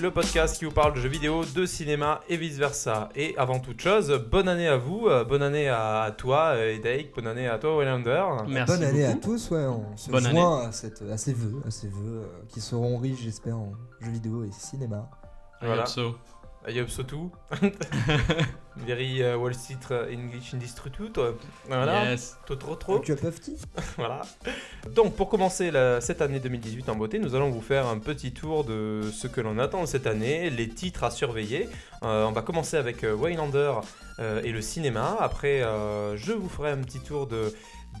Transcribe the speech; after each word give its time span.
Game, 0.00 0.08
le 0.08 0.10
podcast 0.10 0.58
qui 0.58 0.64
vous 0.64 0.70
parle 0.70 0.94
de 0.94 1.00
jeux 1.00 1.08
vidéo, 1.08 1.44
de 1.44 1.66
cinéma 1.66 2.20
et 2.28 2.36
vice 2.36 2.56
versa. 2.56 3.08
Et 3.14 3.34
avant 3.36 3.58
toute 3.60 3.80
chose, 3.80 4.10
bonne 4.30 4.48
année 4.48 4.68
à 4.68 4.76
vous, 4.76 5.06
euh, 5.06 5.24
bonne 5.24 5.42
année 5.42 5.68
à 5.68 6.14
toi, 6.16 6.52
euh, 6.54 6.74
Edaik, 6.74 7.14
bonne 7.14 7.26
année 7.26 7.48
à 7.48 7.58
toi, 7.58 7.76
Waylander. 7.76 8.24
Merci 8.48 8.72
Bonne 8.72 8.84
année 8.84 9.04
à 9.04 9.14
tous, 9.14 9.50
ouais, 9.50 9.64
on 9.64 9.96
se 9.96 10.10
Bonne 10.10 10.28
joint 10.28 10.68
à, 10.68 10.72
cette, 10.72 11.02
à 11.02 11.16
ces 11.16 11.32
vœux, 11.32 11.60
à 11.66 11.70
ces 11.70 11.88
vœux 11.88 12.22
euh, 12.22 12.26
qui 12.48 12.60
seront 12.60 12.98
riches, 12.98 13.20
j'espère, 13.22 13.56
en 13.56 13.72
jeux 14.00 14.10
vidéo 14.10 14.44
et 14.44 14.50
cinéma. 14.52 15.08
Voilà. 15.60 15.84
Ayop 16.66 16.88
Sotou. 16.90 17.30
Very 18.76 19.22
euh, 19.22 19.36
Wall 19.36 19.54
Street 19.54 19.76
euh, 19.90 20.12
English 20.14 20.54
Institute. 20.54 21.18
euh, 21.18 21.32
Voilà. 21.66 22.10
Yes. 22.12 22.36
Trop, 22.46 22.54
trop, 22.56 22.74
trop. 22.76 22.98
Tu 23.00 23.12
as 23.12 23.16
petit 23.16 23.56
Voilà. 23.96 24.22
Donc, 24.94 25.16
pour 25.16 25.28
commencer 25.28 25.70
la- 25.70 26.00
cette 26.00 26.22
année 26.22 26.38
2018 26.38 26.88
en 26.88 26.94
beauté, 26.96 27.18
nous 27.18 27.34
allons 27.34 27.50
vous 27.50 27.60
faire 27.60 27.86
un 27.86 27.98
petit 27.98 28.32
tour 28.32 28.64
de 28.64 29.02
ce 29.12 29.26
que 29.26 29.40
l'on 29.40 29.58
attend 29.58 29.82
de 29.82 29.86
cette 29.86 30.06
année, 30.06 30.50
les 30.50 30.68
titres 30.68 31.04
à 31.04 31.10
surveiller. 31.10 31.68
Euh, 32.02 32.24
on 32.26 32.32
va 32.32 32.42
commencer 32.42 32.76
avec 32.76 33.04
euh, 33.04 33.14
Waylander 33.14 33.72
euh, 34.18 34.40
et 34.44 34.52
le 34.52 34.60
cinéma. 34.60 35.16
Après, 35.18 35.62
euh, 35.62 36.16
je 36.16 36.32
vous 36.32 36.48
ferai 36.48 36.70
un 36.70 36.78
petit 36.78 37.00
tour 37.00 37.26
de. 37.26 37.52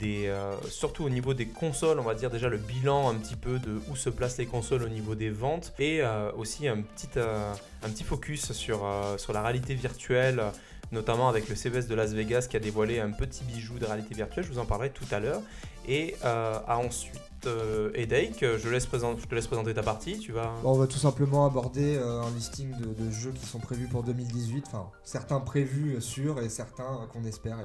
Euh, 0.02 0.56
surtout 0.68 1.04
au 1.04 1.10
niveau 1.10 1.34
des 1.34 1.46
consoles, 1.46 1.98
on 1.98 2.04
va 2.04 2.14
dire 2.14 2.30
déjà 2.30 2.48
le 2.48 2.56
bilan 2.56 3.10
un 3.10 3.14
petit 3.14 3.36
peu 3.36 3.58
de 3.58 3.80
où 3.90 3.96
se 3.96 4.08
placent 4.08 4.38
les 4.38 4.46
consoles 4.46 4.82
au 4.82 4.88
niveau 4.88 5.14
des 5.14 5.30
ventes 5.30 5.74
et 5.78 6.00
euh, 6.00 6.32
aussi 6.32 6.68
un 6.68 6.80
petit, 6.80 7.08
euh, 7.16 7.52
un 7.82 7.88
petit 7.90 8.04
focus 8.04 8.52
sur, 8.52 8.86
sur 9.18 9.32
la 9.32 9.42
réalité 9.42 9.74
virtuelle, 9.74 10.42
notamment 10.90 11.28
avec 11.28 11.48
le 11.48 11.54
CES 11.54 11.86
de 11.86 11.94
Las 11.94 12.12
Vegas 12.12 12.46
qui 12.48 12.56
a 12.56 12.60
dévoilé 12.60 13.00
un 13.00 13.10
petit 13.10 13.44
bijou 13.44 13.78
de 13.78 13.84
réalité 13.84 14.14
virtuelle, 14.14 14.44
je 14.44 14.52
vous 14.52 14.58
en 14.58 14.64
parlerai 14.64 14.90
tout 14.90 15.04
à 15.10 15.20
l'heure. 15.20 15.42
Et 15.86 16.14
à 16.22 16.78
ensuite, 16.78 17.20
euh, 17.46 17.90
je, 17.94 18.62
te 18.62 19.34
laisse 19.34 19.46
présenter 19.46 19.74
ta 19.74 19.82
partie. 19.82 20.18
Tu 20.18 20.32
vas. 20.32 20.52
On 20.64 20.74
va 20.74 20.86
tout 20.86 20.98
simplement 20.98 21.46
aborder 21.46 21.98
un 21.98 22.30
listing 22.30 22.70
de, 22.76 23.10
jeux 23.10 23.32
qui 23.32 23.46
sont 23.46 23.58
prévus 23.58 23.86
pour 23.86 24.02
2018, 24.02 24.64
enfin 24.66 24.86
certains 25.04 25.40
prévus 25.40 26.00
sûrs 26.00 26.40
et 26.40 26.48
certains 26.48 27.08
qu'on 27.12 27.24
espère, 27.24 27.58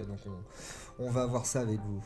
on 1.00 1.10
va 1.10 1.26
voir 1.26 1.46
ça 1.46 1.62
avec 1.62 1.80
vous. 1.80 2.04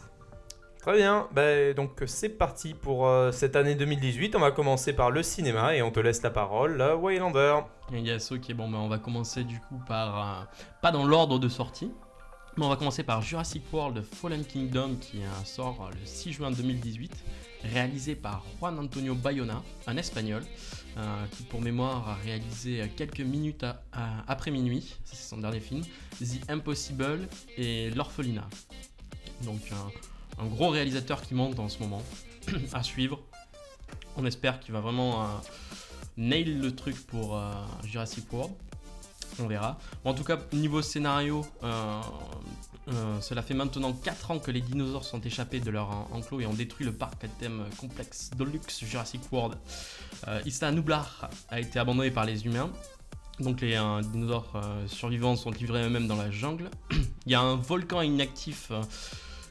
Très 0.81 0.95
bien. 0.97 1.27
Ben, 1.33 1.73
donc 1.73 2.01
c'est 2.05 2.29
parti 2.29 2.73
pour 2.73 3.05
euh, 3.07 3.31
cette 3.31 3.55
année 3.57 3.75
2018. 3.75 4.35
On 4.35 4.39
va 4.39 4.51
commencer 4.51 4.93
par 4.93 5.11
le 5.11 5.23
cinéma 5.23 5.75
et 5.75 5.81
on 5.81 5.91
te 5.91 5.99
laisse 5.99 6.21
la 6.21 6.29
parole, 6.29 6.79
euh, 6.79 6.95
Waylander. 6.95 7.59
Yes, 7.91 8.31
ok, 8.31 8.53
bon, 8.53 8.69
bah, 8.69 8.77
on 8.79 8.87
va 8.87 8.97
commencer 8.97 9.43
du 9.43 9.59
coup 9.59 9.79
par. 9.87 10.17
euh, 10.41 10.43
pas 10.81 10.91
dans 10.91 11.03
l'ordre 11.05 11.37
de 11.37 11.49
sortie, 11.49 11.91
mais 12.55 12.65
on 12.65 12.69
va 12.69 12.77
commencer 12.77 13.03
par 13.03 13.21
Jurassic 13.21 13.63
World 13.73 14.03
Fallen 14.03 14.45
Kingdom 14.45 14.95
qui 15.01 15.17
euh, 15.21 15.43
sort 15.43 15.87
euh, 15.87 15.91
le 15.99 16.05
6 16.05 16.31
juin 16.33 16.51
2018, 16.51 17.11
réalisé 17.73 18.15
par 18.15 18.43
Juan 18.59 18.79
Antonio 18.79 19.15
Bayona, 19.15 19.61
un 19.85 19.97
espagnol, 19.97 20.43
euh, 20.43 20.45
qui 21.31 21.43
pour 21.43 21.61
mémoire 21.61 22.09
a 22.09 22.15
réalisé 22.15 22.81
euh, 22.81 22.87
quelques 22.95 23.21
minutes 23.21 23.65
après 24.27 24.51
minuit, 24.51 24.95
c'est 25.03 25.15
son 25.17 25.37
dernier 25.37 25.59
film, 25.59 25.81
The 26.19 26.49
Impossible 26.49 27.27
et 27.57 27.89
L'Orphelinat. 27.91 28.47
Donc 29.43 29.61
un, 30.39 30.45
gros 30.45 30.69
réalisateur 30.69 31.21
qui 31.21 31.33
monte 31.33 31.59
en 31.59 31.69
ce 31.69 31.79
moment, 31.79 32.03
à 32.73 32.83
suivre. 32.83 33.19
On 34.17 34.25
espère 34.25 34.59
qu'il 34.59 34.73
va 34.73 34.81
vraiment 34.81 35.23
euh, 35.23 35.25
nail 36.17 36.59
le 36.59 36.75
truc 36.75 36.95
pour 37.07 37.37
euh, 37.37 37.51
Jurassic 37.83 38.31
World. 38.33 38.53
On 39.39 39.47
verra. 39.47 39.77
En 40.03 40.13
tout 40.13 40.23
cas, 40.25 40.37
niveau 40.51 40.81
scénario, 40.81 41.45
euh, 41.63 42.01
euh, 42.89 43.21
cela 43.21 43.41
fait 43.41 43.53
maintenant 43.53 43.93
4 43.93 44.31
ans 44.31 44.39
que 44.39 44.51
les 44.51 44.59
dinosaures 44.61 45.05
sont 45.05 45.21
échappés 45.21 45.59
de 45.61 45.69
leur 45.69 45.89
en- 45.89 46.09
enclos 46.11 46.41
et 46.41 46.45
ont 46.45 46.53
détruit 46.53 46.85
le 46.85 46.91
parc 46.91 47.23
à 47.23 47.27
thème 47.27 47.65
complexe 47.77 48.31
Deluxe 48.35 48.83
Jurassic 48.83 49.21
World. 49.31 49.57
Euh, 50.27 50.71
Nublar 50.71 51.29
a 51.49 51.59
été 51.59 51.79
abandonné 51.79 52.11
par 52.11 52.25
les 52.25 52.45
humains. 52.45 52.69
Donc 53.39 53.61
les 53.61 53.75
euh, 53.75 54.01
dinosaures 54.01 54.51
euh, 54.55 54.87
survivants 54.87 55.35
sont 55.35 55.51
livrés 55.51 55.83
eux-mêmes 55.83 56.07
dans 56.07 56.17
la 56.17 56.29
jungle. 56.29 56.69
Il 57.25 57.31
y 57.31 57.35
a 57.35 57.41
un 57.41 57.55
volcan 57.55 58.01
inactif 58.01 58.67
euh, 58.71 58.81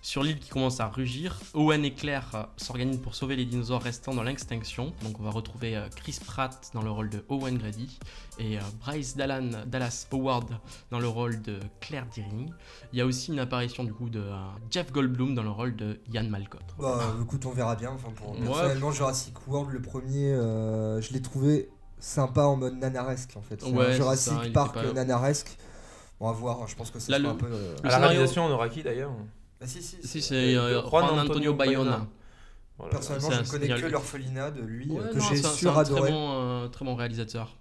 sur 0.02 0.22
l'île 0.22 0.38
qui 0.38 0.48
commence 0.48 0.80
à 0.80 0.88
rugir. 0.88 1.38
Owen 1.54 1.84
et 1.84 1.92
Claire 1.92 2.30
euh, 2.34 2.42
s'organisent 2.56 3.00
pour 3.00 3.14
sauver 3.14 3.36
les 3.36 3.44
dinosaures 3.44 3.82
restants 3.82 4.14
dans 4.14 4.22
l'extinction. 4.22 4.92
Donc 5.02 5.18
on 5.20 5.22
va 5.22 5.30
retrouver 5.30 5.76
euh, 5.76 5.88
Chris 5.96 6.18
Pratt 6.24 6.70
dans 6.74 6.82
le 6.82 6.90
rôle 6.90 7.10
de 7.10 7.24
Owen 7.28 7.58
Grady 7.58 7.98
et 8.38 8.58
euh, 8.58 8.60
Bryce 8.80 9.16
Dallan, 9.16 9.50
Dallas 9.66 10.06
Howard 10.12 10.48
dans 10.90 10.98
le 11.00 11.08
rôle 11.08 11.42
de 11.42 11.58
Claire 11.80 12.06
Deering. 12.14 12.50
Il 12.92 12.98
y 12.98 13.02
a 13.02 13.06
aussi 13.06 13.32
une 13.32 13.38
apparition 13.40 13.84
du 13.84 13.92
coup 13.92 14.08
de 14.08 14.24
Jeff 14.70 14.92
Goldblum 14.92 15.34
dans 15.34 15.42
le 15.42 15.50
rôle 15.50 15.74
de 15.76 16.00
Ian 16.12 16.24
Malcolm. 16.28 16.62
Bah 16.78 17.14
écoute, 17.22 17.44
on 17.46 17.50
verra 17.50 17.74
bien. 17.76 17.90
Enfin, 17.90 18.10
pour, 18.14 18.30
Ouais. 18.32 18.46
personnellement, 18.46 18.92
Jurassic 18.92 19.34
World, 19.48 19.72
le 19.72 19.82
premier, 19.82 20.32
euh, 20.32 21.00
je 21.00 21.12
l'ai 21.12 21.20
trouvé 21.22 21.68
sympa 21.98 22.42
en 22.42 22.56
mode 22.56 22.78
nanaresque 22.78 23.36
en 23.36 23.42
fait. 23.42 23.60
Ouais, 23.64 23.94
Jurassic 23.94 24.32
ça, 24.44 24.50
Park 24.54 24.74
pas- 24.74 24.92
nanaresque. 24.92 25.56
On 26.20 26.26
va 26.26 26.32
voir, 26.32 26.66
je 26.66 26.74
pense 26.74 26.90
que 26.90 26.98
c'est 26.98 27.12
un 27.14 27.34
peu. 27.34 27.46
euh, 27.50 27.76
À 27.84 27.88
la 28.00 28.08
réalisation, 28.08 28.44
on 28.46 28.50
aura 28.50 28.68
qui 28.68 28.82
d'ailleurs? 28.82 29.10
Ah, 29.60 29.66
si, 29.66 29.82
si, 29.82 29.96
Si, 30.02 30.06
c'est- 30.06 30.20
c'est 30.20 30.56
euh, 30.56 30.80
Juan 30.82 30.88
Juan 30.90 31.04
Antonio 31.04 31.20
Antonio 31.30 31.54
Bayona. 31.54 31.90
Bayona. 31.90 32.06
Voilà. 32.78 32.90
Personnellement, 32.92 33.30
je 33.32 33.40
ne 33.40 33.46
connais 33.46 33.68
que 33.68 33.86
l'orphelinat 33.86 34.50
de 34.52 34.60
lui, 34.62 34.88
Ouais, 34.88 35.00
euh, 35.00 35.08
que 35.12 35.20
j'ai 35.20 35.36
c'est 35.36 35.46
un- 35.46 35.50
c'est 35.50 35.66
un 35.68 35.72
très 35.72 35.84
suradoré. 35.84 36.10
bon, 36.12 36.30
euh, 36.32 36.68
très 36.68 36.84
bon 36.84 36.94
réalisateur 36.94 37.56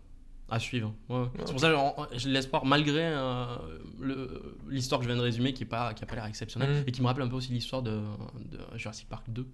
à 0.50 0.60
suivre. 0.60 0.94
Ouais. 1.10 1.26
C'est 1.46 1.52
pour 1.52 1.60
ça 1.60 1.72
que 2.12 2.18
je 2.18 2.30
l'espoir, 2.30 2.66
malgré 2.66 3.02
euh, 3.04 3.58
l'histoire 4.70 5.00
que 5.00 5.06
je 5.06 5.10
viens 5.10 5.18
de 5.18 5.24
résumer, 5.24 5.54
qui 5.54 5.64
n'a 5.64 5.70
pas, 5.70 5.94
qui 5.96 6.04
a 6.04 6.08
pas 6.08 6.16
l'air 6.16 6.26
exceptionnelle, 6.26 6.70
Mhm. 6.78 6.84
et 6.86 6.92
qui 6.92 7.02
me 7.02 7.08
rappelle 7.08 7.24
un 7.24 7.28
peu 7.28 7.36
aussi 7.36 7.52
l'histoire 7.52 7.82
de, 7.82 8.00
de 8.46 8.60
Jurassic 8.76 9.10
Park 9.10 9.26
2. 9.30 9.48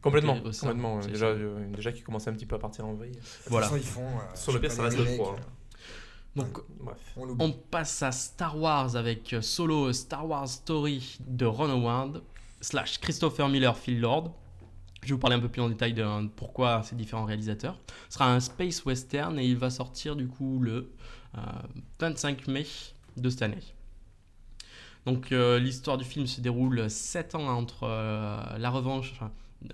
Complètement. 0.00 0.36
Complètement. 0.40 1.00
Déjà, 1.00 1.26
euh, 1.26 1.66
déjà 1.74 1.90
qui 1.90 2.02
commençait 2.02 2.30
un 2.30 2.34
petit 2.34 2.46
peu 2.46 2.54
à 2.54 2.58
partir 2.60 2.86
en 2.86 2.94
vrille. 2.94 3.10
De 3.10 3.16
toute 3.16 3.24
Voilà. 3.48 3.66
façon, 3.66 3.78
ils 3.80 3.86
font. 3.86 4.06
euh, 4.06 4.36
Sur 4.36 4.52
le 4.52 4.60
pire, 4.60 4.70
ça 4.70 4.84
reste 4.84 4.96
le 4.96 5.02
remakes, 5.02 5.18
3. 5.18 5.36
Euh, 6.38 6.42
Donc, 6.42 6.60
Bref. 6.80 6.98
On 7.16 7.52
passe 7.52 8.02
à 8.02 8.12
Star 8.12 8.58
Wars 8.58 8.96
avec 8.96 9.32
euh, 9.32 9.42
Solo 9.42 9.92
Star 9.92 10.26
Wars 10.28 10.48
Story 10.48 11.18
de 11.26 11.46
Ron 11.46 11.70
Howard 11.70 12.22
slash 12.60 12.98
Christopher 12.98 13.48
Miller 13.48 13.76
Phil 13.76 14.00
Lord. 14.00 14.34
Je 15.02 15.08
vais 15.08 15.12
vous 15.14 15.20
parler 15.20 15.36
un 15.36 15.40
peu 15.40 15.48
plus 15.48 15.62
en 15.62 15.68
détail 15.68 15.94
de 15.94 16.02
euh, 16.02 16.26
pourquoi 16.36 16.82
ces 16.82 16.96
différents 16.96 17.24
réalisateurs. 17.24 17.78
Ce 18.08 18.14
sera 18.14 18.32
un 18.32 18.40
space 18.40 18.84
western 18.84 19.38
et 19.38 19.46
il 19.46 19.56
va 19.56 19.70
sortir 19.70 20.16
du 20.16 20.28
coup 20.28 20.58
le 20.60 20.92
euh, 21.36 21.40
25 22.00 22.48
mai 22.48 22.66
de 23.16 23.30
cette 23.30 23.42
année. 23.42 23.62
Donc 25.08 25.32
euh, 25.32 25.58
l'histoire 25.58 25.96
du 25.96 26.04
film 26.04 26.26
se 26.26 26.40
déroule 26.42 26.90
7 26.90 27.34
ans 27.34 27.48
entre 27.48 27.84
euh, 27.84 28.58
la 28.58 28.68
revanche 28.68 29.14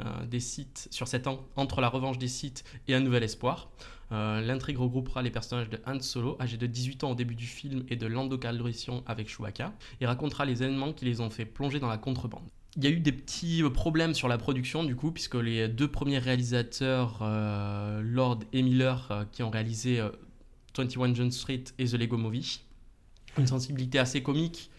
euh, 0.00 0.24
des 0.26 0.38
sites 0.38 0.86
sur 0.92 1.08
7 1.08 1.26
ans 1.26 1.41
entre 1.56 1.80
la 1.80 1.88
revanche 1.88 2.19
des 2.19 2.28
sites 2.28 2.64
et 2.86 2.94
un 2.94 3.00
nouvel 3.00 3.24
espoir. 3.24 3.69
Euh, 4.14 4.41
L'intrigue 4.41 4.78
regroupera 4.78 5.22
les 5.22 5.30
personnages 5.30 5.69
de 5.69 5.78
Han 5.86 6.00
Solo, 6.00 6.36
âgé 6.41 6.56
de 6.56 6.66
18 6.66 7.04
ans 7.04 7.10
au 7.10 7.14
début 7.14 7.34
du 7.34 7.47
film, 7.47 7.84
et 7.88 7.97
de 7.97 8.06
Lando 8.06 8.38
Calrissian 8.38 9.02
avec 9.06 9.28
Chewbacca, 9.28 9.72
et 10.00 10.06
racontera 10.06 10.44
les 10.44 10.62
événements 10.62 10.92
qui 10.92 11.04
les 11.04 11.20
ont 11.20 11.30
fait 11.30 11.44
plonger 11.44 11.80
dans 11.80 11.88
la 11.88 11.98
contrebande. 11.98 12.44
Il 12.76 12.82
y 12.82 12.86
a 12.88 12.91
eu 12.91 12.98
des 12.98 13.12
petits 13.12 13.62
euh, 13.62 13.70
problèmes 13.70 14.14
sur 14.14 14.26
la 14.28 14.38
production 14.38 14.82
du 14.84 14.97
coup, 14.97 15.12
puisque 15.12 15.36
les 15.36 15.69
deux 15.69 15.88
premiers 15.88 16.19
réalisateurs, 16.19 17.20
euh, 17.22 18.00
Lord 18.03 18.41
et 18.53 18.62
Miller, 18.62 19.26
qui 19.32 19.42
ont 19.42 19.50
réalisé 19.50 20.00
euh, 20.00 20.10
21 20.76 21.14
Jump 21.14 21.32
Street 21.32 21.64
et 21.78 21.84
The 21.86 21.94
Lego 21.94 22.16
Movie, 22.16 22.60
une 23.38 23.47
sensibilité 23.47 23.98
assez 23.98 24.22
comique 24.22 24.70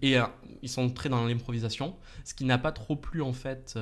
et 0.00 0.16
ils 0.62 0.68
sont 0.70 0.88
très 0.88 1.10
dans 1.10 1.26
l'improvisation, 1.26 1.96
ce 2.24 2.32
qui 2.32 2.46
n'a 2.46 2.56
pas 2.56 2.72
trop 2.72 2.96
plu 2.96 3.20
en 3.20 3.34
fait 3.34 3.78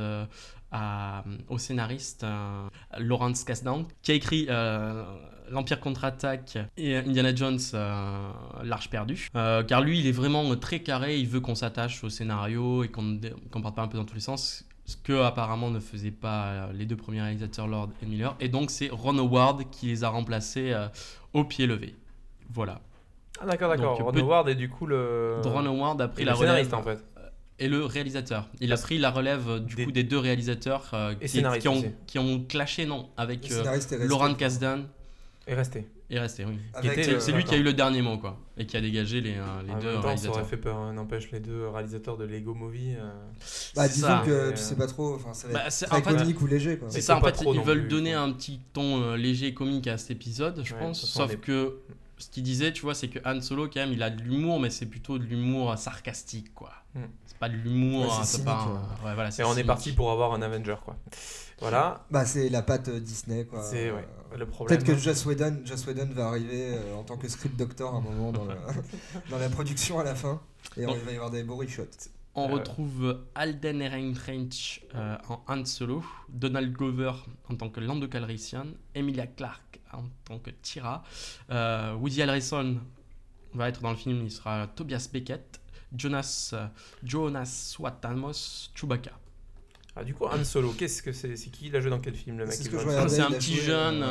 à- 0.73 1.25
au 1.49 1.59
scénariste 1.59 2.25
euh, 2.25 2.69
Lawrence 2.99 3.45
Kasdan, 3.45 3.85
qui 4.03 4.13
a 4.13 4.15
écrit 4.15 4.47
euh, 4.49 5.05
L'Empire 5.51 5.81
contre-attaque 5.81 6.59
et 6.77 6.97
Indiana 6.97 7.35
Jones, 7.35 7.59
euh, 7.75 8.31
l'Arche 8.63 8.89
perdue. 8.89 9.29
Euh, 9.35 9.65
car 9.65 9.81
lui, 9.81 9.99
il 9.99 10.07
est 10.07 10.13
vraiment 10.13 10.55
très 10.55 10.79
carré, 10.79 11.19
il 11.19 11.27
veut 11.27 11.41
qu'on 11.41 11.57
s'attache 11.57 12.05
au 12.05 12.09
scénario 12.09 12.85
et 12.85 12.89
qu'on 12.89 13.19
qu'on 13.51 13.61
parte 13.61 13.75
pas 13.75 13.83
un 13.83 13.89
peu 13.89 13.99
dans 13.99 14.05
tous 14.05 14.15
les 14.15 14.21
sens. 14.21 14.65
Ce 14.85 14.97
que 14.97 15.21
apparemment 15.23 15.71
ne 15.71 15.81
faisaient 15.81 16.11
pas 16.13 16.45
euh, 16.47 16.73
les 16.73 16.87
deux 16.87 16.97
premiers 16.97 17.23
réalisateurs 17.23 17.67
Lord 17.67 17.91
et 18.01 18.07
Miller. 18.07 18.37
Et 18.39 18.49
donc 18.49 18.71
c'est 18.71 18.91
Ron 18.93 19.19
Howard 19.19 19.69
qui 19.71 19.87
les 19.87 20.05
a 20.05 20.09
remplacés 20.09 20.73
euh, 20.73 20.87
au 21.33 21.43
pied 21.43 21.67
levé. 21.67 21.97
Voilà. 22.49 22.81
Ah, 23.41 23.47
d'accord, 23.47 23.71
d'accord. 23.71 23.99
Ron 23.99 24.17
Howard 24.19 24.49
est 24.51 24.55
du 24.55 24.69
coup 24.69 24.87
le. 24.87 25.41
Ron 25.45 25.67
Howard 25.67 26.01
a 26.01 26.07
pris 26.09 26.23
et 26.23 26.25
la 26.27 26.33
le 26.33 26.39
scénariste 26.39 26.73
relève 26.73 26.87
en 26.89 26.91
fait. 26.97 27.05
Et 27.61 27.69
le 27.69 27.85
réalisateur. 27.85 28.49
Il 28.61 28.73
a 28.73 28.77
pris 28.77 28.99
la 28.99 29.11
relève 29.11 29.49
euh, 29.49 29.59
du 29.61 29.77
Des- 29.77 29.85
coup 29.85 29.93
des 29.93 30.03
deux 30.03 30.19
réalisateurs 30.19 30.91
euh, 30.95 31.15
Et 31.21 31.27
qui, 31.27 31.69
ont, 31.69 31.79
aussi. 31.79 31.87
qui 32.07 32.19
ont 32.19 32.41
clashé 32.43 32.87
non 32.87 33.09
avec 33.17 33.51
euh. 33.53 33.63
Laurent 34.09 34.35
Kasdan 34.35 34.81
Et 35.47 35.55
resté. 35.55 35.87
et 36.11 36.19
resté. 36.19 36.45
Oui. 36.45 36.59
C'est 36.83 37.33
euh, 37.33 37.37
lui 37.37 37.45
qui 37.45 37.55
a 37.55 37.59
eu 37.59 37.63
le 37.63 37.73
dernier 37.73 38.03
mot 38.03 38.19
quoi 38.19 38.39
et 38.57 38.67
qui 38.67 38.77
a 38.77 38.81
dégagé 38.81 39.21
les, 39.21 39.35
euh, 39.35 39.45
les 39.67 39.73
en 39.73 39.79
deux 39.79 39.87
même 39.87 39.95
temps, 39.97 40.01
ça 40.03 40.07
réalisateurs. 40.09 40.37
aurait 40.39 40.45
fait 40.45 40.57
peur. 40.57 40.77
hein. 40.77 40.93
N'empêche, 40.93 41.31
les 41.31 41.41
deux 41.41 41.69
réalisateurs 41.69 42.17
de 42.19 42.25
Lego 42.25 42.55
Movie. 42.55 42.95
euh, 42.99 43.11
Bah, 43.77 43.89
disons 43.89 44.07
ça. 44.07 44.23
que 44.27 44.31
Euh, 44.31 44.51
tu 44.53 44.59
sais 44.59 44.77
pas 44.77 44.87
trop, 44.87 45.15
enfin, 45.15 45.33
ça 45.33 45.47
va 45.49 45.55
Bah, 45.55 45.61
être 45.67 45.87
très 45.87 45.97
en 45.97 46.03
fait, 46.03 46.17
comique 46.17 46.41
ou 46.43 46.47
léger 46.47 46.77
quoi. 46.79 46.89
C'est 46.91 47.01
ça, 47.01 47.17
en 47.17 47.21
fait, 47.23 47.41
ils 47.55 47.61
veulent 47.61 47.89
donner 47.89 48.13
un 48.15 48.33
petit 48.33 48.61
ton 48.73 49.15
léger 49.15 49.47
et 49.49 49.55
comique 49.55 49.87
à 49.87 49.97
cet 49.99 50.11
épisode, 50.13 50.61
je 50.65 50.75
pense. 50.75 51.05
Sauf 51.07 51.37
que 51.37 51.77
ce 52.21 52.31
qu'il 52.31 52.43
disait, 52.43 52.73
tu 52.73 52.83
vois, 52.83 52.95
c'est 52.95 53.09
que 53.09 53.19
Han 53.25 53.41
Solo, 53.41 53.67
quand 53.69 53.81
même, 53.81 53.93
il 53.93 54.03
a 54.03 54.11
de 54.11 54.23
l'humour, 54.23 54.61
mais 54.61 54.71
c'est 54.71 54.87
plutôt 54.87 55.19
de 55.19 55.25
l'humour 55.25 55.77
sarcastique, 55.79 56.55
quoi. 56.55 56.71
Hmm. 56.95 57.05
C'est 57.27 57.39
pas 57.39 57.49
de 57.49 57.57
l'humour. 57.57 58.03
Ouais, 58.05 58.25
c'est 58.25 58.41
hein, 58.43 58.45
pas 58.45 58.53
un- 58.63 59.07
ouais. 59.07 59.15
voilà, 59.15 59.31
Et 59.39 59.43
on 59.45 59.57
est 59.57 59.65
parti 59.65 59.93
pour 59.93 60.11
avoir 60.13 60.33
un 60.35 60.43
Avenger, 60.43 60.77
quoi. 60.85 60.97
Voilà, 61.61 62.05
Bah, 62.11 62.25
c'est 62.25 62.49
la 62.49 62.63
patte 62.63 62.89
euh, 62.89 63.01
Disney, 63.01 63.45
quoi. 63.45 63.63
c'est 63.63 63.91
ouais, 63.91 64.07
Euh, 64.33 64.37
le 64.39 64.47
problème. 64.47 64.79
Peut-être 64.79 64.87
que 64.97 64.99
Joss 65.03 65.27
Whedon, 65.27 65.61
Joss 65.65 65.87
Whedon 65.87 66.09
va 66.15 66.29
arriver 66.29 66.75
euh, 66.75 66.95
en 66.97 67.03
tant 67.03 67.17
que 67.17 67.29
script 67.29 67.57
doctor 67.59 67.95
à 67.95 67.99
un 67.99 68.01
moment 68.01 68.33
dans, 68.33 68.45
le- 68.45 68.55
dans 69.31 69.39
la 69.39 69.49
production 69.51 69.99
à 69.99 70.05
la 70.05 70.15
fin. 70.15 70.41
Et 70.77 70.87
on- 70.87 70.95
il 70.95 71.01
va 71.01 71.13
y 71.13 71.15
avoir 71.17 71.31
des 71.31 71.43
beaux 71.43 71.57
reshots. 71.57 71.83
On 72.35 72.49
Euh, 72.49 72.55
retrouve 72.55 73.25
Alden 73.35 73.83
Ehrenreich 73.83 74.87
euh, 74.95 75.17
en 75.29 75.43
Han 75.49 75.65
Solo, 75.65 76.05
Donald 76.29 76.73
Glover 76.73 77.13
en 77.49 77.57
tant 77.57 77.69
que 77.69 77.81
Lando 77.81 78.07
Calrissian, 78.07 78.67
Emilia 78.95 79.27
Clarke 79.27 79.81
en 79.93 80.05
tant 80.25 80.39
que 80.39 80.51
Tira, 80.51 81.03
euh, 81.51 81.95
Woody 81.95 82.23
Harrelson 82.23 82.79
va 83.55 83.69
être 83.69 83.81
dans 83.83 83.91
le 83.91 83.97
film, 83.97 84.23
il 84.23 84.31
sera 84.31 84.69
Tobias 84.69 85.09
Beckett, 85.13 85.61
Jonas, 85.93 86.51
euh, 86.53 86.67
Jonas 87.03 87.47
Suatamos, 87.73 88.71
Chewbacca. 88.77 89.19
Ah, 89.97 90.05
du 90.05 90.15
coup, 90.15 90.25
Han 90.27 90.45
Solo, 90.45 90.71
qu'est-ce 90.71 91.03
que 91.03 91.13
c'est? 91.13 91.35
C'est 91.35 91.51
qui 91.51 91.67
Il 91.67 91.75
a 91.75 91.81
joué 91.81 91.91
dans 91.91 91.99
quel 91.99 92.15
film, 92.15 92.39
le 92.39 92.47
mec? 92.47 92.55
C'est 92.55 92.71
ce 92.71 93.21
un 93.21 93.31
petit 93.33 93.57
jeune. 93.57 94.05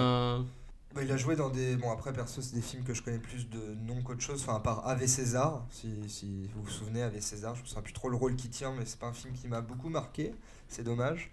Bah, 0.96 1.02
il 1.04 1.12
a 1.12 1.18
joué 1.18 1.36
dans 1.36 1.50
des. 1.50 1.76
Bon, 1.76 1.92
après, 1.92 2.12
perso, 2.14 2.42
c'est 2.42 2.56
des 2.56 2.62
films 2.62 2.84
que 2.84 2.94
je 2.96 3.04
connais 3.04 3.20
plus 3.20 3.48
de 3.50 3.60
nom 3.86 4.02
qu'autre 4.02 4.22
chose. 4.22 4.42
Enfin, 4.42 4.56
à 4.56 4.60
part 4.60 4.88
Ave 4.88 5.06
César, 5.06 5.66
si, 5.70 5.94
si 6.08 6.50
vous 6.56 6.64
vous 6.64 6.70
souvenez, 6.72 7.04
Ave 7.04 7.20
César, 7.20 7.56
je 7.56 7.62
ne 7.62 7.68
sais 7.68 7.82
plus 7.82 7.94
trop 7.94 8.10
le 8.10 8.16
rôle 8.16 8.36
qu'il 8.36 8.50
tient, 8.50 8.74
mais 8.78 8.86
c'est 8.86 9.00
pas 9.00 9.08
un 9.08 9.14
film 9.14 9.34
qui 9.34 9.48
m'a 9.48 9.62
beaucoup 9.62 9.90
marqué. 9.90 10.34
C'est 10.68 10.84
dommage. 10.84 11.30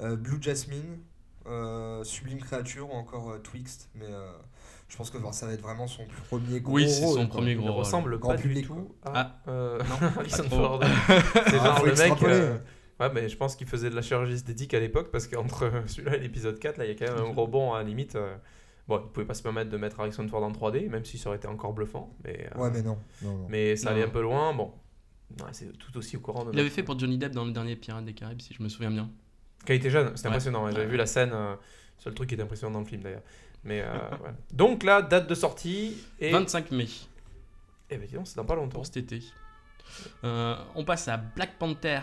Euh, 0.00 0.16
Blue 0.16 0.36
Jasmine, 0.40 0.98
euh, 1.46 2.04
Sublime 2.04 2.40
Créature 2.40 2.90
ou 2.92 2.96
encore 2.96 3.30
euh, 3.30 3.38
Twixt. 3.38 3.88
Mais 3.94 4.04
euh, 4.06 4.30
je 4.88 4.96
pense 4.98 5.08
que 5.10 5.18
ça 5.32 5.46
va 5.46 5.52
être 5.54 5.62
vraiment 5.62 5.86
son 5.86 6.04
premier 6.28 6.60
gros 6.60 6.74
Oui, 6.74 6.88
c'est 6.90 7.02
rôle, 7.04 7.14
son 7.20 7.26
quoi. 7.26 7.36
premier 7.38 7.52
Il 7.52 7.56
gros 7.58 7.68
rôle. 7.72 7.78
ressemble 7.84 8.18
Grand 8.18 8.30
pas 8.30 8.36
du 8.36 8.42
public, 8.42 8.66
tout 8.66 8.94
Ah, 9.04 9.40
à 9.46 9.50
euh, 9.50 9.78
non, 9.82 10.08
Harrison. 10.18 10.44
Ford. 10.50 10.80
C'est 11.48 11.58
Ah, 11.58 11.64
genre 11.64 11.86
le 11.86 11.94
mec. 11.94 12.60
Ouais, 13.00 13.10
mais 13.14 13.30
je 13.30 13.36
pense 13.38 13.56
qu'il 13.56 13.66
faisait 13.66 13.88
de 13.88 13.94
la 13.96 14.02
chirurgie 14.02 14.34
esthétique 14.34 14.74
à 14.74 14.80
l'époque 14.80 15.10
parce 15.10 15.26
qu'entre 15.26 15.70
celui-là 15.86 16.16
et 16.16 16.20
l'épisode 16.20 16.58
4, 16.58 16.76
là, 16.76 16.84
il 16.84 16.88
y 16.88 16.90
a 16.90 16.94
quand 17.06 17.14
même 17.14 17.24
un 17.24 17.30
gros 17.32 17.46
bond 17.46 17.72
à 17.72 17.78
la 17.78 17.84
limite. 17.84 18.18
Bon, 18.90 19.00
il 19.06 19.12
pouvait 19.12 19.24
pas 19.26 19.34
se 19.34 19.42
permettre 19.42 19.70
de 19.70 19.76
mettre 19.76 20.00
Harrison 20.00 20.26
Ford 20.26 20.42
en 20.42 20.50
3D, 20.50 20.88
même 20.90 21.04
si 21.04 21.16
ça 21.16 21.28
aurait 21.28 21.38
été 21.38 21.46
encore 21.48 21.72
bluffant. 21.72 22.12
Mais, 22.24 22.48
euh, 22.54 22.58
Ouais, 22.60 22.70
mais 22.72 22.82
non. 22.82 22.98
non, 23.22 23.36
non. 23.38 23.46
mais 23.48 23.76
ça 23.76 23.90
allait 23.90 24.00
Non. 24.02 24.08
un 24.08 24.10
peu 24.10 24.20
loin. 24.22 24.52
Bon, 24.52 24.72
Ouais, 25.38 25.50
c'est 25.52 25.70
tout 25.78 25.96
aussi 25.96 26.16
au 26.16 26.20
courant 26.20 26.44
de 26.44 26.50
Il 26.50 26.56
l'avait 26.56 26.70
fait 26.70 26.82
pour 26.82 26.98
Johnny 26.98 27.16
Depp 27.16 27.32
dans 27.32 27.44
le 27.44 27.52
dernier 27.52 27.76
Pirates 27.76 28.04
des 28.04 28.14
Caraïbes, 28.14 28.40
si 28.42 28.52
je 28.52 28.60
me 28.62 28.68
souviens 28.68 28.90
bien. 28.90 29.08
Quand 29.64 29.72
il 29.72 29.76
était 29.76 29.90
jeune, 29.90 30.16
c'était 30.16 30.26
Ouais. 30.28 30.34
impressionnant. 30.34 30.64
ouais, 30.64 30.72
J'avais 30.72 30.86
Ouais. 30.86 30.90
vu 30.90 30.96
la 30.96 31.06
scène. 31.06 31.30
euh, 31.32 31.54
seul 31.98 32.14
truc 32.14 32.28
qui 32.30 32.34
était 32.34 32.42
impressionnant 32.42 32.72
dans 32.72 32.80
le 32.80 32.84
film 32.86 33.02
d'ailleurs. 33.02 33.22
Mais 33.62 33.80
euh, 33.80 33.92
ouais. 34.24 34.30
Donc 34.52 34.82
là, 34.82 35.02
date 35.02 35.28
de 35.30 35.34
sortie. 35.36 35.96
Et. 36.18 36.32
25 36.32 36.72
mai. 36.72 36.88
Eh 37.90 37.96
ben 37.96 38.08
dis 38.08 38.14
donc, 38.14 38.26
c'est 38.26 38.36
dans 38.36 38.44
pas 38.44 38.56
longtemps. 38.56 38.74
pour 38.78 38.86
cet 38.86 38.96
été. 38.96 39.22
Euh, 40.24 40.56
on 40.74 40.84
passe 40.84 41.06
à 41.08 41.16
Black 41.16 41.58
Panther 41.58 42.00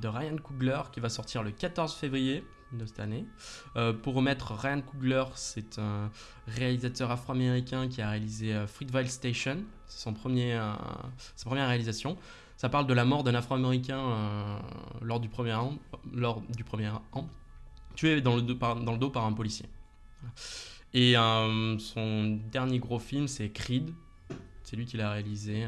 de 0.00 0.08
Ryan 0.08 0.36
Coogler 0.38 0.80
qui 0.90 0.98
va 1.00 1.08
sortir 1.08 1.42
le 1.44 1.52
14 1.52 1.94
février 1.94 2.42
de 2.72 2.86
cette 2.86 3.00
année. 3.00 3.24
Euh, 3.76 3.92
pour 3.92 4.14
remettre, 4.14 4.52
Ryan 4.54 4.80
Coogler, 4.80 5.24
c'est 5.34 5.78
un 5.78 6.10
réalisateur 6.46 7.10
afro-américain 7.10 7.88
qui 7.88 8.02
a 8.02 8.10
réalisé 8.10 8.54
euh, 8.54 8.66
Fruitvale 8.66 9.08
Station. 9.08 9.58
C'est 9.86 10.00
son 10.00 10.14
premier, 10.14 10.54
euh, 10.54 10.72
sa 11.36 11.46
première 11.46 11.68
réalisation. 11.68 12.16
Ça 12.56 12.68
parle 12.68 12.86
de 12.86 12.94
la 12.94 13.04
mort 13.04 13.24
d'un 13.24 13.34
afro-américain 13.34 13.98
euh, 13.98 14.58
lors, 15.02 15.20
du 15.20 15.28
premier 15.28 15.54
an, 15.54 15.78
lors 16.12 16.42
du 16.42 16.64
premier 16.64 16.90
an, 17.12 17.28
tué 17.94 18.20
dans 18.20 18.36
le, 18.36 18.42
dos 18.42 18.54
par, 18.54 18.76
dans 18.76 18.92
le 18.92 18.98
dos 18.98 19.10
par 19.10 19.24
un 19.24 19.32
policier. 19.32 19.66
Et 20.92 21.14
son 21.14 22.40
dernier 22.50 22.80
gros 22.80 22.98
film, 22.98 23.28
c'est 23.28 23.48
Creed. 23.50 23.94
C'est 24.64 24.76
lui 24.76 24.84
qui 24.84 24.96
l'a 24.96 25.12
réalisé. 25.12 25.66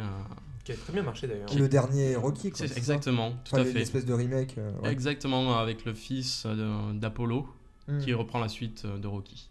Euh, 0.63 0.65
Qui 0.65 0.73
a 0.73 0.77
très 0.77 0.93
bien 0.93 1.03
marché 1.03 1.27
d'ailleurs. 1.27 1.55
Le 1.55 1.69
dernier 1.69 2.17
Rocky, 2.17 2.51
quoi. 2.51 2.59
c'est 2.59 2.67
c'est 2.69 2.75
ça 2.75 2.79
exactement, 2.79 3.31
tout 3.45 3.55
Enfin, 3.55 3.59
à 3.65 3.67
une 3.67 3.73
fait. 3.73 3.81
espèce 3.83 4.05
de 4.07 4.13
remake. 4.15 4.57
euh, 4.59 4.73
ouais. 4.83 4.93
Exactement, 4.93 5.59
avec 5.59 5.85
le 5.85 5.93
fils 5.95 6.47
de- 6.47 6.93
d'Apollo 6.99 7.47
Mm. 7.89 7.99
qui 7.99 8.13
reprend 8.15 8.39
la 8.39 8.49
suite 8.49 8.83
euh, 8.85 8.97
de 8.99 9.09
Rocky. 9.09 9.49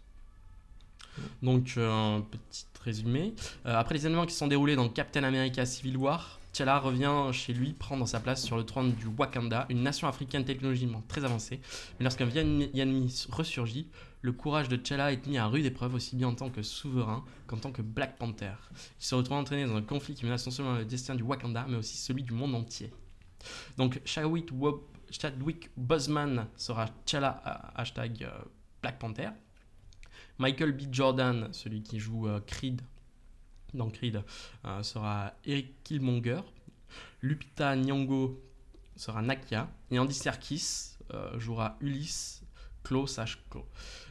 Donc, 1.42 1.74
euh, 1.76 1.90
un 2.16 2.20
petit 2.22 2.64
résumé. 2.82 3.34
Euh, 3.66 3.76
après 3.76 3.94
les 3.94 4.06
événements 4.06 4.24
qui 4.26 4.32
se 4.32 4.38
sont 4.38 4.46
déroulés 4.46 4.74
dans 4.76 4.88
Captain 4.88 5.22
America 5.24 5.64
Civil 5.66 5.96
War, 5.98 6.38
T'Challa 6.52 6.78
revient 6.78 7.28
chez 7.32 7.52
lui 7.54 7.72
prendre 7.72 8.06
sa 8.06 8.20
place 8.20 8.42
sur 8.42 8.56
le 8.56 8.64
trône 8.64 8.92
du 8.92 9.06
Wakanda, 9.18 9.66
une 9.70 9.82
nation 9.82 10.06
africaine 10.08 10.44
technologiquement 10.44 11.02
très 11.08 11.24
avancée. 11.24 11.60
Mais 11.98 12.04
lorsqu'un 12.04 12.26
vieil 12.26 12.70
ennemi 12.74 13.26
ressurgit, 13.30 13.86
le 14.22 14.32
courage 14.32 14.68
de 14.68 14.76
T'Challa 14.76 15.12
est 15.12 15.26
mis 15.26 15.36
à 15.36 15.46
rude 15.46 15.66
épreuve 15.66 15.94
aussi 15.94 16.14
bien 16.14 16.28
en 16.28 16.34
tant 16.34 16.48
que 16.48 16.62
souverain 16.62 17.24
qu'en 17.48 17.58
tant 17.58 17.72
que 17.72 17.82
Black 17.82 18.16
Panther. 18.18 18.54
Il 19.00 19.04
se 19.04 19.16
retrouve 19.16 19.36
entraîné 19.36 19.66
dans 19.66 19.76
un 19.76 19.82
conflit 19.82 20.14
qui 20.14 20.24
menace 20.24 20.46
non 20.46 20.52
seulement 20.52 20.76
le 20.76 20.84
destin 20.84 21.16
du 21.16 21.24
Wakanda, 21.24 21.66
mais 21.68 21.76
aussi 21.76 21.96
celui 21.96 22.22
du 22.22 22.32
monde 22.32 22.54
entier. 22.54 22.92
Donc 23.76 24.00
Chadwick, 24.04 25.70
Boseman 25.76 26.46
sera 26.56 26.86
T'Challa 27.04 27.72
hashtag 27.74 28.22
euh, 28.22 28.30
Black 28.80 29.00
Panther. 29.00 29.30
Michael 30.38 30.72
B. 30.72 30.82
Jordan, 30.92 31.48
celui 31.52 31.82
qui 31.82 31.98
joue 31.98 32.28
euh, 32.28 32.40
Creed 32.46 32.80
dans 33.74 33.90
Creed, 33.90 34.22
euh, 34.64 34.82
sera 34.84 35.32
Eric 35.44 35.82
Killmonger. 35.82 36.40
Lupita 37.22 37.74
Nyong'o 37.74 38.40
sera 38.94 39.20
Nakia. 39.20 39.68
Et 39.90 39.98
Andy 39.98 40.14
Serkis 40.14 40.92
jouera 41.38 41.76
Ulysse 41.80 42.42
Klo. 42.82 43.06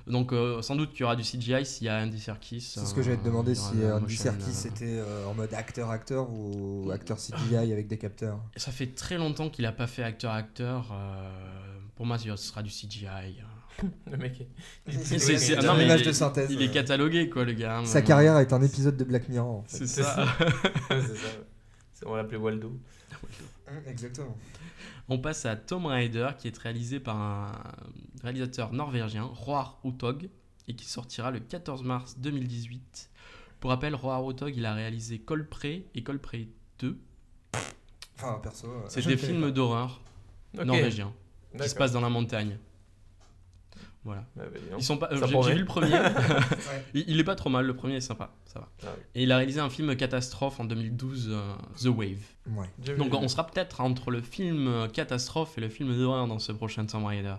Donc 0.07 0.33
euh, 0.33 0.61
sans 0.61 0.75
doute 0.75 0.91
qu'il 0.91 1.01
y 1.01 1.03
aura 1.03 1.15
du 1.15 1.23
CGI 1.23 1.65
s'il 1.65 1.85
y 1.85 1.89
a 1.89 1.97
Andy 2.01 2.19
Serkis. 2.19 2.61
C'est 2.61 2.85
ce 2.85 2.93
que 2.93 3.01
j'allais 3.01 3.17
te 3.17 3.25
demander 3.25 3.53
y 3.55 3.59
aura 3.59 3.69
si 3.71 3.75
Andy 3.91 4.01
motion, 4.03 4.23
Serkis 4.23 4.51
euh, 4.65 4.69
était 4.69 4.97
euh, 4.99 5.27
en 5.27 5.33
mode 5.33 5.53
acteur-acteur 5.53 6.29
ou 6.31 6.89
acteur 6.91 7.17
CGI 7.17 7.55
avec 7.71 7.87
des 7.87 7.97
capteurs. 7.97 8.39
Ça 8.55 8.71
fait 8.71 8.87
très 8.87 9.17
longtemps 9.17 9.49
qu'il 9.49 9.63
n'a 9.63 9.71
pas 9.71 9.87
fait 9.87 10.03
acteur-acteur. 10.03 10.91
euh, 10.91 11.29
pour 11.95 12.05
moi, 12.05 12.17
ce 12.17 12.35
sera 12.35 12.63
du 12.63 12.69
CGI. 12.71 13.05
Le 14.11 14.17
mec 14.17 14.41
est. 14.41 14.91
C'est- 14.91 15.17
mais 15.75 15.85
image 15.85 16.01
il 16.01 16.05
de 16.05 16.09
est- 16.09 16.13
synthèse. 16.13 16.51
Il 16.51 16.61
est 16.61 16.71
catalogué, 16.71 17.29
quoi, 17.29 17.45
le 17.45 17.53
gars. 17.53 17.81
Sa 17.85 18.01
carrière 18.01 18.37
est 18.37 18.51
un 18.53 18.61
épisode 18.61 18.97
de 18.97 19.03
Black 19.03 19.29
Mirror. 19.29 19.59
En 19.59 19.63
fait. 19.63 19.77
C'est 19.77 19.87
ça. 20.03 20.27
c'est 20.89 21.17
ça. 21.17 22.05
On 22.05 22.15
l'appelait 22.15 22.37
Waldo. 22.37 22.69
Hum, 23.67 23.75
Exactement. 23.87 24.35
On 25.07 25.19
passe 25.19 25.45
à 25.45 25.55
Tomb 25.55 25.85
Raider, 25.87 26.29
qui 26.37 26.47
est 26.47 26.57
réalisé 26.57 26.99
par 26.99 27.15
un 27.17 27.51
réalisateur 28.23 28.73
norvégien, 28.73 29.23
Roar 29.23 29.79
Utog, 29.83 30.29
et 30.67 30.75
qui 30.75 30.85
sortira 30.85 31.31
le 31.31 31.39
14 31.39 31.83
mars 31.83 32.17
2018. 32.19 33.09
Pour 33.59 33.69
rappel, 33.69 33.93
Roar 33.95 34.29
Utog, 34.29 34.53
il 34.55 34.65
a 34.65 34.73
réalisé 34.73 35.19
Colpré 35.19 35.85
et 35.95 36.03
Colpré 36.03 36.49
2. 36.79 36.97
Enfin, 38.17 38.39
perso. 38.41 38.67
euh, 38.67 38.81
C'est 38.87 39.05
des 39.05 39.17
films 39.17 39.41
pas. 39.41 39.51
d'horreur 39.51 40.01
norvégiens 40.53 41.13
qui 41.61 41.67
se 41.69 41.75
passent 41.75 41.91
dans 41.93 42.01
la 42.01 42.09
montagne. 42.09 42.57
Voilà. 44.03 44.25
Ouais, 44.35 44.45
bah. 44.51 44.59
Ils 44.79 44.83
sont 44.83 44.97
pas. 44.97 45.09
Euh, 45.11 45.43
J'ai 45.43 45.53
vu 45.53 45.59
le 45.59 45.65
premier. 45.65 45.91
Ouais. 45.91 46.85
il, 46.95 47.03
il 47.07 47.19
est 47.19 47.23
pas 47.23 47.35
trop 47.35 47.49
mal. 47.51 47.65
Le 47.67 47.75
premier 47.75 47.97
est 47.97 48.01
sympa. 48.01 48.33
Ça 48.45 48.59
va. 48.59 48.69
Ah 48.83 48.87
oui. 48.97 49.03
Et 49.13 49.23
il 49.23 49.31
a 49.31 49.37
réalisé 49.37 49.59
un 49.59 49.69
film 49.69 49.95
catastrophe 49.95 50.59
en 50.59 50.65
2012, 50.65 51.27
euh, 51.31 51.53
The 51.79 51.85
Wave. 51.85 52.17
Ouais. 52.47 52.67
Donc 52.97 53.13
on 53.13 53.27
sera 53.27 53.45
peut-être 53.45 53.79
entre 53.81 54.09
le 54.09 54.21
film 54.21 54.87
catastrophe 54.91 55.57
et 55.59 55.61
le 55.61 55.69
film 55.69 55.95
d'horreur 55.95 56.25
dans 56.27 56.39
ce 56.39 56.51
prochain 56.51 56.85
Tomb 56.87 57.05
Raider. 57.05 57.35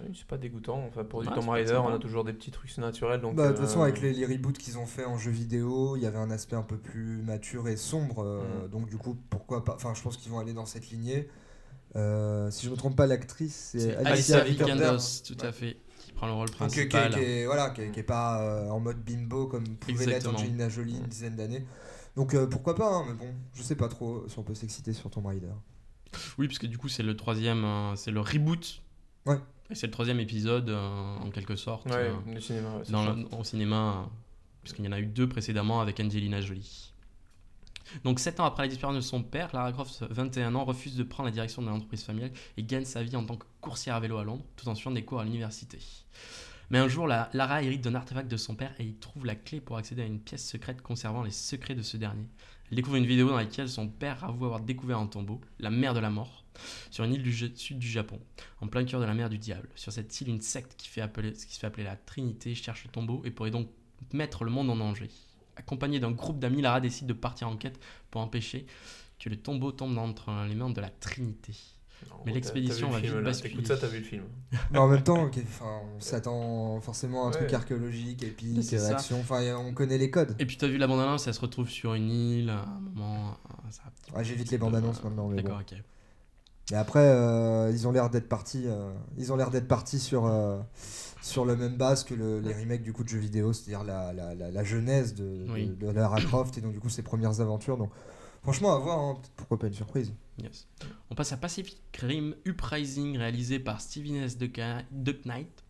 Oui, 0.00 0.14
c'est 0.14 0.26
pas 0.26 0.36
dégoûtant. 0.36 0.84
Enfin, 0.86 1.04
pour 1.04 1.22
du 1.22 1.28
Tomb 1.28 1.48
Raider, 1.48 1.74
on 1.82 1.88
a 1.94 1.98
toujours 1.98 2.24
des 2.24 2.32
petits 2.32 2.50
trucs 2.50 2.76
naturels. 2.78 3.20
Donc, 3.20 3.34
Bah, 3.36 3.48
de 3.48 3.52
toute 3.52 3.60
euh, 3.62 3.66
façon, 3.66 3.82
avec 3.82 4.00
les, 4.00 4.12
les 4.12 4.26
reboots 4.26 4.58
qu'ils 4.58 4.78
ont 4.78 4.86
fait 4.86 5.04
en 5.04 5.16
jeu 5.18 5.30
vidéo, 5.30 5.96
il 5.96 6.02
y 6.02 6.06
avait 6.06 6.18
un 6.18 6.30
aspect 6.30 6.56
un 6.56 6.62
peu 6.62 6.76
plus 6.76 7.22
mature 7.22 7.68
et 7.68 7.76
sombre. 7.76 8.22
euh, 8.24 8.66
Mm. 8.66 8.70
Donc, 8.70 8.88
du 8.90 8.96
coup, 8.98 9.16
pourquoi 9.30 9.64
pas 9.64 9.74
Enfin, 9.74 9.94
je 9.94 10.02
pense 10.02 10.16
qu'ils 10.16 10.30
vont 10.30 10.38
aller 10.38 10.52
dans 10.52 10.66
cette 10.66 10.90
lignée. 10.90 11.28
Euh, 11.94 12.50
si 12.50 12.66
je 12.66 12.70
me 12.70 12.76
trompe 12.76 12.96
pas, 12.96 13.06
l'actrice, 13.06 13.70
c'est 13.72 13.96
Alicia 13.96 14.40
Vikander. 14.44 14.96
Tout 15.26 15.36
à 15.40 15.52
fait, 15.52 15.78
qui 16.00 16.12
prend 16.12 16.26
le 16.26 16.32
rôle 16.34 16.48
Donc, 16.50 16.70
qui, 16.70 16.80
est- 16.80 16.86
principal. 16.88 17.14
qui 17.14 17.20
est, 17.20 17.46
voilà, 17.46 17.70
qui 17.70 17.80
est, 17.82 17.90
qui 17.90 18.00
est 18.00 18.02
pas 18.02 18.42
euh, 18.42 18.68
en 18.68 18.80
mode 18.80 18.98
bimbo 19.02 19.46
comme 19.46 19.64
pouvait 19.76 20.04
l'être. 20.04 20.28
Angelina 20.28 20.68
Jolie 20.68 20.96
une 20.98 21.06
dizaine 21.06 21.36
d'années. 21.36 21.64
Donc 22.16 22.34
euh, 22.34 22.46
pourquoi 22.46 22.74
pas, 22.74 22.88
hein, 22.92 23.04
mais 23.08 23.14
bon, 23.14 23.28
je 23.54 23.62
sais 23.62 23.76
pas 23.76 23.88
trop 23.88 24.24
si 24.28 24.38
on 24.38 24.42
peut 24.42 24.54
s'exciter 24.54 24.92
sur 24.92 25.08
Tomb 25.10 25.26
Raider. 25.26 25.48
Oui, 26.38 26.48
parce 26.48 26.58
que 26.58 26.66
du 26.66 26.76
coup 26.78 26.88
c'est 26.88 27.02
le 27.02 27.14
troisième, 27.16 27.64
c'est 27.96 28.10
le 28.10 28.20
reboot. 28.20 28.82
Ouais. 29.26 29.36
Et 29.70 29.74
c'est 29.74 29.86
le 29.86 29.90
troisième 29.92 30.20
épisode 30.20 30.68
euh, 30.70 31.16
en 31.16 31.30
quelque 31.30 31.56
sorte 31.56 31.86
Ouais, 31.86 32.10
euh, 32.10 32.40
cinéma. 32.40 32.76
ouais, 32.76 32.82
dans 32.90 33.12
le- 33.14 33.26
au 33.36 33.42
cinéma, 33.44 34.08
puisqu'il 34.62 34.84
y 34.84 34.88
en 34.88 34.92
a 34.92 35.00
eu 35.00 35.06
deux 35.06 35.28
précédemment 35.28 35.80
avec 35.80 35.98
Angelina 36.00 36.40
Jolie. 36.40 36.92
Donc 38.04 38.18
7 38.18 38.40
ans 38.40 38.44
après 38.44 38.64
la 38.64 38.68
disparition 38.68 38.96
de 38.96 39.00
son 39.00 39.22
père, 39.22 39.50
Lara 39.52 39.72
Croft, 39.72 40.02
21 40.10 40.54
ans, 40.56 40.64
refuse 40.64 40.96
de 40.96 41.02
prendre 41.04 41.28
la 41.28 41.32
direction 41.32 41.62
de 41.62 41.68
l'entreprise 41.68 42.02
familiale 42.02 42.32
et 42.56 42.62
gagne 42.64 42.84
sa 42.84 43.02
vie 43.02 43.14
en 43.16 43.24
tant 43.24 43.36
que 43.36 43.46
coursière 43.60 43.94
à 43.96 44.00
vélo 44.00 44.18
à 44.18 44.24
Londres, 44.24 44.44
tout 44.56 44.68
en 44.68 44.74
suivant 44.74 44.90
des 44.90 45.04
cours 45.04 45.20
à 45.20 45.24
l'université. 45.24 45.78
Mais 46.70 46.78
un 46.78 46.88
jour, 46.88 47.06
la- 47.06 47.30
Lara 47.32 47.62
hérite 47.62 47.82
d'un 47.82 47.94
artefact 47.94 48.28
de 48.28 48.36
son 48.36 48.56
père 48.56 48.72
et 48.80 48.84
y 48.84 48.94
trouve 48.94 49.24
la 49.24 49.36
clé 49.36 49.60
pour 49.60 49.76
accéder 49.76 50.02
à 50.02 50.06
une 50.06 50.18
pièce 50.18 50.44
secrète 50.44 50.82
conservant 50.82 51.22
les 51.22 51.30
secrets 51.30 51.76
de 51.76 51.82
ce 51.82 51.96
dernier. 51.96 52.26
Elle 52.70 52.76
découvre 52.76 52.96
une 52.96 53.06
vidéo 53.06 53.28
dans 53.28 53.36
laquelle 53.36 53.68
son 53.68 53.88
père 53.88 54.24
avoue 54.24 54.44
avoir 54.44 54.60
découvert 54.60 54.98
un 54.98 55.06
tombeau, 55.06 55.40
la 55.58 55.70
mer 55.70 55.94
de 55.94 56.00
la 56.00 56.10
mort, 56.10 56.44
sur 56.90 57.04
une 57.04 57.14
île 57.14 57.22
du 57.22 57.32
sud 57.32 57.78
du 57.78 57.88
Japon, 57.88 58.20
en 58.60 58.66
plein 58.66 58.84
cœur 58.84 59.00
de 59.00 59.06
la 59.06 59.14
mer 59.14 59.28
du 59.28 59.38
diable. 59.38 59.68
Sur 59.76 59.92
cette 59.92 60.20
île, 60.20 60.28
une 60.28 60.40
secte 60.40 60.74
qui, 60.76 60.88
fait 60.88 61.00
appeler, 61.00 61.32
qui 61.32 61.54
se 61.54 61.60
fait 61.60 61.66
appeler 61.66 61.84
la 61.84 61.96
Trinité 61.96 62.54
cherche 62.54 62.84
le 62.84 62.90
tombeau 62.90 63.22
et 63.24 63.30
pourrait 63.30 63.50
donc 63.50 63.68
mettre 64.12 64.44
le 64.44 64.50
monde 64.50 64.70
en 64.70 64.76
danger. 64.76 65.10
accompagné 65.56 66.00
d'un 66.00 66.10
groupe 66.10 66.38
d'amis, 66.38 66.62
Lara 66.62 66.80
décide 66.80 67.06
de 67.06 67.12
partir 67.12 67.48
en 67.48 67.56
quête 67.56 67.80
pour 68.10 68.20
empêcher 68.20 68.66
que 69.18 69.28
le 69.28 69.36
tombeau 69.36 69.72
tombe 69.72 69.96
entre 69.98 70.30
les 70.46 70.54
mains 70.54 70.70
de 70.70 70.80
la 70.80 70.90
Trinité. 70.90 71.54
Mais 72.24 72.32
l'expédition 72.32 72.88
t'as- 72.90 72.94
t'as 72.94 73.00
va 73.00 73.00
le 73.00 73.06
film, 73.06 73.16
vite 73.18 73.24
basculer. 73.24 73.50
T'écoutes 73.54 73.66
ça, 73.68 73.76
t'as 73.76 73.86
vu 73.86 73.98
le 73.98 74.04
film. 74.04 74.24
Mais 74.72 74.78
en 74.78 74.88
même 74.88 75.02
temps, 75.02 75.24
ok, 75.24 75.38
enfin, 75.46 75.80
on 75.96 76.00
s'attend 76.00 76.80
forcément 76.80 77.24
à 77.24 77.28
un 77.28 77.30
truc 77.30 77.52
archéologique, 77.52 78.22
ça. 78.80 78.96
action. 78.96 79.20
Enfin, 79.20 79.42
on 79.56 79.72
connaît 79.72 79.98
les 79.98 80.10
codes. 80.10 80.34
Et 80.38 80.46
puis 80.46 80.56
tu 80.56 80.64
as 80.64 80.68
vu 80.68 80.76
la 80.78 80.86
bande-annonce, 80.86 81.26
elle 81.26 81.34
se 81.34 81.40
retrouve 81.40 81.68
sur 81.68 81.94
une 81.94 82.10
île 82.10 82.50
à 82.50 82.62
un 82.64 82.80
moment. 82.80 83.36
ça 83.70 83.82
a 83.84 83.88
un 83.88 83.90
petit 83.90 84.12
Ouais, 84.12 84.24
J'évite 84.24 84.50
les 84.50 84.58
bandes 84.58 84.74
annonces 84.74 85.00
euh, 85.00 85.08
maintenant, 85.08 85.28
bon. 85.28 85.34
D'accord, 85.36 85.60
ok. 85.60 85.76
Mais 86.72 86.76
après, 86.78 86.98
euh, 87.06 87.70
ils 87.72 87.86
ont 87.86 87.92
l'air 87.92 88.10
d'être 88.10 88.28
partis. 88.28 88.64
euh, 88.66 88.92
ils 89.16 89.32
ont 89.32 89.36
l'air 89.36 89.50
d'être 89.50 89.68
partis 89.68 90.00
sur 90.00 90.26
euh, 90.26 90.58
sur 91.22 91.44
le 91.44 91.54
même 91.56 91.76
base 91.76 92.02
que 92.02 92.14
le- 92.14 92.40
les 92.40 92.52
remakes 92.54 92.82
du 92.82 92.92
coup 92.92 93.04
de 93.04 93.08
jeux 93.08 93.18
vidéo, 93.20 93.52
c'est-à-dire 93.52 93.84
la, 93.84 94.12
la, 94.12 94.34
la, 94.34 94.50
la 94.50 94.64
genèse 94.64 95.14
de, 95.14 95.46
de, 95.76 95.90
Lara 95.90 96.20
Croft 96.20 96.58
et 96.58 96.60
donc 96.60 96.72
du 96.72 96.80
coup 96.80 96.88
ses 96.88 97.02
premières 97.02 97.40
aventures. 97.40 97.76
Donc 97.76 97.90
franchement, 98.42 98.74
à 98.74 98.78
voir. 98.80 98.98
hein, 98.98 99.16
pourquoi 99.36 99.58
pas 99.60 99.68
une 99.68 99.74
surprise 99.74 100.12
Yes. 100.42 100.66
On 101.10 101.14
passe 101.14 101.32
à 101.32 101.36
Pacific 101.38 101.78
Rim 102.00 102.34
Uprising, 102.44 103.16
réalisé 103.16 103.58
par 103.58 103.80
Steven 103.80 104.16
S. 104.16 104.36
Duck 104.36 104.60
Duck 104.90 105.24
Knight, 105.24 105.64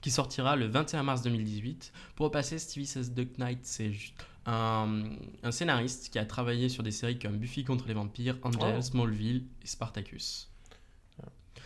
qui 0.00 0.10
sortira 0.10 0.56
le 0.56 0.66
21 0.66 1.02
mars 1.04 1.22
2018. 1.22 1.92
Pour 2.16 2.24
repasser, 2.26 2.58
Stevie 2.58 2.90
S. 2.96 3.12
Duck 3.12 3.38
Knight, 3.38 3.60
c'est 3.62 3.92
juste 3.92 4.14
un, 4.46 5.04
un 5.44 5.50
scénariste 5.52 6.10
qui 6.10 6.18
a 6.18 6.24
travaillé 6.24 6.68
sur 6.68 6.82
des 6.82 6.90
séries 6.90 7.18
comme 7.18 7.36
Buffy 7.38 7.62
contre 7.64 7.86
les 7.86 7.94
vampires, 7.94 8.36
Angel, 8.42 8.74
Oh. 8.78 8.82
Smallville 8.82 9.44
et 9.62 9.66
Spartacus. 9.66 10.48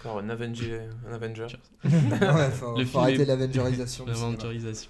Encore 0.00 0.18
un 0.18 0.28
Avenger. 0.28 0.88
Un 1.08 1.14
Avenger. 1.14 1.46
Ouais, 1.84 1.90
faut, 2.50 2.76
Le 2.76 2.84
faut 2.84 2.90
film 2.90 3.02
arrêter 3.02 3.22
est- 3.22 3.26
l'avengerisation. 4.04 4.04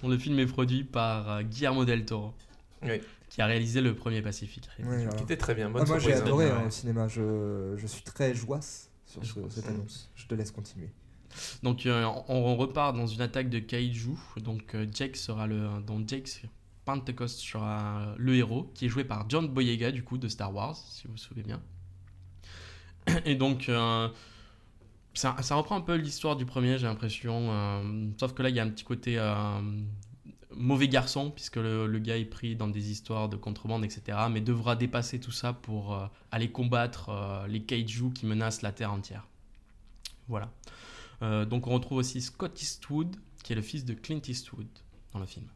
Le 0.09 0.17
film 0.17 0.37
est 0.39 0.45
produit 0.47 0.83
par 0.83 1.31
euh, 1.31 1.43
Guillermo 1.43 1.85
del 1.85 2.03
Toro, 2.03 2.33
Oui. 2.83 2.99
Qui 3.37 3.41
a 3.43 3.45
réalisé 3.45 3.81
le 3.81 3.93
premier 3.95 4.23
Pacific 4.23 4.65
Rim. 4.77 4.87
Ouais, 4.87 5.07
Qui 5.15 5.21
était 5.21 5.37
très 5.37 5.53
bien. 5.53 5.67
Ah, 5.67 5.69
moi 5.69 5.83
j'ai 5.99 6.05
surprise. 6.05 6.21
adoré 6.23 6.45
Ouais. 6.47 6.51
hein, 6.53 6.63
au 6.65 6.69
cinéma. 6.71 7.07
Je, 7.07 7.75
je 7.77 7.85
suis 7.85 8.01
très 8.01 8.33
joasse 8.33 8.89
sur 9.05 9.23
ce- 9.23 9.47
cette 9.49 9.67
annonce. 9.67 10.09
Je 10.15 10.25
te 10.25 10.33
laisse 10.33 10.49
continuer. 10.49 10.89
Donc 11.61 11.85
euh, 11.85 12.03
on, 12.29 12.35
on 12.35 12.55
repart 12.55 12.95
dans 12.97 13.05
une 13.05 13.21
attaque 13.21 13.51
de 13.51 13.59
kaiju. 13.59 14.15
Donc 14.37 14.73
euh, 14.73 14.87
Jake 14.91 15.15
sera 15.15 15.45
le 15.45 15.69
donc 15.85 16.09
Jake 16.09 16.47
Pentecost 16.83 17.39
sera 17.39 18.15
le 18.17 18.33
héros 18.35 18.71
qui 18.73 18.87
est 18.87 18.89
joué 18.89 19.03
par 19.03 19.29
John 19.29 19.47
Boyega 19.47 19.91
du 19.91 20.03
coup 20.03 20.17
de 20.17 20.27
Star 20.27 20.51
Wars 20.51 20.75
si 20.75 21.05
vous 21.05 21.11
vous 21.11 21.17
souvenez 21.19 21.43
bien. 21.43 21.61
Et 23.25 23.35
donc 23.35 23.69
euh, 23.69 24.09
ça, 25.13 25.35
ça 25.43 25.53
reprend 25.53 25.75
un 25.75 25.81
peu 25.81 25.93
l'histoire 25.93 26.37
du 26.37 26.47
premier 26.47 26.79
j'ai 26.79 26.87
l'impression. 26.87 27.49
euh, 27.51 28.07
sauf 28.19 28.33
que 28.33 28.41
là 28.41 28.49
il 28.49 28.55
y 28.55 28.59
a 28.59 28.63
un 28.63 28.69
petit 28.69 28.83
côté 28.83 29.19
euh, 29.19 29.61
mauvais 30.57 30.87
garçon 30.87 31.31
puisque 31.31 31.57
le, 31.57 31.99
gars 31.99 32.17
est 32.17 32.25
pris 32.25 32.55
dans 32.55 32.67
des 32.67 32.91
histoires 32.91 33.29
de 33.29 33.37
contrebande 33.37 33.85
etc. 33.85 34.17
Mais 34.29 34.41
devra 34.41 34.75
dépasser 34.75 35.19
tout 35.19 35.31
ça 35.31 35.53
pour 35.53 35.93
euh, 35.93 36.07
aller 36.31 36.51
combattre 36.51 37.09
euh, 37.09 37.47
les 37.47 37.61
kaiju 37.61 38.11
qui 38.13 38.25
menacent 38.25 38.61
la 38.61 38.71
terre 38.71 38.91
entière. 38.91 39.27
Voilà. 40.27 40.51
Euh, 41.21 41.45
donc 41.45 41.67
on 41.67 41.73
retrouve 41.73 41.99
aussi 41.99 42.21
Scott 42.21 42.61
Eastwood, 42.61 43.15
qui 43.43 43.53
est 43.53 43.55
le 43.55 43.61
fils 43.61 43.85
de 43.85 43.93
Clint 43.93 44.21
Eastwood 44.27 44.67
dans 45.13 45.19
le 45.19 45.25
film. 45.25 45.47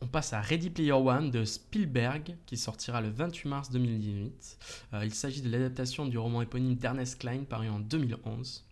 On 0.00 0.06
passe 0.06 0.32
à 0.32 0.40
Ready 0.40 0.70
Player 0.70 0.92
One 0.92 1.30
de 1.30 1.44
Spielberg, 1.44 2.36
qui 2.44 2.56
sortira 2.56 3.00
le 3.00 3.08
28 3.08 3.48
mars 3.48 3.70
2018. 3.70 4.58
Euh, 4.92 5.04
il 5.04 5.14
s'agit 5.14 5.40
de 5.40 5.48
l'adaptation 5.48 6.04
du 6.04 6.18
roman 6.18 6.42
éponyme 6.42 6.74
d'Ernest 6.74 7.18
Klein, 7.18 7.44
paru 7.44 7.68
en 7.68 7.80
2011. 7.80 8.64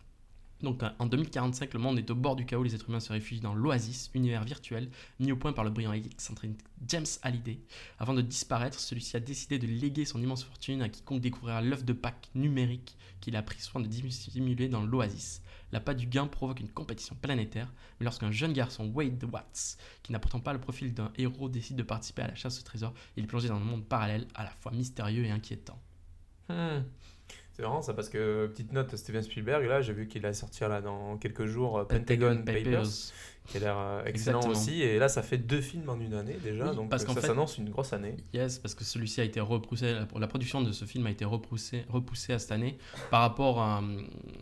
Donc 0.62 0.82
euh, 0.82 0.90
en 0.98 1.06
2045, 1.06 1.74
le 1.74 1.80
monde 1.80 1.98
est 1.98 2.10
au 2.10 2.14
bord 2.14 2.36
du 2.36 2.46
chaos, 2.46 2.62
les 2.62 2.74
êtres 2.74 2.88
humains 2.88 3.00
se 3.00 3.12
réfugient 3.12 3.40
dans 3.40 3.54
l'Oasis, 3.54 4.10
univers 4.14 4.44
virtuel 4.44 4.90
mis 5.18 5.32
au 5.32 5.36
point 5.36 5.52
par 5.52 5.64
le 5.64 5.70
brillant 5.70 5.92
excentrique 5.92 6.58
James 6.86 7.06
Hallyday. 7.22 7.58
Avant 7.98 8.14
de 8.14 8.22
disparaître, 8.22 8.78
celui-ci 8.78 9.16
a 9.16 9.20
décidé 9.20 9.58
de 9.58 9.66
léguer 9.66 10.04
son 10.04 10.22
immense 10.22 10.44
fortune 10.44 10.82
à 10.82 10.88
quiconque 10.88 11.20
découvrira 11.20 11.60
l'œuf 11.60 11.84
de 11.84 11.92
Pâques 11.92 12.30
numérique 12.34 12.96
qu'il 13.20 13.36
a 13.36 13.42
pris 13.42 13.60
soin 13.60 13.80
de 13.80 13.86
dissimuler 13.86 14.68
dans 14.68 14.82
l'Oasis. 14.82 15.42
La 15.72 15.80
pas 15.80 15.94
du 15.94 16.06
gain 16.06 16.26
provoque 16.26 16.60
une 16.60 16.68
compétition 16.68 17.16
planétaire, 17.20 17.72
mais 17.98 18.04
lorsqu'un 18.04 18.30
jeune 18.30 18.52
garçon, 18.52 18.90
Wade 18.94 19.24
Watts, 19.24 19.78
qui 20.02 20.12
n'a 20.12 20.18
pourtant 20.18 20.40
pas 20.40 20.52
le 20.52 20.60
profil 20.60 20.92
d'un 20.92 21.10
héros, 21.16 21.48
décide 21.48 21.76
de 21.76 21.82
participer 21.82 22.22
à 22.22 22.28
la 22.28 22.34
chasse 22.34 22.60
au 22.60 22.62
trésor, 22.62 22.92
il 23.16 23.24
est 23.24 23.26
plongé 23.26 23.48
dans 23.48 23.56
un 23.56 23.60
monde 23.60 23.84
parallèle 23.84 24.26
à 24.34 24.44
la 24.44 24.50
fois 24.50 24.72
mystérieux 24.72 25.24
et 25.24 25.30
inquiétant. 25.30 25.80
Hmm. 26.48 26.82
C'est 27.54 27.62
marrant 27.62 27.82
ça 27.82 27.92
parce 27.92 28.08
que 28.08 28.46
petite 28.46 28.72
note 28.72 28.96
Steven 28.96 29.22
Spielberg 29.22 29.66
là 29.66 29.82
j'ai 29.82 29.92
vu 29.92 30.08
qu'il 30.08 30.24
a 30.24 30.32
sorti 30.32 30.62
là 30.62 30.80
dans 30.80 31.18
quelques 31.18 31.44
jours 31.44 31.78
euh, 31.78 31.84
Pentagon, 31.84 32.42
Papers, 32.46 32.86
qui 33.46 33.56
a 33.58 33.60
l'air 33.60 33.76
euh, 33.78 34.04
excellent 34.06 34.38
Exactement. 34.40 34.52
aussi 34.52 34.82
et 34.82 34.98
là 34.98 35.08
ça 35.08 35.22
fait 35.22 35.36
deux 35.36 35.60
films 35.60 35.88
en 35.90 36.00
une 36.00 36.14
année 36.14 36.38
déjà 36.42 36.70
Oui, 36.70 36.76
donc 36.76 36.88
parce 36.88 37.04
euh, 37.04 37.12
ça 37.12 37.20
s'annonce 37.20 37.58
une 37.58 37.68
grosse 37.68 37.92
année. 37.92 38.16
Yes, 38.32 38.58
parce 38.58 38.74
que 38.74 38.84
celui-ci 38.84 39.20
a 39.20 39.24
été 39.24 39.38
repoussé, 39.40 39.92
la, 39.92 40.06
la 40.18 40.26
production 40.26 40.62
de 40.62 40.72
ce 40.72 40.86
film 40.86 41.06
a 41.06 41.10
été 41.10 41.26
repoussée, 41.26 41.84
repoussée 41.90 42.32
à 42.32 42.38
cette 42.38 42.52
année 42.52 42.78
par 43.10 43.20
rapport 43.20 43.60
à, 43.60 43.82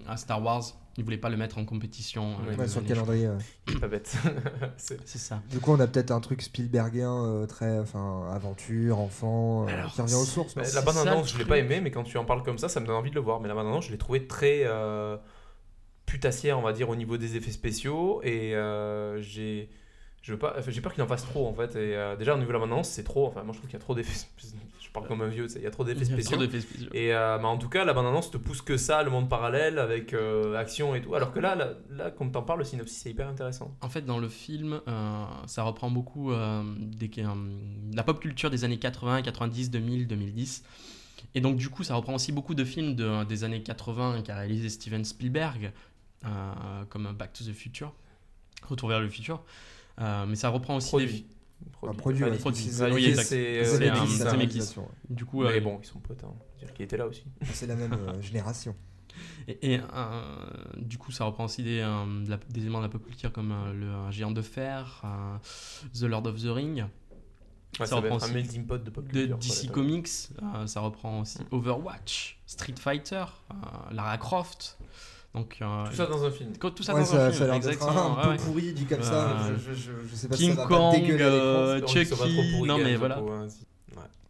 à 0.07 0.17
Star 0.17 0.41
Wars. 0.43 0.63
Ils 1.01 1.03
voulaient 1.05 1.17
pas 1.17 1.31
le 1.31 1.39
mettre 1.39 1.57
en 1.57 1.65
compétition. 1.65 2.33
euh, 2.45 2.51
Ouais, 2.51 2.57
même 2.59 2.69
sur 2.69 2.83
le 2.83 2.87
calendrier. 2.87 3.27
ouais. 3.29 3.39
Il 3.69 3.77
est 3.77 3.81
pas 3.81 3.89
bête. 3.89 4.15
C'est- 4.77 4.99
ça. 5.07 5.41
Du 5.51 5.59
coup, 5.59 5.73
on 5.73 5.81
a 5.81 5.87
peut-être 5.87 6.11
un 6.11 6.21
truc 6.21 6.43
Spielbergien 6.43 7.11
euh, 7.25 7.47
très, 7.47 7.79
enfin, 7.79 8.29
aventure, 8.31 8.99
enfant, 8.99 9.65
euh, 9.65 9.73
Alors, 9.73 9.93
qui 9.95 10.03
revient 10.03 10.15
aux 10.15 10.25
sources. 10.27 10.55
Bah, 10.55 10.63
la 10.75 10.83
bande 10.83 10.99
annonce 10.99 11.33
je 11.33 11.39
l'ai 11.39 11.47
pas 11.47 11.57
aimé 11.57 11.81
mais 11.81 11.91
quand 11.91 12.03
tu 12.05 12.19
en 12.19 12.25
parles 12.27 12.43
comme 12.43 12.59
ça 12.59 12.69
ça 12.69 12.81
me 12.81 12.87
donne 12.87 12.97
envie 12.97 13.09
de 13.11 13.15
le 13.15 13.23
voir 13.23 13.41
mais 13.41 13.49
la 13.49 13.55
bande 13.55 13.67
annonce 13.69 13.87
je 13.87 13.93
l'ai 13.93 13.99
trouvé 13.99 14.27
très 14.27 14.61
euh, 14.65 15.17
putassière 16.07 16.59
on 16.59 16.63
va 16.63 16.73
dire 16.75 16.89
au 16.91 16.97
niveau 16.97 17.17
des 17.17 17.37
effets 17.37 17.51
spéciaux 17.53 18.21
et 18.23 18.55
euh, 18.55 19.21
j'ai 19.23 19.71
je 20.23 20.33
veux 20.33 20.39
pas 20.39 20.57
j'ai 20.69 20.81
peur 20.83 20.93
qu'il 20.93 21.03
en 21.03 21.07
fasse 21.07 21.23
trop 21.25 21.49
en 21.49 21.55
fait 21.55 21.77
et 21.77 21.97
euh, 21.97 22.17
déjà 22.17 22.35
au 22.35 22.39
niveau 22.39 22.49
de 22.49 22.53
la 22.55 22.59
bande 22.59 22.73
annonce 22.73 22.89
c'est 22.91 23.05
trop 23.05 23.27
enfin 23.27 23.43
moi 23.43 23.53
je 23.55 23.59
trouve 23.59 23.71
qu'il 23.71 23.79
y 23.79 23.83
a 23.83 23.85
trop 23.85 23.95
d'effets 23.95 24.27
je 24.91 24.93
parle 24.93 25.07
comme 25.07 25.23
un 25.23 25.29
vieux 25.29 25.47
il 25.55 25.63
y 25.63 25.67
a 25.67 25.71
trop 25.71 25.85
d'effets 25.85 26.05
spéciaux 26.05 26.37
trop 26.37 26.45
d'effets 26.45 26.61
spéciaux. 26.61 26.91
Et 26.95 27.15
euh, 27.15 27.39
bah, 27.39 27.47
en 27.47 27.59
tout 27.59 27.69
cas, 27.69 27.85
la 27.85 27.93
bande-annonce 27.93 28.33
te 28.33 28.39
pousse 28.39 28.61
que 28.61 28.77
ça, 28.77 29.05
le 29.05 29.11
monde 29.11 29.29
parallèle 29.29 29.79
avec 29.79 30.13
euh, 30.15 30.57
action 30.57 30.97
et 30.97 31.01
tout. 31.01 31.15
Alors 31.15 31.33
que 31.33 31.39
là, 31.39 31.55
là, 31.55 31.75
là 31.91 32.11
comme 32.11 32.33
t'en 32.33 32.43
parles, 32.43 32.59
le 32.59 32.65
synopsis 32.65 32.99
c'est 32.99 33.11
hyper 33.11 33.29
intéressant. 33.29 33.73
En 33.83 33.89
fait, 33.89 34.03
dans 34.05 34.19
le 34.19 34.29
film, 34.29 34.81
euh, 34.89 35.25
ça 35.47 35.63
reprend 35.63 35.93
beaucoup 35.93 36.33
euh, 36.33 36.65
des, 36.77 37.09
la 37.95 38.03
pop 38.03 38.19
culture 38.19 38.51
des 38.51 38.65
années 38.65 38.81
80, 38.81 39.23
90, 39.23 39.71
2000, 39.71 40.09
2010. 40.09 40.65
Et 41.37 41.41
donc, 41.41 41.57
du 41.57 41.69
coup, 41.69 41.85
ça 41.85 41.95
reprend 41.95 42.15
aussi 42.15 42.33
beaucoup 42.33 42.57
de 42.57 42.65
films 42.65 42.97
de- 42.97 43.23
des 43.23 43.45
années 43.45 43.63
80 43.63 44.23
qu'a 44.23 44.35
réalisé 44.35 44.69
Steven 44.71 45.05
Spielberg, 45.05 45.71
comme 46.89 47.13
Back 47.17 47.33
to 47.33 47.45
the 47.45 47.53
Future, 47.53 47.93
Retour 48.69 48.89
vers 48.89 48.99
le 49.01 49.09
futur. 49.09 49.45
Mais 49.99 50.35
ça 50.35 50.49
reprend 50.49 50.75
aussi 50.77 50.91
des. 50.99 51.25
Un 51.83 51.95
produit, 51.95 52.25
des- 52.25 52.37
produit. 52.39 52.63
c'est- 52.65 52.85
Ah 52.85 52.91
oui, 52.93 53.15
c'est- 53.17 53.61
un- 53.89 54.07
Zemeckis. 54.07 54.75
Du 55.09 55.25
coup, 55.25 55.43
Mais 55.45 55.57
euh, 55.57 55.61
bon, 55.61 55.79
ils 55.83 55.87
sont 55.87 55.99
potes. 56.01 56.23
Hein. 56.25 56.35
C'est-à-dire 56.57 56.75
qu'il 56.75 56.85
était 56.85 56.97
là 56.99 57.07
aussi. 57.07 57.25
C'est 57.53 57.67
la 57.67 57.75
même 57.77 57.93
euh, 57.93 58.21
génération. 58.23 58.75
Et, 59.49 59.75
et, 59.75 59.81
euh, 59.81 60.23
du 60.77 60.99
coup, 60.99 61.11
ça 61.11 61.25
reprend 61.25 61.45
aussi 61.45 61.63
des, 61.63 61.81
euh, 61.81 62.25
de 62.25 62.31
la- 62.31 62.37
des 62.49 62.61
éléments 62.61 62.79
de 62.79 62.85
la 62.85 62.89
pop 62.91 63.05
culture 63.05 63.33
comme 63.33 63.53
euh, 63.53 64.07
le 64.07 64.11
Géant 64.13 64.31
de 64.31 64.43
Fer, 64.43 65.03
euh, 65.05 65.37
The 65.99 66.03
Lord 66.05 66.27
of 66.27 66.41
the 66.41 66.47
Ring, 66.49 66.85
Ouais, 67.79 67.87
Ça 67.87 67.91
ça, 67.91 67.97
reprend 67.97 68.17
être 68.17 68.23
un 68.25 68.27
aussi 68.27 68.35
melting 68.35 68.67
pot 68.67 68.83
de 68.83 68.91
pop 68.91 69.05
de 69.07 69.11
culture. 69.13 69.39
DC 69.39 69.67
quoi, 69.69 69.75
Comics. 69.75 70.09
euh, 70.43 70.67
ça 70.67 70.81
reprend 70.81 71.21
aussi 71.21 71.39
Mm. 71.39 71.47
Overwatch, 71.53 72.41
Street 72.45 72.75
Fighter, 72.77 73.25
euh, 73.53 73.55
Lara 73.93 74.19
Croft. 74.19 74.77
Donc, 75.35 75.59
euh, 75.63 75.87
Tout 75.87 75.95
ça 75.95 76.07
dans 76.07 76.25
un 76.25 76.31
film. 76.31 76.53
tout 76.57 76.83
ça 76.83 76.93
Ouais, 76.95 77.01
dans 77.01 77.07
ça, 77.07 77.27
un 77.27 77.33
ça 77.33 77.45
film, 77.45 77.55
exactement. 77.55 78.19
un 78.19 78.23
peu 78.25 78.29
ouais. 78.31 78.37
pourri 78.39 78.73
dit 78.73 78.85
comme 78.85 79.03
ça. 79.03 79.31
Euh, 79.31 79.57
Je, 79.59 79.75
je, 79.75 79.75
je, 79.75 79.93
je 80.11 80.15
sais 80.17 80.29
pas 80.29 80.37
si 80.37 80.43
King 80.43 80.55
ça 80.57 80.63
va 80.63 80.69
pas 80.69 80.75
Kong, 80.77 81.11
euh, 81.21 81.81
ça 81.81 81.87
Chucky, 81.87 82.63
non, 82.67 82.79
mais 82.79 82.97
voilà. 82.97 83.19
hein. 83.19 83.47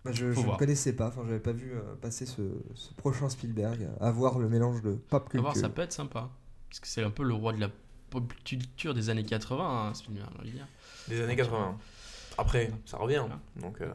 Bah, 0.05 0.13
je 0.13 0.27
ne 0.27 0.57
connaissais 0.57 0.95
pas, 0.95 1.09
enfin 1.09 1.23
j'avais 1.27 1.41
pas 1.41 1.53
vu 1.53 1.73
euh, 1.75 1.81
passer 2.01 2.25
ce, 2.25 2.41
ce 2.75 2.95
prochain 2.95 3.29
Spielberg, 3.29 3.87
à 4.01 4.11
voir 4.11 4.39
le 4.39 4.49
mélange 4.49 4.81
de 4.83 4.93
pop 4.93 5.29
À 5.35 5.39
voir, 5.39 5.53
culture. 5.53 5.69
ça 5.69 5.75
peut 5.75 5.83
être 5.83 5.93
sympa. 5.93 6.31
Parce 6.71 6.81
que 6.81 6.87
c'est 6.89 7.03
un 7.03 7.11
peu 7.11 7.23
le 7.23 7.35
roi 7.35 7.53
de 7.53 7.61
la 7.61 7.69
pop 8.09 8.33
culture 8.45 8.95
des 8.95 9.11
années 9.11 9.25
80, 9.25 9.63
hein, 9.89 9.93
Spielberg. 9.95 10.31
Des 11.09 11.21
années 11.23 11.37
80. 11.37 11.77
Après, 12.39 12.73
ça 12.87 12.97
revient. 12.97 13.25
Donc, 13.57 13.81
euh, 13.83 13.91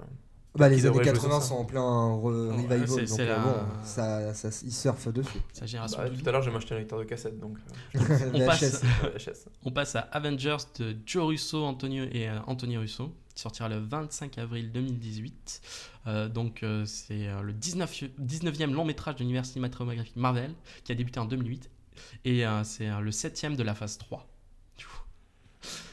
Bah, 0.57 0.69
les 0.69 0.75
années 0.85 0.89
devrait 0.99 1.03
jouer 1.03 1.13
80 1.13 1.29
sur 1.33 1.41
ça. 1.41 1.47
sont 1.49 1.55
en 1.55 1.65
plein 1.65 1.81
re- 1.81 2.51
revival, 2.51 2.85
donc 2.85 2.99
c'est 3.07 3.19
euh, 3.21 3.25
la- 3.27 3.39
bon, 3.39 3.53
ça, 3.83 4.33
ça, 4.33 4.49
ils 4.63 4.71
surfent 4.73 5.11
dessus. 5.11 5.39
Sa 5.53 5.65
génération 5.65 5.97
bah, 5.97 6.09
tout 6.09 6.29
à 6.29 6.31
l'heure, 6.31 6.41
j'ai 6.41 6.55
acheté 6.55 6.75
un 6.75 6.77
lecteur 6.79 6.99
de 6.99 7.03
cassette. 7.03 7.39
Donc, 7.39 7.57
euh, 7.95 7.99
On 8.33 8.45
passe, 8.45 8.81
VHS. 9.03 9.45
on 9.63 9.71
passe 9.71 9.95
à 9.95 9.99
Avengers 10.11 10.57
de 10.79 10.95
Joe 11.05 11.25
Russo 11.27 11.63
Antonio 11.63 12.05
et 12.11 12.29
euh, 12.29 12.39
Anthony 12.47 12.77
Russo, 12.77 13.13
qui 13.33 13.41
sortira 13.41 13.67
le 13.69 13.77
25 13.79 14.37
avril 14.37 14.71
2018. 14.71 15.61
Euh, 16.07 16.29
donc, 16.29 16.63
euh, 16.63 16.85
c'est 16.85 17.27
euh, 17.27 17.41
le 17.41 17.51
19, 17.53 18.03
19e 18.21 18.71
long 18.71 18.85
métrage 18.85 19.15
de 19.15 19.19
l'univers 19.21 19.45
cinématographique 19.45 20.15
Marvel, 20.15 20.51
qui 20.83 20.91
a 20.91 20.95
débuté 20.95 21.19
en 21.19 21.25
2008. 21.25 21.69
Et 22.25 22.45
euh, 22.45 22.63
c'est 22.63 22.89
euh, 22.89 22.99
le 22.99 23.11
7e 23.11 23.55
de 23.55 23.63
la 23.63 23.73
phase 23.73 23.97
3. 23.97 24.25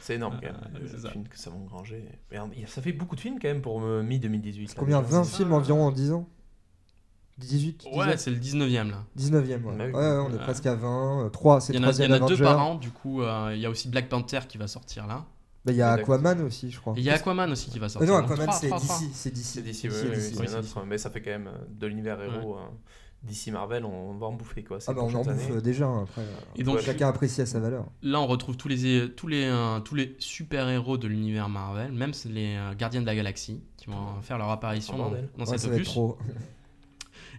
C'est 0.03 0.15
énorme 0.17 0.39
quand 0.43 0.49
Euh, 0.49 0.73
même. 0.73 0.83
le 0.83 0.99
ça. 0.99 1.11
film 1.11 1.29
que 1.29 1.39
ça 1.39 1.49
va 1.51 1.57
engranger. 1.57 2.05
Merde, 2.31 2.51
il 2.55 2.61
y 2.63 2.65
a- 2.65 2.67
ça 2.67 2.83
fait 2.83 2.93
beaucoup 2.93 3.15
de 3.17 3.21
films 3.21 3.39
quand 3.41 3.49
même 3.49 3.63
pour 3.63 3.81
euh, 3.83 4.03
mi-2018. 4.03 4.75
Combien 4.77 5.01
20 5.01 5.25
ça. 5.25 5.37
films 5.37 5.53
environ 5.53 5.85
en 5.87 5.93
10 5.93 6.13
ans? 6.13 6.29
18 7.39 7.85
Ouais, 7.87 7.91
19 7.93 8.17
c'est 8.21 8.31
le 8.31 8.37
19e 8.37 8.91
là. 8.91 9.05
19ème, 9.17 9.65
ouais. 9.65 9.77
Bah. 9.77 9.85
Ouais, 9.87 9.93
ouais, 9.93 10.25
on 10.27 10.31
est 10.31 10.33
Ouais. 10.35 10.39
presque 10.39 10.67
à 10.67 10.75
20. 10.75 11.31
3, 11.33 11.61
c'est 11.61 11.73
Il 11.73 11.77
y 11.77 11.79
le 11.81 11.87
en 11.87 11.91
a, 11.91 11.93
il 11.93 12.05
y 12.05 12.07
en 12.21 12.25
a 12.25 12.29
deux 12.29 12.37
par 12.37 12.59
an, 12.65 12.75
du 12.75 12.91
coup, 12.91 13.23
euh, 13.23 13.53
il 13.55 13.61
y 13.61 13.67
a 13.67 13.71
aussi 13.71 13.89
Black 13.89 14.09
Panther 14.09 14.41
qui 14.49 14.59
va 14.59 14.67
sortir 14.69 15.07
là. 15.07 15.25
Bah, 15.65 15.71
il 15.73 15.77
y 15.79 15.83
a 15.83 15.95
Mais. 15.97 16.03
Aquaman 16.03 16.41
aussi, 16.43 16.71
je 16.71 16.81
crois. 16.81 16.93
Il 16.97 17.03
y 17.05 17.11
a 17.11 17.15
Aquaman 17.15 17.51
aussi 17.53 17.71
qui 17.71 17.79
va 17.79 17.87
Euh, 17.87 17.89
sortir. 17.89 18.11
non, 18.13 18.21
Donc, 18.21 18.33
Aquaman 18.33 18.53
c'est. 18.53 18.69
DC, 18.69 18.81
c'est 19.15 19.31
DC. 19.31 19.43
C'est 19.45 19.63
d'ici, 19.63 19.81
C'est 19.83 19.89
oui, 19.89 19.95
oui, 20.03 20.09
oui, 20.11 20.39
ouais. 20.39 20.47
c'est 20.49 20.55
un 20.57 20.59
autre, 20.59 20.85
mais 20.87 20.99
ça 20.99 21.09
fait 21.11 21.23
quand 21.23 21.31
même 21.31 21.47
euh, 21.47 21.59
de 21.71 21.87
l'univers 21.87 22.21
héros. 22.21 22.57
hein. 22.57 22.71
D'ici 23.25 23.53
Marvel, 23.53 23.85
on 23.85 24.15
va 24.15 24.27
en 24.27 24.33
bouffer 24.33 24.65
quoi. 24.65 24.79
Ah 24.87 24.93
bah 24.93 25.03
on 25.05 25.15
en 25.15 25.23
bouffe 25.23 25.63
déjà 25.63 25.87
hein, 25.87 26.03
après. 26.03 26.23
euh, 26.23 26.35
Et 26.57 26.65
donc, 26.65 26.81
chacun 26.81 27.09
apprécie 27.09 27.41
à 27.41 27.47
sa 27.47 27.61
valeur. 27.61 27.87
Là, 28.03 28.21
on 28.21 28.27
retrouve 28.27 28.57
tous 28.57 28.67
les, 28.67 29.11
tous 29.15 29.29
les, 29.29 29.45
euh, 29.45 29.79
tous 29.79 29.95
les 29.95 30.17
super-héros 30.19 30.99
de 30.99 31.07
l'univers 31.07 31.49
Marvel, 31.49 31.93
même 31.93 32.11
les 32.31 32.57
euh, 32.57 32.75
Gardiens 32.75 33.01
de 33.01 33.07
la 33.07 33.15
Galaxie, 33.15 33.63
qui 33.77 33.87
vont 33.87 34.21
faire 34.23 34.39
leur 34.39 34.51
apparition 34.51 34.95
Oh, 34.97 35.03
dans, 35.03 35.11
dans 35.11 35.51
Ouais, 35.51 35.57
cet 35.57 35.61
ça 35.61 35.69
va 35.69 35.75
être 35.75 35.81
opus. 35.83 35.89
trop. 35.89 36.19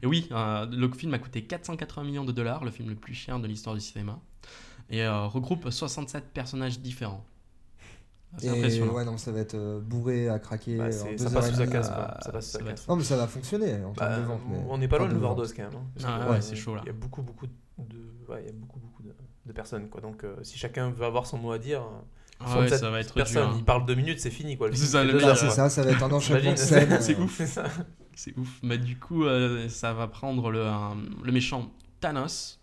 Et 0.02 0.06
oui, 0.06 0.28
euh, 0.32 0.66
le 0.72 0.90
film 0.92 1.14
a 1.14 1.20
coûté 1.20 1.44
480 1.44 2.04
millions 2.06 2.26
de 2.26 2.32
dollars, 2.32 2.64
le 2.64 2.72
film 2.72 2.88
le 2.90 2.96
plus 2.96 3.14
cher 3.14 3.40
de 3.42 3.48
l'histoire 3.48 3.76
du 3.76 3.82
cinéma, 3.82 4.20
et 4.90 5.04
euh, 5.04 5.28
regroupe 5.28 5.70
67 5.70 6.32
personnages 6.34 6.80
différents. 6.80 7.26
C'est 8.38 8.48
Et 8.48 8.50
impressionnant. 8.50 8.94
ouais, 8.94 9.06
non, 9.06 9.18
ça 9.18 9.32
va 9.32 9.40
être 9.40 9.54
euh, 9.56 9.80
bourré 9.80 10.28
à 10.30 10.40
craquer. 10.40 10.78
Bah, 10.78 10.86
en 10.86 10.88
deux 11.12 11.18
ça 11.18 11.30
passe 11.30 11.52
casse. 11.70 11.88
Ça 11.88 12.32
passe 12.32 12.52
sous 12.52 12.64
va 12.64 12.72
casse. 12.72 12.88
Non, 12.88 12.96
mais 12.96 13.04
ça 13.04 13.16
va 13.18 13.28
fonctionner 13.28 13.76
en 13.84 13.92
Bah, 13.94 14.18
de 14.20 14.24
vente. 14.26 14.42
mais 14.50 14.58
on 14.70 14.78
n'est 14.78 14.88
pas 14.88 14.98
loin 14.98 15.08
de 15.08 15.14
l'overdose 15.14 15.54
quand 15.54 15.64
même. 15.64 15.72
hein. 15.76 16.04
Ah 16.04 16.26
que, 16.26 16.32
ouais, 16.32 16.42
c'est 16.42 16.56
chaud, 16.56 16.74
là. 16.76 16.82
Il 16.84 16.88
y 16.88 16.90
a 16.90 16.94
beaucoup, 16.94 17.22
beaucoup 17.22 17.46
de, 17.48 17.54
ouais, 18.30 18.42
il 18.44 18.46
y 18.48 18.50
a 18.50 18.54
beaucoup, 18.54 18.80
beaucoup 18.80 19.04
de, 19.04 19.14
de 19.46 19.52
personnes 19.54 19.88
quoi. 19.90 20.02
Donc 20.02 20.24
euh, 20.24 20.36
si 20.42 20.58
chacun 20.58 20.90
veut 20.90 21.06
avoir 21.06 21.26
son 21.28 21.38
mot 21.38 21.52
à 21.52 21.60
dire, 21.60 21.84
Ah 22.40 22.46
ouais, 22.46 22.68
67 22.68 22.80
ça 22.80 22.90
va 22.90 23.00
être 23.02 23.14
personnes, 23.14 23.44
dur. 23.44 23.52
hein. 23.52 23.58
il 23.60 23.66
parle 23.66 23.86
deux 23.86 23.96
minutes, 23.96 24.20
c'est 24.20 24.32
fini 24.32 24.58
quoi. 24.58 24.70
C'est 24.74 24.86
ça, 24.86 25.04
le 25.04 25.20
c'est 25.36 25.50
ça, 25.52 25.70
ça 25.70 25.84
va 25.84 25.92
être 25.92 26.04
un 26.04 26.12
enchaînement 26.12 26.52
de 26.52 26.58
scènes. 26.58 26.98
c'est 27.02 27.18
ouf. 27.18 27.36
C'est 27.38 27.46
ça. 27.48 27.66
C'est 28.16 28.36
ouf. 28.38 28.60
Mais 28.64 28.78
du 28.80 28.98
coup, 28.98 29.26
euh, 29.26 29.70
ça 29.70 29.94
va 29.94 30.08
prendre 30.08 30.50
le, 30.50 30.66
le 31.24 31.32
méchant 31.32 31.72
Thanos, 32.00 32.60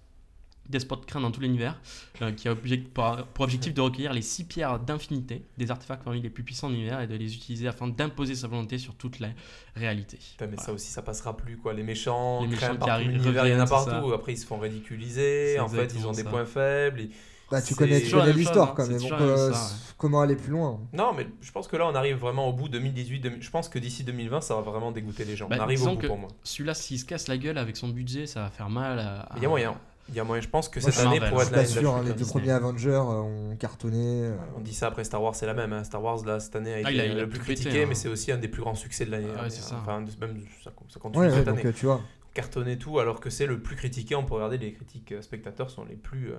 despote 0.70 1.04
craint 1.06 1.20
dans 1.20 1.30
tout 1.30 1.40
l'univers, 1.40 1.78
euh, 2.22 2.32
qui 2.32 2.48
a 2.48 2.52
object- 2.52 2.88
pour, 2.92 3.16
pour 3.34 3.44
objectif 3.44 3.74
de 3.74 3.80
recueillir 3.80 4.12
les 4.12 4.22
six 4.22 4.44
pierres 4.44 4.78
d'infinité, 4.78 5.44
des 5.58 5.70
artefacts 5.70 6.02
parmi 6.04 6.20
les 6.22 6.30
plus 6.30 6.42
puissants 6.44 6.68
de 6.70 6.74
l'univers, 6.74 7.00
et 7.00 7.06
de 7.06 7.14
les 7.16 7.34
utiliser 7.34 7.68
afin 7.68 7.88
d'imposer 7.88 8.34
sa 8.34 8.46
volonté 8.48 8.78
sur 8.78 8.94
toute 8.94 9.18
la 9.20 9.28
réalité. 9.76 10.16
Putain, 10.18 10.46
mais 10.46 10.52
Voilà. 10.52 10.62
ça 10.66 10.72
aussi, 10.72 10.88
ça 10.88 11.02
passera 11.02 11.36
plus 11.36 11.56
quoi. 11.58 11.74
Les 11.74 11.82
méchants, 11.82 12.40
Les 12.42 12.46
les 12.48 12.54
méchants 12.54 12.76
qui 12.76 12.88
arrivent, 12.90 13.10
l'univers, 13.10 13.46
il 13.46 13.52
y 13.52 13.56
en 13.56 13.60
a 13.60 13.66
partout. 13.66 14.12
Après, 14.12 14.32
ils 14.32 14.38
se 14.38 14.46
font 14.46 14.58
ridiculiser. 14.58 15.58
En 15.60 15.68
fait, 15.68 15.92
ils 15.94 16.06
ont 16.06 16.12
des 16.12 16.22
ça. 16.22 16.30
points 16.30 16.44
faibles. 16.46 17.08
Bah, 17.50 17.60
tu 17.60 17.74
connais, 17.74 17.98
l'histoire 17.98 18.74
quand 18.74 18.84
hein, 18.84 18.88
même. 18.90 19.00
Donc, 19.00 19.10
euh, 19.20 19.50
ouais. 19.50 19.56
comment 19.98 20.20
aller 20.20 20.36
plus 20.36 20.52
loin 20.52 20.78
Non, 20.92 21.12
mais 21.16 21.26
je 21.40 21.50
pense 21.50 21.66
que 21.66 21.76
là, 21.76 21.88
on 21.88 21.94
arrive 21.96 22.16
vraiment 22.18 22.48
au 22.48 22.52
bout 22.52 22.68
2018. 22.68 23.18
2000 23.18 23.42
Je 23.42 23.50
pense 23.50 23.68
que 23.68 23.80
d'ici 23.80 24.04
2020, 24.04 24.40
ça 24.40 24.54
va 24.54 24.60
vraiment 24.60 24.92
dégoûter 24.92 25.24
les 25.24 25.34
gens. 25.34 25.48
Bah, 25.48 25.56
on 25.58 25.62
arrive 25.62 25.82
au 25.82 25.90
bout 25.90 25.96
que- 25.96 26.06
pour 26.06 26.16
moi. 26.16 26.28
Celui-là, 26.44 26.74
s'il 26.74 27.00
se 27.00 27.04
casse 27.04 27.26
la 27.26 27.36
gueule 27.38 27.58
avec 27.58 27.76
son 27.76 27.88
budget, 27.88 28.26
ça 28.26 28.42
va 28.42 28.50
faire 28.50 28.70
mal 28.70 29.00
à. 29.00 29.28
Il 29.36 29.42
y 29.42 29.46
a 29.46 29.48
moyen. 29.48 29.74
Il 30.10 30.16
y 30.16 30.20
a 30.20 30.24
moyen. 30.24 30.42
Je 30.42 30.48
pense 30.48 30.68
que 30.68 30.80
Moi, 30.80 30.90
cette 30.90 31.02
je- 31.02 31.06
année 31.08 31.18
pourrait 31.20 31.44
être 31.46 31.52
l'année 31.52 31.64
pas 31.64 31.70
de 31.70 31.74
la 31.76 31.80
sûr, 31.80 31.94
hein, 31.94 32.02
les 32.04 32.12
deux 32.12 32.24
premiers 32.26 32.50
Avengers 32.50 32.88
euh, 32.90 33.00
ont 33.00 33.56
cartonné. 33.56 34.24
euh, 34.24 34.36
On 34.56 34.60
dit 34.60 34.74
ça 34.74 34.88
après 34.88 35.04
Star 35.04 35.22
Wars, 35.22 35.34
c'est 35.34 35.46
la 35.46 35.54
même. 35.54 35.72
hein. 35.72 35.84
Star 35.84 36.02
Wars, 36.02 36.24
là, 36.24 36.40
cette 36.40 36.56
année 36.56 36.72
a 36.72 36.76
Ah, 36.76 36.80
été 36.80 36.94
il 36.94 37.00
a- 37.00 37.06
il 37.06 37.10
a 37.12 37.14
le 37.22 37.28
plus 37.28 37.38
pété, 37.40 37.54
critiqué, 37.54 37.82
hein. 37.82 37.86
mais 37.88 37.94
c'est 37.94 38.08
aussi 38.08 38.32
un 38.32 38.38
des 38.38 38.48
plus 38.48 38.62
grands 38.62 38.74
succès 38.74 39.04
de 39.06 39.10
l'année. 39.12 39.28
Ah 39.38 39.42
ouais, 39.44 39.50
ça. 39.50 39.76
Enfin, 39.80 40.00
même 40.20 40.40
ça, 40.64 40.72
ça 40.88 41.00
continue 41.00 41.24
Ouais, 41.24 41.30
cette 41.30 41.44
donc 41.46 41.58
année. 41.58 41.66
euh, 41.66 41.72
tu 41.72 41.86
vois. 41.86 42.00
Cartonné 42.34 42.78
tout, 42.78 42.98
alors 42.98 43.20
que 43.20 43.30
c'est 43.30 43.46
le 43.46 43.60
plus 43.60 43.76
critiqué. 43.76 44.14
On 44.14 44.24
peut 44.24 44.34
regarder 44.34 44.58
les 44.58 44.72
critiques 44.72 45.12
euh, 45.12 45.22
spectateurs 45.22 45.70
sont 45.70 45.84
les 45.84 45.96
plus 45.96 46.30
euh, 46.32 46.38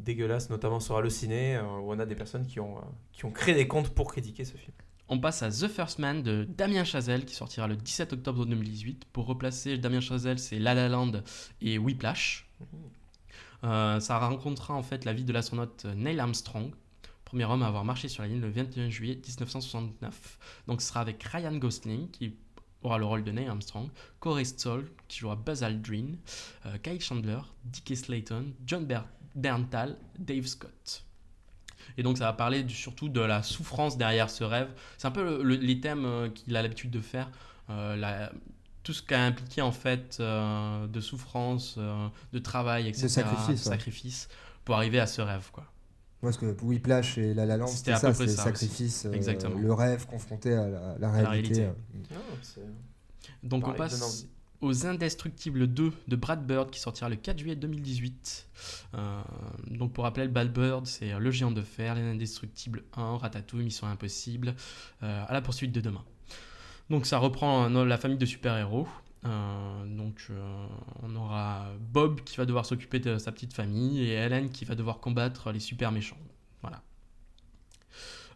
dégueulasses, 0.00 0.50
notamment 0.50 0.80
sur 0.80 0.96
Allociné, 0.96 1.56
euh, 1.56 1.62
où 1.62 1.92
on 1.92 1.98
a 1.98 2.06
des 2.06 2.14
personnes 2.14 2.46
qui 2.46 2.60
ont, 2.60 2.76
euh, 2.78 2.80
qui 3.12 3.24
ont 3.24 3.30
créé 3.30 3.54
des 3.54 3.66
comptes 3.68 3.90
pour 3.90 4.10
critiquer 4.10 4.44
ce 4.44 4.56
film. 4.56 4.72
On 5.08 5.20
passe 5.20 5.42
à 5.44 5.50
The 5.50 5.68
First 5.68 6.00
Man 6.00 6.22
de 6.24 6.44
Damien 6.48 6.82
Chazelle 6.82 7.24
qui 7.24 7.34
sortira 7.36 7.68
le 7.68 7.76
17 7.76 8.12
octobre 8.12 8.44
2018. 8.44 9.04
Pour 9.12 9.26
replacer 9.26 9.78
Damien 9.78 10.00
Chazelle, 10.00 10.40
c'est 10.40 10.58
La 10.58 10.74
La 10.74 10.88
Land 10.88 11.12
et 11.62 11.78
Whiplash. 11.78 12.48
Euh, 13.64 14.00
ça 14.00 14.18
racontera 14.18 14.74
en 14.74 14.82
fait 14.82 15.04
la 15.04 15.12
vie 15.12 15.24
de 15.24 15.32
l'astronaute 15.32 15.84
Neil 15.96 16.20
Armstrong, 16.20 16.70
premier 17.24 17.44
homme 17.44 17.62
à 17.62 17.66
avoir 17.68 17.84
marché 17.84 18.08
sur 18.08 18.22
la 18.22 18.28
Lune 18.28 18.40
le 18.40 18.50
21 18.50 18.90
juillet 18.90 19.14
1969. 19.16 20.38
Donc 20.66 20.82
ce 20.82 20.88
sera 20.88 21.00
avec 21.00 21.22
Ryan 21.22 21.56
Gosling 21.56 22.10
qui 22.10 22.34
aura 22.82 22.98
le 22.98 23.04
rôle 23.06 23.24
de 23.24 23.32
Neil 23.32 23.48
Armstrong, 23.48 23.88
Corey 24.20 24.44
Stoll 24.44 24.90
qui 25.08 25.18
jouera 25.18 25.36
Buzz 25.36 25.62
Aldrin, 25.64 26.14
euh, 26.66 26.76
Kyle 26.78 27.00
Chandler, 27.00 27.40
Dickie 27.64 27.96
Slayton, 27.96 28.52
John 28.66 28.84
Ber- 28.84 29.06
Berntal, 29.34 29.96
Dave 30.18 30.46
Scott. 30.46 31.04
Et 31.98 32.02
donc 32.02 32.18
ça 32.18 32.24
va 32.24 32.32
parler 32.32 32.64
surtout 32.68 33.08
de 33.08 33.20
la 33.20 33.42
souffrance 33.42 33.96
derrière 33.96 34.28
ce 34.30 34.44
rêve. 34.44 34.68
C'est 34.98 35.06
un 35.08 35.10
peu 35.12 35.24
le- 35.24 35.42
le- 35.42 35.56
les 35.56 35.80
thèmes 35.80 36.04
euh, 36.04 36.28
qu'il 36.28 36.54
a 36.56 36.62
l'habitude 36.62 36.90
de 36.90 37.00
faire. 37.00 37.30
euh, 37.70 38.28
tout 38.86 38.92
ce 38.92 39.02
qu'a 39.02 39.24
impliqué 39.24 39.62
en 39.62 39.72
fait 39.72 40.18
euh, 40.20 40.86
de 40.86 41.00
souffrance, 41.00 41.74
euh, 41.76 42.06
de 42.32 42.38
travail, 42.38 42.86
etc. 42.86 43.08
sacrifice, 43.08 43.46
de 43.46 43.50
ouais. 43.52 43.56
sacrifice 43.56 44.28
pour 44.64 44.76
arriver 44.76 45.00
à 45.00 45.08
ce 45.08 45.20
rêve. 45.22 45.50
Quoi. 45.52 45.64
Parce 46.20 46.36
que 46.38 46.56
Whiplash 46.62 47.18
et 47.18 47.34
La 47.34 47.46
La 47.46 47.56
Land, 47.56 47.66
C'était 47.66 47.96
ça, 47.96 48.10
peu 48.10 48.14
près 48.14 48.28
c'est 48.28 48.36
sacrifice, 48.36 49.04
euh, 49.06 49.12
Exactement. 49.12 49.58
le 49.58 49.72
rêve 49.72 50.06
confronté 50.06 50.54
à 50.54 50.68
la, 50.68 50.96
la 51.00 51.10
réalité. 51.10 51.68
c'est- 52.42 52.60
Donc 53.42 53.62
pareil, 53.62 53.74
on 53.74 53.78
passe 53.78 54.26
aux 54.60 54.86
Indestructibles 54.86 55.66
2 55.66 55.92
de 56.06 56.14
Brad 56.16 56.46
Bird 56.46 56.70
qui 56.70 56.78
sortira 56.78 57.08
le 57.08 57.16
4 57.16 57.40
juillet 57.40 57.56
2018. 57.56 58.48
Euh, 58.94 59.20
donc 59.72 59.94
pour 59.94 60.04
rappeler, 60.04 60.28
Brad 60.28 60.52
Bird, 60.52 60.86
c'est 60.86 61.18
Le 61.18 61.30
Géant 61.32 61.50
de 61.50 61.60
Fer, 61.60 61.96
Les 61.96 62.02
Indestructibles 62.02 62.84
1, 62.96 63.16
Ratatouille, 63.18 63.64
Mission 63.64 63.88
Impossible, 63.88 64.54
euh, 65.02 65.24
à 65.26 65.32
la 65.32 65.40
poursuite 65.42 65.72
de 65.72 65.80
demain. 65.80 66.04
Donc 66.90 67.06
ça 67.06 67.18
reprend 67.18 67.68
euh, 67.68 67.84
la 67.84 67.98
famille 67.98 68.18
de 68.18 68.26
super-héros. 68.26 68.88
Euh, 69.24 69.86
donc 69.86 70.26
euh, 70.30 70.66
on 71.02 71.16
aura 71.16 71.66
Bob 71.80 72.20
qui 72.20 72.36
va 72.36 72.44
devoir 72.44 72.64
s'occuper 72.64 73.00
de 73.00 73.18
sa 73.18 73.32
petite 73.32 73.54
famille 73.54 74.02
et 74.02 74.12
Helen 74.12 74.50
qui 74.50 74.64
va 74.64 74.74
devoir 74.74 75.00
combattre 75.00 75.50
les 75.50 75.60
super 75.60 75.90
méchants. 75.90 76.18
Voilà. 76.62 76.82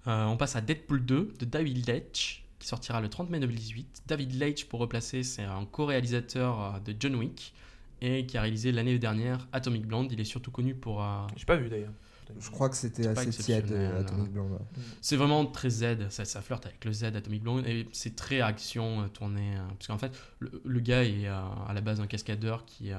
On 0.07 0.37
passe 0.37 0.57
à 0.57 0.61
Deadpool 0.61 1.05
2 1.05 1.35
de 1.39 1.45
David 1.45 1.87
Leitch 1.87 2.45
qui 2.59 2.67
sortira 2.67 3.01
le 3.01 3.09
30 3.09 3.31
mai 3.31 3.39
2018. 3.39 4.03
David 4.07 4.35
Leitch, 4.35 4.65
pour 4.65 4.81
replacer, 4.81 5.23
c'est 5.23 5.45
un 5.45 5.65
co-réalisateur 5.65 6.81
de 6.81 6.95
John 6.99 7.15
Wick 7.17 7.55
et 8.03 8.27
qui 8.27 8.37
a 8.37 8.43
réalisé 8.43 8.73
l'année 8.73 8.99
dernière 8.99 9.47
Atomic 9.53 9.87
Blonde. 9.87 10.11
Il 10.13 10.21
est 10.21 10.25
surtout 10.25 10.51
connu 10.51 10.75
pour. 10.75 11.05
J'ai 11.37 11.45
pas 11.45 11.57
vu 11.57 11.69
d'ailleurs. 11.69 11.93
Je 12.39 12.51
crois 12.51 12.69
que 12.69 12.77
c'était 12.77 13.07
assez 13.07 13.31
tiède, 13.31 13.73
euh, 13.73 14.01
Atomic 14.01 14.31
Blonde. 14.31 14.53
ouais. 14.53 14.83
C'est 15.01 15.17
vraiment 15.17 15.47
très 15.47 15.71
Z, 15.71 16.09
ça, 16.11 16.25
ça 16.25 16.41
flirte 16.43 16.67
avec 16.67 16.85
le 16.85 16.93
Z 16.93 17.05
Atomic 17.05 17.43
Blonde 17.43 17.67
et 17.67 17.89
c'est 17.93 18.15
très 18.17 18.41
action 18.41 19.03
euh, 19.03 19.09
tourné. 19.09 19.57
euh, 19.57 19.67
parce 19.71 19.87
qu'en 19.89 19.99
fait, 19.99 20.13
le, 20.39 20.61
le 20.65 20.81
gars 20.81 21.05
est 21.05 21.27
à 21.27 21.73
la 21.75 21.81
base 21.81 22.01
un 22.01 22.07
cascadeur 22.07 22.65
qui, 22.67 22.91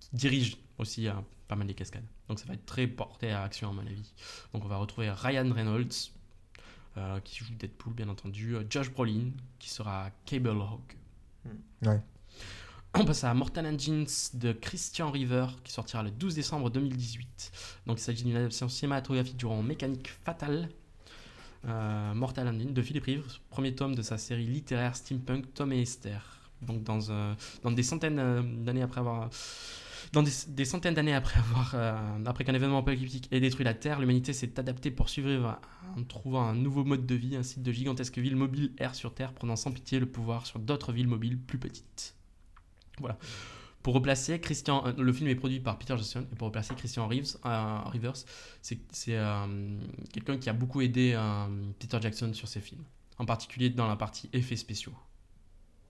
qui 0.00 0.08
dirige 0.12 0.56
aussi 0.78 1.08
pas 1.48 1.56
mal 1.56 1.66
des 1.66 1.74
cascades. 1.74 2.04
Donc 2.28 2.38
ça 2.38 2.46
va 2.46 2.54
être 2.54 2.66
très 2.66 2.86
porté 2.86 3.30
à 3.30 3.42
action 3.42 3.68
à 3.70 3.72
mon 3.72 3.82
avis. 3.86 4.12
Donc 4.52 4.64
on 4.64 4.68
va 4.68 4.76
retrouver 4.76 5.10
Ryan 5.10 5.50
Reynolds 5.52 6.10
euh, 6.96 7.20
qui 7.20 7.38
joue 7.44 7.52
Deadpool 7.58 7.94
bien 7.94 8.08
entendu, 8.08 8.56
Josh 8.68 8.90
Brolin 8.90 9.30
qui 9.58 9.70
sera 9.70 10.10
Cable 10.26 10.48
Hawk. 10.50 10.96
Ouais. 11.82 12.00
On 13.00 13.06
passe 13.06 13.24
à 13.24 13.32
Mortal 13.32 13.66
Engines 13.66 14.06
de 14.34 14.52
Christian 14.52 15.10
River 15.10 15.46
qui 15.64 15.72
sortira 15.72 16.02
le 16.02 16.10
12 16.10 16.34
décembre 16.34 16.68
2018. 16.68 17.52
Donc 17.86 17.98
il 17.98 18.02
s'agit 18.02 18.24
d'une 18.24 18.36
adaptation 18.36 18.68
cinématographique 18.68 19.38
du 19.38 19.46
roman 19.46 19.62
Mécanique 19.62 20.08
Fatale. 20.08 20.68
Euh, 21.64 22.12
Mortal 22.12 22.48
Engines 22.48 22.74
de 22.74 22.82
Philippe 22.82 23.04
Rivers, 23.04 23.40
premier 23.48 23.74
tome 23.74 23.94
de 23.94 24.02
sa 24.02 24.18
série 24.18 24.44
littéraire 24.44 24.94
steampunk 24.94 25.54
Tom 25.54 25.72
et 25.72 25.80
Esther. 25.80 26.40
Donc 26.60 26.82
dans, 26.82 26.98
des 27.70 27.82
centaines 27.82 28.62
d'années 28.62 28.82
après 28.82 29.00
avoir 31.40 31.72
euh, 31.74 31.96
après 32.26 32.44
qu'un 32.44 32.54
événement 32.54 32.78
apocalyptique 32.78 33.28
ait 33.30 33.40
détruit 33.40 33.64
la 33.64 33.74
Terre, 33.74 34.00
l'humanité 34.00 34.34
s'est 34.34 34.58
adaptée 34.60 34.90
pour 34.90 35.08
survivre 35.08 35.58
en 35.96 36.04
trouvant 36.04 36.42
un 36.42 36.54
nouveau 36.54 36.84
mode 36.84 37.06
de 37.06 37.14
vie, 37.14 37.36
ainsi 37.36 37.60
de 37.60 37.72
gigantesques 37.72 38.18
villes 38.18 38.36
mobiles 38.36 38.72
errent 38.76 38.94
sur 38.94 39.14
Terre, 39.14 39.32
prenant 39.32 39.56
sans 39.56 39.70
pitié 39.70 39.98
le 39.98 40.06
pouvoir 40.06 40.46
sur 40.46 40.58
d'autres 40.58 40.92
villes 40.92 41.08
mobiles 41.08 41.38
plus 41.38 41.58
petites. 41.58 42.16
Voilà. 43.02 43.18
Pour 43.82 43.94
replacer 43.94 44.38
Christian, 44.40 44.86
euh, 44.86 44.92
le 44.96 45.12
film 45.12 45.28
est 45.28 45.34
produit 45.34 45.58
par 45.58 45.76
Peter 45.78 45.96
Jackson 45.96 46.24
et 46.32 46.36
pour 46.36 46.46
replacer 46.46 46.74
Christian 46.76 47.08
Reeves, 47.08 47.36
euh, 47.44 47.78
Rivers, 47.86 48.14
c'est 48.62 48.78
euh, 49.08 49.76
quelqu'un 50.12 50.38
qui 50.38 50.48
a 50.48 50.52
beaucoup 50.52 50.80
aidé 50.80 51.18
Peter 51.80 51.98
Jackson 52.00 52.32
sur 52.32 52.46
ses 52.48 52.60
films, 52.60 52.84
en 53.18 53.24
particulier 53.24 53.70
dans 53.70 53.88
la 53.88 53.96
partie 53.96 54.30
effets 54.32 54.54
spéciaux. 54.56 54.92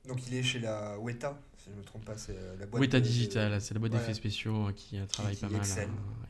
Donc 0.09 0.27
il 0.27 0.35
est 0.35 0.42
chez 0.42 0.59
la 0.59 0.98
Weta, 0.98 1.38
si 1.59 1.66
je 1.66 1.75
ne 1.75 1.77
me 1.81 1.85
trompe 1.85 2.05
pas, 2.05 2.16
c'est 2.16 2.35
la 2.59 2.66
boîte. 2.66 2.81
Weta 2.81 2.98
de- 2.98 3.05
Digital, 3.05 3.61
c'est 3.61 3.75
la 3.75 3.79
boîte 3.81 3.92
Ouais. 3.92 3.98
d'effets 3.98 4.14
spéciaux 4.14 4.70
qui 4.75 4.96
travaille 5.09 5.37
qui 5.37 5.42
pas 5.42 5.48
mal. 5.51 5.61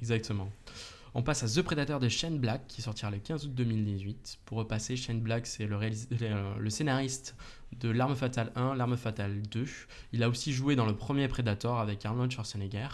exactement. 0.00 0.50
On 1.14 1.22
passe 1.22 1.42
à 1.42 1.46
The 1.46 1.62
Predator 1.62 2.00
de 2.00 2.08
Shane 2.08 2.38
Black 2.38 2.66
qui 2.68 2.80
sortira 2.80 3.10
le 3.10 3.18
15 3.18 3.44
août 3.46 3.54
2018. 3.54 4.38
Pour 4.46 4.58
repasser, 4.58 4.96
Shane 4.96 5.20
Black, 5.20 5.46
c'est 5.46 5.66
le, 5.66 5.76
réalis- 5.76 6.06
le- 6.10 6.58
le 6.58 6.70
scénariste 6.70 7.36
de 7.80 7.90
L'Arme 7.90 8.16
Fatale 8.16 8.50
1, 8.56 8.74
L'Arme 8.76 8.96
Fatale 8.96 9.42
2. 9.42 9.66
Il 10.14 10.22
a 10.22 10.28
aussi 10.30 10.52
joué 10.52 10.74
dans 10.74 10.86
le 10.86 10.96
premier 10.96 11.28
Predator 11.28 11.78
avec 11.80 12.04
Arnold 12.06 12.30
Schwarzenegger. 12.30 12.88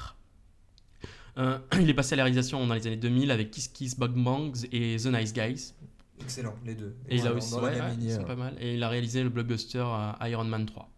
Euh, 1.36 1.58
il 1.80 1.88
est 1.88 1.94
passé 1.94 2.14
à 2.14 2.16
la 2.16 2.24
réalisation 2.24 2.66
dans 2.66 2.74
les 2.74 2.86
années 2.88 2.96
2000 2.96 3.30
avec 3.30 3.52
Kiss 3.52 3.68
Kiss 3.68 3.96
Bug 3.96 4.12
Bangs 4.12 4.52
et 4.72 4.96
The 4.96 5.06
Nice 5.06 5.32
Guys. 5.32 5.74
Excellent, 6.20 6.56
les 6.66 6.74
deux. 6.74 6.96
Et 7.08 7.18
il 7.18 7.26
a 7.28 7.32
aussi, 7.32 7.54
ouais, 7.54 7.60
ouais, 7.80 7.94
ils 8.00 8.12
sont 8.12 8.24
pas 8.24 8.34
mal. 8.34 8.56
Et 8.60 8.74
il 8.74 8.82
a 8.82 8.88
réalisé 8.88 9.22
le 9.22 9.28
blockbuster 9.28 9.78
euh, 9.86 10.12
Iron 10.28 10.42
Man 10.44 10.66
3. 10.66 10.90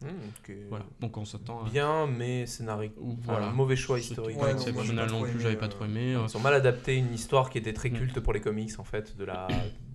Hmm. 0.00 0.52
Voilà. 0.68 0.84
Donc 1.00 1.16
on 1.16 1.24
s'attend 1.24 1.64
à. 1.64 1.68
Bien, 1.70 2.06
mais 2.06 2.46
scénario. 2.46 2.90
Enfin, 3.20 3.50
mauvais 3.52 3.74
choix 3.76 3.96
C'est 3.98 4.10
historique. 4.10 4.38
pas 4.38 4.44
Ouais, 4.46 4.54
non, 4.54 4.72
moi, 4.72 4.84
non 4.94 5.06
trop 5.08 5.22
plus, 5.22 5.30
aimé, 5.32 5.40
j'avais 5.42 5.56
pas 5.56 5.66
euh, 5.66 5.68
trop 5.68 5.84
aimé. 5.86 6.14
euh, 6.14 6.26
Ils 6.28 6.36
ont 6.36 6.40
mal 6.40 6.54
adapté 6.54 6.94
une 6.96 7.12
histoire 7.12 7.50
qui 7.50 7.58
était 7.58 7.72
très 7.72 7.90
Mm. 7.90 7.94
culte 7.94 8.20
pour 8.20 8.32
les 8.32 8.40
comics 8.40 8.70
en 8.78 8.84
fait, 8.84 9.16
de 9.16 9.24
la, 9.24 9.48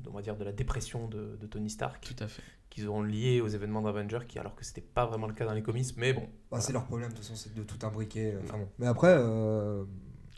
on 0.07 0.11
va 0.11 0.21
dire 0.21 0.35
de 0.35 0.43
la 0.43 0.51
dépression 0.51 1.07
de, 1.07 1.37
de 1.39 1.47
Tony 1.47 1.69
Stark, 1.69 2.03
Tout 2.03 2.21
à 2.23 2.27
fait. 2.27 2.41
qu'ils 2.69 2.89
ont 2.89 3.01
lié 3.01 3.39
aux 3.39 3.47
événements 3.47 3.81
d'Avengers, 3.81 4.25
qui 4.27 4.39
alors 4.39 4.55
que 4.55 4.65
c'était 4.65 4.81
pas 4.81 5.05
vraiment 5.05 5.27
le 5.27 5.33
cas 5.33 5.45
dans 5.45 5.53
les 5.53 5.63
comics, 5.63 5.85
mais 5.95 6.11
bon. 6.13 6.27
Bah, 6.51 6.59
c'est 6.59 6.73
leur 6.73 6.83
problème, 6.85 7.09
de 7.09 7.15
toute 7.15 7.23
façon, 7.23 7.35
c'est 7.37 7.53
de 7.55 7.63
tout 7.63 7.85
imbriquer. 7.85 8.33
Enfin 8.43 8.57
bon. 8.57 8.67
Mais 8.79 8.87
après, 8.87 9.15
euh. 9.17 9.85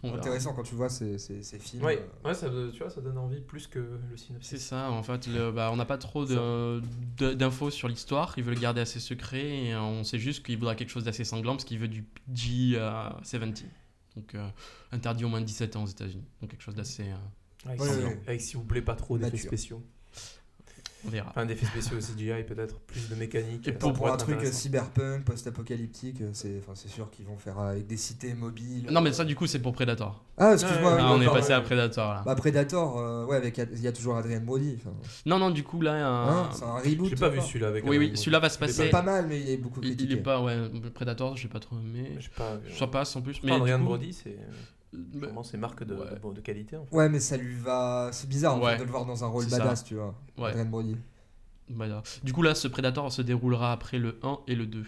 Intéressant 0.03 0.53
quand 0.53 0.63
tu 0.63 0.75
vois 0.75 0.89
ces, 0.89 1.17
ces, 1.17 1.41
ces 1.41 1.57
films. 1.59 1.83
Oui, 1.85 1.93
euh, 1.93 2.27
ouais, 2.27 2.33
ça, 2.35 2.47
tu 2.71 2.77
vois, 2.79 2.89
ça 2.89 3.01
donne 3.01 3.17
envie 3.17 3.41
plus 3.41 3.67
que 3.67 3.79
le 3.79 3.99
C'est 4.15 4.25
synopsis. 4.25 4.61
ça, 4.65 4.91
en 4.91 5.01
fait, 5.03 5.25
le- 5.27 5.51
bah, 5.51 5.69
on 5.71 5.75
n'a 5.77 5.85
pas 5.85 5.97
trop 5.97 6.25
d'infos 6.25 7.69
sur 7.71 7.87
l'histoire, 7.87 8.33
il 8.37 8.43
veut 8.43 8.53
le 8.53 8.59
garder 8.59 8.81
assez 8.81 8.99
secret, 8.99 9.65
et 9.65 9.75
on 9.75 10.03
sait 10.03 10.19
juste 10.19 10.45
qu'il 10.45 10.57
voudra 10.57 10.75
quelque 10.75 10.89
chose 10.89 11.05
d'assez 11.05 11.23
sanglant, 11.23 11.53
parce 11.53 11.65
qu'il 11.65 11.79
veut 11.79 11.87
du 11.87 12.03
PG-17, 12.33 13.63
donc 14.15 14.35
euh, 14.35 14.47
interdit 14.91 15.25
au 15.25 15.29
moins 15.29 15.41
de 15.41 15.45
17 15.45 15.75
ans 15.75 15.83
aux 15.83 15.87
États-Unis, 15.87 16.23
donc 16.41 16.49
quelque 16.51 16.61
chose 16.61 16.75
d'assez... 16.75 17.03
euh, 17.09 17.15
Avec, 17.69 17.81
Ouais, 17.81 17.89
s'il- 17.89 18.03
ouais. 18.05 18.21
avec, 18.27 18.41
s'il 18.41 18.57
vous 18.57 18.65
plaît 18.65 18.81
pas 18.81 18.95
trop 18.95 19.17
d'effets 19.17 19.37
spéciaux. 19.37 19.83
On 21.05 21.09
verra. 21.09 21.29
Enfin, 21.29 21.45
d'effets 21.45 21.65
spéciaux 21.65 21.97
CGI 21.97 22.43
peut-être, 22.43 22.79
plus 22.81 23.09
de 23.09 23.15
mécanique. 23.15 23.67
Et 23.67 23.71
Pour, 23.71 24.07
un 24.07 24.17
truc 24.17 24.39
euh, 24.43 24.51
cyberpunk, 24.51 25.23
post-apocalyptique, 25.25 26.21
euh, 26.21 26.29
c'est 26.33 26.59
enfin, 26.59 26.73
c'est 26.75 26.89
sûr 26.89 27.09
qu'ils 27.11 27.25
vont 27.25 27.37
faire 27.37 27.59
avec 27.59 27.87
des 27.87 27.97
cités 27.97 28.33
mobiles. 28.33 28.87
Non 28.91 29.01
mais 29.01 29.13
ça 29.13 29.25
du 29.25 29.35
coup 29.35 29.47
c'est 29.47 29.59
pour 29.59 29.73
Predator. 29.73 30.23
Ah, 30.37 30.53
excuse-moi. 30.53 30.97
Ah, 30.99 31.13
on 31.13 31.21
est 31.21 31.27
passé 31.27 31.53
à 31.53 31.61
Predator 31.61 32.13
là. 32.13 32.23
Bah, 32.25 32.35
Predator, 32.35 32.99
euh, 32.99 33.25
ouais, 33.25 33.37
avec 33.37 33.57
il 33.57 33.81
y 33.81 33.87
a 33.87 33.91
toujours 33.91 34.17
Adrien 34.17 34.39
Brody. 34.41 34.77
Non 35.25 35.39
non 35.39 35.49
du 35.49 35.63
coup 35.63 35.81
là... 35.81 35.93
euh, 35.93 36.25
Hein, 36.25 36.49
c'est 36.51 36.63
un 36.63 36.77
reboot. 36.77 37.09
J'ai 37.09 37.15
pas 37.15 37.29
vu 37.29 37.41
celui-là 37.41 37.67
avec. 37.67 37.83
oui 37.85 37.97
oui, 37.97 38.07
Brody. 38.07 38.19
celui-là 38.19 38.39
va 38.39 38.49
se 38.49 38.57
Il 38.57 38.63
est 38.63 38.67
passer... 38.67 38.83
C'est 38.83 38.89
pas 38.89 39.01
mal, 39.01 39.27
mais 39.27 39.39
il 39.39 39.49
est 39.49 39.57
beaucoup 39.57 39.81
critiqué. 39.81 40.03
il 40.03 40.11
est 40.13 40.21
pas... 40.21 40.41
Ouais, 40.41 40.69
Predator 40.93 41.37
j'ai 41.37 41.47
pas 41.47 41.59
trop 41.59 41.77
aimé. 41.77 42.17
Pas. 42.35 42.59
Ça 42.77 42.87
passe 42.87 43.15
en 43.15 43.21
plus, 43.21 43.41
mais... 43.43 43.51
Adrien 43.51 43.79
Brody, 43.79 44.13
c'est 44.13 44.29
euh, 44.29 44.51
vraiment 45.13 45.43
c'est 45.43 45.57
marque 45.57 45.83
de, 45.83 45.93
Ouais. 45.95 46.09
de, 46.13 46.19
bon, 46.19 46.31
de 46.31 46.41
qualité. 46.41 46.77
En 46.77 46.85
fait. 46.85 46.95
Ouais, 46.95 47.09
mais 47.09 47.19
ça 47.19 47.37
lui 47.37 47.55
va. 47.55 48.09
C'est 48.11 48.27
bizarre 48.29 48.55
en 48.55 48.61
Ouais. 48.63 48.73
fait, 48.73 48.79
de 48.79 48.83
le 48.85 48.91
voir 48.91 49.05
dans 49.05 49.23
un 49.23 49.27
rôle 49.27 49.43
ça. 49.49 49.57
badass, 49.59 49.83
tu 49.83 49.95
vois. 49.95 50.13
Ouais. 50.37 50.49
Adrien 50.49 50.65
Brody. 50.65 50.97
Du 52.23 52.31
coup, 52.33 52.41
là, 52.43 52.53
ce 52.53 52.67
Predator 52.67 53.11
se 53.11 53.21
déroulera 53.23 53.71
après 53.71 53.97
le 53.97 54.19
1 54.23 54.39
et 54.47 54.53
le 54.55 54.67
2. 54.67 54.83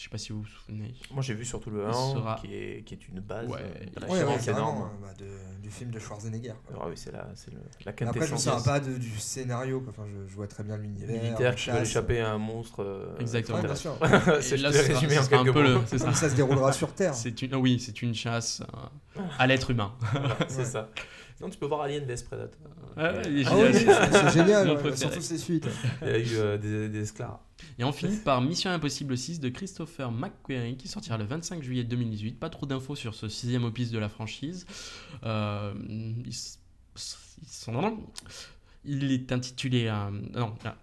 Je 0.00 0.04
sais 0.04 0.08
pas 0.10 0.16
si 0.16 0.32
vous 0.32 0.40
vous 0.40 0.46
souvenez. 0.46 0.94
Moi 1.10 1.20
j'ai 1.22 1.34
vu 1.34 1.44
surtout 1.44 1.68
le 1.68 1.82
Il 1.82 1.88
1 1.88 1.92
sera- 1.92 2.36
qui, 2.40 2.54
est, 2.54 2.82
qui 2.86 2.94
est 2.94 3.08
une 3.08 3.20
base 3.20 3.46
Ouais, 3.50 3.58
euh, 3.60 3.74
il- 3.82 3.90
de 3.90 4.00
la 4.00 4.06
Ouais, 4.08 4.24
ouais, 4.24 4.48
énorme. 4.50 4.88
bah, 5.02 5.08
de- 5.18 5.60
du 5.62 5.70
film 5.70 5.90
de 5.90 5.98
Schwarzenegger. 5.98 6.54
quoi. 6.66 6.78
Ah 6.82 6.86
oui, 6.88 6.94
c'est 6.96 7.12
la, 7.12 7.28
c'est 7.34 7.52
le- 7.52 7.60
la 7.84 7.90
Après, 8.08 8.26
je 8.26 8.32
ne 8.32 8.38
sais 8.38 8.50
pas 8.64 8.80
de, 8.80 8.96
du 8.96 9.18
scénario. 9.18 9.82
quoi. 9.82 9.90
Enfin, 9.90 10.08
je, 10.10 10.26
je 10.26 10.34
vois 10.36 10.46
très 10.46 10.62
bien 10.64 10.78
l'univers. 10.78 11.22
militaire 11.22 11.54
qui 11.54 11.68
veut 11.68 11.76
chasse. 11.76 11.88
échapper 11.90 12.18
à 12.20 12.30
un 12.32 12.38
monstre. 12.38 12.82
euh, 12.82 13.14
Exactement. 13.18 13.58
Ouais, 13.58 13.64
bien 13.64 13.74
sûr. 13.74 13.94
c'est 14.40 14.56
là, 14.56 14.70
te 14.70 14.76
l'ai 14.76 14.80
ce 14.80 14.86
sera- 14.86 14.94
résumé 15.00 15.14
ce 15.16 15.20
en 15.20 15.22
sera 15.24 15.40
un 15.42 15.52
peu 15.52 15.62
le- 15.62 15.80
c'est 15.86 15.98
ça. 15.98 16.12
Ça 16.14 16.30
se 16.30 16.34
déroulera 16.34 16.72
sur 16.72 16.94
Terre. 16.94 17.14
C'est 17.14 17.42
une, 17.42 17.54
oui, 17.56 17.78
c'est 17.78 18.00
une 18.00 18.14
chasse 18.14 18.62
euh, 19.18 19.20
à 19.38 19.46
l'être 19.46 19.70
humain. 19.70 19.92
C'est 20.48 20.60
Ouais. 20.60 20.64
ça. 20.64 20.88
Non, 21.40 21.48
tu 21.48 21.56
peux 21.58 21.66
voir 21.66 21.80
Alien 21.82 22.04
vs 22.04 22.22
Predator. 22.24 22.60
Ah 22.96 23.12
ouais, 23.14 23.22
il 23.30 23.38
est 23.40 23.44
Ah 23.46 23.56
oui, 23.56 23.72
génial. 23.72 24.10
c'est 24.12 24.12
c'est 24.12 24.30
génial, 24.38 24.66
Mon 24.66 24.72
ouais, 24.74 24.78
préféré. 24.80 24.96
surtout 24.96 25.20
ses 25.22 25.38
suites. 25.38 25.66
Il 26.02 26.08
y 26.08 26.10
a 26.10 26.18
eu 26.18 26.36
euh, 26.36 26.58
des, 26.58 26.88
des 26.90 27.00
esclaves. 27.00 27.38
Et 27.78 27.84
on 27.84 27.92
finit 27.92 28.16
par 28.18 28.40
Mission 28.42 28.70
Impossible 28.70 29.16
6 29.16 29.40
de 29.40 29.48
Christopher 29.48 30.10
McQuarrie 30.12 30.76
qui 30.76 30.88
sortira 30.88 31.16
le 31.16 31.24
25 31.24 31.62
juillet 31.62 31.84
2018. 31.84 32.38
Pas 32.38 32.50
trop 32.50 32.66
d'infos 32.66 32.94
sur 32.96 33.14
ce 33.14 33.28
sixième 33.28 33.64
opus 33.64 33.90
de 33.90 33.98
la 33.98 34.08
franchise. 34.10 34.66
Euh, 35.24 35.72
il, 36.24 36.28
s- 36.28 36.58
il 38.84 39.12
est 39.12 39.32
intitulé. 39.32 39.86
euh, 39.86 40.10
non, 40.34 40.54
ah. 40.64 40.76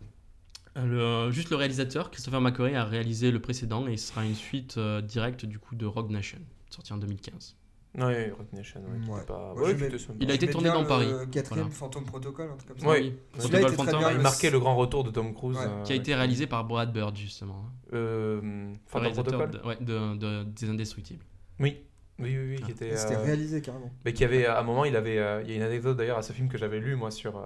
Le- 0.76 1.32
juste 1.32 1.50
le 1.50 1.56
réalisateur, 1.56 2.12
Christopher 2.12 2.40
McQuarrie, 2.40 2.76
a 2.76 2.84
réalisé 2.86 3.32
le 3.32 3.40
précédent 3.42 3.88
et 3.88 3.98
ce 3.98 4.10
sera 4.10 4.24
une 4.26 4.36
suite 4.36 4.78
euh, 4.78 5.02
directe 5.02 5.44
du 5.46 5.58
coup 5.58 5.76
de 5.76 5.86
Rogue 5.88 6.12
Nation, 6.12 6.38
sorti 6.70 6.94
en 6.94 6.98
2015. 6.98 7.56
Ouais, 7.98 8.30
Rock 8.38 8.54
Nation, 8.54 8.80
ouais, 8.82 9.16
Ouais. 9.16 9.26
pas. 9.26 9.54
Moi, 9.56 9.64
ouais, 9.70 9.74
mets-. 9.74 9.90
Il 10.20 10.30
a 10.30 10.34
été 10.36 10.48
tourné 10.48 10.70
dans 10.70 10.86
Paris, 10.86 11.08
quatrième 11.32 11.64
voilà. 11.66 11.76
Fantôme 11.76 12.06
Protocol, 12.06 12.50
un 12.52 12.56
truc 12.56 12.70
comme 12.70 12.80
ça. 12.80 12.88
Ouais. 12.88 13.02
Oui, 13.02 13.14
Protocol 13.32 13.72
Phantom, 13.74 14.00
bien, 14.00 14.12
Il 14.12 14.20
marquait 14.20 14.52
le 14.52 14.60
grand 14.60 14.76
retour 14.76 15.04
de 15.04 15.10
Tom 15.10 15.34
Cruise. 15.34 15.58
Ouais. 15.58 15.66
euh, 15.68 15.82
qui 15.84 15.94
a 15.94 15.96
été 15.96 16.12
ouais. 16.12 16.18
réalisé 16.18 16.46
par 16.46 16.64
Brad 16.66 16.94
Bird 16.94 17.16
justement. 17.18 17.66
Euh, 17.94 18.72
Phantom 18.86 19.12
Protocol 19.14 19.50
de- 19.52 19.60
ouais, 19.68 19.78
de- 19.82 20.16
de- 20.16 20.44
des 20.44 20.70
Indestructibles. 20.70 21.24
Oui. 21.60 21.78
Oui, 22.20 22.36
oui, 22.38 22.48
oui, 22.50 22.60
Ah. 22.62 22.66
qui 22.66 22.72
était. 22.72 22.96
C'était 22.98 23.16
euh, 23.16 23.22
réalisé 23.24 23.62
carrément. 23.62 23.92
Mais 24.06 24.14
qui 24.14 24.24
avait, 24.24 24.46
à 24.46 24.60
un 24.60 24.64
moment, 24.64 24.86
il 24.86 24.96
avait. 24.96 25.18
euh, 25.20 25.42
il 25.44 25.50
y 25.50 25.54
a 25.54 25.56
une 25.56 25.62
anecdote 25.64 25.98
d'ailleurs 25.98 26.18
à 26.18 26.24
ce 26.24 26.34
film 26.34 26.50
que 26.50 26.58
j'avais 26.58 26.80
lu, 26.80 26.96
moi, 26.96 27.10
sur. 27.12 27.38
euh, 27.38 27.42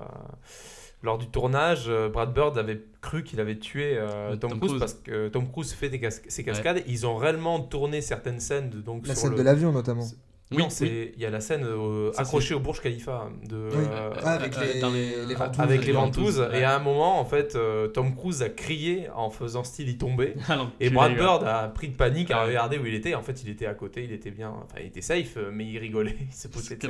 lors 1.03 1.17
du 1.17 1.27
tournage, 1.27 1.85
euh, 1.87 2.09
Brad 2.09 2.31
Bird 2.33 2.57
avait 2.57 2.81
cru 3.01 3.23
qu'il 3.23 3.39
avait 3.39 3.57
tué 3.57 3.95
euh, 3.97 4.35
Tom, 4.35 4.51
Tom 4.51 4.59
Cruise, 4.59 4.79
parce 4.79 4.93
que 4.93 5.29
Tom 5.29 5.49
Cruise 5.51 5.73
fait 5.73 5.89
des 5.89 5.99
cas- 5.99 6.11
ses 6.11 6.43
cascades. 6.43 6.83
Ils 6.87 7.07
ont 7.07 7.15
réellement 7.15 7.59
tourné 7.59 8.01
certaines 8.01 8.39
scènes 8.39 8.69
de, 8.69 8.81
donc 8.81 9.07
La 9.07 9.15
sur 9.15 9.23
scène 9.23 9.31
le... 9.31 9.37
de 9.37 9.41
l'avion 9.43 9.71
notamment. 9.71 10.05
Non, 10.51 10.65
Oui, 10.65 10.71
c'est 10.71 11.13
il 11.15 11.21
y 11.21 11.25
a 11.25 11.29
la 11.29 11.39
scène 11.39 11.63
euh, 11.65 12.11
Ça, 12.11 12.21
accrochée 12.23 12.53
au 12.53 12.59
Burj 12.59 12.81
Khalifa 12.81 13.29
de 13.47 13.69
Oui. 13.71 13.85
euh, 13.89 14.09
Ah, 14.21 14.31
avec 14.33 14.57
euh, 14.57 14.73
les, 14.73 14.79
dans 14.81 14.89
les- 14.89 15.25
les 15.25 15.35
ventouses. 15.35 15.59
avec 15.61 15.85
les 15.85 15.91
ventouses 15.93 16.37
ventouses, 16.39 16.49
et 16.59 16.63
à 16.63 16.75
un 16.75 16.79
moment 16.79 17.19
en 17.19 17.25
fait 17.25 17.55
euh, 17.55 17.87
Tom 17.87 18.13
Cruise 18.15 18.41
a 18.41 18.49
crié 18.49 19.07
en 19.15 19.29
faisant 19.29 19.63
style 19.63 19.87
y 19.87 19.97
tomber 19.97 20.33
Alors, 20.49 20.69
et 20.81 20.89
Brad 20.89 21.13
Bird 21.15 21.43
a 21.45 21.69
pris 21.69 21.87
de 21.87 21.95
panique 21.95 22.31
à 22.31 22.41
Ouais. 22.41 22.47
regarder 22.49 22.77
où 22.79 22.85
il 22.85 22.93
était 22.95 23.15
en 23.15 23.21
fait 23.21 23.41
il 23.43 23.49
était 23.49 23.65
à 23.65 23.73
côté 23.73 24.03
il 24.03 24.11
était 24.11 24.31
bien 24.31 24.49
enfin 24.49 24.79
il 24.81 24.87
était 24.87 25.01
safe 25.01 25.37
mais 25.53 25.65
il 25.65 25.77
rigolait 25.77 26.17
il 26.29 26.33
se 26.35 26.47
posait 26.49 26.75
de 26.75 26.89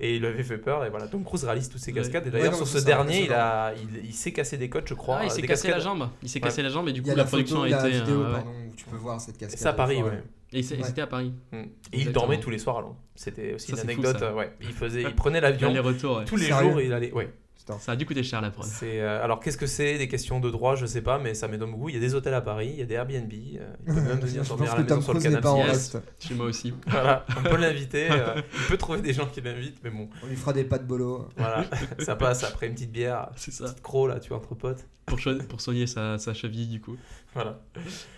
et 0.00 0.14
il 0.16 0.20
lui 0.20 0.26
avait 0.26 0.42
fait 0.42 0.58
peur 0.58 0.84
et 0.84 0.90
voilà 0.90 1.06
Tom 1.06 1.22
Cruise 1.24 1.44
réalise 1.44 1.68
toutes 1.68 1.80
ses 1.80 1.92
Ouais. 1.92 1.98
cascades 2.00 2.26
et 2.26 2.30
d'ailleurs 2.30 2.54
sur 2.56 2.66
ce 2.66 2.80
ça, 2.80 2.84
dernier 2.86 3.24
il 3.24 3.32
a 3.32 3.72
il, 3.74 4.06
il 4.06 4.12
s'est 4.14 4.32
cassé 4.32 4.56
des 4.56 4.68
côtes 4.68 4.88
je 4.88 4.94
crois 4.94 5.18
Ah, 5.20 5.24
il 5.26 5.30
s'est 5.30 5.42
cassé 5.42 5.68
la 5.70 5.78
jambe. 5.78 6.08
Il 6.22 6.28
s'est 6.28 6.38
Ouais. 6.40 6.42
cassé 6.48 6.62
la 6.62 6.70
jambe 6.70 6.88
et 6.88 6.92
du 6.92 7.00
Il 7.00 7.02
coup 7.04 7.10
la, 7.10 7.16
la, 7.16 7.24
production 7.24 7.62
photo, 7.62 7.72
a 7.74 7.78
été. 7.88 7.90
vidéo 7.90 8.18
ouais. 8.24 8.32
pardon, 8.32 8.50
où 8.70 8.74
tu 8.74 8.84
peux 8.86 8.96
voir 8.96 9.20
cette 9.20 9.36
cascade. 9.38 9.58
c'est 9.58 9.68
à 9.68 9.72
Paris 9.72 10.02
ouais 10.02 10.22
Et 10.52 10.58
et 10.60 10.62
Ouais. 10.62 10.82
c'était 10.84 11.02
à 11.02 11.06
Paris. 11.06 11.32
Mm. 11.52 11.56
et 11.92 12.00
il 12.00 12.12
dormait 12.12 12.40
tous 12.40 12.50
les 12.50 12.58
soirs 12.58 12.78
à 12.78 12.80
Londres 12.80 12.96
c'était 13.14 13.54
aussi 13.54 13.66
Ça, 13.68 13.72
une 13.72 13.78
fou, 13.78 13.84
anecdote 13.84 14.22
euh, 14.22 14.34
ouais 14.34 14.52
il 14.60 14.72
faisait 14.72 15.02
il 15.02 15.14
prenait 15.14 15.40
l'avion 15.40 15.72
Les 15.72 15.78
retours. 15.78 16.18
ouais. 16.18 16.24
tous 16.24 16.36
les 16.36 16.46
Sérieux 16.46 16.70
jours 16.70 16.80
et 16.80 16.86
il 16.86 16.92
allait 16.92 17.12
ouais. 17.12 17.32
Ça 17.78 17.92
a 17.92 17.96
dû 17.96 18.04
coûter 18.04 18.24
cher 18.24 18.40
la 18.40 18.50
prod. 18.50 18.66
Euh, 18.82 19.22
alors 19.22 19.38
qu'est-ce 19.38 19.56
que 19.56 19.66
c'est 19.66 19.96
des 19.96 20.08
questions 20.08 20.40
de 20.40 20.50
droit 20.50 20.74
je 20.74 20.86
sais 20.86 21.02
pas 21.02 21.20
mais 21.20 21.34
ça 21.34 21.46
m'étonne 21.46 21.70
beaucoup 21.70 21.88
il 21.88 21.94
y 21.94 21.98
a 21.98 22.00
des 22.00 22.16
hôtels 22.16 22.34
à 22.34 22.40
Paris 22.40 22.70
il 22.72 22.78
y 22.80 22.82
a 22.82 22.84
des 22.84 22.94
Airbnb 22.94 23.30
euh, 23.32 23.72
il 23.86 23.94
peut 23.94 24.00
même 24.00 24.18
venir 24.18 24.42
dormir 24.48 24.72
à 24.72 24.76
la 24.76 24.82
maison 24.82 25.00
sur 25.00 25.14
le 25.14 25.20
canapé 25.20 25.48
Yes. 25.56 25.66
reste. 25.68 25.98
Chez 26.18 26.34
moi 26.34 26.46
aussi. 26.46 26.74
voilà 26.88 27.24
on 27.38 27.42
peut 27.48 27.56
l'inviter 27.58 28.10
euh, 28.10 28.34
il 28.54 28.66
peut 28.66 28.76
trouver 28.76 29.02
des 29.02 29.12
gens 29.12 29.26
qui 29.26 29.40
l'invitent 29.40 29.78
mais 29.84 29.90
bon 29.90 30.08
On 30.24 30.26
lui 30.26 30.34
fera 30.34 30.52
des 30.52 30.64
pâtes 30.64 30.84
bolo. 30.84 31.28
voilà 31.36 31.64
ça 32.00 32.16
passe 32.16 32.42
après 32.42 32.66
une 32.66 32.74
petite 32.74 32.90
bière 32.90 33.28
C'est 33.36 33.52
ça. 33.52 33.66
petite 33.66 33.82
croc 33.82 34.08
là 34.08 34.18
tu 34.18 34.30
vois 34.30 34.38
entre 34.38 34.56
potes 34.56 34.84
Pour, 35.06 35.20
pour 35.48 35.60
soigner 35.60 35.86
sa, 35.86 36.18
sa 36.18 36.34
cheville 36.34 36.66
du 36.66 36.80
coup. 36.80 36.96
Voilà. 37.34 37.60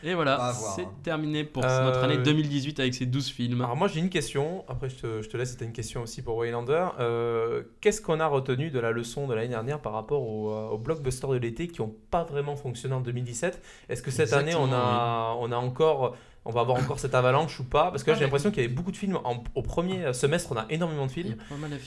Et 0.02 0.14
voilà, 0.14 0.54
c'est 0.54 0.82
hein. 0.84 0.92
terminé 1.02 1.44
pour 1.44 1.62
Euh, 1.64 1.84
notre 1.84 2.02
année 2.02 2.18
2018 2.18 2.80
avec 2.80 2.94
ces 2.94 3.06
12 3.06 3.28
films. 3.28 3.60
alors 3.60 3.76
moi 3.76 3.88
j'ai 3.88 4.00
une 4.00 4.08
question. 4.08 4.64
Après 4.68 4.88
je 4.88 4.96
te, 4.96 5.22
je 5.22 5.28
te 5.28 5.36
laisse 5.36 5.50
c'était 5.50 5.66
une 5.66 5.72
question 5.72 6.02
aussi 6.02 6.22
pour 6.22 6.36
Waylander. 6.36 6.86
Euh, 6.98 7.62
qu'est-ce 7.80 8.00
qu'on 8.00 8.20
a 8.20 8.26
retenu 8.26 8.70
de 8.70 8.78
la 8.78 8.90
leçon 8.90 9.26
de 9.26 9.34
l'année 9.34 9.48
dernière 9.48 9.80
par 9.80 9.92
rapport 9.92 10.22
aux 10.22 10.50
euh, 10.50 10.68
aux 10.68 10.78
blockbusters 10.78 11.30
de 11.30 11.36
l'été 11.36 11.68
qui 11.68 11.82
n'ont 11.82 11.94
pas 12.10 12.24
vraiment 12.24 12.56
fonctionné 12.56 12.94
en 12.94 13.00
2017 13.00 13.62
est-ce 13.88 14.02
que 14.02 14.10
cette 14.10 14.32
année 14.32 14.54
on 14.54 14.72
a 14.72 15.36
on 15.38 15.52
a 15.52 15.56
encore 15.56 16.16
on 16.44 16.50
va 16.50 16.60
avoir 16.62 16.76
encore 16.76 16.98
cette 16.98 17.14
avalanche 17.14 17.60
ou 17.60 17.64
pas 17.64 17.90
Parce 17.90 18.02
que 18.02 18.10
là, 18.10 18.16
j'ai 18.16 18.24
l'impression 18.24 18.50
qu'il 18.50 18.62
y 18.62 18.66
avait 18.66 18.74
beaucoup 18.74 18.90
de 18.90 18.96
films. 18.96 19.18
En- 19.24 19.44
au 19.54 19.62
premier 19.62 20.12
semestre, 20.12 20.50
on 20.52 20.56
a 20.56 20.66
énormément 20.70 21.06
de 21.06 21.10
films. 21.12 21.36
de. 21.36 21.36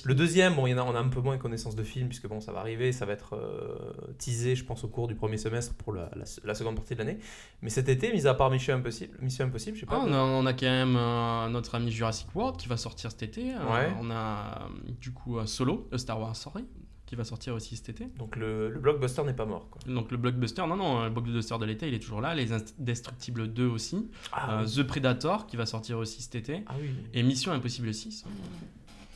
Le 0.06 0.16
deuxième, 0.16 0.56
bon, 0.56 0.66
il 0.66 0.72
y 0.72 0.74
en 0.74 0.78
a, 0.78 0.84
on 0.84 0.96
a 0.96 1.00
un 1.00 1.10
peu 1.10 1.20
moins 1.20 1.38
connaissance 1.38 1.76
de 1.76 1.84
films, 1.84 2.08
puisque 2.08 2.28
bon, 2.28 2.40
ça 2.40 2.52
va 2.54 2.60
arriver, 2.60 2.92
ça 2.94 3.06
va 3.06 3.14
être 3.14 3.36
euh, 3.36 3.78
teasé, 4.18 4.56
je 4.56 4.64
pense, 4.64 4.84
au 4.84 4.88
cours 4.88 5.08
du 5.08 5.16
premier 5.16 5.38
semestre 5.38 5.74
pour 5.76 5.92
la, 5.94 6.10
la- 6.16 6.24
la 6.44 6.56
seconde 6.56 6.76
partie 6.76 6.94
de 6.94 7.00
l'année. 7.00 7.18
Mais 7.62 7.70
cet 7.70 7.90
été, 7.90 8.14
mis 8.14 8.28
à 8.28 8.34
part 8.34 8.50
Mission 8.50 8.76
Impossible, 8.76 9.18
Mission 9.22 9.46
Impossible, 9.46 9.76
je 9.76 9.82
sais 9.82 9.86
pas. 9.86 10.00
Ah, 10.02 10.06
on, 10.08 10.14
a, 10.14 10.18
on 10.18 10.46
a 10.46 10.54
quand 10.54 10.66
même 10.66 10.96
euh, 10.98 11.50
notre 11.50 11.76
ami 11.76 11.92
Jurassic 11.92 12.28
World 12.34 12.58
qui 12.58 12.68
va 12.70 12.78
sortir 12.78 13.12
cet 13.12 13.24
été. 13.24 13.52
Euh, 13.54 13.58
Ouais. 13.74 13.94
on 14.02 14.10
a 14.12 14.70
du 15.02 15.12
coup 15.12 15.38
Solo, 15.46 15.90
Star 15.98 16.20
Wars 16.20 16.36
Story, 16.36 16.66
qui 17.06 17.16
va 17.16 17.24
sortir 17.24 17.54
aussi 17.54 17.76
cet 17.76 17.90
été. 17.90 18.08
Donc 18.18 18.36
le, 18.36 18.70
le 18.70 18.80
blockbuster 18.80 19.24
n'est 19.24 19.34
pas 19.34 19.46
mort. 19.46 19.68
Quoi. 19.70 19.82
Donc 19.94 20.12
le 20.12 20.18
blockbuster, 20.18 20.64
non, 20.68 20.76
non, 20.76 21.04
le 21.04 21.10
blockbuster 21.12 21.58
de 21.60 21.66
l'été, 21.66 21.88
il 21.88 21.94
est 21.94 22.00
toujours 22.00 22.22
là. 22.22 22.34
Les 22.34 22.52
Indestructibles 22.52 23.48
2 23.48 23.68
aussi. 23.68 24.08
Ah, 24.32 24.60
Euh, 24.60 24.66
oui. 24.66 24.76
The 24.76 24.84
Predator 24.84 25.46
qui 25.48 25.56
va 25.56 25.66
sortir 25.66 25.98
aussi 26.00 26.22
cet 26.22 26.36
été. 26.36 26.64
Ah 26.68 26.74
oui. 26.82 26.90
Et 27.14 27.22
Mission 27.24 27.52
Impossible 27.52 27.94
6. 27.94 28.26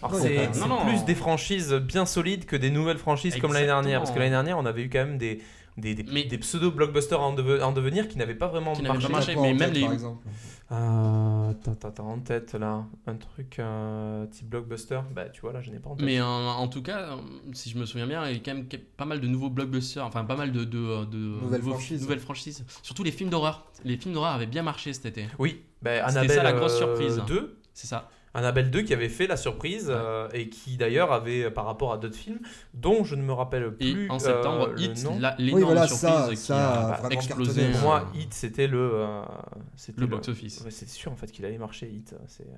Alors 0.02 0.13
Ouais, 0.13 0.49
c'est 0.54 0.86
plus 0.86 1.04
des 1.06 1.15
franchises 1.15 1.73
bien 1.73 2.06
solides 2.06 2.45
que 2.45 2.56
des 2.56 2.69
nouvelles 2.69 2.97
franchises 2.99 3.36
comme 3.38 3.54
l'année 3.54 3.65
dernière. 3.65 3.99
Parce 3.99 4.12
que 4.12 4.19
l'année 4.19 4.32
dernière, 4.32 4.58
on 4.58 4.65
avait 4.65 4.84
eu 4.84 4.89
quand 4.89 4.99
même 4.99 5.17
des, 5.17 5.41
des, 5.77 5.95
des, 5.95 6.03
Mais- 6.03 6.25
des 6.25 6.38
pseudo-blockbusters 6.38 7.19
en, 7.21 7.34
deve- 7.34 7.62
en 7.63 7.71
devenir 7.71 8.08
qui 8.08 8.17
n'avaient 8.17 8.36
pas 8.36 8.47
vraiment 8.47 8.73
Qui 8.73 8.82
n'avaient 8.84 8.93
marché. 8.95 9.08
pas 9.08 9.13
marché. 9.13 9.36
En 9.36 9.41
mais 9.41 9.47
même 9.53 9.58
tête, 9.60 9.73
les- 9.75 9.82
Par 9.84 9.93
exemple. 9.93 10.27
Euh, 10.71 11.49
Attends, 11.49 11.71
attends, 11.71 11.88
attends, 11.88 12.08
en 12.12 12.19
tête 12.19 12.53
là, 12.53 12.86
un 13.08 13.15
truc 13.15 13.58
euh, 13.58 14.25
type 14.27 14.49
blockbuster. 14.49 14.99
Bah, 15.15 15.27
tu 15.29 15.41
vois, 15.41 15.51
là, 15.51 15.62
je 15.62 15.71
n'ai 15.71 15.79
pas 15.79 15.89
en 15.89 15.95
tête. 15.95 16.05
Mais 16.05 16.19
euh, 16.19 16.23
en 16.25 16.67
tout 16.67 16.84
cas, 16.84 16.99
euh, 17.13 17.15
si 17.53 17.71
je 17.71 17.77
me 17.79 17.86
souviens 17.86 18.05
bien, 18.05 18.27
il 18.29 18.34
y 18.34 18.39
a 18.39 18.39
quand 18.43 18.53
même 18.53 18.67
pas 18.95 19.05
mal 19.05 19.19
de 19.19 19.27
nouveaux 19.27 19.49
blockbusters, 19.49 20.05
enfin 20.05 20.23
pas 20.25 20.36
mal 20.36 20.51
de, 20.51 20.63
de, 20.65 21.05
de 21.05 21.17
Nouvelles 21.17 21.60
nouveaux- 21.62 21.71
franchises. 21.71 22.01
nouvelles 22.03 22.19
franchises. 22.19 22.65
Surtout 22.84 23.03
les 23.03 23.12
films 23.12 23.29
d'horreur. 23.32 23.65
Les 23.84 23.97
films 23.97 24.13
d'horreur 24.13 24.34
avaient 24.34 24.45
bien 24.45 24.62
marché 24.62 24.93
cet 24.93 25.08
été. 25.08 25.27
Oui, 25.39 25.62
bah, 25.82 25.91
C'était 26.08 26.17
Annabelle 26.19 26.38
ça, 26.38 26.43
la 26.43 26.53
grosse 26.53 26.73
euh, 26.75 26.77
surprise. 26.77 27.21
2, 27.27 27.58
C'est 27.73 27.88
ça. 27.88 28.10
Annabelle 28.33 28.69
2 28.69 28.81
qui 28.83 28.93
avait 28.93 29.09
fait 29.09 29.25
la 29.27 29.37
surprise 29.37 29.87
euh, 29.89 30.27
et 30.33 30.49
qui 30.49 30.77
d'ailleurs 30.77 31.11
avait 31.11 31.45
euh, 31.45 31.49
par 31.51 31.65
rapport 31.65 31.91
à 31.93 31.97
d'autres 31.97 32.15
films 32.17 32.39
dont 32.73 33.03
je 33.03 33.15
ne 33.15 33.23
me 33.23 33.33
rappelle 33.33 33.73
Et 33.79 33.93
plus 33.93 34.09
en 34.09 34.19
septembre, 34.19 34.69
euh, 34.69 34.79
Hit, 34.81 35.05
l'énorme 35.39 35.63
voilà, 35.63 35.87
surprise 35.87 36.09
ça- 36.11 36.27
qui 36.29 36.37
ça 36.37 36.95
a 36.95 37.09
explosé. 37.09 37.61
cartonné. 37.61 37.71
Pour 37.71 37.79
euh, 37.79 37.83
moi, 37.83 38.11
Hit 38.13 38.33
c'était 38.33 38.67
le 38.67 38.91
euh, 38.93 39.21
c'était 39.75 40.01
le 40.01 40.07
box-office. 40.07 40.61
Ouais, 40.61 40.71
c'est 40.71 40.87
sûr 40.87 41.11
en 41.11 41.15
fait 41.15 41.31
qu'il 41.31 41.43
allait 41.45 41.57
marcher 41.57 41.89
Hit. 41.89 42.15
C'est 42.27 42.43
euh, 42.43 42.53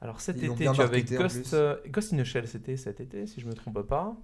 alors 0.00 0.20
cet 0.20 0.36
Ils 0.36 0.50
été 0.50 0.70
tu 0.72 0.80
avais 0.82 1.02
Ghost, 1.02 1.54
euh, 1.54 1.76
Ghost 1.88 2.12
in 2.12 2.18
the 2.18 2.24
Shell 2.24 2.46
c'était 2.46 2.76
cet 2.76 3.00
été 3.00 3.26
si 3.26 3.40
je 3.40 3.46
me 3.46 3.54
trompe 3.54 3.80
pas. 3.82 4.14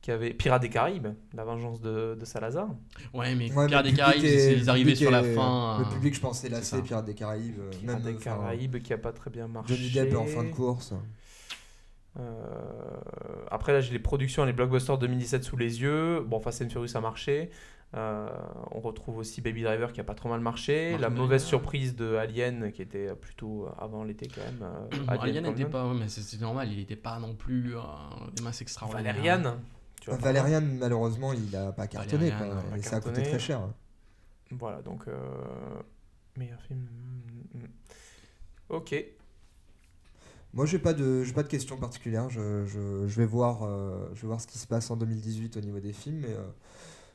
Qui 0.00 0.12
avait 0.12 0.32
Pirates 0.32 0.62
des 0.62 0.68
Caraïbes, 0.70 1.08
la 1.34 1.44
vengeance 1.44 1.80
de, 1.80 2.16
de 2.18 2.24
Salazar. 2.24 2.68
Ouais, 3.12 3.34
mais 3.34 3.52
Ouais, 3.52 3.66
Pirates 3.66 3.84
des 3.84 3.92
Caraïbes, 3.92 4.24
est- 4.24 4.52
ils 4.56 4.70
arrivaient 4.70 4.84
public 4.92 4.96
sur 4.96 5.10
la 5.10 5.22
est- 5.22 5.34
fin. 5.34 5.78
Le 5.80 5.84
euh, 5.86 5.88
public, 5.88 6.14
je 6.14 6.20
pense, 6.20 6.38
c'est 6.40 6.48
lassé. 6.48 6.80
Pirates 6.82 7.04
des 7.04 7.14
Caraïbes. 7.14 7.58
euh, 7.58 7.70
Pirates 7.70 7.84
Même 7.84 8.02
des 8.02 8.14
enfin, 8.14 8.20
Caraïbes 8.36 8.78
qui 8.78 8.92
a 8.92 8.98
pas 8.98 9.12
très 9.12 9.30
bien 9.30 9.48
marché. 9.48 9.74
Johnny 9.74 9.90
Depp 9.90 10.16
en 10.16 10.24
fin 10.26 10.44
de 10.44 10.50
course. 10.50 10.94
Euh, 12.18 12.96
après 13.50 13.72
là 13.72 13.80
j'ai 13.80 13.92
les 13.92 13.98
productions 14.00 14.42
et 14.42 14.46
les 14.46 14.52
blockbusters 14.52 14.98
2017 14.98 15.44
sous 15.44 15.56
les 15.56 15.82
yeux. 15.82 16.20
Bon 16.26 16.40
Fast 16.40 16.62
and 16.62 16.68
Furious 16.70 16.96
a 16.96 17.00
marché. 17.00 17.50
Euh, 17.96 18.28
on 18.72 18.80
retrouve 18.80 19.18
aussi 19.18 19.40
Baby 19.40 19.62
Driver 19.62 19.92
qui 19.92 20.00
a 20.00 20.04
pas 20.04 20.14
trop 20.14 20.28
mal 20.28 20.40
marché. 20.40 20.96
La 20.98 21.10
mauvaise 21.10 21.44
surprise 21.44 21.94
de 21.96 22.16
Alien 22.16 22.72
qui 22.72 22.82
était 22.82 23.14
plutôt 23.14 23.68
avant 23.78 24.04
l'été 24.04 24.28
quand 24.28 24.42
même. 24.44 24.62
euh, 24.62 25.04
Alien 25.20 25.44
n'était 25.44 25.64
pas, 25.64 25.86
ouais, 25.86 25.94
mais 25.98 26.08
c'est 26.08 26.22
c'est 26.22 26.40
normal, 26.40 26.68
il 26.72 26.78
n'était 26.78 26.96
pas 26.96 27.18
non 27.18 27.34
plus 27.34 27.76
euh, 27.76 27.80
des 28.36 28.42
masses 28.42 28.62
extraordinaires. 28.62 29.14
Valériane. 29.14 29.54
Tu 30.16 30.20
vois, 30.20 30.32
Valérian, 30.32 30.60
malheureusement, 30.60 31.32
il 31.32 31.54
a 31.56 31.72
pas 31.72 31.86
cartonné. 31.86 32.30
Valérian, 32.30 32.60
quoi, 32.60 32.60
a 32.60 32.70
pas 32.70 32.78
et 32.78 32.82
ça 32.82 32.96
a 32.96 33.00
coûté 33.00 33.22
très 33.22 33.38
cher. 33.38 33.68
Voilà 34.50 34.80
donc 34.82 35.06
euh, 35.08 35.82
meilleur 36.36 36.60
film. 36.62 36.80
mm, 37.54 37.58
mm. 37.58 37.68
Ok. 38.70 38.94
Moi, 40.54 40.64
j'ai 40.64 40.78
pas 40.78 40.94
de, 40.94 41.22
j'ai 41.24 41.32
pas 41.34 41.42
de 41.42 41.48
questions 41.48 41.76
particulières. 41.76 42.30
Je, 42.30 42.64
je, 42.64 43.06
je 43.06 43.16
vais 43.20 43.26
voir, 43.26 43.64
euh, 43.64 44.08
je 44.14 44.22
vais 44.22 44.28
voir 44.28 44.40
ce 44.40 44.46
qui 44.46 44.58
se 44.58 44.66
passe 44.66 44.90
en 44.90 44.96
2018 44.96 45.56
au 45.56 45.60
niveau 45.60 45.78
des 45.78 45.92
films, 45.92 46.20
mais, 46.20 46.32
euh, 46.32 46.42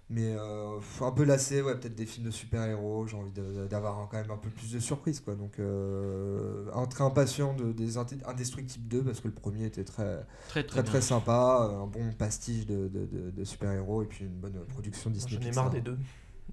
mais 0.10 0.36
euh, 0.38 0.80
un 1.02 1.12
peu 1.12 1.24
lassé, 1.24 1.62
ouais, 1.62 1.76
peut-être 1.76 1.96
des 1.96 2.06
films 2.06 2.26
de 2.28 2.32
super-héros. 2.32 3.08
J'ai 3.08 3.18
envie 3.18 3.32
d'avoir 3.70 4.08
quand 4.10 4.18
même 4.18 4.30
un 4.32 4.38
peu 4.38 4.50
plus 4.50 4.72
de 4.74 4.80
surprises, 4.80 5.20
quoi. 5.22 5.36
Donc, 5.36 5.60
euh, 5.60 6.70
un 6.74 6.86
très 6.86 7.04
impatient 7.04 7.54
de, 7.54 7.72
des 7.72 7.98
Indestructibles 7.98 8.88
2 8.88 9.04
parce 9.04 9.20
que 9.22 9.28
le 9.28 9.34
premier 9.34 9.66
était 9.66 9.84
très, 9.84 10.26
Très 10.50 10.64
très, 10.64 10.64
très, 10.64 10.82
bien. 10.84 10.92
très 10.92 11.02
sympa, 11.02 11.70
un 11.74 11.88
bon 11.88 12.12
pastiche 12.14 12.66
de, 12.66 12.88
de, 12.88 13.06
de, 13.06 13.32
de 13.32 13.44
super-héros 13.44 14.04
et 14.04 14.06
puis 14.06 14.26
une 14.26 14.40
bonne 14.40 14.60
production 14.68 15.10
Disney. 15.10 15.40
J'en 15.42 15.50
ai 15.50 15.52
marre 15.52 15.70
des 15.70 15.82
deux. 15.82 15.98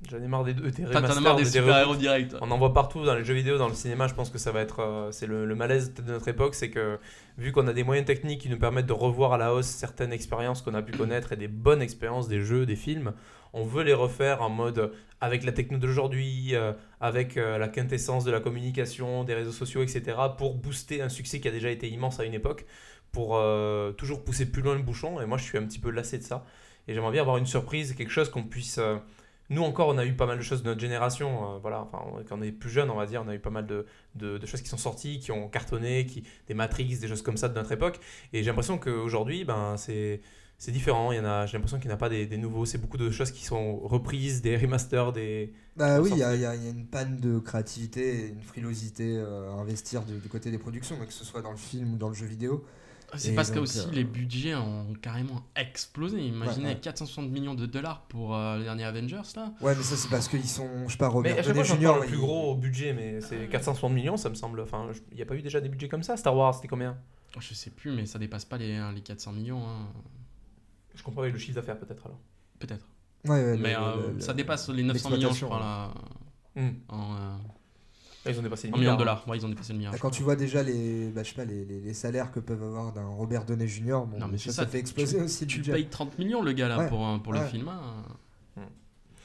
J'en 0.08 0.16
ai 0.22 0.28
marre 0.28 0.44
des 0.44 0.54
deux. 0.54 0.70
Des 0.70 0.84
T'en 0.84 1.04
as 1.04 1.20
marre 1.20 1.36
des 1.36 1.44
des 1.44 1.50
super-héros 1.50 1.90
reboots. 1.90 2.00
direct. 2.00 2.36
On 2.40 2.50
en 2.50 2.58
voit 2.58 2.72
partout 2.72 3.04
dans 3.04 3.14
les 3.14 3.24
jeux 3.24 3.34
vidéo, 3.34 3.58
dans 3.58 3.68
le 3.68 3.74
cinéma. 3.74 4.06
Je 4.06 4.14
pense 4.14 4.30
que 4.30 4.38
ça 4.38 4.50
va 4.50 4.60
être, 4.60 4.80
euh, 4.80 5.12
c'est 5.12 5.26
le, 5.26 5.44
le 5.44 5.54
malaise 5.54 5.92
de 5.94 6.02
notre 6.10 6.28
époque, 6.28 6.54
c'est 6.54 6.70
que 6.70 6.98
vu 7.38 7.52
qu'on 7.52 7.66
a 7.68 7.72
des 7.72 7.84
moyens 7.84 8.06
techniques 8.06 8.40
qui 8.40 8.48
nous 8.48 8.58
permettent 8.58 8.86
de 8.86 8.92
revoir 8.92 9.34
à 9.34 9.38
la 9.38 9.52
hausse 9.54 9.66
certaines 9.66 10.12
expériences 10.12 10.62
qu'on 10.62 10.74
a 10.74 10.82
pu 10.82 10.92
connaître 10.96 11.32
et 11.32 11.36
des 11.36 11.48
bonnes 11.48 11.82
expériences 11.82 12.28
des 12.28 12.40
jeux, 12.40 12.64
des 12.66 12.76
films, 12.76 13.12
on 13.52 13.64
veut 13.64 13.82
les 13.82 13.94
refaire 13.94 14.42
en 14.42 14.48
mode 14.48 14.92
avec 15.20 15.44
la 15.44 15.52
techno 15.52 15.76
d'aujourd'hui, 15.78 16.54
euh, 16.54 16.72
avec 17.00 17.36
euh, 17.36 17.58
la 17.58 17.68
quintessence 17.68 18.24
de 18.24 18.30
la 18.30 18.40
communication, 18.40 19.24
des 19.24 19.34
réseaux 19.34 19.52
sociaux, 19.52 19.82
etc. 19.82 20.16
pour 20.38 20.54
booster 20.54 21.02
un 21.02 21.08
succès 21.10 21.40
qui 21.40 21.48
a 21.48 21.50
déjà 21.50 21.68
été 21.70 21.88
immense 21.88 22.20
à 22.20 22.24
une 22.24 22.34
époque, 22.34 22.64
pour 23.12 23.36
euh, 23.36 23.92
toujours 23.92 24.24
pousser 24.24 24.46
plus 24.46 24.62
loin 24.62 24.74
le 24.76 24.82
bouchon. 24.82 25.20
Et 25.20 25.26
moi, 25.26 25.36
je 25.36 25.42
suis 25.44 25.58
un 25.58 25.64
petit 25.64 25.78
peu 25.80 25.90
lassé 25.90 26.16
de 26.18 26.22
ça. 26.22 26.44
Et 26.88 26.94
j'aimerais 26.94 27.12
bien 27.12 27.20
avoir 27.20 27.36
une 27.36 27.46
surprise, 27.46 27.92
quelque 27.94 28.12
chose 28.12 28.30
qu'on 28.30 28.44
puisse 28.44 28.78
euh, 28.78 28.96
nous 29.50 29.62
encore, 29.62 29.88
on 29.88 29.98
a 29.98 30.06
eu 30.06 30.14
pas 30.14 30.26
mal 30.26 30.38
de 30.38 30.42
choses 30.42 30.62
de 30.62 30.68
notre 30.68 30.80
génération. 30.80 31.56
euh, 31.56 31.58
voilà, 31.58 31.82
enfin, 31.82 31.98
quand 32.28 32.38
on 32.38 32.42
est 32.42 32.52
plus 32.52 32.70
jeune, 32.70 32.90
on 32.90 32.96
va 32.96 33.06
dire, 33.06 33.22
on 33.24 33.28
a 33.28 33.34
eu 33.34 33.38
pas 33.40 33.50
mal 33.50 33.66
de, 33.66 33.86
de- 34.14 34.38
de 34.38 34.46
choses 34.46 34.62
qui 34.62 34.68
sont 34.68 34.76
sorties, 34.78 35.18
qui 35.20 35.32
ont 35.32 35.48
cartonné, 35.48 36.06
qui, 36.06 36.24
des 36.48 36.54
Matrix, 36.54 36.98
des 36.98 37.08
choses 37.08 37.22
comme 37.22 37.36
ça 37.36 37.48
de 37.48 37.54
notre 37.54 37.72
époque. 37.72 38.00
Et 38.32 38.40
j'ai 38.42 38.46
l'impression 38.50 38.78
qu'aujourd'hui, 38.78 39.44
ben, 39.44 39.76
c'est 39.76 40.20
c'est 40.58 40.72
différent. 40.72 41.10
Il 41.12 41.16
y 41.16 41.20
en 41.20 41.24
a, 41.24 41.46
j'ai 41.46 41.54
l'impression 41.54 41.78
qu'il 41.78 41.88
n'y 41.88 41.92
en 41.92 41.96
a 41.96 41.98
pas 41.98 42.08
des, 42.10 42.26
des 42.26 42.36
nouveaux. 42.38 42.66
C'est 42.66 42.78
beaucoup 42.78 42.98
de 42.98 43.10
choses 43.10 43.30
qui 43.32 43.44
sont 43.44 43.78
reprises, 43.80 44.42
des 44.42 44.56
remasters, 44.56 45.12
des. 45.12 45.52
Bah 45.76 46.00
oui, 46.00 46.10
il 46.12 46.18
y, 46.18 46.22
a- 46.22 46.34
il 46.34 46.42
y 46.64 46.68
une 46.68 46.86
panne 46.86 47.16
de 47.20 47.38
créativité 47.38 48.28
une 48.28 48.42
frilosité 48.42 49.16
euh, 49.16 49.50
à 49.50 49.54
investir 49.54 50.04
du, 50.04 50.18
du 50.18 50.28
côté 50.28 50.50
des 50.50 50.58
productions, 50.58 50.96
que 50.98 51.12
ce 51.12 51.24
soit 51.24 51.42
dans 51.42 51.52
le 51.52 51.56
film 51.56 51.94
ou 51.94 51.96
dans 51.96 52.08
le 52.08 52.14
jeu 52.14 52.26
vidéo. 52.26 52.64
C'est 53.16 53.34
parce 53.34 53.50
que 53.50 53.58
aussi 53.58 53.78
euh, 53.80 53.90
les 53.92 54.04
budgets 54.04 54.54
ont 54.54 54.86
carrément 55.02 55.42
explosé. 55.56 56.20
Imaginez 56.20 56.66
Ouais, 56.66 56.74
ouais. 56.74 56.80
460 56.80 57.28
millions 57.30 57.54
de 57.54 57.66
dollars 57.66 58.02
pour 58.02 58.34
euh, 58.36 58.58
le 58.58 58.64
dernier 58.64 58.84
Avengers 58.84 59.22
là. 59.36 59.52
Ouais, 59.60 59.74
mais 59.76 59.82
ça 59.82 59.96
c'est 59.96 60.08
parce 60.08 60.28
qu'ils 60.28 60.46
sont, 60.48 60.68
je 60.86 60.92
sais 60.92 60.98
pas, 60.98 61.08
Mais 61.08 61.14
Robert 61.14 61.36
chaque 61.44 61.54
Downey 61.54 61.64
Jr. 61.64 61.94
le 62.00 62.06
plus 62.06 62.16
il- 62.16 62.20
gros 62.20 62.54
budget, 62.56 62.92
mais 62.92 63.20
c'est 63.20 63.48
460 63.48 63.92
millions, 63.92 64.16
ça 64.16 64.28
me 64.30 64.34
semble. 64.34 64.60
Enfin, 64.60 64.88
il 65.10 65.16
n'y 65.16 65.22
a 65.22 65.26
pas 65.26 65.34
eu 65.36 65.42
déjà 65.42 65.60
des 65.60 65.68
budgets 65.68 65.88
comme 65.88 66.02
ça 66.02 66.16
Star 66.16 66.36
Wars, 66.36 66.54
c'était 66.54 66.68
combien? 66.68 66.96
Je 67.38 67.54
sais 67.54 67.70
plus, 67.70 67.92
mais 67.92 68.06
ça 68.06 68.18
dépasse 68.18 68.44
pas 68.44 68.58
les, 68.58 68.74
hein, 68.74 68.92
les 68.92 69.00
400 69.02 69.32
millions. 69.32 69.62
hein. 69.66 69.86
Je 70.94 71.02
comprends 71.02 71.22
avec 71.22 71.32
le 71.32 71.38
chiffre 71.38 71.54
d'affaires 71.54 71.78
peut-être 71.78 72.04
alors. 72.06 72.18
Peut-être. 72.58 72.86
Ouais, 73.24 73.30
ouais, 73.44 73.56
Mais 73.56 73.72
le- 73.74 73.78
euh, 73.78 74.12
le- 74.14 74.20
ça 74.20 74.32
dépasse 74.34 74.68
les 74.68 74.82
900 74.82 75.10
millions, 75.10 75.32
je 75.32 75.44
crois, 75.44 75.58
là. 75.60 75.90
Hmm. 76.56 76.70
En, 76.88 77.14
euh, 77.14 77.36
Là, 78.24 78.32
ils 78.32 78.38
ont 78.38 78.42
dépassé 78.42 78.66
les 78.68 78.74
en 78.74 78.76
millions 78.76 78.90
de 78.92 78.96
milliards. 78.96 78.98
dollars. 78.98 79.28
Ouais, 79.28 79.38
ils 79.38 79.46
ont 79.46 79.48
dépassé 79.48 79.72
le 79.72 79.78
milliard. 79.78 79.92
Bah, 79.92 79.98
Quand 80.00 80.08
crois. 80.08 80.16
tu 80.18 80.22
vois 80.22 80.36
déjà 80.36 80.62
les, 80.62 81.08
bah, 81.08 81.22
je 81.22 81.28
sais 81.30 81.34
pas, 81.34 81.44
les, 81.44 81.64
les, 81.64 81.80
les 81.80 81.94
salaires 81.94 82.30
que 82.32 82.40
peuvent 82.40 82.62
avoir 82.62 82.92
d'un 82.92 83.06
Robert 83.06 83.44
Downey 83.44 83.66
Jr., 83.66 84.00
bon, 84.06 84.18
Non, 84.18 84.28
mais 84.28 84.36
ça, 84.38 84.44
c'est 84.44 84.50
ça 84.52 84.62
ça, 84.64 84.68
fait 84.68 84.78
exploser 84.78 85.20
aussi 85.22 85.44
le 85.44 85.48
Tu 85.50 85.62
payes 85.62 85.86
30 85.86 86.18
millions 86.18 86.42
le 86.42 86.52
gars 86.52 86.68
là 86.68 86.78
Ouais. 86.78 86.88
pour, 86.88 87.06
pour 87.22 87.32
le 87.32 87.38
Ouais. 87.40 87.48
film. 87.48 87.68
hein. 87.68 88.04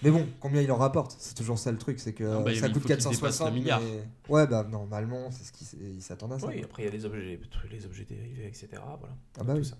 Mais 0.03 0.12
bon, 0.12 0.27
combien 0.39 0.62
il 0.62 0.71
en 0.71 0.75
rapporte? 0.75 1.15
C'est 1.17 1.36
toujours 1.36 1.58
ça 1.58 1.71
le 1.71 1.77
truc, 1.77 1.99
c'est 1.99 2.13
que 2.13 2.23
Ah 2.25 2.41
bah, 2.41 2.53
ça 2.53 2.67
coûte 2.69 2.81
faut 2.84 2.88
qu'il 2.88 2.95
dépasse 2.97 3.05
460 3.39 3.47
le 3.47 3.53
milliard. 3.55 3.81
mais- 3.81 4.03
Ouais, 4.34 4.45
bah 4.45 4.65
normalement, 4.69 5.31
c'est 5.31 5.45
ce 5.45 5.51
qu'ils 5.51 6.01
s'attendent 6.01 6.34
à 6.34 6.39
ça. 6.39 6.47
Oui, 6.47 6.62
après 6.63 6.84
il 6.84 6.86
y 6.86 6.89
a 6.89 6.91
les 6.91 7.05
objets, 7.05 7.39
les 7.71 7.86
objets 7.86 8.03
dérivés, 8.03 8.45
etc. 8.45 8.67
Voilà. 8.73 9.15
Ah 9.39 9.43
bah 9.43 9.53
tout 9.53 9.60
oui. 9.60 9.65
ça. 9.65 9.77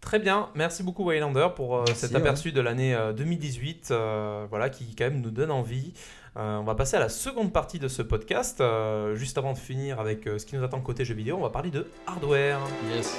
Très 0.00 0.18
bien, 0.18 0.48
merci 0.56 0.82
beaucoup 0.82 1.04
Waylander 1.04 1.48
pour 1.54 1.76
euh, 1.76 1.84
Merci, 1.86 2.00
cet 2.00 2.10
ouais. 2.10 2.16
aperçu 2.16 2.50
de 2.50 2.60
l'année 2.60 2.92
euh, 2.94 3.12
2018, 3.12 3.88
euh, 3.92 4.46
voilà, 4.50 4.68
qui 4.68 4.96
quand 4.96 5.04
même 5.04 5.20
nous 5.20 5.30
donne 5.30 5.52
envie. 5.52 5.92
Euh, 6.36 6.58
on 6.58 6.64
va 6.64 6.74
passer 6.74 6.96
à 6.96 7.00
la 7.00 7.08
seconde 7.08 7.52
partie 7.52 7.78
de 7.78 7.88
ce 7.88 8.02
podcast. 8.02 8.60
Euh, 8.60 9.14
juste 9.14 9.36
avant 9.38 9.52
de 9.52 9.58
finir 9.58 10.00
avec 10.00 10.26
euh, 10.26 10.38
ce 10.38 10.46
qui 10.46 10.56
nous 10.56 10.64
attend 10.64 10.80
côté 10.80 11.04
jeux 11.04 11.14
vidéo, 11.14 11.36
on 11.36 11.42
va 11.42 11.50
parler 11.50 11.70
de 11.70 11.86
hardware. 12.06 12.60
Yes. 12.94 13.18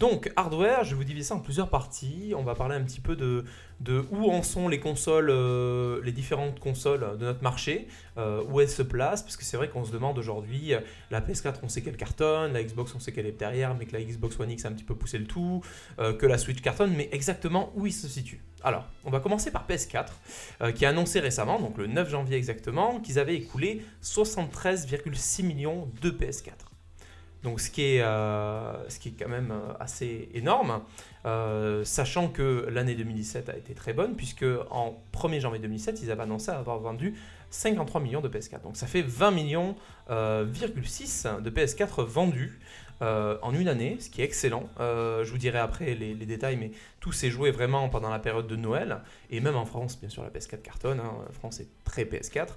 Donc, 0.00 0.32
hardware, 0.34 0.82
je 0.82 0.90
vais 0.90 0.96
vous 0.96 1.04
diviser 1.04 1.28
ça 1.28 1.34
en 1.34 1.40
plusieurs 1.40 1.68
parties. 1.68 2.32
On 2.34 2.42
va 2.42 2.54
parler 2.54 2.74
un 2.74 2.82
petit 2.82 3.00
peu 3.00 3.16
de, 3.16 3.44
où 4.10 4.30
en 4.30 4.42
sont 4.42 4.66
les 4.66 4.80
consoles, 4.80 5.28
euh, 5.28 6.00
les 6.02 6.12
différentes 6.12 6.58
consoles 6.58 7.18
de 7.18 7.26
notre 7.26 7.42
marché, 7.42 7.86
euh, 8.16 8.42
où 8.48 8.62
elles 8.62 8.70
se 8.70 8.80
placent, 8.80 9.22
parce 9.22 9.36
que 9.36 9.44
c'est 9.44 9.58
vrai 9.58 9.68
qu'on 9.68 9.84
se 9.84 9.92
demande 9.92 10.18
aujourd'hui, 10.18 10.72
euh, 10.72 10.80
la 11.10 11.20
PS4, 11.20 11.56
on 11.62 11.68
sait 11.68 11.82
qu'elle 11.82 11.98
cartonne, 11.98 12.54
la 12.54 12.64
Xbox, 12.64 12.94
on 12.94 12.98
sait 12.98 13.12
qu'elle 13.12 13.26
est 13.26 13.38
derrière, 13.38 13.74
mais 13.74 13.84
que 13.84 13.92
la 13.92 14.02
Xbox 14.02 14.40
One 14.40 14.50
X 14.50 14.64
a 14.64 14.68
un 14.68 14.72
petit 14.72 14.84
peu 14.84 14.94
poussé 14.94 15.18
le 15.18 15.26
tout, 15.26 15.62
que 15.98 16.26
la 16.26 16.38
Switch 16.38 16.62
cartonne, 16.62 16.94
mais 16.96 17.10
exactement 17.12 17.70
où 17.76 17.86
il 17.86 17.92
se 17.92 18.08
situe. 18.08 18.40
Alors, 18.62 18.86
on 19.04 19.10
va 19.10 19.20
commencer 19.20 19.50
par 19.50 19.66
PS4, 19.66 20.08
euh, 20.60 20.72
qui 20.72 20.84
a 20.84 20.90
annoncé 20.90 21.20
récemment, 21.20 21.58
donc 21.58 21.78
le 21.78 21.86
9 21.86 22.10
janvier 22.10 22.36
exactement, 22.36 23.00
qu'ils 23.00 23.18
avaient 23.18 23.36
écoulé 23.36 23.82
73,6 24.02 25.44
millions 25.44 25.88
de 26.02 26.10
PS4. 26.10 26.69
Donc 27.42 27.60
ce 27.60 27.70
qui 27.70 27.82
est, 27.94 28.02
euh, 28.02 28.88
ce 28.90 28.98
qui 28.98 29.08
est 29.08 29.14
quand 29.18 29.28
même 29.28 29.50
euh, 29.50 29.72
assez 29.80 30.28
énorme, 30.34 30.82
euh, 31.24 31.84
sachant 31.84 32.28
que 32.28 32.66
l'année 32.70 32.94
2017 32.94 33.48
a 33.48 33.56
été 33.56 33.72
très 33.72 33.94
bonne, 33.94 34.14
puisque 34.14 34.44
en 34.70 35.02
1er 35.14 35.40
janvier 35.40 35.58
2017, 35.60 36.02
ils 36.02 36.10
avaient 36.10 36.22
annoncé 36.22 36.50
avoir 36.50 36.78
vendu 36.80 37.14
53 37.50 38.00
millions 38.02 38.20
de 38.20 38.28
PS4. 38.28 38.62
Donc 38.62 38.76
ça 38.76 38.86
fait 38.86 39.02
20 39.02 39.30
millions, 39.30 39.74
6 40.08 41.26
de 41.42 41.50
PS4 41.50 42.04
vendus 42.04 42.60
euh, 43.02 43.38
en 43.42 43.54
une 43.54 43.68
année, 43.68 43.96
ce 43.98 44.10
qui 44.10 44.20
est 44.20 44.24
excellent. 44.24 44.68
Euh, 44.78 45.24
je 45.24 45.30
vous 45.30 45.38
dirai 45.38 45.58
après 45.58 45.94
les, 45.94 46.14
détails, 46.14 46.56
mais 46.56 46.70
tout 47.00 47.12
s'est 47.12 47.30
joué 47.30 47.50
vraiment 47.50 47.88
pendant 47.88 48.10
la 48.10 48.18
période 48.18 48.46
de 48.46 48.56
Noël, 48.56 48.98
et 49.30 49.40
même 49.40 49.56
en 49.56 49.64
France, 49.64 49.98
bien 49.98 50.10
sûr, 50.10 50.22
la 50.22 50.28
PS4 50.28 50.60
cartonne, 50.60 51.00
hein, 51.00 51.12
France 51.32 51.60
est 51.60 51.68
très 51.84 52.04
PS4. 52.04 52.48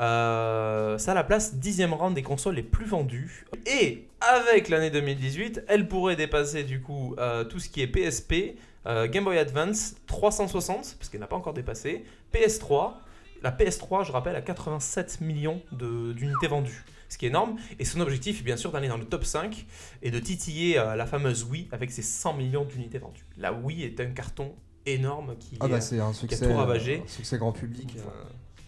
Euh, 0.00 0.96
ça 0.98 1.12
la 1.14 1.24
place 1.24 1.56
dixième 1.56 1.92
rang 1.92 2.10
des 2.10 2.22
consoles 2.22 2.54
les 2.54 2.62
plus 2.62 2.86
vendues. 2.86 3.46
Et 3.66 4.06
avec 4.20 4.68
l'année 4.68 4.90
2018, 4.90 5.64
elle 5.68 5.86
pourrait 5.86 6.16
dépasser 6.16 6.64
du 6.64 6.80
coup 6.80 7.14
tout 7.50 7.58
ce 7.58 7.68
qui 7.68 7.82
est 7.82 7.86
PSP, 7.86 8.56
Game 8.86 9.24
Boy 9.24 9.38
Advance 9.38 9.96
360, 10.06 10.96
parce 10.98 11.08
qu'elle 11.08 11.20
n'a 11.20 11.26
pas 11.26 11.36
encore 11.36 11.54
dépassé, 11.54 12.04
PS3. 12.32 12.94
La 13.42 13.50
PS3, 13.50 14.04
je 14.04 14.12
rappelle, 14.12 14.36
a 14.36 14.42
87 14.42 15.22
millions 15.22 15.62
d'unités 15.72 16.46
vendues, 16.46 16.84
ce 17.10 17.18
qui 17.18 17.26
est 17.26 17.28
énorme. 17.28 17.56
Et 17.78 17.84
son 17.84 18.00
objectif 18.00 18.40
est 18.40 18.44
bien 18.44 18.56
sûr 18.56 18.72
d'aller 18.72 18.88
dans 18.88 18.96
le 18.96 19.04
top 19.04 19.24
5 19.24 19.66
et 20.02 20.10
de 20.10 20.18
titiller 20.18 20.78
euh, 20.78 20.96
la 20.96 21.04
fameuse 21.04 21.44
Wii 21.44 21.68
avec 21.72 21.90
ses 21.90 22.00
100 22.02 22.32
millions 22.34 22.64
d'unités 22.64 22.98
vendues. 22.98 23.26
La 23.36 23.52
Wii 23.52 23.82
est 23.82 24.00
un 24.00 24.06
carton 24.12 24.54
énorme 24.86 25.36
qui 25.38 25.58
Ah 25.60 25.66
est- 25.66 25.68
bah 25.68 25.80
c'est 25.82 26.00
un 26.00 26.14
succès, 26.14 26.48
tout 26.48 26.54
ravagé. 26.56 27.02
un 27.04 27.08
succès 27.08 27.36
grand 27.36 27.52
public. 27.52 27.96
euh. 27.98 28.10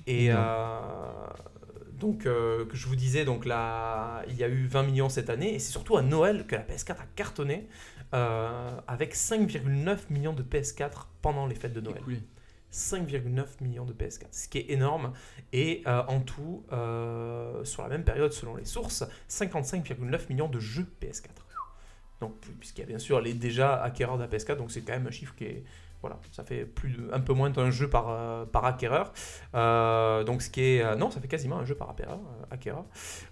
et 0.06 0.30
euh, 0.30 0.36
Donc, 1.98 2.26
euh, 2.26 2.66
que 2.66 2.76
je 2.76 2.86
vous 2.88 2.96
disais, 2.96 3.24
donc 3.24 3.46
là, 3.46 4.24
il 4.28 4.36
y 4.36 4.42
a 4.42 4.48
eu 4.48 4.66
20 4.66 4.82
millions 4.82 5.08
cette 5.08 5.30
année, 5.30 5.54
et 5.54 5.58
c'est 5.60 5.70
surtout 5.70 5.96
à 5.96 6.02
Noël 6.02 6.46
que 6.48 6.56
la 6.56 6.62
PS4 6.62 6.90
a 7.00 7.06
cartonné, 7.14 7.68
euh, 8.12 8.70
avec 8.88 9.14
5,9 9.14 10.10
millions 10.10 10.32
de 10.32 10.42
PS4 10.42 11.06
pendant 11.22 11.46
les 11.46 11.54
fêtes 11.54 11.72
de 11.74 11.80
Noël. 11.80 11.98
Écoulé. 12.00 12.20
5,9 12.72 13.46
millions 13.60 13.84
de 13.84 13.92
PS4, 13.92 14.26
ce 14.30 14.48
qui 14.48 14.58
est 14.58 14.70
énorme. 14.70 15.12
Et 15.52 15.82
euh, 15.86 16.02
en 16.08 16.20
tout, 16.20 16.64
euh, 16.72 17.64
sur 17.64 17.82
la 17.82 17.88
même 17.88 18.04
période, 18.04 18.32
selon 18.32 18.56
les 18.56 18.64
sources, 18.64 19.04
55,9 19.28 20.28
millions 20.30 20.48
de 20.48 20.58
jeux 20.58 20.86
PS4. 21.00 21.28
Donc, 22.20 22.34
puisqu'il 22.60 22.82
y 22.82 22.84
a 22.84 22.86
bien 22.86 22.98
sûr 22.98 23.20
les 23.20 23.34
déjà 23.34 23.82
acquéreurs 23.82 24.16
de 24.16 24.22
la 24.22 24.28
PS4, 24.28 24.56
donc 24.56 24.70
c'est 24.70 24.82
quand 24.82 24.92
même 24.92 25.06
un 25.06 25.10
chiffre 25.10 25.34
qui 25.34 25.44
est. 25.44 25.64
Voilà, 26.02 26.18
ça 26.32 26.42
fait 26.44 26.64
plus 26.64 26.90
de- 26.90 27.08
un 27.12 27.20
peu 27.20 27.32
moins 27.32 27.48
d'un 27.50 27.70
jeu 27.70 27.88
par, 27.88 28.10
euh, 28.10 28.44
par 28.44 28.64
acquéreur. 28.64 29.12
Euh, 29.54 30.24
donc, 30.24 30.42
ce 30.42 30.50
qui 30.50 30.60
est. 30.62 30.82
euh, 30.82 30.96
non, 30.96 31.10
ça 31.10 31.20
fait 31.20 31.28
quasiment 31.28 31.58
un 31.58 31.64
jeu 31.64 31.74
par 31.76 31.90
acquéreur. 31.90 32.18
acquéreur. 32.50 32.84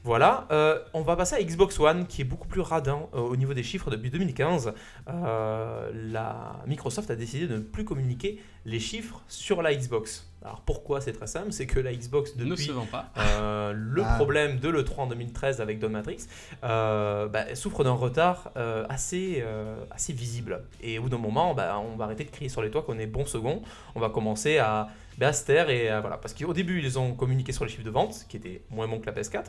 Voilà, 0.04 0.46
on 0.94 1.02
va 1.02 1.16
passer 1.16 1.34
à 1.36 1.42
Xbox 1.42 1.78
One, 1.80 2.06
qui 2.06 2.22
est 2.22 2.24
beaucoup 2.24 2.48
plus 2.48 2.60
radin 2.62 3.08
au 3.12 3.36
niveau 3.36 3.52
des 3.54 3.62
chiffres 3.62 3.90
depuis 3.90 4.10
2015. 4.10 4.72
Euh, 5.08 5.90
la 5.92 6.62
Microsoft 6.66 7.10
a 7.10 7.16
décidé 7.16 7.46
de 7.46 7.56
ne 7.56 7.60
plus 7.60 7.84
communiquer 7.84 8.40
les 8.64 8.78
chiffres 8.80 9.20
sur 9.28 9.62
la 9.62 9.74
Xbox. 9.74 10.29
Alors 10.42 10.60
pourquoi 10.62 11.00
C'est 11.02 11.12
très 11.12 11.26
simple, 11.26 11.52
c'est 11.52 11.66
que 11.66 11.78
la 11.80 11.92
Xbox 11.92 12.34
Ne 12.36 12.44
depuis 12.46 12.64
se 12.64 12.72
vend 12.72 12.86
pas. 12.86 13.10
euh, 13.18 13.72
le 13.74 14.02
Ah. 14.04 14.14
problème 14.16 14.58
de 14.58 14.68
l'E3 14.70 15.00
en 15.02 15.06
2013 15.08 15.60
avec 15.60 15.78
Don 15.78 15.90
Matrix 15.90 16.26
euh, 16.64 17.28
bah, 17.28 17.54
souffre 17.54 17.84
d'un 17.84 17.92
retard 17.92 18.50
euh, 18.56 18.86
assez, 18.88 19.42
euh, 19.44 19.76
assez 19.90 20.12
visible. 20.14 20.62
Et 20.82 20.98
au 20.98 21.02
bout 21.02 21.08
d'un 21.10 21.18
moment, 21.18 21.54
bah, 21.54 21.78
on 21.78 21.96
va 21.96 22.04
arrêter 22.06 22.24
de 22.24 22.30
crier 22.30 22.48
sur 22.48 22.62
les 22.62 22.70
toits 22.70 22.82
qu'on 22.82 22.98
est 22.98 23.06
bon 23.06 23.26
second. 23.26 23.60
On 23.94 24.00
va 24.00 24.08
commencer 24.08 24.56
à, 24.58 24.88
bah, 25.18 25.28
à 25.28 25.32
se 25.34 25.44
taire 25.44 25.68
et 25.68 25.90
euh, 25.90 26.00
voilà. 26.00 26.16
Parce 26.16 26.32
qu'au 26.32 26.54
début, 26.54 26.80
ils 26.82 26.98
ont 26.98 27.12
communiqué 27.14 27.52
sur 27.52 27.64
les 27.66 27.70
chiffres 27.70 27.84
de 27.84 27.90
vente, 27.90 28.24
qui 28.30 28.38
étaient 28.38 28.62
moins 28.70 28.88
bons 28.88 28.98
que 28.98 29.06
la 29.06 29.12
PS4. 29.12 29.44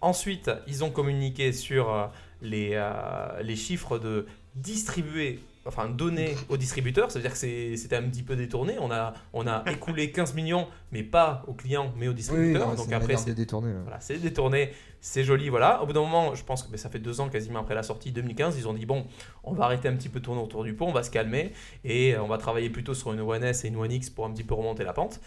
Ensuite, 0.00 0.50
ils 0.66 0.82
ont 0.82 0.90
communiqué 0.90 1.52
sur 1.52 2.10
les, 2.40 2.70
euh, 2.72 3.42
les 3.42 3.56
chiffres 3.56 3.98
de 3.98 4.26
distribués, 4.54 5.40
enfin 5.66 5.88
donnés 5.88 6.36
aux 6.48 6.56
distributeurs. 6.56 7.10
Ça 7.10 7.18
veut 7.18 7.22
dire 7.22 7.32
que 7.32 7.38
c'était 7.76 7.96
un 7.96 8.02
petit 8.02 8.22
peu 8.22 8.36
détourné. 8.36 8.76
On 8.80 8.90
a, 8.90 9.14
on 9.32 9.46
a 9.46 9.64
écoulé 9.70 10.10
15 10.10 10.34
millions, 10.34 10.66
mais 10.92 11.02
pas 11.02 11.44
aux 11.46 11.54
clients, 11.54 11.92
mais 11.96 12.06
aux 12.06 12.10
Oui, 12.10 12.16
distributeurs. 12.16 12.68
non, 12.68 12.74
Donc 12.74 12.92
après, 12.92 13.16
c'est 13.16 13.34
ouais. 13.34 13.82
voilà, 13.82 14.00
c'est 14.00 14.18
détourné, 14.18 14.72
c'est 15.00 15.24
joli, 15.24 15.48
voilà. 15.48 15.82
Au 15.82 15.86
bout 15.86 15.92
d'un 15.92 16.00
moment, 16.00 16.34
je 16.34 16.44
pense 16.44 16.62
que 16.62 16.70
ben, 16.70 16.76
ça 16.76 16.90
fait 16.90 16.98
deux 16.98 17.20
ans 17.20 17.28
quasiment 17.28 17.60
après 17.60 17.74
la 17.74 17.82
sortie 17.82 18.12
2015, 18.12 18.58
ils 18.58 18.68
ont 18.68 18.74
dit 18.74 18.84
bon, 18.86 19.06
on 19.44 19.52
va 19.54 19.64
arrêter 19.64 19.88
un 19.88 19.94
petit 19.96 20.08
peu 20.08 20.20
de 20.20 20.24
tourner 20.24 20.42
autour 20.42 20.62
du 20.64 20.74
pot, 20.74 20.84
on 20.86 20.92
va 20.92 21.02
se 21.02 21.10
calmer 21.10 21.52
et 21.84 22.14
euh, 22.14 22.22
on 22.22 22.26
va 22.26 22.36
travailler 22.38 22.68
plutôt 22.70 22.92
sur 22.94 23.12
une 23.12 23.20
One 23.20 23.42
S 23.42 23.64
et 23.64 23.68
une 23.68 23.76
One 23.76 23.90
X 23.92 24.10
pour 24.10 24.26
un 24.26 24.30
petit 24.32 24.44
peu 24.44 24.54
remonter 24.54 24.84
la 24.84 24.92
pente. 24.92 25.20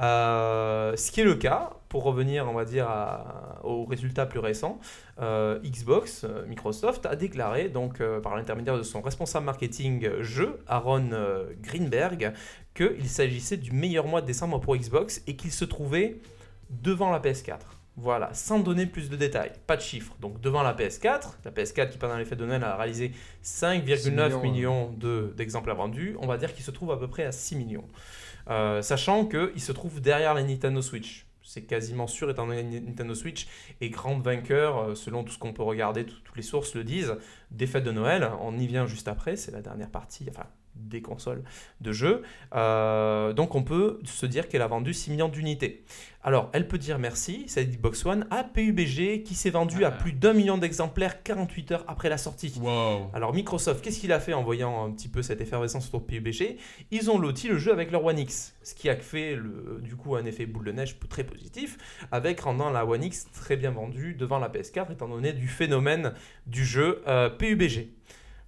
Euh, 0.00 0.96
ce 0.96 1.10
qui 1.12 1.20
est 1.20 1.24
le 1.24 1.34
cas, 1.36 1.70
pour 1.88 2.02
revenir, 2.04 2.48
on 2.48 2.54
va 2.54 2.64
dire, 2.64 2.88
à- 2.88 3.60
aux 3.64 3.84
résultats 3.84 4.26
plus 4.26 4.40
récents, 4.40 4.78
euh, 5.20 5.58
Xbox, 5.64 6.24
Microsoft 6.48 7.06
a 7.06 7.14
déclaré, 7.16 7.68
donc 7.68 8.02
par 8.22 8.36
l'intermédiaire 8.36 8.76
de 8.78 8.82
son 8.82 9.00
responsable 9.00 9.46
marketing 9.46 10.20
jeu, 10.22 10.58
Aaron 10.66 11.10
Greenberg, 11.60 12.32
qu'il 12.74 13.08
s'agissait 13.08 13.56
du 13.56 13.72
meilleur 13.72 14.06
mois 14.06 14.20
de 14.22 14.26
décembre 14.26 14.60
pour 14.60 14.76
Xbox 14.76 15.22
et 15.26 15.36
qu'il 15.36 15.52
se 15.52 15.64
trouvait 15.64 16.18
devant 16.70 17.10
la 17.10 17.18
PS4. 17.20 17.79
Voilà, 18.02 18.32
sans 18.32 18.60
donner 18.60 18.86
plus 18.86 19.10
de 19.10 19.16
détails, 19.16 19.52
pas 19.66 19.76
de 19.76 19.82
chiffres. 19.82 20.14
Donc 20.20 20.40
devant 20.40 20.62
la 20.62 20.72
PS4, 20.72 21.34
la 21.44 21.50
PS4 21.50 21.90
qui 21.90 21.98
pendant 21.98 22.16
les 22.16 22.24
fêtes 22.24 22.38
de 22.38 22.46
Noël 22.46 22.64
a 22.64 22.76
réalisé 22.76 23.12
5,9 23.42 24.10
millions, 24.10 24.40
millions 24.42 24.90
de- 24.92 25.34
d'exemplaires 25.36 25.76
vendus, 25.76 26.16
on 26.20 26.26
va 26.26 26.38
dire 26.38 26.54
qu'il 26.54 26.64
se 26.64 26.70
trouve 26.70 26.92
à 26.92 26.96
peu 26.98 27.08
près 27.08 27.24
à 27.24 27.32
6 27.32 27.56
millions. 27.56 27.86
Euh, 28.48 28.80
sachant 28.80 29.26
qu'il 29.26 29.60
se 29.60 29.72
trouve 29.72 30.00
derrière 30.00 30.32
la 30.34 30.42
Nintendo 30.42 30.80
Switch. 30.80 31.26
C'est 31.42 31.62
quasiment 31.62 32.06
sûr, 32.06 32.30
étant 32.30 32.46
donné 32.46 32.62
que 32.62 32.86
Nintendo 32.86 33.14
Switch 33.14 33.48
est 33.80 33.90
grande 33.90 34.22
vainqueur, 34.22 34.78
euh, 34.78 34.94
selon 34.94 35.24
tout 35.24 35.32
ce 35.32 35.38
qu'on 35.38 35.52
peut 35.52 35.62
regarder, 35.62 36.06
tout- 36.06 36.20
toutes 36.24 36.36
les 36.36 36.42
sources 36.42 36.74
le 36.74 36.84
disent, 36.84 37.16
des 37.50 37.66
fêtes 37.66 37.84
de 37.84 37.90
Noël. 37.92 38.30
On 38.40 38.56
y 38.58 38.66
vient 38.66 38.86
juste 38.86 39.08
après, 39.08 39.36
c'est 39.36 39.50
la 39.50 39.60
dernière 39.60 39.90
partie, 39.90 40.26
enfin 40.30 40.46
des 40.74 41.02
consoles 41.02 41.42
de 41.80 41.92
jeu. 41.92 42.22
Euh, 42.54 43.32
donc 43.32 43.54
on 43.54 43.62
peut 43.62 44.00
se 44.04 44.26
dire 44.26 44.48
qu'elle 44.48 44.62
a 44.62 44.66
vendu 44.66 44.94
6 44.94 45.10
millions 45.10 45.28
d'unités. 45.28 45.84
Alors 46.22 46.50
elle 46.52 46.68
peut 46.68 46.78
dire 46.78 46.98
merci, 46.98 47.44
cette 47.46 47.70
Xbox 47.70 48.04
One, 48.04 48.26
à 48.30 48.44
PUBG 48.44 49.22
qui 49.22 49.34
s'est 49.34 49.50
vendu 49.50 49.84
à 49.84 49.90
plus 49.90 50.12
d'un 50.12 50.34
million 50.34 50.58
d'exemplaires 50.58 51.22
48 51.22 51.72
heures 51.72 51.84
après 51.88 52.08
la 52.08 52.18
sortie. 52.18 52.52
Wow. 52.60 53.10
Alors 53.14 53.32
Microsoft, 53.32 53.82
qu'est-ce 53.82 54.00
qu'il 54.00 54.12
a 54.12 54.20
fait 54.20 54.34
en 54.34 54.42
voyant 54.42 54.84
un 54.84 54.90
petit 54.90 55.08
peu 55.08 55.22
cette 55.22 55.40
effervescence 55.40 55.88
autour 55.88 56.02
de 56.02 56.06
PUBG 56.06 56.58
Ils 56.90 57.10
ont 57.10 57.18
loti 57.18 57.48
le 57.48 57.56
jeu 57.56 57.72
avec 57.72 57.90
leur 57.90 58.04
One 58.04 58.18
X, 58.18 58.54
ce 58.62 58.74
qui 58.74 58.90
a 58.90 58.96
fait 58.96 59.34
le, 59.34 59.80
du 59.82 59.96
coup 59.96 60.14
un 60.16 60.24
effet 60.26 60.44
boule 60.44 60.66
de 60.66 60.72
neige 60.72 60.98
très 61.08 61.24
positif, 61.24 61.78
avec 62.12 62.40
rendant 62.40 62.70
la 62.70 62.84
One 62.84 63.04
X 63.04 63.28
très 63.32 63.56
bien 63.56 63.70
vendue 63.70 64.14
devant 64.14 64.38
la 64.38 64.48
PS4, 64.50 64.92
étant 64.92 65.08
donné 65.08 65.32
du 65.32 65.48
phénomène 65.48 66.12
du 66.46 66.64
jeu 66.64 67.02
euh, 67.06 67.30
PUBG. 67.30 67.88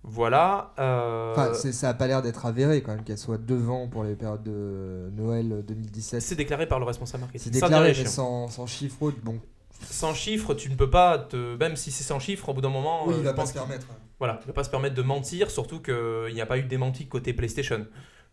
Voilà. 0.04 0.72
euh, 0.78 1.32
Enfin, 1.32 1.54
ça 1.54 1.88
a 1.90 1.94
pas 1.94 2.06
l'air 2.06 2.22
d'être 2.22 2.44
avéré 2.46 2.82
quand 2.82 2.94
même 2.94 3.04
qu'elle 3.04 3.18
soit 3.18 3.38
devant 3.38 3.88
pour 3.88 4.04
les 4.04 4.14
périodes 4.16 4.42
de 4.42 5.10
Noël 5.16 5.64
2017. 5.66 6.20
c'est 6.20 6.34
déclaré 6.34 6.66
par 6.66 6.78
le 6.80 6.84
responsable 6.84 7.22
marketing. 7.22 7.52
C'est 7.52 7.58
Sans 7.60 7.66
déclaré, 7.66 7.88
mais 7.88 7.94
chiffres. 7.94 8.10
sans, 8.10 8.48
sans 8.48 8.66
chiffre 8.66 9.00
autre. 9.02 9.18
Bon, 9.22 9.38
Sans 9.82 10.12
chiffres, 10.14 10.54
tu 10.54 10.70
ne 10.70 10.74
peux 10.74 10.90
pas 10.90 11.18
te. 11.18 11.56
Même 11.56 11.76
si 11.76 11.90
c'est 11.92 12.04
sans 12.04 12.18
chiffres, 12.18 12.48
au 12.48 12.54
bout 12.54 12.60
d'un 12.60 12.68
moment. 12.68 13.06
oui, 13.06 13.14
euh, 13.14 13.16
il 13.18 13.20
je 13.20 13.24
va 13.24 13.34
pas 13.34 13.46
se 13.46 13.52
permettre. 13.52 13.86
Voilà, 14.18 14.38
il 14.40 14.42
ne 14.42 14.46
va 14.48 14.52
pas 14.52 14.64
se 14.64 14.70
permettre 14.70 14.94
de 14.94 15.02
mentir, 15.02 15.50
surtout 15.50 15.80
qu'il 15.80 16.32
n'y 16.34 16.40
a 16.40 16.46
pas 16.46 16.58
eu 16.58 16.62
de 16.62 16.68
démenti 16.68 17.06
côté 17.06 17.32
PlayStation. 17.32 17.86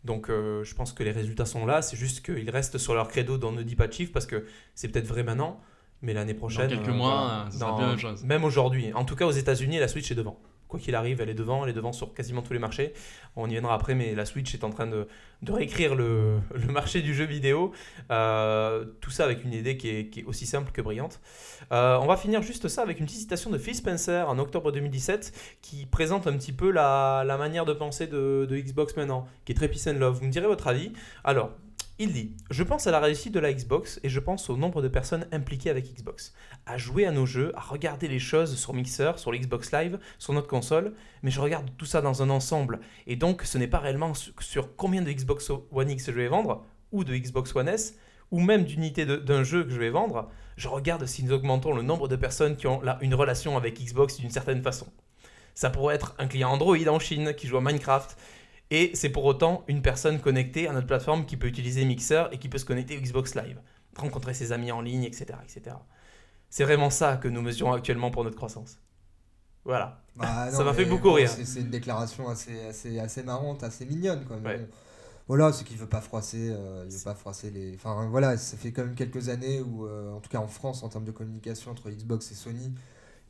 Donc 0.05 0.29
euh, 0.29 0.63
je 0.63 0.73
pense 0.75 0.93
que 0.93 1.03
les 1.03 1.11
résultats 1.11 1.45
sont 1.45 1.65
là, 1.65 1.81
c'est 1.81 1.97
juste 1.97 2.23
qu'ils 2.23 2.49
restent 2.49 2.77
sur 2.77 2.93
leur 2.93 3.07
credo 3.09 3.37
dans 3.37 3.51
ne 3.51 3.63
dit 3.63 3.75
pas 3.75 3.87
de 3.87 3.93
chiffres 3.93 4.13
parce 4.13 4.25
que 4.27 4.45
c'est 4.75 4.87
peut-être 4.87 5.07
vrai 5.07 5.23
maintenant, 5.23 5.59
mais 6.01 6.13
l'année 6.13 6.33
prochaine. 6.35 6.69
quelques 6.69 6.87
euh, 6.89 6.93
mois, 6.93 7.09
voilà. 7.25 7.45
euh, 7.47 7.49
ça 7.51 7.59
sera 7.59 7.69
Dans- 7.71 7.75
plus 7.77 7.83
la 7.83 7.89
même 7.89 7.99
chose. 7.99 8.23
Même 8.23 8.43
aujourd'hui. 8.43 8.93
En 8.93 9.03
tout 9.03 9.15
cas 9.15 9.25
aux 9.25 9.31
États-Unis, 9.31 9.77
la 9.79 9.87
Switch 9.87 10.09
est 10.11 10.15
devant. 10.15 10.39
Quoi 10.69 10.79
qu'il 10.79 10.93
arrive, 10.93 11.19
elle 11.19 11.29
est 11.29 11.35
devant, 11.35 11.63
elle 11.63 11.71
est 11.71 11.73
devant 11.73 11.91
sur 11.91 12.13
quasiment 12.13 12.43
tous 12.43 12.53
les 12.53 12.59
marchés. 12.59 12.93
On 13.35 13.47
y 13.47 13.53
viendra 13.53 13.73
après, 13.73 13.95
mais 13.95 14.13
la 14.13 14.23
Switch 14.23 14.53
est 14.53 14.63
en 14.63 14.69
train 14.69 14.85
de, 14.85 15.07
réécrire 15.47 15.95
le, 15.95 16.41
marché 16.69 17.01
du 17.01 17.15
jeu 17.15 17.25
vidéo. 17.25 17.71
Euh, 18.11 18.85
tout 19.01 19.09
ça 19.09 19.23
avec 19.23 19.43
une 19.43 19.53
idée 19.53 19.77
qui 19.77 19.89
est, 19.89 20.23
aussi 20.25 20.45
simple 20.45 20.71
que 20.71 20.83
brillante. 20.83 21.21
Euh, 21.71 21.97
on 21.99 22.05
va 22.05 22.17
finir 22.17 22.43
juste 22.43 22.67
ça 22.67 22.83
avec 22.83 22.99
une 22.99 23.07
petite 23.07 23.21
citation 23.21 23.49
de 23.49 23.57
Phil 23.57 23.73
Spencer 23.73 24.29
en 24.29 24.37
octobre 24.37 24.71
2017 24.71 25.57
qui 25.63 25.87
présente 25.87 26.27
un 26.27 26.37
petit 26.37 26.53
peu 26.53 26.69
la, 26.69 27.25
manière 27.39 27.65
de 27.65 27.73
penser 27.73 28.05
de, 28.05 28.47
Xbox 28.51 28.95
maintenant, 28.95 29.27
qui 29.45 29.53
est 29.53 29.55
très 29.55 29.69
peace 29.69 29.91
love. 29.91 30.19
Vous 30.19 30.25
me 30.27 30.31
direz 30.31 30.45
votre 30.45 30.67
avis. 30.67 30.93
Alors, 31.23 31.49
il 31.99 32.13
dit 32.13 32.35
Je 32.49 32.63
pense 32.63 32.87
à 32.87 32.91
la 32.91 32.99
réussite 32.99 33.33
de 33.33 33.39
la 33.39 33.53
Xbox 33.53 33.99
et 34.03 34.09
je 34.09 34.19
pense 34.19 34.49
au 34.49 34.57
nombre 34.57 34.81
de 34.81 34.87
personnes 34.87 35.27
impliquées 35.31 35.69
avec 35.69 35.93
Xbox, 35.93 36.33
à 36.65 36.77
jouer 36.77 37.05
à 37.05 37.11
nos 37.11 37.25
jeux, 37.25 37.51
à 37.55 37.59
regarder 37.61 38.07
les 38.07 38.19
choses 38.19 38.55
sur 38.57 38.73
Mixer, 38.73 39.11
sur 39.17 39.31
l'Xbox 39.31 39.71
Live, 39.71 39.99
sur 40.17 40.33
notre 40.33 40.47
console, 40.47 40.93
mais 41.23 41.31
je 41.31 41.39
regarde 41.41 41.69
tout 41.77 41.85
ça 41.85 42.01
dans 42.01 42.23
un 42.23 42.29
ensemble. 42.29 42.79
Et 43.05 43.15
donc, 43.15 43.43
ce 43.43 43.57
n'est 43.57 43.67
pas 43.67 43.79
réellement 43.79 44.13
sur, 44.13 44.75
combien 44.75 45.01
de 45.01 45.11
Xbox 45.11 45.51
One 45.71 45.89
X 45.91 46.07
je 46.07 46.11
vais 46.11 46.27
vendre, 46.27 46.65
ou 46.91 47.03
de 47.03 47.15
Xbox 47.15 47.55
One 47.55 47.67
S, 47.67 47.95
ou 48.31 48.39
même 48.39 48.63
d'unités 48.63 49.05
de- 49.05 49.17
d'un 49.17 49.43
jeu 49.43 49.63
que 49.63 49.71
je 49.71 49.79
vais 49.79 49.89
vendre. 49.89 50.29
Je 50.55 50.67
regarde 50.67 51.05
si 51.05 51.23
nous 51.23 51.31
augmentons 51.33 51.73
le 51.73 51.81
nombre 51.81 52.07
de 52.07 52.15
personnes 52.15 52.55
qui 52.55 52.67
ont 52.67 52.81
une 53.01 53.15
relation 53.15 53.57
avec 53.57 53.79
Xbox 53.83 54.17
d'une 54.17 54.29
certaine 54.31 54.61
façon. 54.61 54.87
Ça 55.55 55.69
pourrait 55.69 55.95
être 55.95 56.15
un 56.19 56.27
client 56.27 56.51
Android 56.51 56.77
en 56.87 56.99
Chine 56.99 57.33
qui 57.35 57.47
joue 57.47 57.57
à 57.57 57.61
Minecraft. 57.61 58.17
Et 58.71 58.91
c'est 58.93 59.09
pour 59.09 59.25
autant 59.25 59.63
une 59.67 59.81
personne 59.81 60.19
connectée 60.19 60.67
à 60.67 60.73
notre 60.73 60.87
plateforme 60.87 61.25
qui 61.25 61.37
peut 61.37 61.47
utiliser 61.47 61.85
Mixer 61.85 62.25
et 62.31 62.37
qui 62.37 62.49
peut 62.49 62.59
se 62.59 62.65
connecter 62.65 62.97
au 62.97 63.01
Xbox 63.01 63.35
Live, 63.35 63.59
rencontrer 63.95 64.33
ses 64.33 64.51
amis 64.51 64.71
en 64.71 64.81
ligne, 64.81 65.03
etc. 65.03 65.27
etc. 65.43 65.75
C'est 66.49 66.63
vraiment 66.63 66.89
ça 66.89 67.17
que 67.17 67.27
nous 67.27 67.41
mesurons 67.41 67.73
actuellement 67.73 68.11
pour 68.11 68.23
notre 68.23 68.35
croissance. 68.35 68.79
Voilà. 69.65 70.01
Bah, 70.15 70.49
Ça 70.51 70.63
m'a 70.63 70.73
fait 70.73 70.85
beaucoup 70.85 71.09
bon, 71.09 71.13
rire. 71.13 71.29
C'est 71.29 71.61
une 71.61 71.69
déclaration 71.69 72.29
assez, 72.29 72.59
assez, 72.61 72.99
assez 72.99 73.23
marrante, 73.23 73.63
assez 73.63 73.85
mignonne. 73.85 74.25
Quoi. 74.25 74.37
Ouais. 74.37 74.67
Voilà, 75.27 75.53
c'est 75.53 75.63
qu'il 75.63 75.77
veut 75.77 75.85
pas 75.85 76.01
froisser, 76.01 76.49
euh, 76.49 76.85
il 76.89 76.95
veut 76.95 77.03
pas 77.03 77.13
froisser 77.13 77.51
les. 77.51 77.75
Enfin 77.75 78.07
voilà, 78.09 78.35
ça 78.35 78.57
fait 78.57 78.71
quand 78.71 78.83
même 78.83 78.95
quelques 78.95 79.29
années 79.29 79.61
où, 79.61 79.85
euh, 79.85 80.11
en 80.11 80.19
tout 80.19 80.29
cas 80.29 80.39
en 80.39 80.47
France, 80.47 80.81
en 80.81 80.89
termes 80.89 81.05
de 81.05 81.11
communication 81.11 81.69
entre 81.69 81.91
Xbox 81.91 82.31
et 82.31 82.35
Sony, 82.35 82.73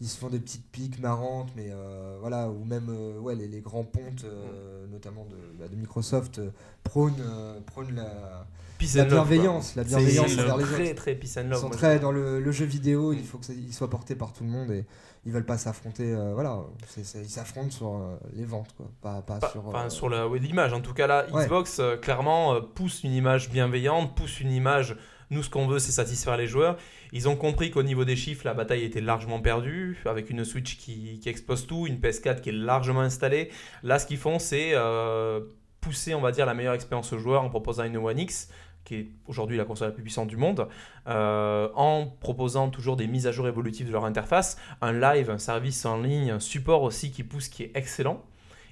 ils 0.02 0.08
se 0.08 0.18
font 0.18 0.30
des 0.30 0.40
petites 0.40 0.66
piques 0.72 1.00
marrantes, 1.00 1.50
mais 1.56 1.68
euh, 1.72 2.18
voilà, 2.22 2.50
ou 2.50 2.64
même 2.66 2.88
euh, 2.90 3.20
ouais, 3.20 3.36
les, 3.36 3.48
les 3.48 3.60
grands 3.62 3.84
pontes, 3.84 4.24
euh, 4.24 4.86
notamment 4.88 5.26
de, 5.26 5.36
bah, 5.60 5.68
de 5.68 5.76
Microsoft, 5.76 6.40
euh, 6.40 6.50
prônent, 6.84 7.14
euh, 7.20 7.60
prônent 7.66 7.94
la, 7.96 8.04
la 8.04 9.04
love, 9.04 9.08
bienveillance, 9.10 9.76
la 9.76 9.84
bienveillance 9.84 10.32
envers 10.38 10.58
les 10.58 10.64
très 10.64 10.84
autres. 10.92 10.96
très 10.96 11.16
peace 11.16 11.38
and 11.38 11.42
Ils 11.42 11.50
love. 11.50 11.60
sont 11.62 11.68
moi, 11.68 11.76
très 11.76 12.00
dans 12.00 12.12
le, 12.14 12.40
le 12.40 12.52
jeu 12.52 12.66
vidéo, 12.66 13.12
il 13.14 13.26
faut 13.26 13.38
que 13.38 13.46
ça- 13.46 13.54
il 13.54 13.74
soit 13.74 13.90
porté 13.90 14.16
par 14.16 14.32
tout 14.32 14.46
le 14.46 14.50
monde 14.50 14.72
et 14.72 14.86
ils 15.26 15.34
veulent 15.34 15.46
pas 15.46 15.58
s'affronter. 15.58 16.14
euh, 16.14 16.32
voilà, 16.34 16.60
ils 16.98 17.04
s'affrontent 17.30 17.72
sur 17.72 17.96
euh, 17.96 18.16
les 18.36 18.46
ventes, 18.46 18.74
quoi, 18.78 18.90
pas, 19.02 19.22
pas 19.22 19.40
Pas- 19.40 19.50
sur. 19.52 19.68
enfin, 19.68 19.88
euh, 19.88 19.90
sur 19.90 20.08
ouais, 20.32 20.40
l'image. 20.40 20.72
En 20.72 20.80
tout 20.80 20.94
cas, 20.94 21.08
là, 21.08 21.26
Ouais. 21.34 21.44
Xbox, 21.44 21.80
euh, 21.80 21.98
clairement, 21.98 22.54
euh, 22.54 22.62
pousse 22.62 23.04
une 23.04 23.12
image 23.12 23.50
bienveillante, 23.50 24.16
pousse 24.16 24.40
une 24.40 24.52
image. 24.52 24.96
Nous, 25.32 25.44
ce 25.44 25.50
qu'on 25.50 25.68
veut, 25.68 25.80
c'est 25.80 25.92
satisfaire 25.92 26.38
les 26.38 26.48
joueurs. 26.48 26.78
Ils 27.12 27.30
ont 27.30 27.36
compris 27.36 27.70
qu'au 27.70 27.84
niveau 27.84 28.04
des 28.04 28.16
chiffres, 28.16 28.42
la 28.46 28.54
bataille 28.54 28.84
était 28.84 29.02
largement 29.02 29.40
perdue, 29.40 30.02
avec 30.06 30.30
une 30.30 30.44
Switch 30.44 30.78
qui, 30.78 31.20
qui 31.20 31.30
explose 31.30 31.68
tout, 31.68 31.86
une 31.86 31.98
PS4 31.98 32.42
qui 32.42 32.50
est 32.50 32.54
largement 32.54 33.02
installée. 33.02 33.50
Là, 33.84 34.00
ce 34.00 34.08
qu'ils 34.08 34.18
font, 34.18 34.40
c'est 34.40 34.72
euh, 34.74 35.42
pousser, 35.82 36.16
on 36.16 36.22
va 36.22 36.32
dire, 36.32 36.46
la 36.46 36.54
meilleure 36.54 36.74
expérience 36.74 37.14
aux 37.14 37.20
joueurs 37.20 37.44
en 37.44 37.50
proposant 37.50 37.84
une 37.84 37.98
One 37.98 38.18
X. 38.20 38.50
qui 38.86 38.96
est 38.96 39.08
aujourd'hui 39.28 39.58
la 39.58 39.66
console 39.66 39.90
la 39.90 39.94
plus 39.94 40.04
puissante 40.04 40.28
du 40.28 40.38
monde, 40.38 40.68
euh, 41.08 41.70
en 41.76 42.08
proposant 42.08 42.70
toujours 42.70 42.96
des 42.96 43.06
mises 43.06 43.28
à 43.28 43.32
jour 43.32 43.48
évolutives 43.48 43.88
de 43.88 43.92
leur 43.92 44.06
interface, 44.06 44.58
un 44.82 44.94
live, 44.94 45.30
un 45.30 45.38
service 45.38 45.86
en 45.86 46.02
ligne, 46.02 46.32
un 46.32 46.40
support 46.40 46.82
aussi 46.82 47.12
qui 47.12 47.24
pousse, 47.24 47.50
qui 47.50 47.64
est 47.64 47.72
excellent. 47.76 48.24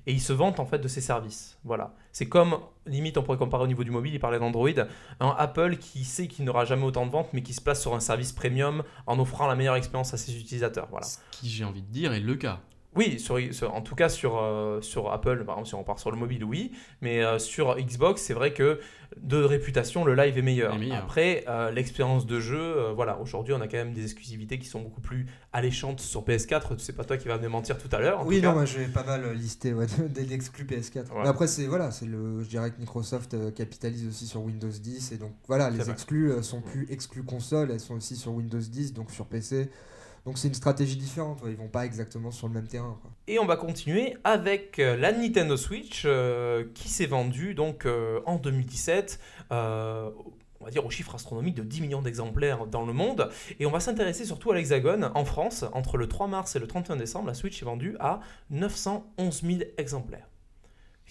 Et 0.08 0.14
ils 0.14 0.22
se 0.22 0.34
vantent 0.34 0.62
en 0.62 0.66
fait 0.66 0.80
de 0.80 0.88
ces 0.88 1.02
services. 1.02 1.60
Voilà. 1.66 1.94
C'est 2.18 2.28
comme, 2.28 2.58
limite, 2.88 3.16
on 3.20 3.22
pourrait 3.22 3.38
comparer 3.38 3.66
au 3.66 3.68
niveau 3.68 3.84
du 3.84 3.92
mobile, 3.92 4.12
il 4.12 4.20
parlait 4.20 4.40
d'Android, 4.40 4.72
un 5.20 5.36
Apple 5.38 5.78
qui 5.78 6.04
sait 6.04 6.28
qu'il 6.28 6.46
n'aura 6.46 6.66
jamais 6.66 6.84
autant 6.84 7.06
de 7.06 7.12
ventes, 7.12 7.30
mais 7.32 7.44
qui 7.44 7.54
se 7.54 7.62
place 7.62 7.80
sur 7.80 7.94
un 7.94 8.00
service 8.00 8.32
premium 8.32 8.82
en 9.06 9.20
offrant 9.20 9.46
la 9.46 9.54
meilleure 9.54 9.76
expérience 9.76 10.16
à 10.16 10.18
ses 10.18 10.36
utilisateurs. 10.36 10.88
Voilà. 10.90 11.06
Ce 11.06 11.20
qui, 11.30 11.48
j'ai 11.48 11.64
envie 11.64 11.84
de 11.84 11.92
dire, 11.92 12.14
est 12.14 12.20
le 12.20 12.34
cas. 12.34 12.62
Oui, 12.98 13.20
sur, 13.20 13.38
sur- 13.54 13.74
en 13.74 13.82
tout 13.82 13.96
cas 13.96 14.10
sur, 14.10 14.38
euh, 14.42 14.82
sur 14.82 15.12
Apple, 15.12 15.46
par 15.46 15.56
exemple, 15.56 15.68
si 15.68 15.76
on 15.76 15.84
part 15.84 16.00
sur 16.00 16.12
le 16.12 16.18
mobile, 16.18 16.44
oui. 16.44 16.72
Mais 17.02 17.24
euh, 17.24 17.40
sur 17.40 17.78
Xbox, 17.78 18.22
c'est 18.22 18.34
vrai 18.34 18.52
que 18.54 18.80
de 19.22 19.38
réputation, 19.38 20.04
le 20.04 20.16
live 20.16 20.38
est 20.38 20.42
meilleur. 20.42 20.74
Est 20.76 20.80
meilleur. 20.80 20.98
Après, 20.98 21.46
euh, 21.48 21.72
l'expérience 21.72 22.26
de 22.26 22.40
jeu, 22.42 22.60
euh, 22.60 22.92
voilà, 22.94 23.20
aujourd'hui, 23.20 23.54
on 23.54 23.62
a 23.62 23.68
quand 23.68 23.78
même 23.78 23.94
des 23.94 24.04
exclusivités 24.04 24.60
qui 24.60 24.68
sont 24.68 24.82
beaucoup 24.82 25.00
plus 25.00 25.28
alléchantes 25.54 26.02
sur 26.02 26.24
PS4. 26.26 26.78
C'est 26.80 26.94
pas 26.96 27.06
toi 27.06 27.16
qui 27.18 27.28
vas 27.30 27.38
me 27.38 27.48
mentir 27.48 27.78
tout 27.78 27.88
à 27.96 28.00
l'heure. 28.00 28.26
Oui, 28.26 28.38
tout 28.40 28.44
non, 28.46 28.50
cas. 28.50 28.56
moi 28.56 28.66
j'ai 28.66 28.86
pas 28.88 29.04
mal 29.04 29.32
listé 29.34 29.74
ouais, 29.74 29.86
de- 29.98 30.08
des 30.08 30.34
exclus 30.34 30.66
PS4. 30.66 31.12
Ouais. 31.14 31.22
Mais 31.24 31.30
après, 31.30 31.48
c'est 31.48 31.68
voilà, 31.68 31.92
c'est 31.92 32.06
le, 32.06 32.42
je 32.44 32.50
dirais 32.50 32.72
que 32.72 32.80
Microsoft 32.80 33.34
euh, 33.34 33.52
capitalise 33.52 34.08
aussi 34.08 34.26
sur 34.28 34.42
Windows 34.42 34.68
10 34.68 35.12
et 35.14 35.18
donc 35.18 35.32
voilà, 35.48 35.70
les 35.70 35.90
exclus 35.90 36.32
euh, 36.32 36.42
sont 36.42 36.62
plus 36.62 36.86
exclus 36.90 37.24
console, 37.24 37.72
elles 37.72 37.80
sont 37.80 37.96
aussi 37.96 38.16
sur 38.16 38.34
Windows 38.34 38.58
10, 38.60 38.94
donc 38.94 39.12
sur 39.12 39.26
PC. 39.28 39.70
Donc 40.28 40.38
c'est 40.38 40.50
une 40.50 40.54
stratégie 40.56 40.98
différente. 40.98 41.40
Ils 41.48 41.56
vont 41.56 41.70
pas 41.70 41.86
exactement 41.86 42.32
sur 42.32 42.50
le 42.50 42.54
même 42.54 42.68
terrain. 42.68 43.00
Et 43.28 43.40
on 43.40 43.46
va 43.46 43.56
continuer 43.56 44.18
avec 44.26 44.78
euh, 44.78 44.98
la 44.98 45.14
Nintendo 45.14 45.56
Switch 45.56 46.04
euh, 46.06 46.66
qui 46.76 46.90
s'est 46.90 47.06
vendue 47.06 47.54
donc 47.54 47.86
euh, 47.86 48.20
en 48.26 48.36
2017. 48.36 49.22
euh, 49.54 50.10
on 50.60 50.66
va 50.66 50.72
dire 50.72 50.86
au 50.86 50.90
chiffre 50.90 51.16
astronomique 51.16 51.56
de 51.56 51.64
10 51.64 51.80
millions 51.80 52.02
d'exemplaires 52.02 52.68
dans 52.68 52.86
le 52.86 52.92
monde. 52.92 53.30
Et 53.62 53.66
on 53.66 53.72
va 53.72 53.80
s'intéresser 53.80 54.26
surtout 54.26 54.52
à 54.52 54.56
l'Hexagone. 54.56 55.12
En 55.16 55.24
France, 55.24 55.64
entre 55.72 55.96
le 55.96 56.10
3 56.10 56.28
mars 56.28 56.58
et 56.58 56.60
le 56.60 56.68
31 56.68 56.98
décembre, 56.98 57.28
la 57.28 57.34
Switch 57.34 57.62
est 57.62 57.66
vendue 57.66 57.96
à 58.02 58.20
911 58.50 59.44
000 59.44 59.60
exemplaires. 59.78 60.28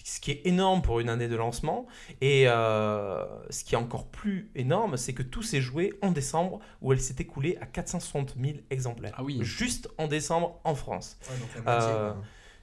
Ce 0.03 0.19
qui 0.19 0.31
est 0.31 0.41
énorme 0.45 0.81
pour 0.81 0.99
une 0.99 1.09
année 1.09 1.27
de 1.27 1.35
lancement. 1.35 1.85
Et 2.21 2.45
euh, 2.47 3.23
ce 3.49 3.63
qui 3.63 3.75
est 3.75 3.77
encore 3.77 4.07
plus 4.07 4.49
énorme, 4.55 4.95
c'est 4.97 5.13
que 5.13 5.23
tout 5.23 5.43
s'est 5.43 5.61
joué 5.61 5.93
en 6.01 6.11
décembre, 6.11 6.59
où 6.81 6.93
elle 6.93 7.01
s'est 7.01 7.15
écoulée 7.19 7.57
à 7.61 7.65
460 7.65 8.35
000 8.41 8.57
exemplaires. 8.69 9.13
Ah 9.17 9.23
oui. 9.23 9.39
Juste 9.41 9.89
en 9.97 10.07
décembre 10.07 10.59
en 10.63 10.75
France. 10.75 11.17
donc 11.39 11.65
la 11.65 11.71
moitié, 11.73 11.91
Euh. 11.93 12.13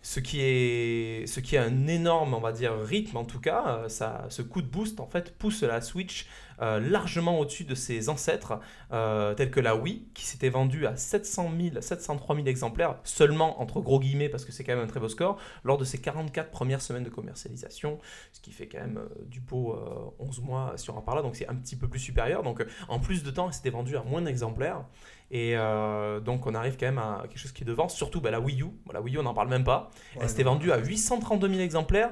Ce 0.07 0.21
qui, 0.21 0.41
est, 0.43 1.27
ce 1.27 1.41
qui 1.41 1.57
est 1.57 1.59
un 1.59 1.87
énorme, 1.87 2.35
on 2.35 2.41
va 2.41 2.53
dire, 2.53 2.75
rythme 2.79 3.17
en 3.17 3.25
tout 3.25 3.41
cas. 3.41 3.65
Euh, 3.85 3.89
Ça, 3.89 4.27
ce 4.29 4.43
coup 4.43 4.61
de 4.61 4.67
boost, 4.67 5.01
en 5.01 5.07
fait, 5.07 5.35
pousse 5.39 5.63
la 5.63 5.81
Switch 5.81 6.27
euh, 6.63 6.81
largement 6.81 7.39
au-dessus 7.39 7.65
de 7.65 7.75
ses 7.75 8.09
ancêtres, 8.09 8.61
euh, 8.93 9.35
tels 9.35 9.51
que 9.51 9.61
la 9.61 9.77
Wii, 9.77 10.07
qui 10.15 10.25
s'était 10.25 10.49
vendue 10.49 10.87
à 10.87 10.97
700 10.97 11.51
000, 11.73 11.81
703 11.81 12.37
000 12.37 12.47
exemplaires, 12.49 12.97
seulement 13.05 13.61
entre 13.61 13.81
gros 13.81 14.01
guillemets, 14.01 14.29
parce 14.29 14.45
que 14.45 14.53
c'est 14.53 14.65
quand 14.65 14.75
même 14.75 14.85
un 14.85 14.89
très 14.89 15.01
beau 15.01 15.09
score, 15.09 15.39
lors 15.65 15.79
de 15.79 15.85
ses 15.85 15.99
44 15.99 16.51
premières 16.51 16.81
semaines 16.81 17.05
de 17.05 17.11
commercialisation, 17.11 17.99
ce 18.33 18.41
qui 18.41 18.53
fait 18.53 18.67
quand 18.67 18.81
même 18.81 18.99
euh, 18.99 19.25
du 19.27 19.41
beau 19.41 19.73
euh, 19.73 20.25
11 20.25 20.41
mois 20.43 20.73
si 20.77 20.91
on 20.91 20.97
en 20.97 21.03
parle 21.03 21.19
là, 21.19 21.23
donc 21.23 21.37
c'est 21.37 21.49
un 21.49 21.55
petit 21.55 21.77
peu 21.77 21.89
plus 21.89 22.01
supérieur. 22.01 22.43
Donc 22.43 22.65
en 22.89 22.99
plus 22.99 23.23
de 23.23 23.31
temps, 23.31 23.49
elle 23.49 23.55
s'était 23.55 23.71
vendue 23.71 23.97
à 23.97 24.03
moins 24.03 24.23
d'exemplaires. 24.23 24.85
Et 25.31 25.57
euh, 25.57 26.21
donc 26.21 26.47
on 26.47 26.55
arrive 26.55 26.77
quand 26.79 26.87
même 26.87 26.99
à 26.99 27.23
quelque 27.23 27.39
chose 27.39 27.53
qui 27.53 27.63
est 27.63 27.67
devant, 27.67 27.89
surtout 27.89 28.21
bah, 28.21 28.31
la 28.31 28.41
Wii 28.41 28.63
U. 28.63 28.67
Bon, 28.87 28.93
la 28.93 29.01
Wii 29.01 29.17
U, 29.17 29.19
on 29.19 29.23
n'en 29.23 29.35
parle 29.35 29.49
même 29.49 29.65
pas. 29.65 29.91
Ouais, 30.15 30.23
Elle 30.23 30.29
s'était 30.29 30.43
vendue 30.43 30.73
à 30.73 30.79
832 30.79 31.49
000 31.49 31.61
exemplaires 31.61 32.11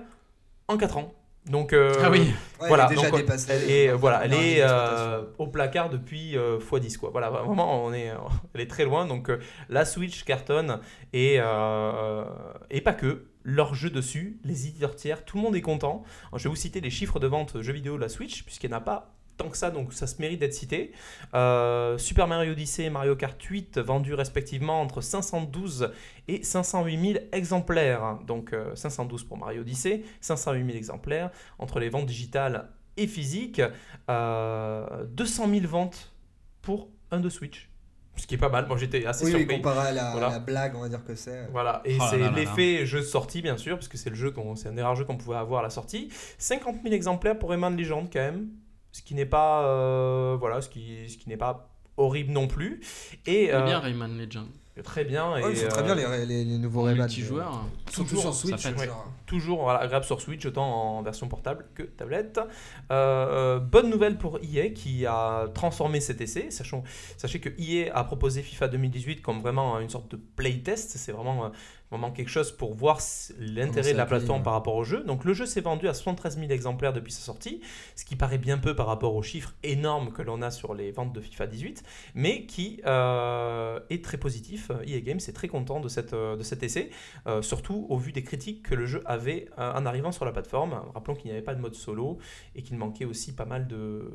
en 0.68 0.76
4 0.76 0.96
ans. 0.98 1.14
Donc 1.46 1.72
euh, 1.72 1.92
ah 2.02 2.08
oui, 2.10 2.32
Ouais, 2.60 2.68
voilà, 2.68 2.86
elle 2.86 2.92
est 2.92 2.96
déjà 2.96 3.10
donc, 3.10 3.20
dépassée. 3.20 3.52
elle 3.52 3.70
est, 3.70 3.88
euh, 3.88 3.96
voilà, 3.96 4.24
elle 4.24 4.32
est 4.34 4.58
euh, 4.60 5.22
au 5.38 5.48
placard 5.48 5.90
depuis 5.90 6.36
euh, 6.36 6.58
x10 6.60 6.98
quoi. 6.98 7.10
Voilà, 7.10 7.30
vraiment, 7.30 7.84
on 7.84 7.92
est, 7.92 8.12
elle 8.54 8.60
est 8.60 8.68
très 8.70 8.84
loin. 8.84 9.06
Donc 9.06 9.28
euh, 9.28 9.40
la 9.68 9.84
Switch 9.84 10.22
cartonne 10.24 10.78
et, 11.12 11.36
euh, 11.40 12.24
et 12.70 12.80
pas 12.80 12.92
que. 12.94 13.26
Leurs 13.44 13.74
jeux 13.74 13.90
dessus, 13.90 14.38
les 14.44 14.68
éditeurs 14.68 14.94
tiers, 14.94 15.24
tout 15.24 15.36
le 15.36 15.42
monde 15.42 15.56
est 15.56 15.62
content. 15.62 16.04
Je 16.36 16.44
vais 16.44 16.48
vous 16.48 16.54
citer 16.54 16.80
les 16.80 16.90
chiffres 16.90 17.18
de 17.18 17.26
vente 17.26 17.60
jeux 17.60 17.72
vidéo 17.72 17.96
de 17.96 18.00
la 18.00 18.08
Switch, 18.08 18.44
puisqu'il 18.44 18.70
n'y 18.70 18.74
en 18.76 18.78
a 18.78 18.80
pas 18.82 19.16
tant 19.36 19.48
que 19.48 19.56
ça, 19.56 19.70
donc 19.70 19.92
ça 19.92 20.06
se 20.06 20.20
mérite 20.20 20.40
d'être 20.40 20.54
cité. 20.54 20.92
Euh, 21.34 21.98
Super 21.98 22.26
Mario 22.28 22.52
Odyssey 22.52 22.84
et 22.84 22.90
Mario 22.90 23.16
Kart 23.16 23.40
8 23.42 23.78
vendus 23.78 24.14
respectivement 24.14 24.80
entre 24.80 25.00
512 25.00 25.90
et 26.28 26.42
508 26.42 27.12
000 27.14 27.24
exemplaires. 27.32 28.18
Donc 28.26 28.52
euh, 28.52 28.74
512 28.74 29.24
pour 29.24 29.38
Mario 29.38 29.62
Odyssey, 29.62 30.02
508 30.20 30.64
000 30.66 30.76
exemplaires 30.76 31.30
entre 31.58 31.80
les 31.80 31.88
ventes 31.88 32.06
digitales 32.06 32.68
et 32.96 33.06
physiques. 33.06 33.62
Euh, 34.10 35.04
200 35.06 35.48
000 35.48 35.66
ventes 35.66 36.12
pour 36.60 36.88
un 37.10 37.20
de 37.20 37.28
Switch. 37.28 37.68
Ce 38.16 38.26
qui 38.26 38.34
est 38.34 38.38
pas 38.38 38.50
mal. 38.50 38.66
Moi 38.66 38.76
j'étais 38.76 39.06
assez 39.06 39.24
Oui, 39.24 39.32
oui, 39.32 39.38
surpris. 39.40 39.56
comparé 39.56 39.88
à 39.88 39.92
la, 39.92 40.10
Voilà. 40.12 40.28
la 40.28 40.38
blague, 40.38 40.74
on 40.76 40.80
va 40.82 40.88
dire 40.90 41.02
que 41.02 41.14
c'est. 41.14 41.46
Voilà, 41.50 41.80
et 41.86 41.96
Oh 41.98 42.04
c'est 42.10 42.30
l'effet 42.32 42.84
jeu 42.84 42.98
de 43.00 43.04
sortie, 43.04 43.40
bien 43.40 43.56
sûr, 43.56 43.76
parce 43.76 43.88
que 43.88 43.96
c'est 43.96 44.10
le 44.10 44.16
jeu 44.16 44.34
c'est 44.56 44.68
un 44.68 44.72
des 44.72 44.82
rares 44.82 44.96
jeux 44.96 45.06
qu'on 45.06 45.16
pouvait 45.16 45.36
avoir 45.38 45.60
à 45.60 45.62
la 45.62 45.70
sortie. 45.70 46.10
50 46.36 46.82
000 46.82 46.94
exemplaires 46.94 47.38
pour 47.38 47.48
Rayman 47.50 47.74
Legend, 47.74 48.06
quand 48.12 48.18
même, 48.20 48.48
ce 48.92 49.02
qui 49.02 49.14
n'est 49.14 49.26
pas, 49.26 49.64
euh, 49.66 50.36
voilà, 50.38 50.60
ce 50.62 50.68
qui, 50.68 51.08
ce 51.08 51.16
qui 51.18 51.28
n'est 51.28 51.36
pas 51.36 51.68
horrible 51.96 52.32
non 52.32 52.46
plus. 52.46 52.80
Et 53.26 53.52
euh, 53.52 53.64
bien 53.64 53.78
Rayman 53.80 54.16
Legend. 54.16 54.46
très 54.84 55.04
bien. 55.04 55.36
Et, 55.36 55.42
Ouais, 55.44 55.52
ils 55.52 55.56
sont 55.58 55.68
très 55.68 55.82
bien 55.82 55.94
les, 55.94 56.26
les, 56.26 56.44
les 56.44 56.58
nouveaux 56.58 56.82
Rayman. 56.82 57.02
multijoueur. 57.06 57.64
Surtout 57.90 58.08
toujours, 58.14 58.34
sur 58.34 58.48
Switch. 58.48 58.64
ouais. 58.64 58.88
toujours 59.26 59.62
voilà, 59.62 59.80
agréable 59.80 60.04
sur 60.06 60.20
Switch, 60.20 60.44
autant 60.46 60.64
en 60.98 61.02
version 61.02 61.28
portable 61.28 61.66
que 61.74 61.82
tablette. 61.82 62.38
Euh, 62.38 62.46
euh, 62.90 63.58
bonne 63.58 63.90
nouvelle 63.90 64.16
pour 64.18 64.38
EA 64.42 64.70
qui 64.70 65.04
a 65.06 65.48
transformé 65.54 66.00
cet 66.00 66.20
essai. 66.22 66.50
Sachons, 66.50 66.82
sachez 67.18 67.40
que 67.40 67.50
EA 67.58 67.90
a 67.94 68.04
proposé 68.04 68.42
FIFA 68.42 68.68
2018 68.68 69.20
comme 69.22 69.40
vraiment 69.40 69.78
une 69.80 69.90
sorte 69.90 70.10
de 70.12 70.16
playtest. 70.16 70.96
C'est 70.96 71.12
vraiment, 71.12 71.50
euh, 71.92 71.96
vraiment 71.98 72.10
quelque 72.12 72.28
chose 72.30 72.52
pour 72.52 72.74
voir 72.74 73.00
l'intérêt 73.38 73.92
de 73.92 73.98
la 73.98 74.06
plateforme 74.06 74.38
ouais. 74.40 74.44
par 74.44 74.52
rapport 74.54 74.74
au 74.74 74.84
jeu. 74.84 75.02
Donc 75.04 75.24
le 75.24 75.34
jeu 75.34 75.46
s'est 75.46 75.60
vendu 75.60 75.88
à 75.88 75.94
73 75.94 76.38
000 76.38 76.50
exemplaires 76.50 76.92
depuis 76.92 77.12
sa 77.12 77.20
sortie, 77.22 77.60
ce 77.96 78.04
qui 78.04 78.16
paraît 78.16 78.38
bien 78.38 78.58
peu 78.58 78.74
par 78.74 78.86
rapport 78.86 79.14
aux 79.14 79.22
chiffres 79.22 79.54
énormes 79.62 80.12
que 80.12 80.22
l'on 80.22 80.42
a 80.42 80.50
sur 80.50 80.74
les 80.74 80.90
ventes 80.92 81.12
de 81.12 81.20
FIFA 81.20 81.46
18, 81.46 81.82
mais 82.14 82.46
qui 82.46 82.80
euh, 82.86 83.80
est 83.90 84.04
très 84.04 84.18
positif. 84.18 84.70
EA 84.86 85.00
Games 85.00 85.20
est 85.26 85.32
très 85.34 85.48
content 85.48 85.80
de, 85.80 85.88
cette, 85.88 86.12
euh, 86.14 86.36
de 86.36 86.42
cet 86.42 86.62
essai. 86.62 86.90
Euh, 87.26 87.42
surtout 87.42 87.86
au 87.88 87.96
vu 87.98 88.12
des 88.12 88.22
critiques 88.22 88.62
que 88.62 88.74
le 88.74 88.86
jeu 88.86 89.02
avait 89.06 89.48
euh, 89.58 89.72
en 89.72 89.86
arrivant 89.86 90.12
sur 90.12 90.24
la 90.24 90.32
plateforme. 90.32 90.80
Rappelons 90.94 91.14
qu'il 91.14 91.26
n'y 91.30 91.36
avait 91.36 91.44
pas 91.44 91.54
de 91.54 91.60
mode 91.60 91.74
solo 91.74 92.18
et 92.54 92.62
qu'il 92.62 92.76
manquait 92.76 93.04
aussi 93.04 93.34
pas 93.34 93.44
mal 93.44 93.66
de, 93.66 94.10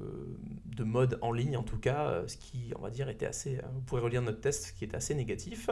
de 0.65 0.83
modes 0.83 1.17
en 1.21 1.31
ligne, 1.31 1.57
en 1.57 1.63
tout 1.63 1.77
cas, 1.79 2.07
euh, 2.07 2.27
ce 2.27 2.37
qui, 2.37 2.71
on 2.77 2.81
va 2.81 2.89
dire, 2.89 3.09
était 3.09 3.25
assez. 3.25 3.57
euh, 3.57 3.61
Vous 3.73 3.81
pourrez 3.81 4.01
relire 4.01 4.21
notre 4.21 4.41
test, 4.41 4.75
qui 4.77 4.83
était 4.85 4.97
assez 4.97 5.15
négatif. 5.15 5.69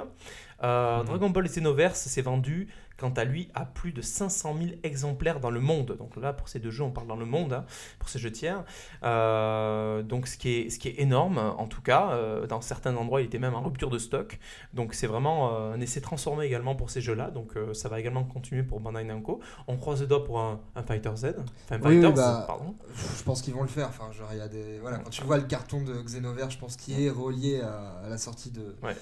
Euh, 0.63 0.99
Mhm. 0.99 1.05
Dragon 1.05 1.29
Ball 1.29 1.45
Xenoverse 1.47 1.94
s'est 1.95 2.21
vendu, 2.21 2.67
quant 2.97 3.11
à 3.11 3.23
lui, 3.25 3.49
à 3.53 3.65
plus 3.65 3.91
de 3.91 4.01
500 4.01 4.55
000 4.57 4.69
exemplaires 4.83 5.39
dans 5.39 5.49
le 5.49 5.59
monde. 5.59 5.95
Donc 5.97 6.15
là, 6.15 6.33
pour 6.33 6.47
ces 6.47 6.59
deux 6.59 6.71
jeux, 6.71 6.83
on 6.83 6.91
parle 6.91 7.07
dans 7.07 7.15
le 7.15 7.25
monde, 7.25 7.53
hein, 7.53 7.65
pour 7.99 8.09
ces 8.09 8.19
jeux 8.19 8.31
tiers. 8.31 8.63
Euh, 9.03 10.01
donc 10.01 10.27
ce 10.27 10.37
qui, 10.37 10.49
est, 10.49 10.69
ce 10.69 10.79
qui 10.79 10.89
est 10.89 10.99
énorme, 10.99 11.37
en 11.37 11.67
tout 11.67 11.81
cas. 11.81 12.11
Euh, 12.11 12.47
dans 12.47 12.61
certains 12.61 12.95
endroits, 12.95 13.21
il 13.21 13.25
était 13.25 13.39
même 13.39 13.53
en 13.55 13.61
rupture 13.61 13.89
de 13.89 13.97
stock. 13.97 14.39
Donc 14.73 14.93
c'est 14.93 15.07
vraiment 15.07 15.55
euh, 15.55 15.73
un 15.73 15.81
essai 15.81 16.01
transformé 16.01 16.45
également 16.45 16.75
pour 16.75 16.89
ces 16.89 17.01
jeux-là. 17.01 17.31
Donc 17.31 17.53
ça 17.73 17.89
va 17.89 17.99
également 17.99 18.23
continuer 18.23 18.63
pour 18.63 18.79
Bandai 18.79 19.03
Namco. 19.03 19.39
On 19.67 19.77
croise 19.77 20.01
les 20.01 20.07
doigts 20.07 20.23
pour 20.23 20.39
un, 20.39 20.61
un 20.75 20.83
Fighter 20.83 21.11
Z. 21.15 21.25
Enfin, 21.65 21.79
Oui, 21.83 21.97
oui, 21.97 22.01
Fighters, 22.01 22.13
bah, 22.13 22.43
pardon. 22.47 22.75
Je 23.17 23.23
pense 23.23 23.41
qu'ils 23.41 23.53
vont 23.53 23.63
le 23.63 23.67
faire. 23.67 23.87
Enfin, 23.89 24.11
genre, 24.11 24.33
y 24.33 24.41
a 24.41 24.47
des... 24.47 24.79
voilà, 24.79 24.99
quand 24.99 25.09
tu 25.09 25.23
vois 25.23 25.37
le 25.37 25.43
carton 25.43 25.81
de 25.81 25.93
Xenoverse, 26.01 26.53
je 26.53 26.59
pense 26.59 26.75
qu'il 26.77 27.01
est 27.01 27.09
relié 27.09 27.61
à, 27.61 28.01
à 28.05 28.09
la 28.09 28.17
sortie 28.17 28.51
de... 28.51 28.75
Ouais. 28.83 28.95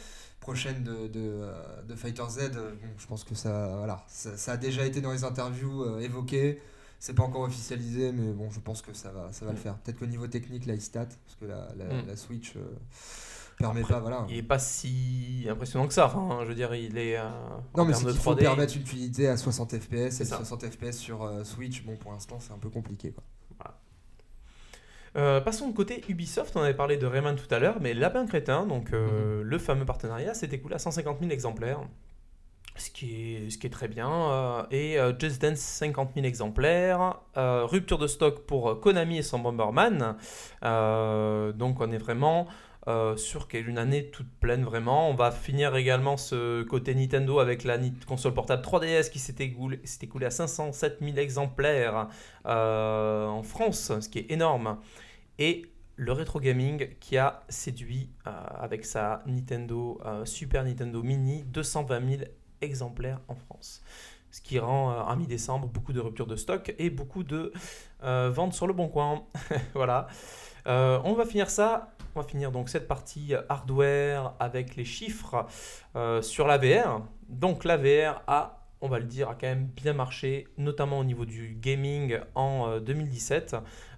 Prochaine 0.44 0.84
de, 0.84 1.08
de, 1.08 1.20
euh, 1.20 1.82
de 1.88 1.96
Fighter 1.96 2.24
Z. 2.30 2.38
euh, 2.56 2.72
bon, 2.82 2.88
je 2.98 3.08
pense 3.08 3.24
que 3.24 3.34
ça, 3.36 3.76
voilà, 3.78 4.04
ça, 4.08 4.38
ça 4.38 4.52
a 4.54 4.58
déjà 4.58 4.86
été 4.86 5.02
dans 5.02 5.12
les 5.12 5.24
interviews 5.24 5.84
euh, 5.84 6.00
évoqué. 6.00 6.62
C'est 7.00 7.14
pas 7.16 7.24
encore 7.24 7.42
officialisé, 7.42 8.12
mais 8.14 8.32
bon, 8.32 8.50
je 8.52 8.60
pense 8.62 8.82
que 8.82 8.94
ça 8.94 9.12
va, 9.12 9.32
ça 9.34 9.46
va 9.46 9.52
le 9.52 9.58
faire. 9.58 9.76
Peut-être 9.80 10.00
qu'au 10.00 10.06
niveau 10.06 10.28
technique, 10.28 10.66
là, 10.66 10.74
il 10.74 10.82
stat, 10.82 11.08
parce 11.26 11.36
que 11.40 11.46
la, 11.46 11.68
la, 11.76 11.86
Mm. 12.02 12.08
la 12.08 12.16
Switch 12.16 12.56
euh, 12.56 12.62
permet 13.58 13.82
Après, 13.82 13.94
pas, 13.96 14.00
voilà. 14.00 14.26
Il 14.30 14.38
est 14.38 14.44
pas 14.44 14.60
si 14.60 15.46
impressionnant 15.50 15.88
que 15.88 15.94
ça. 15.94 16.06
Enfin, 16.06 16.40
je 16.44 16.48
veux 16.50 16.56
dire, 16.56 16.74
il 16.76 16.98
est. 16.98 17.18
euh, 17.18 17.24
Non, 17.76 17.84
en 17.84 17.86
mais 17.86 17.94
c'est 17.94 18.06
qu'il 18.06 18.16
faut 18.20 18.34
3D, 18.34 18.40
permettre 18.40 18.78
une 18.78 18.86
fluidité 18.86 19.28
à 19.28 19.36
60 19.38 19.78
FPS 19.80 20.22
et 20.22 20.26
ça. 20.26 20.38
60 20.38 20.66
FPS 20.70 20.98
sur 20.98 21.24
euh, 21.24 21.44
Switch. 21.44 21.84
Bon, 21.86 21.96
pour 21.98 22.12
l'instant, 22.14 22.40
c'est 22.40 22.54
un 22.54 22.58
peu 22.58 22.70
compliqué, 22.70 23.12
quoi. 23.12 23.24
Euh, 25.16 25.42
passons 25.42 25.66
au 25.66 25.74
côté 25.74 26.04
Ubisoft, 26.10 26.56
on 26.56 26.62
avait 26.62 26.74
parlé 26.74 26.98
de 26.98 27.06
Rayman 27.06 27.36
tout 27.36 27.54
à 27.54 27.60
l'heure, 27.60 27.78
mais 27.80 27.94
Lapin 27.94 28.26
Crétin, 28.26 28.66
donc 28.66 28.94
euh, 28.94 29.42
Mhm. 29.42 29.48
le 29.48 29.58
fameux 29.60 29.86
partenariat, 29.86 30.34
s'est 30.34 30.50
écoulé 30.52 30.74
à 30.76 30.80
150 30.80 31.20
000 31.20 31.32
exemplaires, 31.32 31.82
ce 32.76 32.90
qui 32.90 33.36
est, 33.36 33.50
ce 33.52 33.60
qui 33.60 33.68
est 33.68 33.70
très 33.70 33.88
bien. 33.88 34.10
euh, 34.12 34.64
et 34.72 34.98
Just 35.20 35.40
Dance, 35.42 35.60
50 35.60 36.12
000 36.16 36.26
exemplaires. 36.26 37.20
Rupture 37.36 38.00
de 38.00 38.08
stock 38.08 38.40
pour 38.48 38.80
Konami 38.80 39.20
et 39.20 39.22
son 39.22 39.38
Bomberman. 39.40 40.16
Donc 40.64 41.80
on 41.82 41.92
est 41.92 41.98
vraiment 42.00 42.48
euh, 42.90 43.16
sur 43.16 43.48
quelle- 43.48 43.70
une 43.70 43.78
année 43.78 44.08
toute 44.10 44.28
pleine, 44.42 44.66
vraiment. 44.66 45.10
On 45.10 45.14
va 45.14 45.32
finir 45.32 45.74
également 45.78 46.18
ce 46.18 46.64
côté 46.64 46.94
Nintendo 46.94 47.40
avec 47.40 47.64
la 47.64 47.78
console 48.06 48.34
portable 48.34 48.62
3DS 48.62 49.10
qui 49.10 49.20
s'est 49.20 49.36
écoulée, 49.40 49.80
à 50.26 50.30
507 50.30 50.98
000 51.02 51.16
exemplaires 51.18 52.10
euh, 52.46 53.26
en 53.28 53.42
France, 53.42 53.94
ce 54.02 54.10
qui 54.10 54.20
est 54.20 54.32
énorme. 54.32 54.80
Et 55.40 55.64
le 55.96 56.12
rétro 56.12 56.40
gaming 56.40 56.90
qui 57.00 57.18
a 57.18 57.44
séduit 57.50 58.10
euh, 58.26 58.32
avec 58.60 58.86
sa 58.86 59.22
Nintendo 59.28 60.00
euh, 60.06 60.26
Super 60.26 60.64
Nintendo 60.64 61.04
Mini 61.04 61.44
220 61.44 62.10
000 62.10 62.24
exemplaires 62.62 63.20
en 63.28 63.36
France. 63.36 63.82
Ce 64.32 64.42
qui 64.42 64.58
rend 64.58 64.92
euh, 64.92 65.04
à 65.04 65.16
mi-décembre 65.16 65.68
beaucoup 65.68 65.94
de 65.94 66.00
ruptures 66.00 66.26
de 66.26 66.36
stock 66.36 66.74
et 66.80 66.90
beaucoup 66.90 67.24
de 67.24 67.54
euh, 68.04 68.32
ventes 68.34 68.54
sur 68.54 68.66
le 68.66 68.74
bon 68.74 68.88
coin. 68.88 69.24
voilà. 69.76 70.08
Euh, 70.68 71.00
on 71.04 71.14
va 71.14 71.26
finir 71.26 71.50
ça. 71.50 71.94
On 72.16 72.22
va 72.22 72.28
finir 72.28 72.52
donc 72.52 72.70
cette 72.70 72.88
partie 72.88 73.34
hardware 73.50 74.34
avec 74.40 74.76
les 74.76 74.86
chiffres 74.86 75.48
euh, 75.96 76.22
sur 76.22 76.48
la 76.48 76.58
VR. 76.58 77.02
Donc 77.28 77.64
la 77.64 77.78
VR 77.78 78.22
a, 78.28 78.68
on 78.82 78.88
va 78.88 79.00
le 79.00 79.06
dire, 79.06 79.30
a 79.30 79.36
quand 79.36 79.48
même 79.48 79.66
bien 79.66 79.94
marché, 79.94 80.48
notamment 80.58 81.00
au 81.00 81.04
niveau 81.04 81.26
du 81.26 81.58
gaming 81.60 82.20
en 82.36 82.70
euh, 82.70 82.80
2017. 82.80 83.56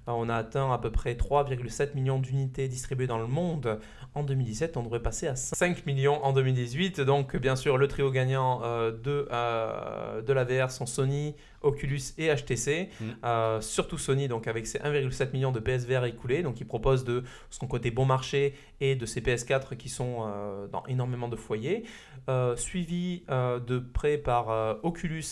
Euh, 0.08 0.12
on 0.12 0.30
a 0.30 0.36
atteint 0.36 0.72
à 0.72 0.78
peu 0.78 0.92
près 0.92 1.14
3,7 1.14 1.96
millions 1.96 2.20
d'unités 2.20 2.68
distribuées 2.68 3.08
dans 3.08 3.18
le 3.18 3.28
monde 3.28 3.80
en 4.14 4.24
2017. 4.24 4.78
On 4.78 4.84
devrait 4.84 5.02
passer 5.02 5.28
à 5.28 5.36
5 5.36 5.86
millions 5.86 6.24
en 6.24 6.34
2018. 6.34 7.02
Donc 7.02 7.36
bien 7.36 7.56
sûr, 7.56 7.78
le 7.78 7.88
trio 7.88 8.12
gagnant 8.12 8.62
euh, 8.64 8.92
de, 8.92 9.28
euh, 9.32 10.22
de 10.22 10.34
la 10.34 10.44
VR 10.44 10.72
sont 10.72 10.86
Sony, 10.86 11.36
Oculus 11.66 12.14
et 12.18 12.34
HTC. 12.34 12.90
Mm. 13.00 13.06
Euh, 13.24 13.62
surtout 13.62 13.98
Sony, 13.98 14.28
donc 14.28 14.48
avec 14.48 14.68
ses 14.68 14.80
1,7 14.80 15.34
millions 15.34 15.52
de 15.52 15.60
PSVR 15.60 16.06
écoulés. 16.06 16.44
Donc 16.44 16.62
ils 16.62 16.68
proposent 16.68 17.04
de 17.04 17.24
son 17.50 17.68
côté 17.68 17.92
bon 17.92 18.06
marché 18.06 18.54
et 18.80 18.96
de 18.96 19.06
ces 19.06 19.22
PS4 19.22 19.76
qui 19.76 19.90
sont 19.90 20.20
euh, 20.26 20.68
dans 20.68 20.84
énormément 20.86 21.28
de 21.28 21.36
foyers. 21.36 21.84
Euh, 22.30 22.56
suivi 22.56 23.24
de 23.28 23.80
près 23.80 24.18
par 24.18 24.80
Oculus, 24.84 25.26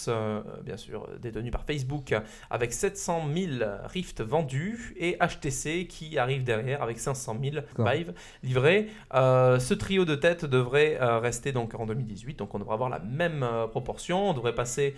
bien 0.63 0.77
sûr 0.77 1.07
détenu 1.21 1.51
par 1.51 1.63
Facebook, 1.65 2.13
avec 2.49 2.73
700 2.73 3.23
000 3.34 3.69
Rift 3.86 4.21
vendus, 4.21 4.95
et 4.97 5.17
HTC 5.17 5.88
qui 5.88 6.17
arrive 6.17 6.43
derrière 6.43 6.81
avec 6.81 6.99
500 6.99 7.38
000 7.41 7.55
D'accord. 7.55 7.89
Vive 7.91 8.13
livrés. 8.43 8.89
Ce 9.13 9.73
trio 9.73 10.05
de 10.05 10.15
tête 10.15 10.45
devrait 10.45 10.97
rester 11.19 11.51
donc 11.51 11.75
en 11.75 11.86
2018, 11.86 12.39
donc 12.39 12.53
on 12.55 12.59
devrait 12.59 12.73
avoir 12.73 12.89
la 12.89 12.99
même 12.99 13.45
proportion. 13.71 14.29
On 14.29 14.34
devrait 14.34 14.55
passer 14.55 14.95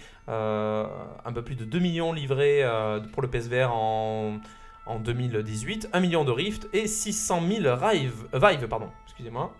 un 1.25 1.33
peu 1.33 1.41
plus 1.41 1.55
de 1.55 1.65
2 1.65 1.79
millions 1.79 2.13
livrés 2.13 2.63
euh, 2.63 2.99
pour 2.99 3.21
le 3.21 3.29
PSVR 3.29 3.71
en, 3.71 4.39
en 4.85 4.99
2018, 4.99 5.89
1 5.91 5.99
million 5.99 6.23
de 6.23 6.31
Rift 6.31 6.69
et 6.73 6.87
600 6.87 7.41
000 7.41 7.75
Vive, 7.75 8.25
euh, 8.33 8.39
Vive 8.39 8.67
pardon, 8.67 8.89
excusez-moi. 9.05 9.53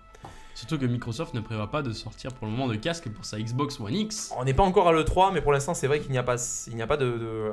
Surtout 0.56 0.80
que 0.80 0.86
Microsoft 0.86 1.34
ne 1.34 1.41
prévoit 1.41 1.70
pas 1.70 1.82
de 1.82 1.91
sortir 1.91 2.32
pour 2.34 2.47
le 2.47 2.51
moment 2.53 2.68
de 2.68 2.76
casque 2.76 3.10
pour 3.10 3.26
sa 3.26 3.38
Xbox 3.39 3.78
One 3.80 3.93
X. 3.93 4.32
On 4.38 4.45
n'est 4.45 4.53
pas 4.53 4.64
encore 4.64 4.88
à 4.88 4.93
l'E3, 4.93 5.32
mais 5.34 5.41
pour 5.41 5.51
l'instant, 5.51 5.74
c'est 5.74 5.86
vrai 5.88 5.99
qu'il 5.99 6.12
n'y 6.12 6.18
a 6.18 6.24
pas, 6.24 6.38
il 6.68 6.76
n'y 6.78 6.82
a 6.82 6.88
pas 6.88 6.95
de, 6.95 7.06
de, 7.06 7.26
euh, 7.26 7.51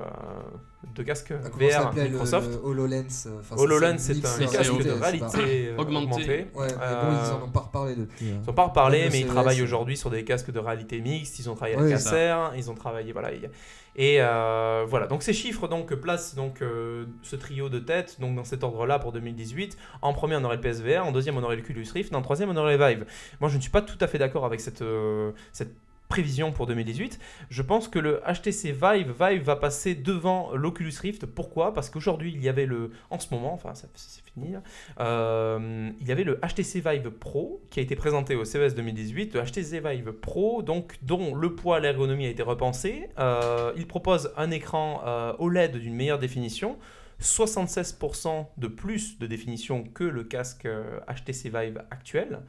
de 0.94 1.02
casque 1.02 1.32
Ah, 1.32 1.48
VR 1.48 1.92
le- 1.96 2.02
Microsoft. 2.04 2.48
le 2.48 2.64
HoloLens. 2.64 3.26
euh, 3.26 3.40
enfin, 3.40 3.56
HoloLens, 3.56 3.98
c'est 3.98 4.16
un 4.24 4.46
casque 4.46 4.78
de 4.78 4.92
pas- 4.92 5.06
réalité 5.06 5.68
euh, 5.70 5.76
Augmenté. 5.78 6.04
augmentée. 6.06 6.46
Ouais, 6.54 6.66
mais 6.68 6.72
bon, 6.74 6.78
Euh, 6.80 7.18
ils 7.26 7.32
en 7.32 7.44
ont 7.44 7.50
pas 7.50 7.60
reparlé 7.60 7.96
depuis. 7.96 8.26
Ils 8.28 8.46
n'ont 8.46 8.52
pas 8.54 8.64
reparlé, 8.66 9.08
mais 9.10 9.20
ils 9.20 9.26
travaillent 9.26 9.60
euh. 9.60 9.64
aujourd'hui 9.64 9.96
sur 9.96 10.08
des 10.08 10.22
casques 10.24 10.52
de 10.52 10.58
réalité 10.60 11.00
mixte. 11.00 11.40
Ils 11.40 11.50
ont 11.50 11.56
travaillé 11.56 11.76
avec. 11.76 11.92
Acer, 11.94 12.36
ils 12.56 12.70
ont 12.70 12.74
travaillé, 12.74 13.12
voilà. 13.12 13.30
Et 13.94 14.16
euh, 14.22 14.86
voilà, 14.88 15.06
donc 15.06 15.22
ces 15.22 15.34
chiffres 15.34 15.68
donc 15.68 15.92
placent 15.96 16.34
donc 16.34 16.62
euh, 16.62 17.04
ce 17.22 17.36
trio 17.36 17.68
de 17.68 17.78
tête 17.78 18.16
donc 18.20 18.34
dans 18.34 18.44
cet 18.44 18.64
ordre-là 18.64 18.98
pour 18.98 19.12
2018. 19.12 19.76
En 20.00 20.14
premier, 20.14 20.34
on 20.36 20.44
aurait 20.44 20.56
le 20.56 20.62
PSVR, 20.62 21.04
en 21.04 21.12
deuxième, 21.12 21.36
on 21.36 21.42
aurait 21.42 21.56
le 21.56 21.62
Oculus 21.62 21.86
Rift, 21.92 22.14
en 22.14 22.22
troisième, 22.22 22.48
on 22.48 22.56
aurait 22.56 22.72
les 22.72 22.78
Moi, 23.40 23.50
je 23.50 23.56
ne 23.56 23.60
suis 23.60 23.70
pas 23.70 23.82
tout 23.82 23.98
à 24.00 24.06
fait 24.06 24.18
d'accord 24.18 24.44
avec 24.44 24.60
cette 24.60 24.82
euh, 24.82 25.32
prévision 26.12 26.52
pour 26.52 26.66
2018. 26.66 27.18
Je 27.48 27.62
pense 27.62 27.88
que 27.88 27.98
le 27.98 28.20
HTC 28.26 28.72
Vive, 28.72 29.14
Vive 29.18 29.42
va 29.42 29.56
passer 29.56 29.94
devant 29.94 30.54
l'Oculus 30.54 30.92
Rift. 31.00 31.24
Pourquoi? 31.24 31.72
Parce 31.72 31.88
qu'aujourd'hui, 31.88 32.32
il 32.34 32.42
y 32.42 32.50
avait 32.50 32.66
le, 32.66 32.90
en 33.08 33.18
ce 33.18 33.32
moment, 33.32 33.54
enfin, 33.54 33.72
c'est 33.74 34.22
fini. 34.34 34.54
Euh, 35.00 35.90
il 36.02 36.06
y 36.06 36.12
avait 36.12 36.24
le 36.24 36.38
HTC 36.40 36.82
Vive 36.86 37.10
Pro 37.12 37.62
qui 37.70 37.80
a 37.80 37.82
été 37.82 37.96
présenté 37.96 38.34
au 38.34 38.44
CES 38.44 38.74
2018. 38.74 39.34
Le 39.34 39.42
HTC 39.42 39.80
Vive 39.80 40.12
Pro, 40.12 40.62
donc 40.62 40.98
dont 41.00 41.34
le 41.34 41.54
poids, 41.54 41.80
l'ergonomie 41.80 42.26
a 42.26 42.30
été 42.30 42.42
repensé. 42.42 43.08
Euh, 43.18 43.72
il 43.76 43.86
propose 43.86 44.34
un 44.36 44.50
écran 44.50 45.02
OLED 45.38 45.78
d'une 45.78 45.94
meilleure 45.94 46.18
définition. 46.18 46.76
76% 47.22 48.46
de 48.58 48.66
plus 48.66 49.18
de 49.18 49.26
définition 49.26 49.84
que 49.84 50.04
le 50.04 50.24
casque 50.24 50.68
HTC 51.08 51.48
Vive 51.48 51.84
actuel. 51.90 52.40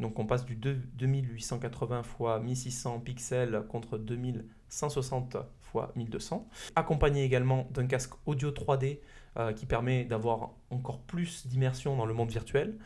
Donc 0.00 0.18
on 0.18 0.26
passe 0.26 0.44
du 0.44 0.56
2 0.56 0.80
2880 0.94 2.02
x 2.02 2.42
1600 2.42 3.00
pixels 3.00 3.62
contre 3.68 3.98
2160 3.98 5.36
x 5.36 5.96
1200. 5.96 6.48
Accompagné 6.74 7.24
également 7.24 7.68
d'un 7.70 7.86
casque 7.86 8.12
audio 8.26 8.50
3D 8.50 8.98
euh, 9.38 9.52
qui 9.52 9.66
permet 9.66 10.04
d'avoir 10.04 10.50
encore 10.70 11.00
plus 11.00 11.46
d'immersion 11.46 11.96
dans 11.96 12.06
le 12.06 12.14
monde 12.14 12.30
virtuel. 12.30 12.78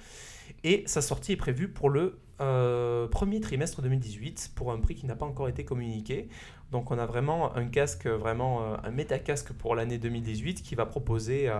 Et 0.62 0.82
sa 0.86 1.00
sortie 1.00 1.32
est 1.32 1.36
prévue 1.36 1.68
pour 1.68 1.88
le 1.88 2.18
euh, 2.40 3.06
premier 3.08 3.40
trimestre 3.40 3.80
2018 3.80 4.52
pour 4.54 4.72
un 4.72 4.80
prix 4.80 4.94
qui 4.94 5.06
n'a 5.06 5.16
pas 5.16 5.24
encore 5.24 5.48
été 5.48 5.64
communiqué. 5.64 6.28
Donc 6.70 6.90
on 6.90 6.98
a 6.98 7.06
vraiment 7.06 7.56
un 7.56 7.66
casque, 7.66 8.06
vraiment 8.06 8.62
euh, 8.62 8.76
un 8.82 8.90
méta-casque 8.90 9.52
pour 9.52 9.74
l'année 9.74 9.98
2018 9.98 10.62
qui 10.62 10.74
va 10.74 10.84
proposer 10.84 11.50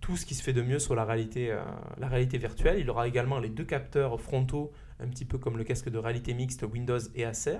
tout 0.00 0.16
ce 0.16 0.24
qui 0.24 0.34
se 0.34 0.42
fait 0.42 0.52
de 0.52 0.62
mieux 0.62 0.78
sur 0.78 0.94
la 0.94 1.04
réalité, 1.04 1.56
la 1.96 2.06
réalité 2.06 2.38
virtuelle. 2.38 2.78
Il 2.78 2.88
aura 2.90 3.08
également 3.08 3.40
les 3.40 3.48
deux 3.48 3.64
capteurs 3.64 4.20
frontaux, 4.20 4.70
un 5.00 5.08
petit 5.08 5.24
peu 5.24 5.38
comme 5.38 5.56
le 5.56 5.64
casque 5.64 5.88
de 5.88 5.98
réalité 5.98 6.34
mixte 6.34 6.62
Windows 6.62 6.98
et 7.14 7.24
Acer, 7.24 7.58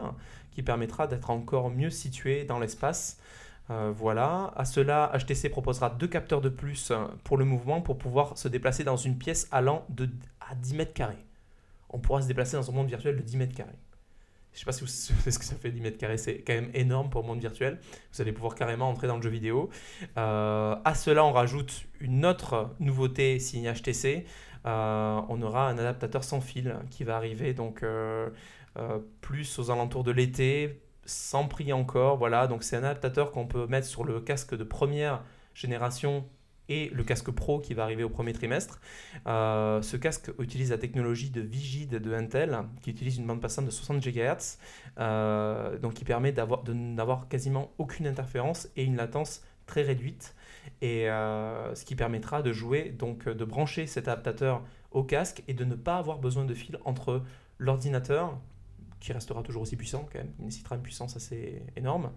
qui 0.50 0.62
permettra 0.62 1.06
d'être 1.06 1.30
encore 1.30 1.70
mieux 1.70 1.90
situé 1.90 2.44
dans 2.44 2.58
l'espace. 2.58 3.18
Euh, 3.70 3.92
voilà. 3.94 4.52
À 4.56 4.64
cela, 4.64 5.12
HTC 5.14 5.50
proposera 5.50 5.90
deux 5.90 6.08
capteurs 6.08 6.40
de 6.40 6.48
plus 6.48 6.92
pour 7.24 7.36
le 7.36 7.44
mouvement 7.44 7.80
pour 7.80 7.98
pouvoir 7.98 8.36
se 8.38 8.48
déplacer 8.48 8.84
dans 8.84 8.96
une 8.96 9.18
pièce 9.18 9.48
allant 9.50 9.84
de, 9.88 10.08
à 10.40 10.54
10 10.54 10.74
mètres 10.74 10.94
carrés. 10.94 11.24
On 11.90 11.98
pourra 11.98 12.22
se 12.22 12.28
déplacer 12.28 12.56
dans 12.56 12.68
un 12.68 12.72
monde 12.72 12.88
virtuel 12.88 13.16
de 13.16 13.22
10 13.22 13.36
mètres 13.36 13.54
carrés. 13.54 13.78
Je 14.52 14.60
sais 14.60 14.64
pas 14.64 14.72
si 14.72 14.80
vous 14.80 14.86
savez 14.86 15.30
ce 15.30 15.38
que 15.38 15.44
ça 15.44 15.56
fait 15.56 15.70
10 15.70 15.80
mètres 15.80 15.98
carrés, 15.98 16.18
c'est 16.18 16.40
quand 16.40 16.54
même 16.54 16.70
énorme 16.74 17.10
pour 17.10 17.22
le 17.22 17.28
monde 17.28 17.40
virtuel. 17.40 17.78
Vous 18.12 18.22
allez 18.22 18.32
pouvoir 18.32 18.54
carrément 18.54 18.88
entrer 18.88 19.06
dans 19.06 19.16
le 19.16 19.22
jeu 19.22 19.30
vidéo. 19.30 19.70
Euh, 20.16 20.76
à 20.84 20.94
cela, 20.94 21.24
on 21.24 21.32
rajoute 21.32 21.84
une 22.00 22.24
autre 22.26 22.74
nouveauté 22.80 23.38
signée 23.38 23.72
HTC. 23.72 24.24
Euh, 24.66 25.20
on 25.28 25.40
aura 25.42 25.68
un 25.68 25.78
adaptateur 25.78 26.24
sans 26.24 26.40
fil 26.40 26.76
qui 26.90 27.04
va 27.04 27.16
arriver 27.16 27.54
donc 27.54 27.82
euh, 27.82 28.28
euh, 28.76 28.98
plus 29.20 29.58
aux 29.58 29.70
alentours 29.70 30.04
de 30.04 30.10
l'été, 30.10 30.82
sans 31.04 31.46
prix 31.48 31.72
encore. 31.72 32.16
Voilà, 32.16 32.46
donc 32.46 32.62
c'est 32.62 32.76
un 32.76 32.84
adaptateur 32.84 33.32
qu'on 33.32 33.46
peut 33.46 33.66
mettre 33.66 33.86
sur 33.86 34.04
le 34.04 34.20
casque 34.20 34.54
de 34.56 34.64
première 34.64 35.22
génération 35.54 36.24
et 36.70 36.90
le 36.90 37.02
casque 37.02 37.30
pro 37.30 37.60
qui 37.60 37.72
va 37.72 37.82
arriver 37.84 38.04
au 38.04 38.10
premier 38.10 38.34
trimestre. 38.34 38.78
Ce 39.24 39.96
casque 39.96 40.30
utilise 40.38 40.70
la 40.70 40.76
technologie 40.76 41.30
de 41.30 41.40
Vigide 41.40 41.94
de 41.94 42.12
Intel, 42.12 42.58
qui 42.82 42.90
utilise 42.90 43.16
une 43.16 43.26
bande 43.26 43.40
passante 43.40 43.64
de 43.64 43.70
60 43.70 44.06
GHz, 44.06 44.58
donc 45.80 45.94
qui 45.94 46.04
permet 46.04 46.30
de 46.30 46.72
n'avoir 46.74 47.28
quasiment 47.28 47.72
aucune 47.78 48.06
interférence 48.06 48.68
et 48.76 48.84
une 48.84 48.96
latence 48.96 49.42
très 49.64 49.80
réduite, 49.80 50.34
et 50.80 51.08
euh, 51.08 51.74
ce 51.74 51.84
qui 51.84 51.96
permettra 51.96 52.42
de 52.42 52.52
jouer, 52.52 52.94
donc 52.96 53.28
de 53.28 53.44
brancher 53.44 53.86
cet 53.86 54.08
adaptateur 54.08 54.62
au 54.90 55.02
casque 55.02 55.42
et 55.48 55.54
de 55.54 55.64
ne 55.64 55.74
pas 55.74 55.96
avoir 55.96 56.18
besoin 56.18 56.44
de 56.44 56.54
fil 56.54 56.78
entre 56.84 57.22
l'ordinateur, 57.58 58.38
qui 59.00 59.12
restera 59.12 59.42
toujours 59.42 59.62
aussi 59.62 59.76
puissant 59.76 60.08
quand 60.12 60.18
même, 60.18 60.32
il 60.38 60.46
nécessitera 60.46 60.76
une 60.76 60.82
puissance 60.82 61.16
assez 61.16 61.62
énorme, 61.76 62.10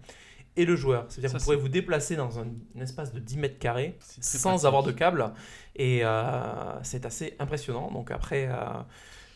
et 0.56 0.64
le 0.64 0.76
joueur. 0.76 1.06
C'est-à-dire 1.08 1.32
que 1.32 1.38
vous 1.38 1.44
pourrez 1.44 1.56
vous 1.56 1.68
déplacer 1.68 2.16
dans 2.16 2.38
un, 2.38 2.46
un 2.76 2.80
espace 2.80 3.12
de 3.12 3.20
10 3.20 3.38
mètres 3.38 3.58
carrés 3.58 3.96
sans 4.00 4.50
pratique. 4.50 4.66
avoir 4.66 4.82
de 4.82 4.92
câble. 4.92 5.32
Et 5.76 6.04
euh, 6.04 6.82
c'est 6.82 7.06
assez 7.06 7.36
impressionnant. 7.38 7.90
Donc 7.90 8.10
après, 8.10 8.46
euh, 8.46 8.54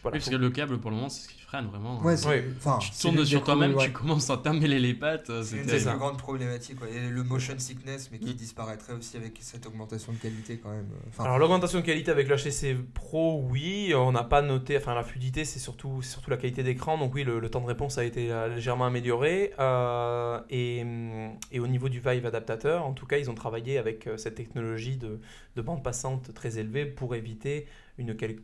voilà. 0.03 0.17
Oui, 0.17 0.21
parce 0.21 0.29
que 0.29 0.37
le 0.37 0.51
câble, 0.51 0.79
pour 0.79 0.91
le 0.91 0.97
moment, 0.97 1.09
c'est 1.09 1.23
ce 1.23 1.29
qui 1.29 1.41
freine 1.47 1.67
vraiment. 1.67 2.01
Ouais, 2.03 2.17
c'est- 2.17 2.29
Ouais. 2.29 2.45
enfin, 2.59 2.79
tu 2.81 2.91
tournes 3.01 3.25
sur 3.25 3.45
toi-même, 3.45 3.75
ouais. 3.75 3.85
tu 3.87 3.93
commences 3.93 4.29
à 4.31 4.37
t'emmêler 4.37 4.81
les 4.81 4.95
pattes. 4.95 5.31
euh, 5.31 5.43
C'est 5.45 5.59
une 5.59 5.67
des 5.67 5.79
grandes 5.97 6.19
problématiques. 6.19 6.81
ouais. 6.83 6.93
Et 6.93 7.09
le 7.09 7.23
motion 7.23 7.55
sickness, 7.59 8.11
mais 8.11 8.19
qui 8.19 8.31
Mm. 8.31 8.35
disparaîtrait 8.35 8.93
aussi 8.95 9.17
avec 9.17 9.39
cette 9.41 9.65
augmentation 9.67 10.13
de 10.13 10.19
qualité 10.19 10.59
quand 10.59 10.71
même. 10.71 10.89
Enfin, 11.09 11.25
Alors 11.25 11.39
l'augmentation 11.39 11.79
de 11.81 11.85
qualité 11.85 12.11
avec 12.11 12.29
le 12.29 12.37
HTC 12.37 12.77
Pro, 12.95 13.47
oui, 13.49 13.93
on 13.95 14.11
n'a 14.13 14.25
pas 14.25 14.43
noté, 14.43 14.77
enfin 14.77 14.95
la 14.95 15.05
fluidité 15.05 15.45
c'est 15.45 15.61
surtout, 15.61 16.03
surtout 16.03 16.31
la 16.31 16.37
qualité 16.37 16.63
d'écran, 16.65 16.99
donc 16.99 17.15
oui 17.15 17.23
le, 17.23 17.39
le 17.39 17.49
temps 17.49 17.61
de 17.61 17.67
réponse 17.67 17.97
a 17.99 18.05
été 18.05 18.33
euh, 18.33 18.49
légèrement 18.55 18.87
amélioré. 18.87 19.53
Euh, 19.61 20.41
et, 20.51 20.83
hum, 20.83 21.31
et 21.53 21.61
au 21.61 21.69
niveau 21.69 21.89
du 21.89 22.01
Vive 22.01 22.27
adaptateur, 22.27 22.85
en 22.85 22.93
tout 22.93 23.07
cas 23.07 23.19
ils 23.19 23.31
ont 23.31 23.35
travaillé 23.35 23.79
avec 23.79 24.07
euh, 24.09 24.17
cette 24.17 24.35
technologie 24.35 24.97
de, 24.97 25.21
de 25.55 25.63
bande 25.63 25.83
passante 25.85 26.35
très 26.35 26.59
élevée 26.59 26.87
pour 26.87 27.15
éviter 27.15 27.67
une 27.99 28.17
quel- 28.17 28.37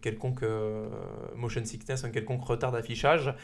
quelconque 0.00 0.42
euh, 0.42 0.88
motion 1.36 1.64
sickness, 1.64 2.04
un 2.04 2.10
quelconque 2.10 2.44
retard 2.44 2.72
d'affichage. 2.72 3.34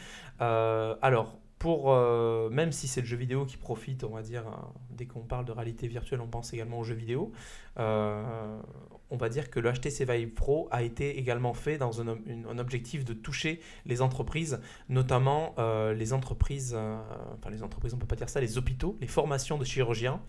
Euh, 0.41 0.95
alors 1.01 1.39
pour, 1.59 1.93
euh, 1.93 2.49
même 2.49 2.71
si 2.71 2.87
c'est 2.87 3.01
le 3.01 3.07
jeu 3.07 3.15
vidéo 3.15 3.45
qui 3.45 3.57
profite, 3.57 4.03
on 4.03 4.09
va 4.09 4.21
dire, 4.21 4.45
euh, 4.45 4.51
dès 4.91 5.05
qu'on 5.05 5.21
parle 5.21 5.45
de 5.45 5.51
réalité 5.51 5.87
virtuelle, 5.87 6.19
on 6.21 6.27
pense 6.27 6.53
également 6.53 6.79
aux 6.79 6.83
jeux 6.83 6.95
vidéo. 6.95 7.31
on 7.77 9.17
va 9.17 9.29
dire 9.29 9.49
que 9.49 9.59
le 9.59 9.71
HTC 9.71 10.05
Vive 10.05 10.33
Pro 10.33 10.67
a 10.71 10.83
été 10.83 11.17
également 11.17 11.53
fait 11.53 11.77
dans 11.77 12.01
un, 12.01 12.17
un 12.49 12.57
objectif 12.57 13.05
de 13.05 13.13
toucher 13.13 13.61
les 13.85 14.01
entreprises, 14.01 14.59
notamment 14.89 15.55
les 15.93 16.11
entreprises, 16.11 16.75
enfin 16.75 17.49
les 17.49 17.63
entreprises, 17.63 17.93
on 17.93 17.97
peut 17.97 18.07
pas 18.07 18.15
dire 18.15 18.29
ça, 18.29 18.41
les 18.41 18.57
hôpitaux, 18.57 18.97
les 18.99 19.07
formations 19.07 19.57
de 19.57 19.63
chirurgiens. 19.63 20.21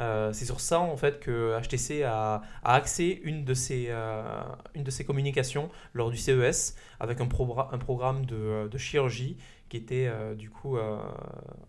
Euh, 0.00 0.32
c'est 0.32 0.46
sur 0.46 0.60
ça 0.60 0.80
en 0.80 0.96
fait 0.96 1.20
que 1.20 1.54
HTC 1.60 2.02
a, 2.02 2.40
axé 2.64 3.20
une 3.24 3.44
de, 3.44 3.52
ses, 3.52 3.86
euh, 3.90 4.42
une 4.74 4.84
de 4.84 4.90
ses 4.90 5.04
communications 5.04 5.68
lors 5.92 6.10
du 6.10 6.16
CES 6.16 6.74
avec 6.98 7.20
un, 7.20 7.26
progra- 7.26 7.68
un 7.72 7.78
programme 7.78 8.24
de, 8.24 8.68
chirurgie 8.78 9.36
qui 9.68 9.76
était 9.76 10.06
euh, 10.06 10.34
du 10.34 10.50
coup 10.50 10.76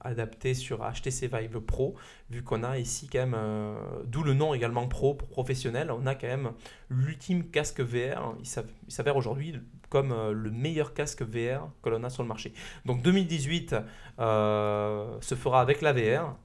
adapté 0.02 0.54
sur 0.54 0.80
HTC 0.80 1.28
Vive 1.28 1.60
Pro, 1.62 1.96
vu 2.30 2.44
qu'on 2.44 2.64
a 2.64 2.78
ici 2.78 3.08
quand 3.12 3.26
même, 3.26 3.38
d'où 4.06 4.24
le 4.24 4.34
nom 4.34 4.54
également 4.54 4.88
Pro 4.88 5.14
professionnel, 5.16 5.92
on 5.92 6.06
a 6.06 6.16
quand 6.16 6.28
même 6.28 6.52
l'ultime 6.90 7.46
casque 7.50 7.80
VR, 7.82 8.36
il 8.40 8.46
s'av- 8.46 8.68
il 8.88 8.94
s'avère 8.94 9.16
aujourd'hui 9.18 9.56
comme 9.90 10.14
le 10.32 10.50
meilleur 10.52 10.94
casque 10.94 11.22
VR 11.22 11.70
que 11.82 11.90
l'on 11.90 12.04
a 12.04 12.10
sur 12.10 12.24
le 12.24 12.28
marché. 12.28 12.54
Donc 12.86 13.02
2018 13.04 13.76
euh, 14.20 15.18
se 15.22 15.36
fera 15.36 15.62
avec 15.62 15.82
la 15.82 15.94
VR, 15.94 16.36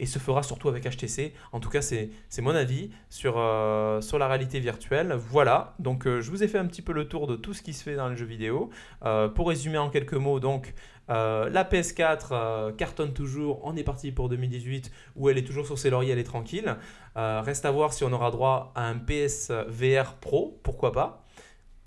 et 0.00 0.06
se 0.06 0.18
fera 0.18 0.42
surtout 0.42 0.68
avec 0.68 0.84
HTC. 0.84 1.32
En 1.52 1.60
tout 1.60 1.68
cas, 1.68 1.82
c'est 1.82 2.10
mon 2.40 2.54
avis 2.54 2.90
sur, 3.10 3.34
euh, 3.36 4.00
sur 4.00 4.18
la 4.18 4.26
réalité 4.26 4.58
virtuelle. 4.58 5.12
Voilà, 5.12 5.74
donc 5.78 6.06
euh, 6.06 6.20
je 6.20 6.30
vous 6.30 6.42
ai 6.42 6.48
fait 6.48 6.58
un 6.58 6.66
petit 6.66 6.82
peu 6.82 6.92
le 6.92 7.06
tour 7.06 7.26
de 7.26 7.36
tout 7.36 7.52
ce 7.52 7.62
qui 7.62 7.74
se 7.74 7.84
fait 7.84 7.94
dans 7.94 8.08
le 8.08 8.16
jeu 8.16 8.24
vidéo. 8.24 8.70
Euh, 9.04 9.28
pour 9.28 9.48
résumer 9.48 9.78
en 9.78 9.90
quelques 9.90 10.14
mots, 10.14 10.40
donc 10.40 10.74
la 11.08 11.64
PS4 11.64 12.28
euh, 12.30 12.72
cartonne 12.72 13.12
toujours, 13.12 13.60
on 13.64 13.76
est 13.76 13.82
parti 13.82 14.12
pour 14.12 14.28
2018 14.28 14.92
où 15.16 15.28
elle 15.28 15.38
est 15.38 15.42
toujours 15.42 15.66
sur 15.66 15.76
ses 15.76 15.90
lauriers, 15.90 16.12
elle 16.12 16.18
est 16.18 16.24
tranquille. 16.24 16.76
Reste 17.16 17.66
à 17.66 17.70
voir 17.72 17.92
si 17.92 18.04
on 18.04 18.12
aura 18.12 18.30
droit 18.30 18.72
à 18.76 18.86
un 18.86 18.96
PS 18.96 19.50
VR 19.68 20.14
Pro, 20.14 20.58
pourquoi 20.62 20.92
pas. 20.92 21.26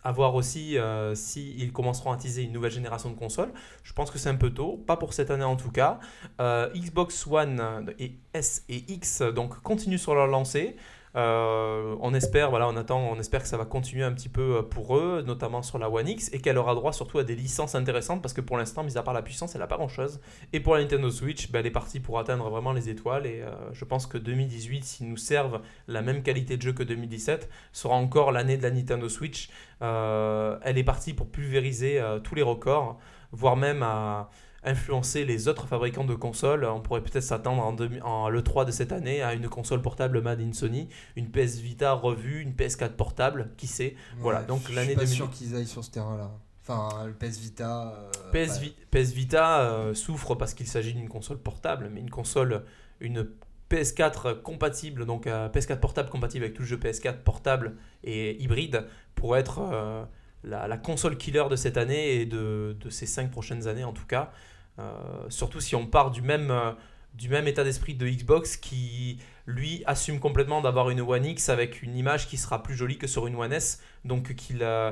À 0.04 0.12
voir 0.12 0.36
aussi 0.36 0.78
euh, 0.78 1.16
si 1.16 1.56
ils 1.58 1.72
commenceront 1.72 2.12
à 2.12 2.18
teaser 2.18 2.44
une 2.44 2.52
nouvelle 2.52 2.72
génération 2.72 3.10
de 3.10 3.16
consoles. 3.16 3.54
Je 3.84 3.94
pense 3.94 4.12
que 4.12 4.18
c'est 4.18 4.30
un 4.30 4.36
peu 4.36 4.50
tôt, 4.50 4.84
pas 4.86 4.98
pour 4.98 5.14
cette 5.14 5.32
année 5.32 5.44
en 5.44 5.56
tout 5.56 5.72
cas. 5.72 6.00
Euh, 6.42 6.70
Xbox 6.76 7.26
One 7.28 7.94
et 8.00 8.14
S 8.34 8.66
et 8.68 8.84
X 8.92 9.22
donc 9.22 9.62
continuent 9.62 9.98
sur 9.98 10.16
leur 10.16 10.28
lancée. 10.28 10.76
Euh, 11.16 11.96
on 12.00 12.14
espère, 12.14 12.50
voilà, 12.50 12.68
on 12.68 12.76
attend, 12.76 13.00
on 13.00 13.20
espère 13.20 13.44
que 13.44 13.48
ça 13.48 13.58
va 13.58 13.66
continuer 13.66 14.04
un 14.04 14.14
petit 14.14 14.30
peu 14.30 14.58
euh, 14.58 14.62
pour 14.64 14.98
eux, 14.98 15.24
notamment 15.26 15.62
sur 15.62 15.78
la 15.78 15.90
One 15.90 16.08
X, 16.08 16.32
et 16.34 16.40
qu'elle 16.40 16.58
aura 16.58 16.74
droit 16.74 16.92
surtout 16.92 17.20
à 17.20 17.24
des 17.24 17.36
licences 17.36 17.76
intéressantes, 17.76 18.22
parce 18.22 18.34
que 18.34 18.42
pour 18.42 18.58
l'instant, 18.58 18.84
mis 18.84 18.98
à 18.98 19.04
part 19.04 19.14
la 19.14 19.22
puissance, 19.22 19.54
elle 19.54 19.62
n'a 19.62 19.68
pas 19.68 19.78
grand-chose. 19.78 20.20
Et 20.54 20.60
pour 20.60 20.74
la 20.74 20.82
Nintendo 20.82 21.10
Switch, 21.12 21.52
ben, 21.52 21.60
elle 21.60 21.68
est 21.68 21.72
partie 21.72 22.00
pour 22.00 22.18
atteindre 22.18 22.50
vraiment 22.50 22.74
les 22.74 22.90
étoiles, 22.90 23.28
et 23.28 23.42
euh, 23.42 23.52
je 23.74 23.86
pense 23.86 24.08
que 24.08 24.18
2018, 24.18 24.84
s'ils 24.84 25.10
nous 25.10 25.18
servent 25.18 25.62
la 25.88 26.02
même 26.02 26.24
qualité 26.24 26.58
de 26.58 26.62
jeu 26.64 26.74
que 26.74 26.84
2017, 26.84 27.48
sera 27.74 27.96
encore 27.96 28.32
l'année 28.32 28.58
de 28.58 28.64
la 28.64 28.72
Nintendo 28.72 29.08
Switch. 29.08 29.50
Elle 29.82 30.78
est 30.78 30.84
partie 30.86 31.14
pour 31.14 31.28
pulvériser 31.28 32.02
tous 32.24 32.36
les 32.36 32.42
records, 32.42 32.98
voire 33.34 33.58
même 33.58 33.84
à 33.84 34.30
influencer 34.66 35.26
les 35.26 35.48
autres 35.48 35.68
fabricants 35.68 36.04
de 36.06 36.16
consoles. 36.16 36.64
On 36.66 36.80
pourrait 36.82 37.02
peut-être 37.02 37.24
s'attendre 37.24 37.62
en, 37.64 37.76
en 38.08 38.30
l'E3 38.30 38.66
de 38.66 38.72
cette 38.72 38.92
année 38.92 39.22
à 39.22 39.34
une 39.34 39.50
console 39.50 39.82
portable 39.82 40.22
Made 40.22 40.42
in 40.42 40.54
Sony, 40.54 40.88
une 41.16 41.30
PS 41.30 41.58
Vita 41.60 41.94
revue, 41.94 42.42
une 42.42 42.52
PS4 42.54 42.92
portable, 42.92 43.52
qui 43.58 43.68
sait? 43.68 43.96
Voilà, 44.20 44.44
donc 44.44 44.62
je 44.70 44.76
l'année 44.76 44.88
suis 44.90 44.96
pas 44.96 45.02
2000. 45.02 45.16
sûr 45.16 45.30
qu'ils 45.32 45.56
aillent 45.56 45.68
sur 45.68 45.84
ce 45.84 45.92
terrain-là. 45.92 46.32
Enfin, 46.66 47.06
le 47.08 47.14
PS 47.14 47.40
Vita. 47.40 47.94
euh, 47.94 48.32
PS, 48.32 48.60
ouais. 48.60 48.60
Vi- 48.62 48.76
PS 48.92 49.12
Vita 49.12 49.62
euh, 49.62 49.94
souffre 49.94 50.36
parce 50.36 50.54
qu'il 50.54 50.68
s'agit 50.68 50.94
d'une 50.94 51.10
console 51.10 51.38
portable, 51.40 51.90
mais 51.92 52.00
une 52.00 52.10
console, 52.10 52.64
une 53.02 53.28
PS4 53.70 54.42
compatible, 54.42 55.06
donc 55.06 55.28
euh, 55.28 55.50
PS4 55.50 55.80
portable 55.80 56.10
compatible 56.10 56.46
avec 56.46 56.56
tout 56.56 56.62
le 56.62 56.68
jeu 56.68 56.78
PS4 56.78 57.18
portable 57.18 57.76
et 58.04 58.42
hybride, 58.42 58.86
pourrait 59.16 59.40
être 59.42 60.08
la, 60.44 60.68
la 60.68 60.78
console 60.78 61.18
killer 61.18 61.44
de 61.50 61.56
cette 61.56 61.78
année 61.78 62.16
et 62.16 62.26
de, 62.26 62.76
de 62.80 62.90
ces 62.90 63.06
cinq 63.08 63.32
prochaines 63.32 63.68
années 63.68 63.84
en 63.84 63.94
tout 63.94 64.06
cas. 64.06 64.32
Euh, 64.80 64.92
surtout 65.30 65.60
si 65.60 65.76
on 65.76 65.86
part 65.86 66.12
du 66.12 66.22
même, 66.22 66.52
euh, 66.52 66.72
du 67.14 67.30
même 67.30 67.48
état 67.48 67.64
d'esprit 67.64 67.94
de 67.94 68.08
Xbox 68.08 68.58
qui, 68.58 69.20
lui, 69.46 69.84
assume 69.86 70.20
complètement 70.20 70.62
d'avoir 70.62 70.90
une 70.90 71.02
One 71.02 71.26
X 71.26 71.50
avec 71.50 71.84
une 71.84 71.96
image 71.96 72.28
qui 72.28 72.38
sera 72.38 72.64
plus 72.64 72.76
jolie 72.76 72.98
que 72.98 73.08
sur 73.08 73.28
une 73.28 73.36
One 73.36 73.54
S, 73.54 73.82
donc 74.04 74.34
qu'il 74.36 74.64
euh, 74.64 74.92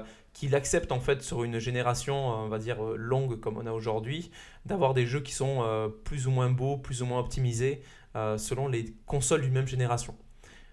accepte 0.53 0.91
en 0.91 0.99
fait 0.99 1.21
sur 1.23 1.43
une 1.43 1.59
génération, 1.59 2.15
on 2.15 2.47
va 2.47 2.59
dire, 2.59 2.81
longue 2.95 3.39
comme 3.39 3.57
on 3.57 3.65
a 3.65 3.71
aujourd'hui, 3.71 4.31
d'avoir 4.65 4.93
des 4.93 5.05
jeux 5.05 5.21
qui 5.21 5.33
sont 5.33 5.91
plus 6.03 6.27
ou 6.27 6.31
moins 6.31 6.49
beaux, 6.49 6.77
plus 6.77 7.01
ou 7.01 7.05
moins 7.05 7.19
optimisés 7.19 7.81
selon 8.37 8.67
les 8.67 8.93
consoles 9.05 9.41
d'une 9.41 9.53
même 9.53 9.67
génération. 9.67 10.15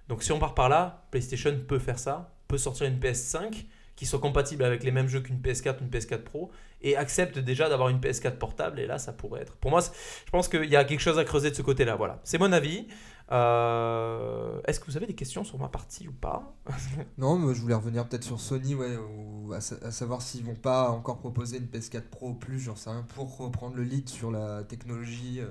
Donc 0.08 0.22
si 0.22 0.32
on 0.32 0.38
part 0.38 0.54
par 0.54 0.68
là, 0.68 1.06
PlayStation 1.10 1.54
peut 1.66 1.78
faire 1.78 1.98
ça, 1.98 2.34
peut 2.46 2.58
sortir 2.58 2.86
une 2.86 2.98
PS5 2.98 3.66
qui 3.94 4.06
soit 4.06 4.20
compatible 4.20 4.62
avec 4.62 4.84
les 4.84 4.92
mêmes 4.92 5.08
jeux 5.08 5.20
qu'une 5.20 5.40
PS4 5.40 5.80
ou 5.80 5.82
une 5.82 5.90
PS4 5.90 6.22
Pro 6.22 6.52
et 6.82 6.96
accepte 6.96 7.38
déjà 7.38 7.68
d'avoir 7.68 7.88
une 7.88 7.98
PS4 7.98 8.36
portable 8.38 8.78
et 8.80 8.86
là 8.86 8.98
ça 8.98 9.12
pourrait 9.12 9.40
être. 9.42 9.56
Pour 9.56 9.70
moi, 9.70 9.80
je 9.80 10.30
pense 10.30 10.48
qu'il 10.48 10.64
y 10.70 10.76
a 10.76 10.84
quelque 10.84 11.00
chose 11.00 11.18
à 11.18 11.24
creuser 11.24 11.50
de 11.50 11.56
ce 11.56 11.62
côté-là. 11.62 11.96
Voilà, 11.96 12.20
c'est 12.24 12.38
mon 12.38 12.52
avis. 12.52 12.86
Euh, 13.30 14.60
Est-ce 14.66 14.80
que 14.80 14.86
vous 14.86 14.96
avez 14.96 15.06
des 15.06 15.14
questions 15.14 15.44
sur 15.44 15.58
ma 15.58 15.68
partie 15.68 16.08
ou 16.08 16.12
pas? 16.12 16.54
Non, 17.18 17.38
mais 17.38 17.54
je 17.54 17.60
voulais 17.60 17.74
revenir 17.74 18.06
peut-être 18.06 18.24
sur 18.24 18.40
Sony, 18.40 18.74
ouais, 18.74 18.96
ou 18.96 19.52
à, 19.52 19.60
sa- 19.60 19.76
à 19.86 19.90
savoir 19.90 20.22
s'ils 20.22 20.44
vont 20.44 20.54
pas 20.54 20.90
encore 20.90 21.18
proposer 21.18 21.58
une 21.58 21.66
PS4 21.66 22.02
Pro 22.02 22.34
plus, 22.34 22.60
j'en 22.60 22.76
sais 22.76 22.90
rien, 22.90 23.04
pour 23.14 23.36
reprendre 23.38 23.76
le 23.76 23.82
lead 23.82 24.08
sur 24.08 24.30
la 24.30 24.62
technologie 24.64 25.40
euh, 25.40 25.46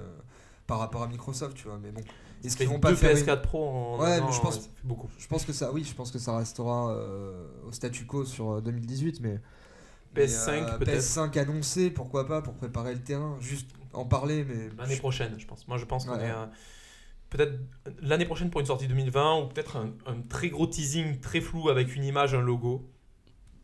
par 0.66 0.80
rapport 0.80 1.04
à 1.04 1.08
Microsoft, 1.08 1.56
tu 1.58 1.68
vois. 1.68 1.80
Mais 1.82 1.92
bon, 1.92 2.02
est-ce 2.44 2.58
qu'ils 2.58 2.68
vont 2.70 2.80
pas 2.80 2.96
faire 2.96 3.12
une- 3.12 3.18
PS4 3.18 3.42
Pro 3.42 3.68
en 3.68 4.00
Ouais, 4.00 4.14
un 4.14 4.26
mais 4.26 4.32
je 4.32 4.42
pense- 4.42 4.58
fait 4.60 4.70
beaucoup. 4.84 5.10
Je 5.18 5.28
pense 5.28 5.46
que 5.46 5.54
ça, 5.54 5.72
oui, 5.72 5.84
je 5.84 5.94
pense 5.94 6.12
que 6.12 6.20
ça 6.20 6.38
restera 6.38 6.92
euh, 6.94 7.46
au 7.68 7.72
statu 7.72 8.06
quo 8.06 8.26
sur 8.26 8.54
euh, 8.54 8.62
2018, 8.62 9.20
mais 9.22 9.40
PS5 10.26 10.51
mais, 10.51 10.61
euh, 10.72 10.78
peut-être. 10.78 10.99
PS5 11.01 11.38
annoncé, 11.39 11.89
pourquoi 11.91 12.28
pas, 12.28 12.41
pour 12.41 12.53
préparer 12.55 12.93
le 12.93 13.01
terrain, 13.01 13.38
juste 13.39 13.70
en 13.93 14.05
parler, 14.05 14.43
mais 14.43 14.70
L'année 14.78 14.97
prochaine, 14.97 15.36
je 15.39 15.45
pense. 15.45 15.68
Moi, 15.68 15.78
je 15.78 15.86
pense 15.86 16.05
qu'on 16.05 16.18
Ouais. 16.18 16.26
est 16.28 16.34
peut-être 17.30 17.53
l'année 18.01 18.26
prochaine 18.26 18.49
pour 18.49 18.61
une 18.61 18.68
sortie 18.68 18.88
2020 18.88 19.41
ou 19.41 19.47
peut-être 19.47 19.76
un, 19.78 19.91
un 20.05 20.22
très 20.22 20.49
gros 20.49 20.65
teasing 20.68 21.20
très 21.20 21.41
flou 21.41 21.70
avec 21.70 21.95
une 21.95 22.03
image, 22.03 22.34
un 22.34 22.41
logo. 22.41 22.89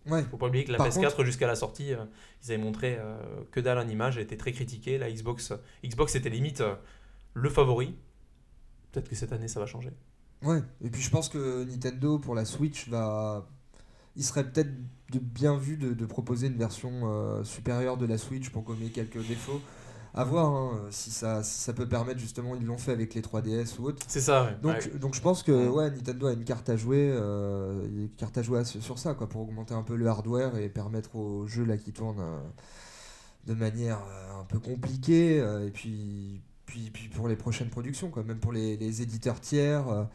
ouais, 0.07 0.23
Faut 0.29 0.37
pas 0.37 0.47
oublier 0.47 0.65
que 0.65 0.71
la 0.71 0.77
Par 0.77 0.87
PS4 0.89 1.23
jusqu'à 1.23 1.47
la 1.47 1.55
sortie, 1.55 1.93
euh, 1.93 2.03
ils 2.43 2.51
avaient 2.51 2.61
montré 2.61 2.97
euh, 2.99 3.15
que 3.51 3.59
dalle 3.61 3.77
en 3.77 3.87
image, 3.87 4.17
elle 4.17 4.23
était 4.23 4.37
très 4.37 4.51
critiquée. 4.51 4.97
La 4.97 5.09
Xbox, 5.11 5.53
Xbox 5.85 6.15
était 6.15 6.29
limite 6.29 6.59
euh, 6.61 6.75
le 7.35 7.49
favori. 7.49 7.95
Peut-être 8.91 9.09
que 9.09 9.15
cette 9.15 9.31
année 9.31 9.47
ça 9.47 9.59
va 9.61 9.65
changer. 9.65 9.91
ouais. 10.43 10.61
Et 10.83 10.89
puis 10.89 11.01
je 11.01 11.09
pense 11.09 11.29
que 11.29 11.63
Nintendo 11.63 12.19
pour 12.19 12.35
la 12.35 12.43
Switch 12.45 12.89
va, 12.89 13.47
il 14.15 14.23
serait 14.23 14.43
peut-être 14.49 14.71
de 15.11 15.19
bien 15.19 15.57
vu 15.57 15.77
de, 15.77 15.93
de 15.93 16.05
proposer 16.05 16.47
une 16.47 16.57
version 16.57 16.91
euh, 17.03 17.43
supérieure 17.43 17.97
de 17.97 18.05
la 18.05 18.17
Switch 18.17 18.49
pour 18.49 18.63
gommer 18.63 18.89
quelques 18.89 19.25
défauts. 19.27 19.61
À 20.15 20.23
voir 20.25 20.51
hein, 20.53 20.79
si 20.91 21.09
ça, 21.09 21.41
si 21.41 21.59
ça 21.59 21.73
peut 21.73 21.89
permettre 21.89 22.19
justement, 22.19 22.53
ils 22.55 22.63
l'ont 22.65 22.77
fait 22.77 22.91
avec 22.91 23.15
les 23.15 23.21
3DS 23.21 23.79
ou 23.79 23.85
autres. 23.85 24.05
C'est 24.07 24.21
ça. 24.21 24.43
ouais. 24.45 24.57
Donc, 24.61 24.75
Ouais. 24.75 24.99
donc 24.99 25.15
je 25.15 25.21
pense 25.21 25.41
que 25.41 25.67
ouais, 25.69 25.89
Nintendo 25.89 26.27
a 26.27 26.33
une 26.33 26.43
carte 26.43 26.69
à 26.69 26.77
jouer, 26.77 27.09
euh, 27.11 27.83
une 27.87 28.09
carte 28.09 28.37
à 28.37 28.43
jouer 28.43 28.59
à- 28.59 28.63
sur 28.65 28.99
ça 28.99 29.15
quoi, 29.15 29.27
pour 29.27 29.41
augmenter 29.41 29.73
un 29.73 29.81
peu 29.81 29.95
le 29.95 30.05
hardware 30.07 30.55
et 30.57 30.69
permettre 30.69 31.15
aux 31.15 31.47
jeux 31.47 31.63
là 31.65 31.77
qui 31.77 31.93
tournent 31.93 32.19
euh, 32.19 32.37
de 33.47 33.55
manière 33.55 33.99
un 34.39 34.43
peu 34.45 34.59
compliquée 34.59 35.37
et 35.37 35.71
puis, 35.71 36.41
puis, 36.67 36.91
puis 36.91 37.07
pour 37.09 37.27
les 37.27 37.35
prochaines 37.35 37.69
productions 37.69 38.09
quoi, 38.11 38.23
même 38.23 38.39
pour 38.39 38.51
les, 38.51 38.77
les 38.77 39.01
éditeurs 39.01 39.39
tiers. 39.41 40.07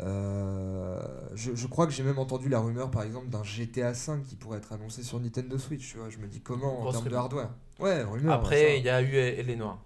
Euh, 0.00 1.00
je, 1.34 1.54
je 1.54 1.66
crois 1.66 1.86
que 1.86 1.92
j'ai 1.92 2.02
même 2.02 2.18
entendu 2.18 2.48
la 2.48 2.60
rumeur 2.60 2.90
par 2.90 3.02
exemple 3.02 3.28
d'un 3.28 3.44
GTA 3.44 3.92
V 3.92 4.22
qui 4.26 4.36
pourrait 4.36 4.58
être 4.58 4.72
annoncé 4.72 5.02
sur 5.02 5.20
Nintendo 5.20 5.56
Switch. 5.58 5.92
Tu 5.92 5.98
vois, 5.98 6.10
je 6.10 6.18
me 6.18 6.26
dis 6.26 6.40
comment 6.40 6.80
en 6.80 6.90
termes 6.90 7.08
de 7.08 7.14
hardware? 7.14 7.50
Ouais, 7.78 8.02
rumeur. 8.02 8.32
Après, 8.34 8.60
ça. 8.62 8.74
il 8.76 8.84
y 8.84 8.88
a 8.88 9.02
eu 9.02 9.42
les 9.42 9.56
Noirs. 9.56 9.82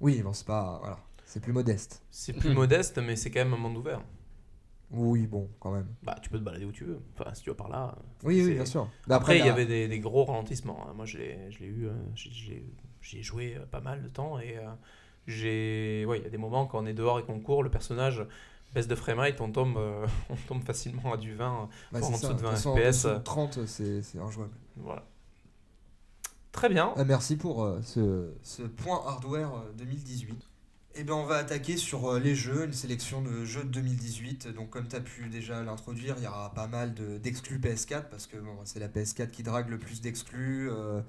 Oui, 0.00 0.20
bon 0.22 0.32
c'est 0.32 0.46
pas 0.46 0.78
voilà, 0.80 0.98
c'est 1.24 1.40
plus 1.40 1.52
modeste. 1.52 2.02
C'est 2.10 2.32
plus 2.32 2.52
modeste, 2.54 2.98
mais 2.98 3.16
c'est 3.16 3.30
quand 3.30 3.40
même 3.40 3.54
un 3.54 3.58
monde 3.58 3.76
ouvert. 3.76 4.02
Oui, 4.90 5.26
bon 5.26 5.48
quand 5.60 5.70
même. 5.70 5.86
Bah, 6.02 6.16
tu 6.20 6.28
peux 6.28 6.38
te 6.38 6.44
balader 6.44 6.64
où 6.66 6.72
tu 6.72 6.84
veux. 6.84 7.00
Enfin, 7.18 7.32
si 7.34 7.42
tu 7.42 7.50
vas 7.50 7.56
par 7.56 7.68
là. 7.70 7.96
Oui, 8.24 8.42
oui, 8.44 8.54
bien 8.54 8.66
sûr. 8.66 8.88
Mais 9.08 9.14
Après, 9.14 9.38
il 9.38 9.46
y 9.46 9.48
avait 9.48 9.64
des, 9.64 9.88
des 9.88 10.00
gros 10.00 10.24
ralentissements. 10.24 10.86
hein. 10.86 10.92
Moi, 10.94 11.06
je 11.06 11.18
l'ai 11.18 11.50
je 11.50 11.60
l'ai 11.60 11.66
eu, 11.66 11.86
euh, 11.86 11.92
j'ai- 12.14 13.22
joué 13.22 13.56
euh, 13.56 13.64
pas 13.66 13.80
mal 13.80 14.02
de 14.02 14.08
temps 14.08 14.38
et 14.38 14.56
j'ai, 15.26 16.04
ouais, 16.06 16.18
il 16.18 16.24
y 16.24 16.26
a 16.26 16.30
des 16.30 16.38
moments 16.38 16.66
quand 16.66 16.82
on 16.82 16.86
est 16.86 16.94
dehors 16.94 17.18
et 17.20 17.24
qu'on 17.24 17.40
court, 17.40 17.62
le 17.62 17.70
personnage 17.70 18.26
baisse 18.74 18.88
de 18.88 18.94
framerate, 18.94 19.40
on 19.40 19.50
tombe, 19.52 19.76
euh, 19.76 20.06
on 20.30 20.36
tombe 20.48 20.64
facilement 20.64 21.12
à 21.12 21.16
du 21.16 21.34
20. 21.34 21.68
Bah, 21.92 22.00
Bon, 22.00 22.06
c'est 22.16 22.26
en 22.26 22.32
dessous 22.32 22.32
de 22.34 22.34
De 22.34 22.42
20 22.42 22.48
toute 22.48 22.56
façon, 22.56 22.70
en 22.70 22.76
FPS, 22.76 22.86
dessous 22.86 23.08
de 23.08 23.12
euh. 23.14 23.18
30, 23.20 23.66
c'est 23.66 24.02
c'est 24.02 24.18
injouable. 24.18 24.52
Voilà. 24.76 25.04
Très 26.52 26.68
bien. 26.68 26.92
Ah, 26.96 27.04
merci 27.04 27.36
pour 27.36 27.64
euh, 27.64 27.80
ce, 27.82 28.30
ce 28.42 28.62
point 28.62 29.02
hardware 29.06 29.54
euh, 29.54 29.72
2018. 29.78 30.48
Eh 30.94 31.04
bien, 31.04 31.14
on 31.14 31.24
va 31.24 31.36
attaquer 31.36 31.78
sur 31.78 32.06
euh, 32.12 32.18
les 32.20 32.34
jeux, 32.34 32.66
une 32.66 32.74
sélection 32.74 33.22
de 33.22 33.46
jeux 33.46 33.64
de 33.64 33.70
2018. 33.70 34.48
Donc, 34.48 34.68
comme 34.68 34.86
tu 34.86 34.94
as 34.94 35.00
pu 35.00 35.30
déjà 35.30 35.62
l'introduire, 35.62 36.16
il 36.18 36.24
y 36.24 36.26
aura 36.26 36.52
pas 36.52 36.66
mal 36.66 36.92
de- 36.92 37.16
d'exclus 37.16 37.58
PS4 37.58 38.10
parce 38.10 38.26
que 38.26 38.36
bon, 38.36 38.54
c'est 38.64 38.78
la 38.78 38.88
PS4 38.88 39.30
qui 39.30 39.42
drague 39.42 39.70
le 39.70 39.78
plus 39.78 40.02
d'exclus. 40.02 40.70
euh, 40.70 41.00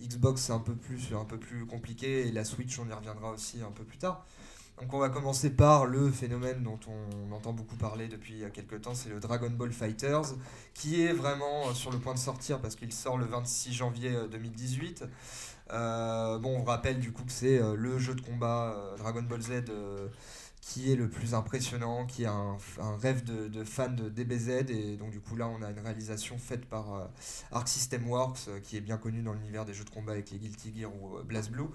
Xbox, 0.00 0.40
c'est 0.40 0.52
un 0.54 0.58
peu 0.60 0.74
plus, 0.74 1.12
un 1.14 1.26
peu 1.26 1.38
plus 1.38 1.66
compliqué 1.66 2.26
et 2.26 2.32
la 2.32 2.44
Switch, 2.46 2.78
on 2.78 2.88
y 2.88 2.92
reviendra 2.94 3.30
aussi 3.32 3.60
un 3.60 3.72
peu 3.72 3.84
plus 3.84 3.98
tard. 3.98 4.24
Donc, 4.80 4.92
on 4.92 4.98
va 4.98 5.08
commencer 5.08 5.50
par 5.50 5.86
le 5.86 6.10
phénomène 6.10 6.62
dont 6.62 6.78
on 6.86 7.32
entend 7.32 7.54
beaucoup 7.54 7.76
parler 7.76 8.08
depuis 8.08 8.44
euh, 8.44 8.50
quelques 8.52 8.82
temps 8.82 8.94
c'est 8.94 9.08
le 9.08 9.20
Dragon 9.20 9.48
Ball 9.48 9.72
Fighters 9.72 10.34
qui 10.74 11.02
est 11.02 11.14
vraiment 11.14 11.68
euh, 11.68 11.72
sur 11.72 11.90
le 11.90 11.98
point 11.98 12.12
de 12.12 12.18
sortir 12.18 12.60
parce 12.60 12.76
qu'il 12.76 12.92
sort 12.92 13.16
le 13.16 13.24
26 13.24 13.72
janvier 13.72 14.14
euh, 14.14 14.28
2018. 14.28 15.04
Euh, 15.72 16.38
bon, 16.38 16.58
on 16.60 16.64
rappelle 16.64 17.00
du 17.00 17.10
coup 17.12 17.24
que 17.24 17.32
c'est 17.32 17.58
euh, 17.58 17.74
le 17.74 17.98
jeu 17.98 18.14
de 18.14 18.20
combat 18.20 18.74
euh, 18.76 18.96
Dragon 18.98 19.22
Ball 19.22 19.40
Z 19.40 19.64
euh, 19.70 20.08
qui 20.66 20.92
est 20.92 20.96
le 20.96 21.08
plus 21.08 21.34
impressionnant, 21.34 22.06
qui 22.06 22.24
est 22.24 22.26
un, 22.26 22.58
rêve 23.00 23.22
de, 23.22 23.62
fan 23.62 23.94
de 23.94 24.08
DBZ. 24.08 24.68
Et 24.68 24.96
donc, 24.96 25.10
du 25.10 25.20
coup, 25.20 25.36
là, 25.36 25.46
on 25.46 25.62
a 25.62 25.70
une 25.70 25.78
réalisation 25.78 26.38
faite 26.38 26.66
par 26.66 26.92
euh, 26.92 27.04
Arc 27.52 27.68
System 27.68 28.08
Works, 28.10 28.48
euh, 28.48 28.58
qui 28.58 28.76
est 28.76 28.80
bien 28.80 28.98
connu 28.98 29.22
dans 29.22 29.32
l'univers 29.32 29.64
des 29.64 29.72
jeux 29.72 29.84
de 29.84 29.90
combat 29.90 30.12
avec 30.12 30.28
les 30.32 30.38
Guilty 30.38 30.76
Gear 30.76 30.90
ou 30.92 31.18
euh, 31.18 31.22
BlazBlue. 31.22 31.68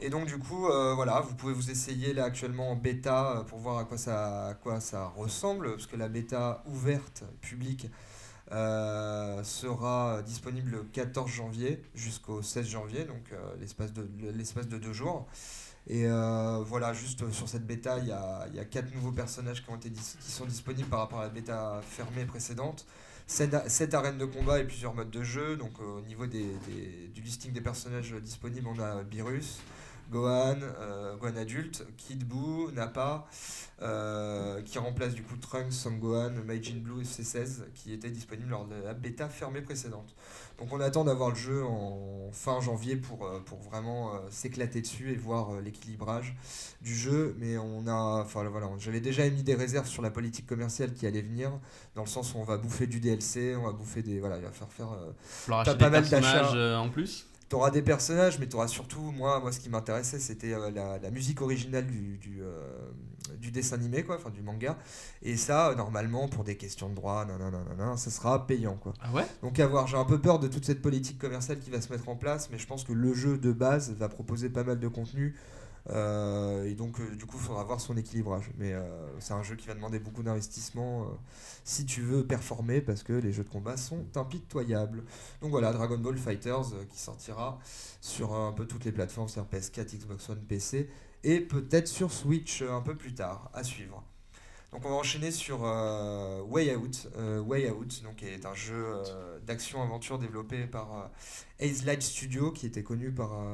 Et 0.00 0.08
donc, 0.08 0.26
du 0.26 0.38
coup, 0.38 0.66
euh, 0.66 0.94
voilà, 0.94 1.20
vous 1.20 1.34
pouvez 1.34 1.52
vous 1.52 1.70
essayer 1.70 2.14
là 2.14 2.24
actuellement 2.24 2.70
en 2.70 2.76
bêta 2.76 3.36
euh, 3.36 3.42
pour 3.42 3.58
voir 3.58 3.76
à 3.76 3.84
quoi 3.84 3.98
ça, 3.98 4.46
à 4.46 4.54
quoi 4.54 4.80
ça 4.80 5.08
ressemble, 5.08 5.72
parce 5.72 5.86
que 5.86 5.96
la 5.96 6.08
bêta 6.08 6.64
ouverte, 6.66 7.24
publique, 7.42 7.90
sera 8.50 10.20
disponible 10.22 10.70
le 10.70 10.82
14 10.84 11.30
janvier 11.30 11.82
jusqu'au 11.94 12.42
16 12.42 12.66
janvier, 12.66 13.04
donc 13.04 13.32
l'espace 13.58 13.94
de, 13.94 14.06
l'espace 14.30 14.68
de 14.68 14.76
deux 14.76 14.92
jours. 14.92 15.26
Et 15.88 16.06
euh, 16.06 16.62
voilà, 16.64 16.92
juste 16.92 17.28
sur 17.32 17.48
cette 17.48 17.66
bêta, 17.66 17.98
il 17.98 18.06
y 18.06 18.12
a, 18.12 18.46
y 18.54 18.68
quatre 18.68 18.94
nouveaux 18.94 19.12
personnages 19.12 19.64
qui, 19.64 19.70
ont 19.70 19.76
été 19.76 19.90
sont 20.20 20.46
disponibles 20.46 20.88
par 20.88 21.00
rapport 21.00 21.20
à 21.20 21.24
la 21.24 21.28
bêta 21.28 21.80
fermée 21.84 22.24
précédente. 22.24 22.86
7, 23.26 23.94
arènes 23.94 24.18
de 24.18 24.24
combat 24.24 24.60
et 24.60 24.64
plusieurs 24.64 24.94
modes 24.94 25.10
de 25.10 25.22
jeu. 25.22 25.56
Donc 25.56 25.72
euh, 25.80 25.98
au 25.98 26.00
niveau 26.02 26.26
du 26.26 27.20
listing 27.22 27.52
des 27.52 27.60
personnages 27.60 28.12
disponibles, 28.14 28.68
on 28.68 28.78
a 28.78 29.02
Beerus, 29.02 29.58
Gohan, 30.10 30.58
euh, 30.62 31.16
Gohan 31.16 31.36
adulte, 31.36 31.84
Kid 31.96 32.24
Buu, 32.24 32.72
Nappa, 32.72 33.26
euh, 33.82 34.62
qui 34.62 34.78
remplace 34.78 35.12
du 35.14 35.22
coup 35.22 35.36
Trunks, 35.36 35.72
Son 35.72 35.92
Gohan, 35.92 36.30
Majin 36.46 36.76
Blue 36.76 37.00
et 37.00 37.04
C16 37.04 37.62
qui 37.74 37.92
étaient 37.92 38.10
disponibles 38.10 38.50
lors 38.50 38.66
de 38.66 38.76
la 38.76 38.94
bêta 38.94 39.28
fermée 39.28 39.60
précédente. 39.60 40.14
Donc 40.58 40.72
on 40.72 40.78
attend 40.80 41.02
d'avoir 41.02 41.30
le 41.30 41.34
jeu 41.34 41.64
en 41.64 42.30
fin 42.30 42.60
janvier 42.60 42.94
pour, 42.94 43.26
euh, 43.26 43.40
pour 43.40 43.58
vraiment 43.58 44.14
euh, 44.14 44.18
s'éclater 44.30 44.82
dessus 44.82 45.10
et 45.10 45.16
voir 45.16 45.60
l'équilibrage 45.60 46.36
du 46.80 46.94
jeu. 46.94 47.34
Mais 47.40 47.58
on 47.58 47.88
a, 47.88 48.22
enfin 48.22 48.44
voilà, 48.44 48.68
j'avais 48.78 49.00
déjà 49.00 49.24
émis 49.24 49.42
des 49.42 49.56
réserves 49.56 49.88
sur 49.88 50.02
la 50.02 50.10
politique 50.10 50.46
commerciale 50.46 50.92
qui 50.92 51.06
allait 51.06 51.22
venir, 51.22 51.50
dans 51.96 52.02
le 52.02 52.08
sens 52.08 52.34
où 52.34 52.38
on 52.38 52.44
va 52.44 52.58
bouffer 52.58 52.86
du 52.86 53.00
DLC, 53.00 53.56
on 53.56 53.64
va 53.64 53.72
bouffer 53.72 54.02
des, 54.02 54.20
voilà, 54.20 54.36
il 54.36 54.44
va 54.44 54.52
faire 54.52 54.68
faire 54.68 55.78
pas 55.78 55.90
mal 55.90 56.08
d'achats. 56.08 56.78
en 56.78 56.88
plus. 56.88 57.26
T'auras 57.52 57.70
des 57.70 57.82
personnages, 57.82 58.38
mais 58.38 58.46
t'auras 58.46 58.66
surtout, 58.66 59.12
moi, 59.12 59.38
moi, 59.40 59.52
ce 59.52 59.60
qui 59.60 59.68
m'intéressait, 59.68 60.18
c'était 60.18 60.54
euh, 60.54 60.70
la, 60.70 60.98
la 60.98 61.10
musique 61.10 61.42
originale 61.42 61.86
du, 61.86 62.16
du, 62.16 62.38
euh, 62.40 62.90
du 63.38 63.50
dessin 63.50 63.76
animé, 63.76 64.04
quoi, 64.04 64.16
enfin 64.16 64.30
du 64.30 64.40
manga. 64.40 64.78
Et 65.20 65.36
ça, 65.36 65.68
euh, 65.68 65.74
normalement, 65.74 66.28
pour 66.28 66.44
des 66.44 66.56
questions 66.56 66.88
de 66.88 66.94
droit, 66.94 67.26
non, 67.26 67.36
non, 67.36 67.50
non, 67.50 67.62
non, 67.76 67.84
non, 67.84 67.96
ça 67.98 68.10
sera 68.10 68.46
payant, 68.46 68.76
quoi. 68.76 68.94
Ah 69.02 69.12
ouais? 69.12 69.26
Donc 69.42 69.60
à 69.60 69.66
voir, 69.66 69.86
j'ai 69.86 69.98
un 69.98 70.06
peu 70.06 70.18
peur 70.18 70.38
de 70.38 70.48
toute 70.48 70.64
cette 70.64 70.80
politique 70.80 71.18
commerciale 71.18 71.60
qui 71.60 71.68
va 71.68 71.82
se 71.82 71.92
mettre 71.92 72.08
en 72.08 72.16
place, 72.16 72.48
mais 72.50 72.56
je 72.56 72.66
pense 72.66 72.84
que 72.84 72.94
le 72.94 73.12
jeu 73.12 73.36
de 73.36 73.52
base 73.52 73.92
va 73.98 74.08
proposer 74.08 74.48
pas 74.48 74.64
mal 74.64 74.80
de 74.80 74.88
contenu. 74.88 75.36
Euh, 75.90 76.64
et 76.64 76.74
donc 76.74 77.00
euh, 77.00 77.16
du 77.16 77.26
coup 77.26 77.36
il 77.38 77.42
faudra 77.42 77.64
voir 77.64 77.80
son 77.80 77.96
équilibrage. 77.96 78.50
Mais 78.58 78.72
euh, 78.72 78.82
c'est 79.18 79.34
un 79.34 79.42
jeu 79.42 79.56
qui 79.56 79.66
va 79.66 79.74
demander 79.74 79.98
beaucoup 79.98 80.22
d'investissement 80.22 81.06
si 81.64 81.86
tu 81.86 82.02
veux 82.02 82.26
performer 82.26 82.80
parce 82.80 83.02
que 83.02 83.12
les 83.12 83.32
jeux 83.32 83.44
de 83.44 83.48
combat 83.48 83.76
sont 83.76 84.06
impitoyables. 84.16 85.04
Donc 85.40 85.50
voilà, 85.50 85.72
Dragon 85.72 85.98
Ball 85.98 86.16
Fighters 86.16 86.86
qui 86.90 86.98
sortira 86.98 87.58
sur 88.00 88.34
un 88.34 88.52
peu 88.52 88.66
toutes 88.66 88.84
les 88.84 88.92
plateformes, 88.92 89.28
c'est-à-dire 89.28 89.60
PS4, 89.60 89.96
Xbox 89.98 90.28
One, 90.30 90.40
PC 90.40 90.88
et 91.24 91.40
peut-être 91.40 91.88
sur 91.88 92.12
Switch 92.12 92.62
un 92.62 92.80
peu 92.80 92.96
plus 92.96 93.14
tard, 93.14 93.50
à 93.54 93.62
suivre. 93.62 94.04
Donc 94.72 94.86
on 94.86 94.88
va 94.88 94.94
enchaîner 94.94 95.30
sur 95.30 95.64
euh, 95.64 96.40
Way 96.48 96.74
Out. 96.76 97.08
Euh, 97.18 97.40
Way 97.40 97.70
Out 97.70 98.02
donc, 98.04 98.22
est 98.22 98.46
un 98.46 98.54
jeu 98.54 98.74
euh, 98.74 99.38
d'action-aventure 99.46 100.18
développé 100.18 100.66
par 100.66 101.10
Ace 101.58 101.84
Light 101.84 102.02
Studio, 102.02 102.52
qui 102.52 102.64
était 102.64 102.82
connu 102.82 103.12
par, 103.12 103.44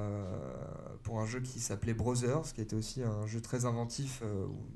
pour 1.02 1.20
un 1.20 1.26
jeu 1.26 1.40
qui 1.40 1.58
s'appelait 1.58 1.92
Brothers, 1.92 2.54
qui 2.54 2.60
était 2.60 2.76
aussi 2.76 3.02
un 3.02 3.26
jeu 3.26 3.40
très 3.40 3.64
inventif, 3.64 4.22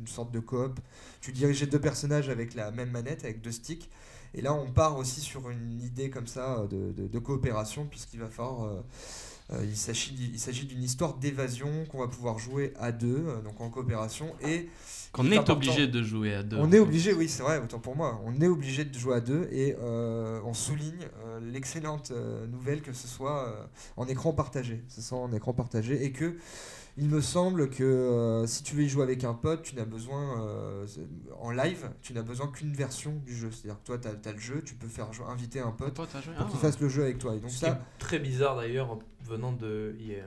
une 0.01 0.07
sorte 0.07 0.33
de 0.33 0.41
coop. 0.41 0.81
Tu 1.21 1.31
dirigeais 1.33 1.67
deux 1.67 1.81
personnages 1.81 2.29
avec 2.29 2.55
la 2.55 2.73
même 2.73 2.91
manette, 2.91 3.25
avec 3.25 3.41
deux 3.41 3.53
sticks. 3.53 3.89
Et 4.35 4.43
là, 4.43 4.53
on 4.53 4.71
part 4.71 4.99
aussi 4.99 5.21
sur 5.21 5.49
une 5.49 5.81
idée 5.81 6.11
comme 6.11 6.27
ça 6.27 6.67
de 6.69 7.19
coopération, 7.21 7.87
puisqu'il 7.87 8.21
va 8.21 8.29
falloir... 8.29 8.83
euh, 9.53 9.65
il 9.65 9.77
s'agit 9.77 10.67
d'une 10.67 10.83
histoire 10.83 11.15
d'évasion 11.15 11.85
qu'on 11.91 11.99
va 11.99 12.09
pouvoir 12.09 12.39
jouer 12.39 12.73
à 12.79 12.93
deux, 12.93 13.25
euh, 13.27 13.43
donc 13.43 13.61
en 13.61 13.71
coopération, 13.71 14.35
et 14.47 14.69
Qu'on 15.13 15.31
est 15.31 15.51
obligé 15.51 15.87
de 15.87 16.03
jouer 16.03 16.35
à 16.35 16.43
deux. 16.43 16.57
on 16.57 16.73
est 16.73 16.79
obligé, 16.79 17.13
oui, 17.13 17.29
c'est 17.29 17.43
vrai, 17.43 17.59
autant 17.63 17.79
pour 17.79 17.95
moi. 17.95 18.19
On 18.25 18.41
est 18.41 18.47
obligé 18.47 18.87
de 18.87 18.99
jouer 18.99 19.17
à 19.17 19.21
deux 19.21 19.47
et 19.53 19.77
euh, 19.79 20.41
on 20.47 20.55
souligne 20.55 21.07
euh, 21.27 21.39
l'excellente 21.53 22.13
nouvelle 22.51 22.81
que 22.81 22.95
ce 22.95 23.07
soit 23.07 23.47
euh, 23.47 23.65
en 23.99 24.07
écran 24.07 24.33
partagé. 24.33 24.83
Ce 24.89 25.03
soit 25.03 25.19
en 25.19 25.31
écran 25.33 25.53
partagé 25.53 26.03
et 26.03 26.13
que 26.13 26.39
il 26.99 27.09
me 27.09 27.21
semble 27.21 27.71
que 27.71 27.83
euh, 27.85 28.47
si 28.47 28.63
tu 28.63 28.75
veux 28.75 28.83
y 28.83 28.89
jouer 28.89 29.03
avec 29.03 29.25
un 29.25 29.35
pote, 29.35 29.63
tu 29.63 29.75
n'as 29.77 29.85
besoin 29.85 30.43
euh, 30.47 30.87
en 31.41 31.51
live, 31.51 31.89
tu 32.03 32.13
n'as 32.13 32.23
besoin 32.23 32.49
qu'une 32.49 32.73
version 32.75 33.15
du 33.25 33.35
jeu. 33.35 33.51
C'est-à-dire 33.51 33.81
que 33.81 33.87
toi, 33.87 33.99
tu 33.99 34.09
as, 34.29 34.33
le 34.33 34.39
jeu, 34.39 34.63
tu 34.65 34.75
peux 34.75 34.89
faire 34.89 35.09
inviter 35.29 35.61
un 35.61 35.71
pote 35.71 35.95
pour 35.95 36.07
Ah. 36.15 36.45
qu'il 36.51 36.59
fasse 36.61 36.79
le 36.81 36.89
jeu 36.89 37.03
avec 37.05 37.19
toi. 37.19 37.35
Et 37.35 37.39
donc 37.41 37.51
ça, 37.51 37.81
très 37.99 38.19
bizarre 38.19 38.57
d'ailleurs 38.57 38.99
venant 39.25 39.53
de 39.53 39.97
EA. 40.01 40.25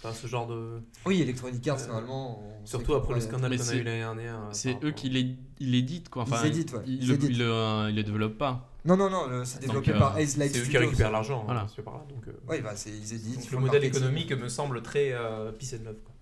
Enfin, 0.00 0.14
ce 0.14 0.28
genre 0.28 0.46
de. 0.46 0.80
oui, 1.06 1.20
Electronic 1.22 1.66
Arts, 1.66 1.80
Euh, 1.82 1.86
normalement. 1.88 2.40
on 2.40 2.64
sait 2.64 2.70
Surtout 2.70 2.94
après 2.94 3.14
le 3.14 3.20
scandale 3.20 3.56
qu'on 3.58 3.68
a 3.68 3.74
eu 3.74 3.82
l'année 3.82 3.98
dernière. 3.98 4.34
euh, 4.42 4.48
C'est 4.52 4.84
eux 4.84 4.92
qui 4.92 5.08
les- 5.10 5.34
ils 5.58 5.72
l'éditent 5.72 6.08
quoi. 6.08 6.22
Enfin, 6.22 6.40
Ils 6.44 6.48
éditent, 6.48 6.72
ouais. 6.74 6.82
Ils, 6.86 7.02
Ils 7.02 7.08
le, 7.08 7.24
ils 7.24 7.38
le, 7.38 7.44
euh, 7.50 7.90
ils 7.90 7.96
le 7.96 8.02
développent 8.04 8.38
pas. 8.38 8.70
Non, 8.84 8.96
non, 8.96 9.10
non, 9.10 9.26
le- 9.26 9.44
c'est 9.44 9.60
développé 9.60 9.90
euh, 9.92 9.98
par 9.98 10.16
Ace 10.18 10.36
Light 10.36 10.52
C'est 10.52 10.58
eux 10.58 10.62
qui 10.62 10.68
Studios. 10.70 10.80
récupèrent 10.80 11.10
l'argent, 11.10 11.42
Voilà. 11.44 11.62
hein, 11.62 11.66
c'est 11.74 11.82
par 11.82 11.94
là. 11.94 12.04
Donc, 12.08 12.26
euh, 12.28 12.32
Oui, 12.48 12.60
bah, 12.60 12.72
c'est- 12.76 12.90
ils 12.90 13.12
éditent. 13.14 13.34
donc 13.40 13.44
le 13.44 13.50
font 13.56 13.60
modèle 13.60 13.82
marketing. 13.82 14.02
économique 14.02 14.32
me 14.32 14.48
semble 14.48 14.82
très 14.82 15.12
euh, 15.12 15.50
peace 15.52 15.74
and 15.74 15.84
love. 15.84 15.96
Quoi. 16.04 16.14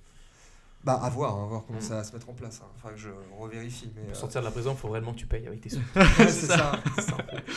Bah, 0.85 1.01
à 1.03 1.11
voir, 1.11 1.33
à 1.39 1.47
voir 1.47 1.65
comment 1.67 1.79
Mm. 1.79 1.83
ça 1.83 1.95
va 1.97 2.05
se 2.05 2.13
mettre 2.13 2.29
en 2.31 2.33
place. 2.33 2.61
hein. 2.65 2.69
Enfin, 2.77 2.91
que 2.95 2.99
je 3.01 3.09
revérifie. 3.39 3.91
Mais, 3.95 4.03
Pour 4.03 4.13
euh, 4.13 4.15
sortir 4.15 4.41
de 4.41 4.47
la 4.47 4.53
prison, 4.53 4.73
il 4.73 4.79
faut 4.79 4.89
réellement 4.89 5.13
que 5.13 5.19
tu 5.19 5.27
payes 5.27 5.47
avec 5.47 5.61
tes 5.61 5.69
sous. 5.69 5.79
ouais, 5.97 6.05
c'est 6.19 6.47
ça. 6.47 6.73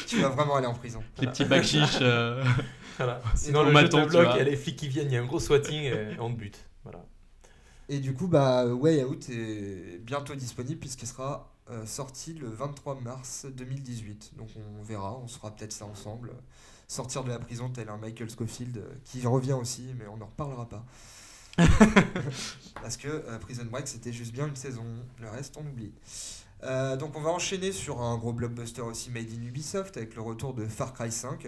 tu 0.08 0.20
vas 0.20 0.30
vraiment 0.30 0.56
aller 0.56 0.68
en 0.68 0.74
prison. 0.74 1.02
Les 1.20 1.28
petits 1.28 1.46
bacs 1.46 1.64
chiches. 1.64 2.00
euh, 2.02 2.44
Voilà. 2.98 3.22
Sinon, 3.36 3.64
le 3.64 3.72
maton, 3.72 4.00
jeu 4.00 4.04
te 4.04 4.10
tu 4.10 4.18
bloque, 4.18 4.26
vois. 4.26 4.36
il 4.36 4.38
y 4.40 4.42
a 4.42 4.50
les 4.50 4.58
flics 4.58 4.76
qui 4.76 4.90
viennent, 4.90 5.08
il 5.08 5.14
y 5.14 5.18
a 5.18 5.22
un 5.22 5.26
gros 5.26 5.40
swatting 5.40 5.84
et 5.84 6.20
on 6.20 6.30
te 6.34 6.38
bute. 6.38 6.60
Voilà. 6.84 7.06
Et 7.88 8.00
du 8.00 8.14
coup, 8.14 8.28
bah, 8.28 8.66
Way 8.66 9.04
Out 9.06 9.30
est 9.30 10.00
bientôt 10.04 10.36
disponible 10.36 10.80
puisqu'il 10.82 11.08
sera 11.08 11.50
euh, 11.70 11.86
sorti 11.86 12.34
le 12.34 12.48
23 12.50 13.00
mars 13.02 13.46
2018. 13.52 14.34
Donc 14.38 14.50
on 14.56 14.84
verra, 14.84 15.18
on 15.18 15.28
sera 15.28 15.52
peut-être 15.52 15.74
ça 15.74 15.86
ensemble. 15.86 16.32
Sortir 16.88 17.24
de 17.24 17.30
la 17.30 17.38
prison 17.40 17.70
tel 17.70 17.90
un 17.90 17.98
Michael 17.98 18.30
Scofield 18.30 18.78
euh, 18.78 18.90
qui 19.04 19.26
revient 19.28 19.54
aussi, 19.54 19.94
mais 19.98 20.08
on 20.08 20.18
n'en 20.18 20.26
reparlera 20.26 20.68
pas. 20.68 20.86
Parce 22.82 22.98
que 22.98 23.08
euh, 23.08 23.38
Prison 23.40 23.66
Break 23.70 23.88
c'était 23.88 24.14
juste 24.14 24.32
bien 24.34 24.48
une 24.48 24.56
saison, 24.56 24.86
le 25.20 25.30
reste 25.30 25.56
on 25.58 25.66
oublie. 25.68 25.92
Euh, 26.64 26.98
donc 26.98 27.16
on 27.18 27.22
va 27.22 27.30
enchaîner 27.30 27.72
sur 27.72 28.02
un 28.02 28.18
gros 28.18 28.34
blockbuster 28.34 28.82
aussi 28.82 29.12
made 29.12 29.30
in 29.32 29.44
Ubisoft 29.46 29.98
avec 29.98 30.16
le 30.16 30.22
retour 30.22 30.54
de 30.54 30.66
Far 30.66 30.94
Cry 30.94 31.12
5. 31.12 31.48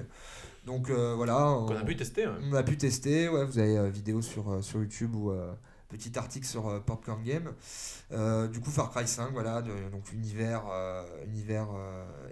Donc 0.66 0.90
voilà. 0.90 1.36
Qu'on 1.68 1.76
a 1.76 1.82
on- 1.82 1.86
pu 1.86 1.96
tester. 1.96 2.28
ouais. 2.28 2.34
on 2.44 2.54
a 2.54 2.64
pu 2.64 2.78
tester, 2.78 3.28
ouais, 3.30 3.46
vous 3.46 3.58
avez 3.58 3.90
vidéo 3.90 4.22
sur, 4.22 4.64
sur 4.64 4.80
YouTube 4.80 5.16
ou 5.16 5.32
petit 5.92 6.18
article 6.18 6.46
sur 6.48 6.68
euh, 6.70 6.80
Popcorn 6.80 7.22
Game. 7.24 7.52
Euh, 8.12 8.48
du 8.48 8.60
coup, 8.60 8.72
Far 8.72 8.90
Cry 8.92 9.08
5, 9.08 9.32
voilà, 9.34 9.62
de- 9.62 9.90
donc 9.92 10.12
univers, 10.14 10.64
euh, 10.72 11.04
univers 11.26 11.68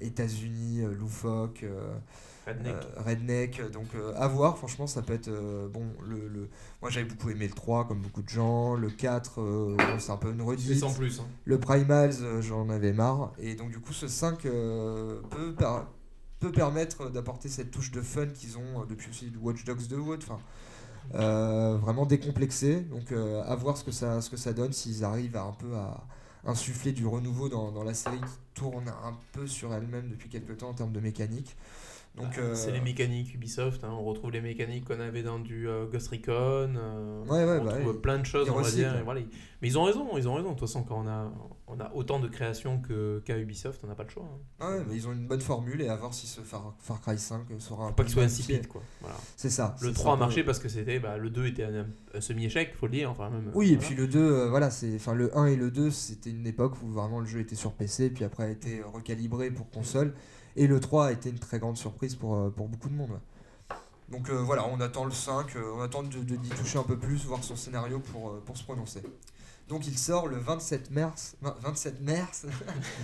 États-Unis, 0.02 0.82
loufoque, 0.98 1.66
Redneck. 2.48 2.76
euh, 2.76 3.02
redneck. 3.06 3.72
Donc 3.72 3.88
euh, 3.96 4.14
à 4.16 4.28
voir, 4.28 4.58
franchement, 4.58 4.88
ça 4.88 5.02
peut 5.02 5.14
être 5.14 5.28
euh, 5.28 5.68
bon. 5.68 5.86
Le, 6.08 6.28
le... 6.28 6.50
Moi, 6.82 6.90
j'avais 6.90 7.06
beaucoup 7.08 7.30
aimé 7.30 7.48
le 7.48 7.54
3, 7.54 7.88
comme 7.88 8.02
beaucoup 8.02 8.22
de 8.22 8.30
gens. 8.30 8.76
Le 8.76 8.90
4, 8.90 9.42
euh, 9.42 9.76
bon, 9.78 10.00
c'est 10.00 10.12
un 10.12 10.18
peu 10.18 10.32
une 10.32 10.42
redite. 10.42 10.80
sans 10.80 10.94
plus. 10.94 11.20
hein. 11.20 11.26
Le 11.46 11.60
Primals, 11.60 12.42
j'en 12.42 12.70
avais 12.70 12.94
marre. 12.94 13.34
Et 13.40 13.56
donc, 13.56 13.70
du 13.72 13.80
coup, 13.80 13.94
ce 13.94 14.08
5 14.08 14.46
euh, 14.46 15.22
peut, 15.30 15.54
peut 16.40 16.52
permettre 16.52 17.10
d'apporter 17.10 17.50
cette 17.50 17.72
touche 17.72 17.92
de 17.92 18.02
fun 18.02 18.28
qu'ils 18.28 18.58
ont 18.58 18.86
depuis 18.86 19.10
aussi 19.10 19.32
Watch 19.42 19.64
Dogs 19.66 19.88
2 19.88 19.98
ou 19.98 20.12
autre. 20.14 20.26
Enfin, 20.30 20.42
vraiment 21.14 22.06
décomplexé. 22.06 22.82
Donc, 22.82 23.12
euh, 23.12 23.44
à 23.44 23.56
voir 23.56 23.78
ce 23.78 23.84
que 23.84 23.92
ça, 23.92 24.22
ce 24.22 24.30
que 24.30 24.38
ça 24.38 24.54
donne, 24.54 24.74
s'ils 24.74 25.04
arrivent 25.04 25.38
à 25.38 25.44
un 25.44 25.54
peu 25.54 25.76
à 25.76 26.06
insuffler 26.46 26.94
du 26.94 27.06
renouveau 27.06 27.50
dans, 27.50 27.72
dans 27.72 27.84
la 27.84 27.94
série 27.94 28.20
qui 28.20 28.38
tourne 28.54 28.88
un 28.88 29.14
peu 29.34 29.48
sur 29.48 29.74
elle-même 29.74 30.10
depuis 30.10 30.30
quelques 30.30 30.58
temps 30.58 30.70
en 30.70 30.74
termes 30.74 30.94
de 30.94 31.00
mécanique. 31.00 31.56
Donc, 32.20 32.36
Bah, 32.36 32.42
euh, 32.42 32.56
C'est 32.56 32.72
les 32.72 32.82
mécaniques 32.82 33.34
Ubisoft, 33.34 33.84
hein. 33.84 33.90
on 33.92 34.04
retrouve 34.04 34.32
les 34.32 34.42
mécaniques 34.42 34.86
qu'on 34.86 35.00
avait 35.00 35.24
dans 35.24 35.40
du 35.40 35.68
euh, 35.68 35.86
Ghost 35.88 36.10
Recon, 36.10 36.74
euh, 36.76 37.24
Ouais, 37.26 37.46
ouais, 37.46 37.60
on 37.62 37.66
bah 37.66 37.72
retrouve 37.74 37.94
ouais. 37.96 38.02
plein 38.02 38.20
de 38.20 38.26
choses, 38.26 38.50
on 38.50 38.60
va 38.62 38.70
dire. 38.70 38.96
et 38.98 39.02
voilà. 39.04 39.22
Mais 39.62 39.68
ils 39.68 39.78
ont 39.78 39.84
raison, 39.84 40.08
ils 40.18 40.28
ont 40.28 40.36
raison. 40.36 40.50
De 40.54 40.54
toute 40.60 40.68
façon, 40.68 40.84
quand 40.84 41.04
on 41.04 41.08
a, 41.08 41.32
on 41.68 41.80
a 41.80 41.92
autant 41.94 42.20
de 42.20 42.28
créations 42.30 42.82
qu'à 43.26 43.38
Ubisoft, 43.38 43.82
on 43.84 43.88
n'a 43.88 43.96
pas 43.96 44.04
le 44.04 44.10
choix. 44.10 44.24
hein. 44.60 44.70
Ouais, 44.78 44.84
mais 44.88 44.96
ils 44.96 45.08
ont 45.08 45.12
une 45.12 45.28
bonne 45.28 45.42
formule 45.42 45.82
et 45.82 45.90
à 45.90 45.96
voir 45.98 46.14
si 46.14 46.28
ce 46.28 46.42
Far, 46.42 46.76
Far 46.80 47.02
Cry 47.02 47.18
5 47.18 47.42
sera 47.60 47.88
Faut 47.90 47.94
pas 47.94 48.04
qu'il 48.04 48.14
soit 48.14 48.24
insipide, 48.24 48.68
quoi. 48.68 48.82
Voilà. 49.02 49.18
C'est 49.36 49.50
ça. 49.50 49.76
Le 49.82 49.88
c'est 49.90 49.94
3 49.96 50.14
a 50.14 50.16
marché 50.18 50.44
parce 50.44 50.60
que 50.60 50.70
c'était, 50.70 51.00
bah, 51.00 51.18
le 51.18 51.30
2 51.30 51.48
était 51.48 51.64
un, 51.66 51.86
un 52.14 52.22
semi-échec, 52.22 52.74
faut 52.76 52.86
le 52.88 52.94
dire. 52.94 53.12
Enfin, 53.12 53.30
même, 53.30 53.52
Oui, 53.54 53.74
et 53.74 53.78
puis 53.78 53.96
le 53.96 54.08
2, 54.08 54.20
euh, 54.20 54.50
voilà, 54.50 54.72
c'est, 54.72 54.96
enfin 54.96 55.14
le 55.14 55.38
1 55.38 55.48
et 55.48 55.56
le 55.58 55.72
2, 55.72 55.92
c'était 55.92 56.30
une 56.32 56.48
époque 56.48 56.76
où 56.82 56.88
vraiment 56.88 57.20
le 57.20 57.26
jeu 57.26 57.40
était 57.42 57.56
sur 57.56 57.74
PC, 57.74 58.10
puis 58.12 58.24
après 58.24 58.44
a 58.44 58.50
été 58.50 58.82
recalibré 58.82 59.52
pour 59.52 59.70
console, 59.70 60.14
et 60.56 60.68
le 60.68 60.80
3 60.80 61.08
a 61.08 61.12
été 61.12 61.30
une 61.30 61.40
très 61.40 61.60
grande 61.60 61.78
surprise 61.78 62.16
pour, 62.16 62.36
euh, 62.36 62.50
pour 62.50 62.68
beaucoup 62.68 62.90
de 62.90 62.96
monde. 62.96 63.12
ouais. 63.12 63.76
Donc 64.10 64.30
euh, 64.30 64.34
voilà, 64.42 64.66
on 64.68 64.80
attend 64.82 65.06
le 65.06 65.12
5, 65.12 65.56
euh, 65.56 65.72
on 65.76 65.82
attend 65.82 66.02
de, 66.04 66.10
de- 66.18 66.36
d'y 66.36 66.50
toucher 66.50 66.80
un 66.80 66.84
peu 66.84 66.98
plus, 66.98 67.26
voir 67.26 67.44
son 67.44 67.56
scénario 67.56 68.00
pour, 68.00 68.30
euh, 68.32 68.42
pour 68.46 68.58
se 68.58 68.64
prononcer. 68.64 69.04
Donc 69.68 69.86
il 69.86 69.96
sort 70.00 70.28
le 70.28 70.38
27 70.38 70.90
mars, 70.90 71.36
vingt- 71.44 71.56
27 71.62 72.02
mars, 72.02 72.48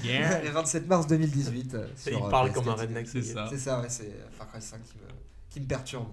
Yeah. 0.04 0.42
le 0.44 0.50
27 0.50 0.88
mars 0.88 1.06
2018. 1.06 1.76
euh, 1.76 1.88
Il 2.08 2.14
sur, 2.14 2.26
euh, 2.26 2.30
parle 2.32 2.52
comme 2.52 2.68
un 2.70 2.74
PS4. 2.76 2.80
redneck. 2.82 3.08
C'est 3.08 3.22
ça. 3.22 3.48
C'est 3.52 3.60
ça, 3.60 3.82
ouais, 3.82 3.90
c'est 3.90 4.12
Far 4.32 4.50
Cry 4.50 4.60
5 4.62 4.82
qui 4.84 4.96
me, 4.98 5.04
qui 5.52 5.60
me 5.62 5.68
perturbe. 5.68 6.08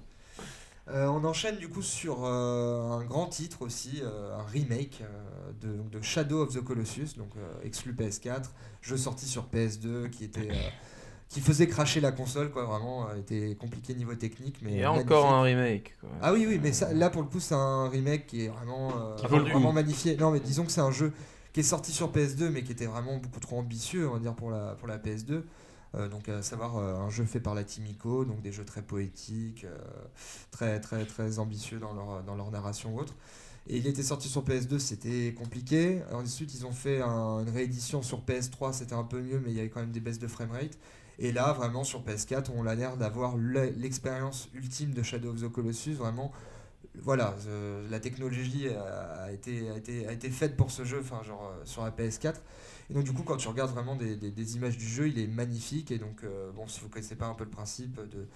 Euh, 0.89 1.07
on 1.07 1.25
enchaîne 1.25 1.57
du 1.57 1.69
coup 1.71 1.81
sur 1.81 2.25
euh, 2.27 2.91
un 2.91 3.05
grand 3.05 3.29
titre 3.29 3.63
aussi, 3.63 4.01
euh, 4.03 4.37
un 4.37 4.43
remake 4.43 5.01
euh, 5.01 5.53
de, 5.63 5.77
donc 5.79 5.89
de 5.91 6.03
Shadow 6.03 6.43
of 6.43 6.53
the 6.53 6.61
Colossus, 6.61 7.15
donc 7.17 7.31
euh, 7.39 7.55
exclu 7.65 7.93
PS4, 7.95 8.43
jeu 8.83 8.97
sorti 8.99 9.25
sur 9.27 9.47
PS2 9.47 10.11
qui 10.11 10.25
était 10.25 10.51
euh, 10.51 10.55
qui 11.33 11.41
faisait 11.41 11.67
cracher 11.67 12.01
la 12.01 12.13
console, 12.13 12.51
quoi, 12.51 12.65
vraiment, 12.65 13.09
euh, 13.09 13.17
était 13.17 13.57
compliqué 13.59 13.95
niveau 13.95 14.15
technique, 14.15 14.59
mais 14.63 14.73
Il 14.73 14.77
y 14.79 14.83
a 14.85 14.91
magnifique. 14.91 15.11
encore 15.11 15.33
un 15.33 15.43
remake. 15.43 15.95
quoi. 16.01 16.11
Ah 16.21 16.33
oui, 16.33 16.45
oui, 16.49 16.61
mais 16.63 16.73
ça, 16.73 16.93
là 16.93 17.09
pour 17.11 17.23
le 17.23 17.29
coup, 17.29 17.41
c'est 17.41 17.55
un 17.55 17.89
remake 17.89 18.27
qui 18.27 18.45
est 18.45 18.49
vraiment, 18.49 18.91
euh, 18.95 19.17
vraiment 19.17 19.73
magnifié. 19.73 20.17
Non, 20.17 20.31
mais 20.31 20.41
disons 20.41 20.65
que 20.65 20.73
c'est 20.73 20.81
un 20.83 20.91
jeu 20.91 21.13
qui 21.53 21.61
est 21.61 21.65
sorti 21.65 21.91
sur 21.93 22.11
PS2, 22.13 22.51
mais 22.51 22.63
qui 22.63 22.73
était 22.73 22.87
vraiment 22.87 23.17
beaucoup 23.19 23.41
trop 23.41 23.59
ambitieux, 23.59 24.09
on 24.09 24.15
va 24.15 24.19
dire, 24.19 24.35
pour 24.35 24.51
la, 24.51 24.75
pour 24.75 24.89
la 24.89 24.99
PS2. 24.99 25.43
Euh, 25.95 26.09
donc, 26.09 26.29
à 26.29 26.43
savoir 26.43 26.77
euh, 26.79 26.97
un 26.97 27.11
jeu 27.11 27.25
fait 27.25 27.41
par 27.41 27.55
la 27.55 27.65
Team 27.65 27.87
Ico, 27.87 28.25
donc 28.25 28.41
des 28.43 28.53
jeux 28.53 28.65
très 28.65 28.81
poétiques, 28.83 29.65
euh, 29.65 29.77
très, 30.51 30.81
très, 30.81 31.05
très 31.07 31.39
ambitieux 31.39 31.79
dans 31.79 31.93
leur, 31.95 32.23
dans 32.23 32.35
leur 32.35 32.51
narration 32.51 32.95
ou 32.95 33.01
autre. 33.01 33.15
Et 33.69 33.77
il 33.77 33.87
était 33.87 34.03
sorti 34.03 34.29
sur 34.29 34.43
PS2, 34.43 34.79
c'était 34.79 35.35
compliqué. 35.39 36.03
Ensuite, 36.13 36.53
ils 36.55 36.67
ont 36.67 36.73
fait 36.73 37.01
un- 37.01 37.41
une 37.41 37.51
réédition 37.51 38.03
sur 38.03 38.21
PS3, 38.23 38.73
c'était 38.73 38.95
un 38.95 39.05
peu 39.05 39.21
mieux, 39.23 39.41
mais 39.45 39.51
il 39.51 39.57
y 39.57 39.61
avait 39.61 39.69
quand 39.69 39.81
même 39.81 39.93
des 39.93 40.01
baisses 40.01 40.19
de 40.19 40.27
framerate. 40.27 40.79
Et 41.23 41.33
là, 41.33 41.53
vraiment, 41.55 41.85
sur 41.85 42.03
PS4, 42.05 42.53
on 42.55 42.67
a 42.67 42.75
l'air 42.75 42.99
d'avoir 42.99 43.39
le- 43.39 43.71
l'expérience 43.79 44.51
ultime 44.55 44.93
de 44.93 45.03
Shadow 45.03 45.31
of 45.31 45.41
the 45.43 45.49
Colossus. 45.51 45.95
Vraiment, 45.95 46.33
voilà, 47.01 47.35
euh, 47.49 47.89
la 47.91 48.01
technologie 48.01 48.69
a, 48.69 49.33
été, 49.33 49.71
a, 49.71 49.77
été, 49.79 50.07
a 50.09 50.13
été 50.13 50.31
faite 50.31 50.57
pour 50.57 50.71
ce 50.71 50.85
jeu, 50.85 51.01
enfin, 51.01 51.23
genre 51.25 51.53
euh, 51.55 51.63
sur 51.65 51.85
la 51.85 51.91
PS4. 51.93 52.43
Et 52.91 52.95
donc, 52.95 53.05
du 53.05 53.13
coup, 53.13 53.23
quand 53.25 53.39
tu 53.39 53.49
regardes 53.49 53.73
vraiment 53.73 53.97
des, 53.97 54.17
des- 54.17 54.57
images 54.57 54.77
du 54.79 54.87
jeu, 54.87 55.09
il 55.09 55.19
est 55.19 55.29
magnifique. 55.29 55.91
Et 55.93 55.99
donc, 55.99 56.25
euh, 56.25 56.51
bon, 56.53 56.69
si 56.69 56.81
vous 56.81 56.89
connaissez 56.91 57.17
pas 57.17 57.27
un 57.27 57.35
peu 57.35 57.45
le 57.45 57.51
principe 57.51 57.97
de, 57.97 58.27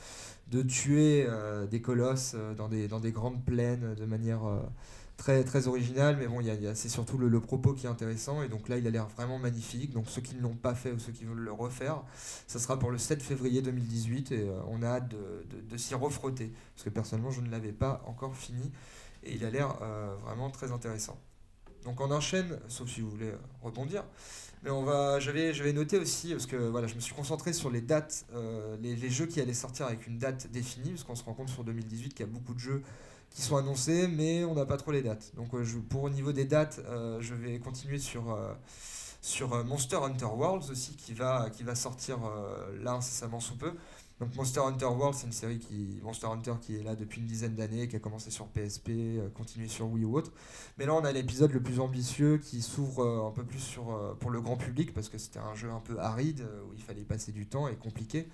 de 0.51 0.62
tuer 0.62 1.26
des 1.70 1.80
colosses 1.82 2.37
dans, 2.57 2.68
des, 2.68 2.89
dans 2.89 3.01
des 3.01 3.12
grandes 3.12 3.45
plaines 3.45 3.95
de 3.95 4.05
manière. 4.07 4.41
Très, 5.16 5.44
très 5.44 5.66
originale, 5.66 6.16
mais 6.18 6.26
bon, 6.28 6.42
y 6.42 6.44
y 6.46 6.66
a- 6.66 6.74
c'est 6.74 6.90
surtout 6.90 7.16
le, 7.16 7.28
le 7.28 7.40
propos 7.40 7.72
qui 7.72 7.86
est 7.86 7.88
intéressant. 7.88 8.42
Et 8.42 8.48
donc 8.48 8.68
là, 8.68 8.76
il 8.76 8.86
a 8.86 8.90
l'air 8.90 9.08
vraiment 9.08 9.38
magnifique. 9.38 9.92
Donc, 9.92 10.04
ceux 10.08 10.20
qui 10.20 10.34
ne 10.36 10.42
l'ont 10.42 10.54
pas 10.54 10.74
fait 10.74 10.92
ou 10.92 10.98
ceux 10.98 11.10
qui 11.12 11.24
veulent 11.24 11.38
le 11.38 11.52
refaire, 11.52 12.02
ça 12.46 12.58
sera 12.58 12.78
pour 12.78 12.90
le 12.90 12.98
7 12.98 13.22
février 13.22 13.62
2018 13.62 14.30
et 14.32 14.40
euh, 14.48 14.60
on 14.68 14.82
a 14.82 14.88
hâte 14.88 15.08
de, 15.08 15.46
de- 15.70 15.76
s'y 15.78 15.94
refrotter. 15.94 16.52
Parce 16.74 16.84
que 16.84 16.90
personnellement, 16.90 17.30
je 17.30 17.40
ne 17.40 17.50
l'avais 17.50 17.72
pas 17.72 18.02
encore 18.06 18.36
fini 18.36 18.70
et 19.24 19.34
il 19.34 19.44
a 19.44 19.50
l'air 19.50 19.78
euh, 19.82 20.14
vraiment 20.22 20.50
très 20.50 20.70
intéressant. 20.70 21.18
Donc 21.84 22.00
on 22.00 22.10
enchaîne, 22.10 22.58
sauf 22.68 22.88
si 22.90 23.00
vous 23.00 23.10
voulez 23.10 23.30
euh, 23.30 23.38
rebondir. 23.62 24.04
Mais 24.64 24.70
on 24.70 24.84
va, 24.84 25.20
j'avais, 25.20 25.54
j'avais 25.54 25.72
noté 25.72 25.98
aussi, 25.98 26.32
parce 26.32 26.46
que 26.46 26.56
voilà, 26.56 26.86
je 26.88 26.94
me 26.96 27.00
suis 27.00 27.14
concentré 27.14 27.52
sur 27.52 27.70
les 27.70 27.80
dates, 27.82 28.26
les, 28.80 28.96
les 28.96 29.10
jeux 29.10 29.26
qui 29.26 29.40
allaient 29.40 29.54
sortir 29.54 29.86
avec 29.86 30.06
une 30.06 30.18
date 30.18 30.48
définie, 30.50 30.90
parce 30.90 31.04
qu'on 31.04 31.14
se 31.14 31.24
rend 31.24 31.34
compte 31.34 31.50
sur 31.50 31.64
2018 31.64 32.10
qu'il 32.14 32.26
y 32.26 32.28
a 32.28 32.32
beaucoup 32.32 32.54
de 32.54 32.58
jeux 32.60 32.82
qui 33.31 33.43
sont 33.43 33.57
annoncés, 33.57 34.09
mais 34.09 34.45
on 34.45 34.55
n'a 34.55 34.64
pas 34.64 34.79
trop 34.79 34.93
les 34.93 35.03
dates. 35.03 35.33
Donc 35.37 35.55
euh, 35.55 35.62
je, 35.62 35.79
pour 35.79 36.05
au 36.05 36.11
niveau 36.11 36.33
des 36.33 36.47
dates, 36.47 36.81
euh, 36.87 37.18
je 37.20 37.35
vais 37.35 37.59
continuer 37.59 37.99
sur, 37.99 38.33
euh, 38.33 38.53
sur 39.20 39.62
Monster 39.64 39.97
Hunter 39.97 40.24
Worlds 40.24 40.70
aussi, 40.70 40.97
qui 40.97 41.12
va, 41.12 41.51
qui 41.51 41.62
va 41.62 41.74
sortir 41.74 42.18
là 42.83 42.93
incessamment 42.93 43.41
sous 43.41 43.57
peu. 43.57 43.72
Donc 44.18 44.35
Monster 44.35 44.61
Hunter 44.61 44.87
World, 44.87 45.14
c'est 45.14 45.27
une 45.27 45.33
série 45.33 45.59
qui 45.59 46.01
Monster 46.03 46.29
Hunter 46.29 46.55
qui 46.62 46.77
est 46.77 46.83
là 46.83 46.95
depuis 46.95 47.20
une 47.20 47.27
dizaine 47.27 47.55
d'années, 47.55 47.87
qui 47.87 47.97
a 47.97 47.99
commencé 47.99 48.31
sur 48.31 48.47
PSP, 48.47 48.91
continué 49.35 49.68
sur 49.68 49.91
Wii 49.91 50.07
ou 50.07 50.16
autre. 50.16 50.33
Mais 50.79 50.87
là, 50.87 50.95
on 50.95 51.05
a 51.05 51.12
l'épisode 51.12 51.53
le 51.53 51.62
plus 51.62 51.81
ambitieux 51.81 52.39
qui 52.39 52.62
s'ouvre 52.62 53.27
un 53.27 53.33
peu 53.33 53.45
plus 53.45 53.59
sur 53.59 54.16
pour 54.20 54.31
le 54.31 54.41
grand 54.41 54.57
public 54.57 54.95
parce 54.95 55.11
que 55.11 55.18
c'était 55.18 55.41
un 55.41 55.55
jeu 55.55 55.70
un 55.70 55.81
peu 55.81 55.99
aride 55.99 56.49
où 56.70 56.72
il 56.72 56.83
fallait 56.83 57.03
passer 57.03 57.33
du 57.33 57.47
temps 57.47 57.68
et 57.68 57.77
compliqué. 57.77 58.27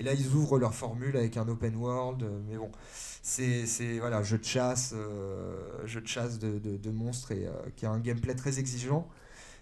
Et 0.00 0.04
là, 0.04 0.14
ils 0.14 0.28
ouvrent 0.34 0.58
leur 0.58 0.74
formule 0.74 1.16
avec 1.16 1.36
un 1.38 1.48
open 1.48 1.76
world, 1.76 2.24
euh, 2.24 2.40
mais 2.48 2.56
bon, 2.58 2.72
c'est 3.22 3.66
voilà, 4.00 4.22
jeu 4.22 4.38
de 4.38 4.44
chasse, 4.44 4.94
euh, 4.96 5.86
jeu 5.86 6.00
de 6.02 6.08
chasse 6.08 6.38
de, 6.40 6.58
de- 6.58 6.90
monstres 6.90 7.32
et 7.32 7.46
euh, 7.46 7.52
qui 7.76 7.86
a 7.86 7.90
un 7.92 8.00
gameplay 8.00 8.34
très 8.34 8.58
exigeant. 8.60 9.08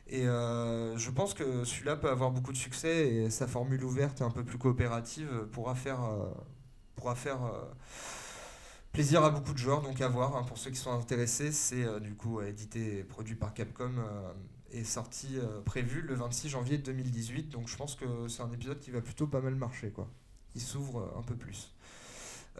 Et 0.09 0.27
euh, 0.29 0.97
je 0.99 1.11
pense 1.11 1.35
que 1.35 1.65
celui-là 1.65 1.97
peut 1.97 2.11
avoir 2.11 2.31
beaucoup 2.33 2.53
de 2.53 2.59
succès 2.59 3.09
et 3.09 3.31
sa 3.31 3.47
formule 3.49 3.85
ouverte 3.85 4.21
et 4.21 4.25
un 4.25 4.31
peu 4.31 4.45
plus 4.45 4.59
coopérative 4.59 5.29
pourra 5.53 5.75
faire, 5.77 6.01
pourra 6.97 7.15
faire 7.17 7.39
plaisir 8.93 9.25
à 9.25 9.31
beaucoup 9.31 9.53
de 9.53 9.59
joueurs. 9.59 9.83
Donc 9.83 10.01
à 10.01 10.09
voir, 10.09 10.37
hein, 10.37 10.43
pour 10.45 10.59
ceux 10.59 10.71
qui 10.71 10.77
sont 10.79 10.93
intéressés, 10.93 11.53
c'est 11.53 12.01
du 12.01 12.15
coup 12.15 12.41
édité 12.43 12.99
et 12.99 13.05
produit 13.05 13.35
par 13.35 13.55
Capcom 13.55 13.93
et 14.71 14.85
sorti 14.85 15.39
euh, 15.39 15.61
prévu 15.63 16.03
le 16.03 16.15
26 16.15 16.49
janvier 16.51 16.79
2018. 16.79 17.49
Donc 17.51 17.69
je 17.69 17.77
pense 17.77 17.95
que 17.95 18.29
c'est 18.29 18.43
un 18.43 18.53
épisode 18.53 18.81
qui 18.81 18.91
va 18.91 19.01
plutôt 19.01 19.27
pas 19.27 19.41
mal 19.41 19.55
marcher, 19.55 19.91
quoi. 19.91 20.09
Qui 20.59 20.65
s'ouvre 20.65 20.99
euh, 21.01 21.19
un 21.19 21.23
peu 21.23 21.35
plus. 21.37 21.73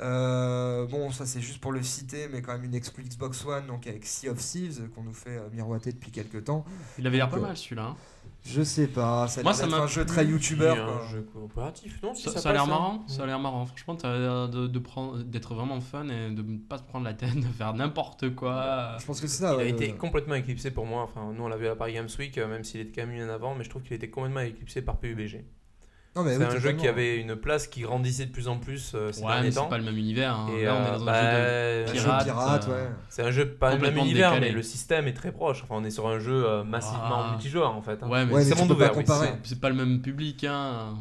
Euh, 0.01 0.87
bon, 0.87 1.11
ça 1.11 1.27
c'est 1.27 1.41
juste 1.41 1.61
pour 1.61 1.73
le 1.73 1.83
citer, 1.83 2.29
mais 2.29 2.41
quand 2.41 2.53
même 2.53 2.63
une 2.65 2.75
exclu 2.75 3.03
Xbox 3.03 3.45
One, 3.45 3.67
donc 3.67 3.87
avec 3.89 4.07
Sea 4.07 4.29
of 4.29 4.39
Thieves, 4.39 4.89
qu'on 4.95 5.03
nous 5.03 5.13
fait 5.13 5.39
euh, 5.39 5.49
miroiter 5.53 5.91
depuis 5.93 6.13
quelques 6.13 6.45
temps. 6.45 6.65
Il 7.01 7.07
avait 7.09 7.17
l'air 7.17 7.29
pas 7.29 7.39
euh, 7.39 7.41
mal 7.41 7.57
celui-là. 7.57 7.83
hein. 7.87 7.97
Je 8.45 8.63
sais 8.63 8.87
pas, 8.87 9.27
ça 9.27 9.41
a 9.41 9.43
Moi, 9.43 9.51
l'air 9.53 9.61
ça 9.61 9.67
m'a 9.67 9.79
un 9.79 9.89
jeu 9.89 10.07
très 10.07 10.23
Il 10.25 10.31
youtubeur. 10.31 11.03
un 11.03 11.09
jeu 11.11 11.23
coopératif, 11.33 12.01
non 12.05 12.15
si, 12.15 12.23
Ça, 12.23 12.31
ça 12.35 12.41
ça 12.43 12.51
a 12.51 12.53
l'air 12.53 12.63
hein. 12.63 12.67
marrant, 12.69 13.05
ça 13.09 13.25
a 13.25 13.27
l'air 13.27 13.41
marrant. 13.41 13.67
Franchement, 13.67 13.97
tu 13.97 14.07
as 14.07 14.17
l'air 14.17 14.49
de, 14.49 14.69
de 14.69 14.79
prendre, 14.79 15.19
d'être 15.25 15.53
vraiment 15.57 15.81
fun 15.81 16.05
et 16.09 16.31
de 16.31 16.43
ne 16.43 16.59
pas 16.59 16.79
se 16.79 16.85
prendre 16.85 17.05
la 17.05 17.15
tête, 17.15 17.35
de 17.35 17.43
faire 17.43 17.75
n'importe 17.75 18.37
quoi. 18.37 18.97
Je 19.01 19.05
pense 19.05 19.21
que 19.21 19.27
c'est 19.27 19.43
ça. 19.43 19.55
Il 19.55 19.61
a 19.61 19.65
été 19.65 19.91
euh, 19.91 19.97
complètement 19.97 20.37
éclipsé 20.37 20.71
pour 20.71 20.87
moi. 20.87 21.03
Enfin, 21.03 21.33
nous 21.35 21.43
on 21.43 21.49
l'a 21.49 21.57
vu 21.57 21.67
à 21.67 21.75
Paris 21.75 21.95
Games 21.95 22.09
Week, 22.21 22.39
euh, 22.39 22.47
même 22.47 22.63
s'il 22.63 22.79
était 22.81 22.93
quand 23.03 23.09
même 23.09 23.17
mis 23.17 23.25
en 23.25 23.35
avant, 23.35 23.57
mais 23.57 23.65
je 23.65 23.71
trouve 23.71 23.83
qu'il 23.83 23.95
était 23.95 24.09
complètement 24.11 24.41
éclipsé 24.41 24.81
par 24.81 24.99
PUBG. 24.99 25.45
Non, 26.19 26.25
mais 26.25 26.33
c'est 26.37 26.39
oui, 26.39 26.57
un 26.57 26.59
jeu 26.59 26.73
qui 26.73 26.87
avait 26.89 27.19
une 27.21 27.37
place 27.37 27.67
qui 27.67 27.81
grandissait 27.83 28.27
de 28.27 28.31
plus 28.33 28.49
en 28.49 28.59
plus 28.59 28.93
euh, 28.95 29.13
ces 29.13 29.23
Ouais, 29.23 29.29
derniers 29.29 29.43
mais 29.45 29.51
c'est 29.51 29.57
temps. 29.59 29.67
pas 29.69 29.79
le 29.79 29.85
même 29.85 29.97
univers. 29.97 30.35
hein. 30.37 30.49
Et, 30.57 30.65
Là, 30.65 30.75
on 30.75 30.85
est 30.85 30.89
euh, 30.89 30.97
dans 30.99 31.03
un 31.03 31.07
bah, 31.07 31.23
jeu 31.23 31.85
de 31.85 31.91
Un 31.91 31.95
jeu 31.95 32.03
pirate. 32.03 32.25
pirate, 32.25 32.67
euh, 32.69 32.85
ouais. 32.87 32.91
C'est 33.09 33.23
un 33.23 33.31
jeu 33.31 33.49
pas 33.49 33.75
le 33.75 33.81
même 33.81 33.97
univers, 33.97 34.31
décalé. 34.33 34.49
mais 34.49 34.53
le 34.55 34.63
système 34.63 35.07
est 35.09 35.13
très 35.15 35.33
proche. 35.33 35.63
Enfin, 35.63 35.77
on 35.79 35.85
est 35.85 35.91
sur 35.91 36.07
un 36.09 36.19
jeu 36.19 36.45
euh, 36.47 36.65
massivement 36.65 37.23
Ah. 37.25 37.31
multijoueur 37.33 37.75
en 37.75 37.83
fait. 37.83 38.03
hein. 38.03 38.09
Ouais, 38.09 38.27
mais 38.27 38.35
Ouais, 38.35 38.43
c'est 38.43 38.51
mais 38.51 38.57
tu 38.57 38.63
monde 38.63 38.71
ouvert, 38.73 38.91
pas 38.93 38.99
oui, 38.99 39.05
comparer. 39.05 39.29
c'est 39.43 39.49
c'est 39.55 39.61
pas 39.61 39.69
le 39.71 39.75
même 39.77 40.01
public. 40.03 40.45
Hein. 40.45 40.97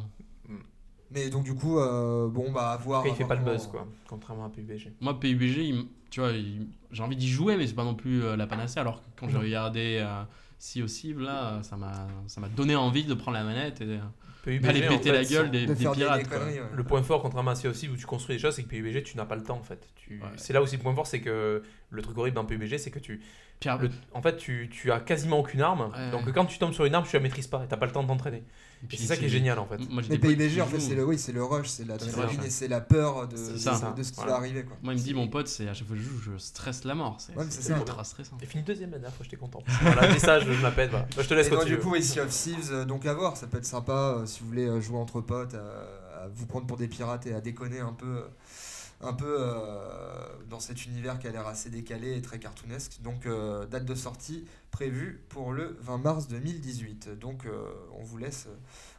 Mais 1.11 1.30
donc, 1.30 1.43
du 1.45 1.55
coup, 1.55 1.80
euh, 1.80 2.28
bon, 2.28 2.51
bah, 2.51 2.72
à 2.72 2.78
voir. 2.78 2.99
Après, 2.99 3.11
il 3.11 3.15
fait 3.15 3.24
pas 3.26 3.36
le 3.36 3.43
buzz 3.43 3.68
quoi, 3.68 3.88
contrairement 4.09 4.45
à 4.45 4.49
PUBG. 4.49 4.91
Moi, 4.99 5.18
PUBG, 5.20 5.63
il 5.63 5.86
tu 6.09 6.20
vois, 6.22 6.32
il- 6.32 6.68
j'ai 6.91 7.03
envie 7.03 7.15
d'y 7.18 7.28
jouer, 7.30 7.57
mais 7.57 7.68
c'est 7.68 7.74
pas 7.76 7.84
non 7.84 7.95
plus 7.95 8.24
euh, 8.24 8.36
la 8.38 8.47
panacée. 8.47 8.80
Alors 8.80 9.01
que 9.01 9.05
quand 9.20 9.28
j'ai 9.28 9.34
Non. 9.36 9.41
regardé 9.41 9.99
euh, 10.01 10.24
Sea 10.57 10.82
of 10.84 10.89
Thieves, 10.91 11.20
là, 11.20 11.59
ça 11.63 11.76
m'a, 11.78 12.07
ça 12.28 12.39
m'a 12.41 12.47
donné 12.49 12.76
envie 12.76 13.03
de 13.03 13.13
prendre 13.13 13.38
la 13.38 13.43
manette 13.43 13.82
et 13.82 13.86
PUBG, 14.51 14.61
d'aller 14.61 14.87
en 14.87 14.89
péter 14.91 15.09
fait, 15.11 15.15
la 15.17 15.23
gueule 15.23 15.51
des, 15.51 15.65
De 15.65 15.73
pirates. 15.73 15.97
des 16.19 16.25
quoi. 16.27 16.37
conneries. 16.39 16.59
ouais. 16.59 16.65
Le 16.73 16.83
point 16.83 17.03
fort, 17.03 17.21
contrairement 17.21 17.51
à 17.51 17.55
Sea 17.55 17.67
of 17.67 17.75
Thieves 17.77 17.91
où 17.91 17.97
tu 17.97 18.05
construis 18.05 18.35
des 18.35 18.41
choses, 18.41 18.55
c'est 18.55 18.63
que 18.63 18.69
PUBG, 18.69 19.03
tu 19.03 19.17
n'as 19.17 19.25
pas 19.25 19.35
le 19.35 19.43
temps 19.43 19.57
en 19.57 19.63
fait. 19.63 19.87
Tu... 19.95 20.19
Ouais. 20.19 20.27
C'est 20.37 20.53
là 20.53 20.61
aussi 20.61 20.77
le 20.77 20.81
point 20.81 20.93
fort, 20.95 21.07
c'est 21.07 21.19
que 21.21 21.61
le 21.89 22.01
truc 22.01 22.17
horrible 22.17 22.35
dans 22.35 22.45
PUBG, 22.45 22.77
c'est 22.77 22.91
que 22.91 22.99
tu, 22.99 23.21
Pierre- 23.59 23.77
le- 23.77 23.89
en 24.13 24.21
fait, 24.21 24.37
tu, 24.37 24.69
tu 24.71 24.91
as 24.91 24.99
quasiment 24.99 25.39
aucune 25.39 25.61
arme. 25.61 25.91
Ouais. 25.95 26.11
Donc 26.11 26.31
quand 26.33 26.45
tu 26.45 26.57
tombes 26.59 26.73
sur 26.73 26.85
une 26.85 26.95
arme, 26.95 27.05
tu 27.07 27.15
la 27.15 27.21
maîtrises 27.21 27.47
pas 27.47 27.63
et 27.63 27.67
t'as 27.67 27.77
pas 27.77 27.85
le 27.85 27.91
temps 27.91 28.03
de 28.03 28.07
t'entraîner. 28.07 28.43
Et 28.82 28.86
Et 28.86 28.88
puis 28.88 28.97
c'est 28.97 29.05
ça 29.07 29.17
qui 29.17 29.25
est 29.25 29.30
génial 29.30 29.57
en 29.59 29.65
fait. 29.65 29.78
Moi, 29.89 30.03
PUBG, 30.03 30.53
qui 30.53 30.61
en 30.61 30.67
fait, 30.67 30.80
c'est 30.80 30.95
le, 30.95 31.05
oui, 31.05 31.17
c'est 31.17 31.32
le 31.32 31.43
rush, 31.43 31.67
c'est 31.67 31.84
C'est 31.84 31.88
l'adrénaline 31.88 32.43
et 32.43 32.49
c'est 32.49 32.67
la 32.67 32.82
peur 32.82 33.28
de, 33.28 33.36
C'est 33.36 33.53
de, 33.95 34.03
ce 34.03 34.11
qui 34.11 34.15
Voilà. 34.17 34.32
va 34.34 34.38
arriver. 34.38 34.63
Quoi. 34.63 34.78
Moi, 34.84 34.93
il 34.93 34.99
me 34.99 35.03
dit, 35.03 35.13
mon 35.13 35.28
pote, 35.28 35.47
c'est 35.47 35.67
à 35.67 35.73
chaque 35.73 35.88
fois 35.88 35.95
que 35.95 36.01
je 36.01 36.07
joue, 36.07 36.19
je 36.34 36.38
stresse 36.38 36.84
la 36.84 36.95
mort. 36.95 37.17
C'est 37.19 37.34
c'est 37.49 37.61
c'est 37.61 37.73
ultra 37.73 38.03
stressant. 38.03 38.38
J'ai 38.39 38.45
fini 38.45 38.63
deuxième 38.63 38.91
la 38.91 38.99
dernière 38.99 39.15
fois, 39.15 39.23
j'étais 39.23 39.38
content. 39.38 39.63
Voilà, 39.82 40.13
dis 40.13 40.19
ça, 40.19 40.39
je, 40.39 40.51
m'appelle. 40.61 40.89
Bah, 40.91 41.05
je 41.17 41.21
te 41.28 41.34
laisse 41.34 41.47
Et 41.47 41.49
donc, 41.49 41.59
continuer. 41.59 41.78
du 41.78 41.84
coup, 41.84 41.95
Sea 42.01 42.19
of 42.21 42.30
Thieves, 42.30 42.71
euh, 42.71 42.86
donc 42.86 43.05
à 43.05 43.13
voir, 43.13 43.36
ça 43.38 43.47
peut 43.47 43.57
être 43.57 43.65
sympa 43.65 43.93
euh, 44.19 44.25
si 44.25 44.41
vous 44.41 44.47
voulez 44.47 44.67
euh, 44.67 44.80
jouer 44.82 44.97
entre 44.97 45.21
potes, 45.21 45.53
euh, 45.55 46.25
à 46.25 46.28
vous 46.28 46.45
prendre 46.45 46.67
pour 46.67 46.78
des 46.78 46.88
pirates 46.88 47.25
et 47.28 47.34
à 47.34 47.41
déconner 47.41 47.80
un 47.80 47.93
peu. 47.93 48.23
Un 49.01 49.13
peu 49.13 49.37
euh, 49.39 50.27
dans 50.49 50.59
cet 50.59 50.85
univers 50.85 51.19
qui 51.19 51.27
a 51.27 51.31
l'air 51.31 51.47
assez 51.47 51.69
décalé 51.69 52.17
et 52.17 52.21
très 52.21 52.39
cartoonesque. 52.39 53.01
Donc 53.01 53.25
euh, 53.25 53.65
date 53.65 53.85
de 53.85 53.95
sortie 53.95 54.45
prévue 54.71 55.23
pour 55.29 55.53
le 55.53 55.77
20 55.81 55.97
mars 55.99 56.27
2018. 56.27 57.19
Donc 57.19 57.45
euh, 57.45 57.71
on 57.97 58.03
vous 58.03 58.17
laisse 58.17 58.47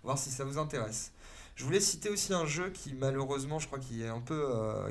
voir 0.02 0.18
si 0.18 0.30
ça 0.30 0.44
vous 0.44 0.58
intéresse. 0.58 1.12
Je 1.56 1.64
voulais 1.64 1.80
citer 1.80 2.08
aussi 2.08 2.32
un 2.32 2.46
jeu 2.46 2.70
qui 2.70 2.94
malheureusement 2.94 3.58
je 3.58 3.66
crois 3.66 3.80
qu'il 3.80 4.00
est 4.00 4.08
un 4.08 4.20
peu 4.20 4.46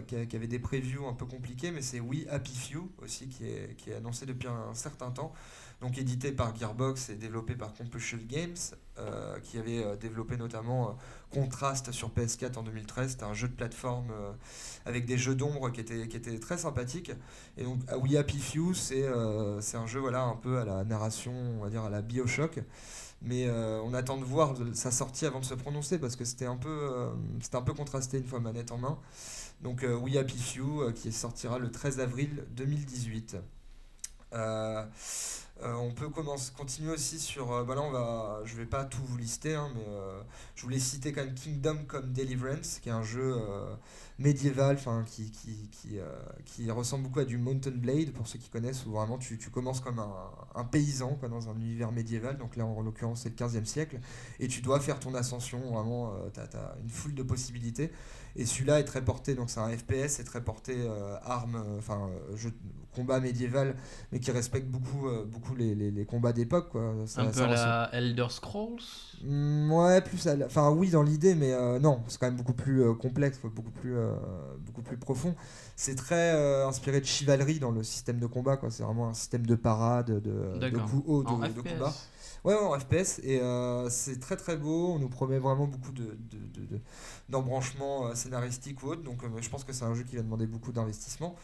qui, 0.05 0.15
avait 0.35 0.47
des 0.47 0.59
previews 0.59 1.07
un 1.07 1.13
peu 1.13 1.25
compliqués 1.25 1.71
mais 1.71 1.81
c'est 1.81 2.01
We 2.01 2.27
Happy 2.29 2.53
Few 2.53 2.91
aussi 3.01 3.29
qui 3.29 3.47
est, 3.47 3.77
qui 3.77 3.91
est 3.91 3.95
annoncé 3.95 4.25
depuis 4.25 4.49
un 4.49 4.73
certain 4.73 5.11
temps 5.11 5.31
donc 5.81 5.97
édité 5.97 6.31
par 6.31 6.55
Gearbox 6.55 7.09
et 7.09 7.15
développé 7.15 7.55
par 7.55 7.73
Compulsion 7.73 8.19
Games, 8.27 8.55
euh, 8.99 9.39
qui 9.41 9.57
avait 9.57 9.83
euh, 9.83 9.95
développé 9.95 10.37
notamment 10.37 10.89
euh, 10.89 10.91
Contrast 11.31 11.91
sur 11.91 12.09
PS4 12.09 12.57
en 12.57 12.63
2013. 12.63 13.11
C'était 13.11 13.23
un 13.23 13.33
jeu 13.33 13.47
de 13.47 13.53
plateforme 13.53 14.11
avec 14.85 15.05
des 15.05 15.17
jeux 15.17 15.35
d'ombre 15.35 15.71
qui 15.71 15.81
étaient, 15.81 16.07
qui 16.07 16.15
étaient 16.15 16.39
très 16.39 16.57
sympathiques. 16.57 17.11
Et 17.57 17.63
donc 17.63 17.79
We 18.01 18.15
Happy 18.15 18.39
Few, 18.39 18.73
c'est 18.73 19.05
c'est 19.59 19.75
un 19.75 19.87
jeu 19.87 19.99
voilà, 19.99 20.23
un 20.23 20.37
peu 20.37 20.59
à 20.59 20.65
la 20.65 20.85
narration, 20.85 21.33
on 21.33 21.63
va 21.63 21.69
dire 21.69 21.83
à 21.83 21.89
la 21.89 22.01
Bioshock. 22.01 22.61
Mais 23.21 23.49
on 23.49 23.93
attend 23.93 24.15
de 24.15 24.23
voir 24.23 24.55
sa 24.73 24.89
sortie 24.89 25.25
avant 25.25 25.41
de 25.41 25.45
se 25.45 25.53
prononcer 25.53 25.99
parce 25.99 26.15
que 26.15 26.23
c'était 26.23 26.45
un, 26.45 26.55
peu 26.55 27.09
c'était 27.41 27.57
un 27.57 27.61
peu 27.61 27.73
contrasté 27.73 28.19
une 28.19 28.25
fois 28.25 28.39
manette 28.39 28.71
en 28.71 28.77
main. 28.77 28.97
Donc 29.61 29.85
We 30.01 30.15
Happy 30.15 30.37
Few 30.37 30.93
qui 30.93 31.11
sortira 31.11 31.59
le 31.59 31.71
13 31.71 31.99
avril 31.99 32.45
2018. 32.51 33.35
Euh, 34.33 34.85
euh, 35.63 35.73
on 35.75 35.91
peut 35.91 36.09
commencer, 36.09 36.51
continuer 36.55 36.91
aussi 36.91 37.17
sur. 37.17 37.51
Euh, 37.51 37.63
bah 37.63 37.75
va, 37.75 38.41
je 38.45 38.55
vais 38.55 38.65
pas 38.65 38.85
tout 38.85 39.01
vous 39.03 39.17
lister, 39.17 39.55
hein, 39.55 39.71
mais 39.75 39.85
euh, 39.87 40.21
je 40.55 40.61
voulais 40.61 40.77
citer 40.79 41.11
quand 41.11 41.23
même 41.25 41.33
Kingdom 41.33 41.85
Come 41.87 42.13
Deliverance, 42.13 42.79
qui 42.79 42.89
est 42.89 42.91
un 42.91 43.03
jeu 43.03 43.35
médiéval, 44.19 44.77
qui, 45.05 45.31
qui, 46.45 46.71
ressemble 46.71 47.03
beaucoup 47.03 47.19
à 47.19 47.25
du 47.25 47.37
Mountain 47.37 47.71
Blade, 47.71 48.11
pour 48.11 48.27
ceux 48.27 48.37
qui 48.37 48.49
connaissent, 48.49 48.85
où 48.85 48.91
vraiment 48.91 49.17
tu, 49.17 49.37
tu 49.37 49.49
commences 49.49 49.79
comme 49.79 49.99
un, 49.99 50.63
paysan 50.65 51.17
dans 51.29 51.49
un 51.49 51.55
univers 51.55 51.91
médiéval. 51.91 52.37
Donc 52.37 52.55
là, 52.55 52.65
en 52.65 52.81
l'occurrence, 52.81 53.21
c'est 53.21 53.29
le 53.29 53.35
15e 53.35 53.65
siècle, 53.65 53.99
et 54.39 54.47
tu 54.47 54.61
dois 54.61 54.79
faire 54.79 54.99
ton 54.99 55.13
ascension. 55.15 55.59
Vraiment, 55.71 56.13
tu 56.33 56.39
as, 56.39 56.75
une 56.83 56.89
foule 56.89 57.15
de 57.15 57.23
possibilités. 57.23 57.91
Et 58.37 58.45
celui-là 58.45 58.79
est 58.79 58.83
très 58.83 59.03
porté, 59.03 59.35
donc 59.35 59.49
c'est 59.49 59.59
un 59.59 59.69
FPS, 59.69 60.09
c'est 60.09 60.23
très 60.23 60.43
porté 60.43 60.75
armes, 61.25 61.61
enfin, 61.77 62.09
jeu, 62.35 62.51
combat 62.95 63.19
médiéval, 63.19 63.75
mais 64.11 64.19
qui 64.19 64.31
respecte 64.31 64.67
beaucoup, 64.67 65.09
beaucoup 65.25 65.55
les, 65.55 65.73
les, 65.75 66.05
combats 66.05 66.33
d'époque. 66.33 66.69
Quoi. 66.69 66.93
un 67.17 67.25
peu 67.25 67.45
la 67.45 67.89
Elder 67.93 68.27
Scrolls 68.29 68.81
mm, 69.23 69.71
Ouais, 69.71 70.01
plus. 70.01 70.27
Enfin, 70.45 70.69
oui, 70.71 70.89
dans 70.89 71.03
l'idée, 71.03 71.35
mais 71.35 71.53
euh, 71.53 71.79
non, 71.79 72.01
c'est 72.07 72.19
quand 72.19 72.27
même 72.27 72.35
beaucoup 72.35 72.53
plus 72.53 72.83
euh, 72.83 72.93
complexe, 72.93 73.39
beaucoup 73.41 73.71
plus, 73.71 73.95
euh, 73.95 74.13
beaucoup 74.65 74.81
plus 74.81 74.97
profond. 74.97 75.35
C'est 75.75 75.95
très 75.95 76.31
inspiré 76.65 76.99
de 77.01 77.05
chevalerie 77.05 77.59
dans 77.59 77.71
le 77.71 77.83
système 77.83 78.19
de 78.19 78.25
combat. 78.25 78.57
Quoi. 78.57 78.71
C'est 78.71 78.83
vraiment 78.83 79.09
un 79.09 79.13
système 79.13 79.45
de 79.45 79.55
parade, 79.55 80.21
de, 80.21 80.57
de 80.57 80.77
coups 80.77 81.03
hauts, 81.07 81.23
de, 81.23 81.53
de 81.53 81.61
combat. 81.61 81.93
Ouais, 82.47 82.53
ouais, 82.53 82.61
en 82.61 82.79
FPS. 82.79 83.19
Et 83.23 83.41
c'est 83.89 84.19
très 84.19 84.37
très 84.37 84.55
beau. 84.55 84.93
On 84.93 84.99
nous 84.99 85.09
promet 85.09 85.37
vraiment 85.37 85.67
beaucoup 85.67 85.91
de, 85.91 86.17
d'embranchements 87.29 88.15
scénaristiques 88.15 88.81
ou 88.83 88.87
autres. 88.87 89.03
Donc 89.03 89.21
je 89.41 89.49
pense 89.49 89.63
que 89.65 89.73
c'est 89.73 89.85
un 89.85 89.93
jeu 89.93 90.03
qui 90.03 90.15
va 90.15 90.23
demander 90.23 90.47
beaucoup 90.47 90.71
d'investissement. 90.71 91.35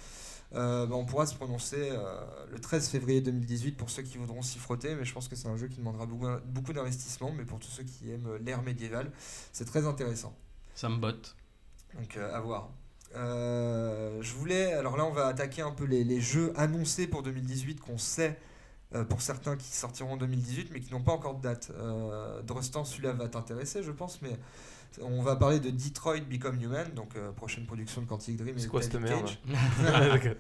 Euh, 0.56 0.86
bah, 0.86 0.95
on 0.95 1.06
pourra 1.06 1.26
se 1.26 1.36
prononcer 1.36 1.89
euh, 1.91 2.24
le 2.51 2.60
13 2.60 2.88
février 2.89 3.22
2018 3.22 3.76
pour 3.76 3.89
ceux 3.89 4.04
qui 4.04 4.18
voudront 4.18 4.41
s'y 4.41 4.60
frotter, 4.60 4.95
mais 4.95 5.04
je 5.04 5.14
pense 5.14 5.28
que 5.28 5.36
c'est 5.36 5.47
un 5.47 5.58
jeu 5.58 5.68
qui 5.68 5.78
demandera 5.78 6.06
beaucoup, 6.06 6.28
beaucoup 6.45 6.74
d'investissement, 6.74 7.32
mais 7.32 7.43
pour 7.43 7.60
tous 7.60 7.70
ceux 7.70 7.84
qui 7.84 8.12
aiment 8.12 8.38
l'ère 8.41 8.62
médiévale, 8.62 9.12
c'est 9.51 9.66
très 9.66 9.88
intéressant. 9.88 10.36
Ça 10.76 10.89
me 10.89 10.97
botte. 10.97 11.36
Donc 11.97 12.18
euh, 12.18 12.36
à 12.36 12.39
voir. 12.39 12.70
je 13.14 14.34
voulais, 14.34 14.74
alors 14.74 14.95
là 14.95 15.06
on 15.06 15.12
va 15.12 15.28
attaquer 15.28 15.62
un 15.64 15.72
peu 15.72 15.86
les, 15.86 16.04
les 16.04 16.22
jeux 16.22 16.54
annoncés 16.56 17.08
pour 17.08 17.24
2018 17.24 17.80
qu'on 17.80 17.97
sait 17.97 18.38
pour 19.10 19.22
certains 19.22 19.56
qui 19.56 19.76
sortiront 19.76 20.14
en 20.14 20.18
2018 20.18 20.70
mais 20.74 20.80
qui 20.80 20.91
n'ont 20.91 21.02
pas 21.02 21.14
encore 21.14 21.36
de 21.36 21.41
date. 21.41 21.72
Drustan, 22.46 22.86
celui-là 22.86 23.14
va 23.14 23.28
t'intéresser 23.28 23.84
je 23.84 23.91
pense, 23.91 24.22
mais 24.22 24.38
on 25.02 25.22
va 25.22 25.36
parler 25.36 25.60
de 25.60 25.70
Detroit 25.70 26.22
Become 26.22 26.62
Human, 26.62 26.88
donc 26.94 27.16
euh, 27.16 27.32
prochaine 27.32 27.66
production 27.66 28.02
de 28.02 28.08
Quantic 28.08 28.38
Dream. 28.38 28.58
C'est 28.58 28.68
quoi 28.68 28.82
cette 28.82 28.96
merde 28.96 29.30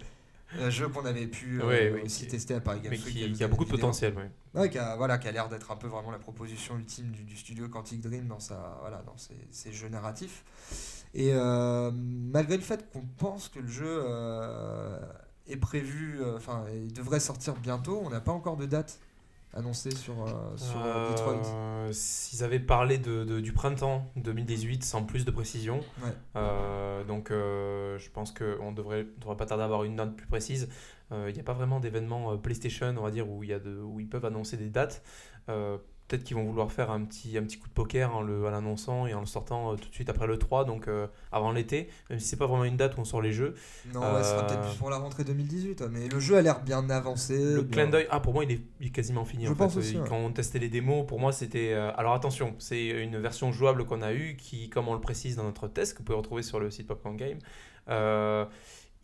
Un 0.59 0.69
jeu 0.69 0.87
qu'on 0.87 1.03
avait 1.03 1.25
pu 1.25 1.59
euh, 1.63 2.03
aussi 2.03 2.27
tester 2.27 2.53
à 2.53 2.59
Paris 2.59 2.81
Games 2.83 2.93
Week. 2.93 3.33
Qui, 3.33 3.43
a 3.43 3.47
beaucoup 3.47 3.65
de 3.65 3.71
potentiel. 3.71 4.13
Ouais. 4.53 4.69
qui 4.69 4.77
a, 4.77 4.95
voilà, 4.95 5.17
qui 5.17 5.27
a 5.27 5.31
l'air 5.31 5.49
d'être 5.49 5.71
un 5.71 5.75
peu 5.75 5.87
vraiment 5.87 6.11
la 6.11 6.19
proposition 6.19 6.77
ultime 6.77 7.09
du, 7.09 7.35
studio 7.35 7.67
Quantic 7.69 8.01
Dream 8.01 8.27
dans, 8.27 8.39
sa, 8.39 8.77
voilà, 8.81 9.01
dans 9.03 9.15
ses, 9.17 9.71
jeux 9.71 9.89
narratifs. 9.89 10.43
Et 11.15 11.31
euh, 11.33 11.89
malgré 11.95 12.57
le 12.57 12.61
fait 12.61 12.87
qu'on 12.91 13.01
pense 13.17 13.49
que 13.49 13.59
le 13.59 13.67
jeu 13.67 14.03
est 15.47 15.57
prévu, 15.57 16.19
enfin, 16.35 16.65
il 16.73 16.93
devrait 16.93 17.19
sortir 17.19 17.55
bientôt, 17.55 18.01
on 18.03 18.09
n'a 18.09 18.21
pas 18.21 18.31
encore 18.31 18.57
de 18.57 18.65
date 18.65 18.99
annoncé 19.53 19.91
sur, 19.91 20.13
euh, 20.23 20.57
sur 20.57 20.83
euh, 20.83 21.11
Detroit 21.11 21.91
S'ils 21.91 22.43
avaient 22.43 22.59
parlé 22.59 22.97
de, 22.97 23.39
du 23.39 23.53
printemps 23.53 24.11
2018 24.15 24.83
sans 24.83 25.03
plus 25.03 25.25
de 25.25 25.31
précision. 25.31 25.81
Euh, 26.35 27.03
donc 27.03 27.29
je 27.29 28.09
pense 28.09 28.31
qu'on 28.31 28.71
ne 28.71 28.75
devrait, 28.75 29.07
devrait 29.19 29.37
pas 29.37 29.45
tarder 29.45 29.63
à 29.63 29.65
avoir 29.65 29.83
une 29.83 29.95
date 29.95 30.15
plus 30.15 30.27
précise. 30.27 30.69
Il 31.11 31.33
n'y 31.33 31.39
a 31.39 31.43
pas 31.43 31.53
vraiment 31.53 31.79
d'événement 31.79 32.35
PlayStation, 32.39 32.95
on 32.97 33.03
va 33.03 33.11
dire, 33.11 33.29
où, 33.29 33.43
y 33.43 33.53
a 33.53 33.59
de, 33.59 33.77
où 33.77 33.99
ils 33.99 34.09
peuvent 34.09 34.25
annoncer 34.25 34.57
des 34.57 34.69
dates 34.69 35.03
peut-être 36.13 36.25
qu'ils 36.25 36.37
vont 36.37 36.43
vouloir 36.43 36.71
faire 36.71 36.91
un 36.91 37.03
petit, 37.05 37.39
un 37.39 37.41
petit 37.41 37.57
coup 37.57 37.67
de 37.67 37.73
poker 37.73 38.15
en 38.15 38.21
l'annonçant 38.21 39.07
et 39.07 39.15
en 39.15 39.21
le 39.21 39.25
sortant 39.25 39.71
euh, 39.73 39.75
tout 39.77 39.89
de 39.89 39.93
suite 39.95 40.09
après 40.09 40.27
le 40.27 40.37
3, 40.37 40.63
donc 40.63 40.87
euh, 40.87 41.07
avant 41.31 41.51
l'été, 41.51 41.89
même 42.11 42.19
si 42.19 42.27
c'est 42.27 42.37
pas 42.37 42.45
vraiment 42.45 42.65
une 42.65 42.77
date 42.77 42.95
où 42.97 43.01
on 43.01 43.03
sort 43.03 43.21
les 43.21 43.33
jeux. 43.33 43.55
Non, 43.91 44.01
ouais, 44.01 44.23
ce 44.23 44.29
sera 44.29 44.45
peut-être 44.45 44.61
plus 44.61 44.77
pour 44.77 44.91
la 44.91 44.97
rentrée 44.97 45.23
2018, 45.23 45.81
mais 45.89 46.07
le 46.07 46.19
jeu 46.19 46.37
a 46.37 46.43
l'air 46.43 46.61
bien 46.61 46.87
avancé. 46.91 47.35
Le 47.55 47.63
clin 47.63 47.87
d'œil, 47.87 48.05
ah 48.11 48.19
pour 48.19 48.33
moi 48.33 48.43
il 48.43 48.51
est, 48.51 48.61
il 48.79 48.87
est 48.87 48.91
quasiment 48.91 49.25
fini. 49.25 49.45
Je 49.45 49.51
en 49.51 49.55
pense 49.55 49.75
Aussi, 49.75 49.97
Quand 50.07 50.17
on 50.17 50.31
testait 50.31 50.59
les 50.59 50.69
démos, 50.69 51.07
pour 51.07 51.19
moi 51.19 51.31
c'était. 51.31 51.73
Euh, 51.73 51.91
alors 51.97 52.13
attention, 52.13 52.53
c'est 52.59 52.85
une 52.85 53.17
version 53.17 53.51
jouable 53.51 53.85
qu'on 53.85 54.03
a 54.03 54.13
eue 54.13 54.35
qui, 54.37 54.69
comme 54.69 54.87
on 54.87 54.93
le 54.93 55.01
précise 55.01 55.35
dans 55.35 55.43
notre 55.43 55.67
test, 55.67 55.93
que 55.93 55.99
vous 55.99 56.03
pouvez 56.03 56.17
retrouver 56.17 56.43
sur 56.43 56.59
le 56.59 56.69
site 56.69 56.85
Popcorn 56.85 57.17
Game. 57.17 57.39
Euh, 57.89 58.45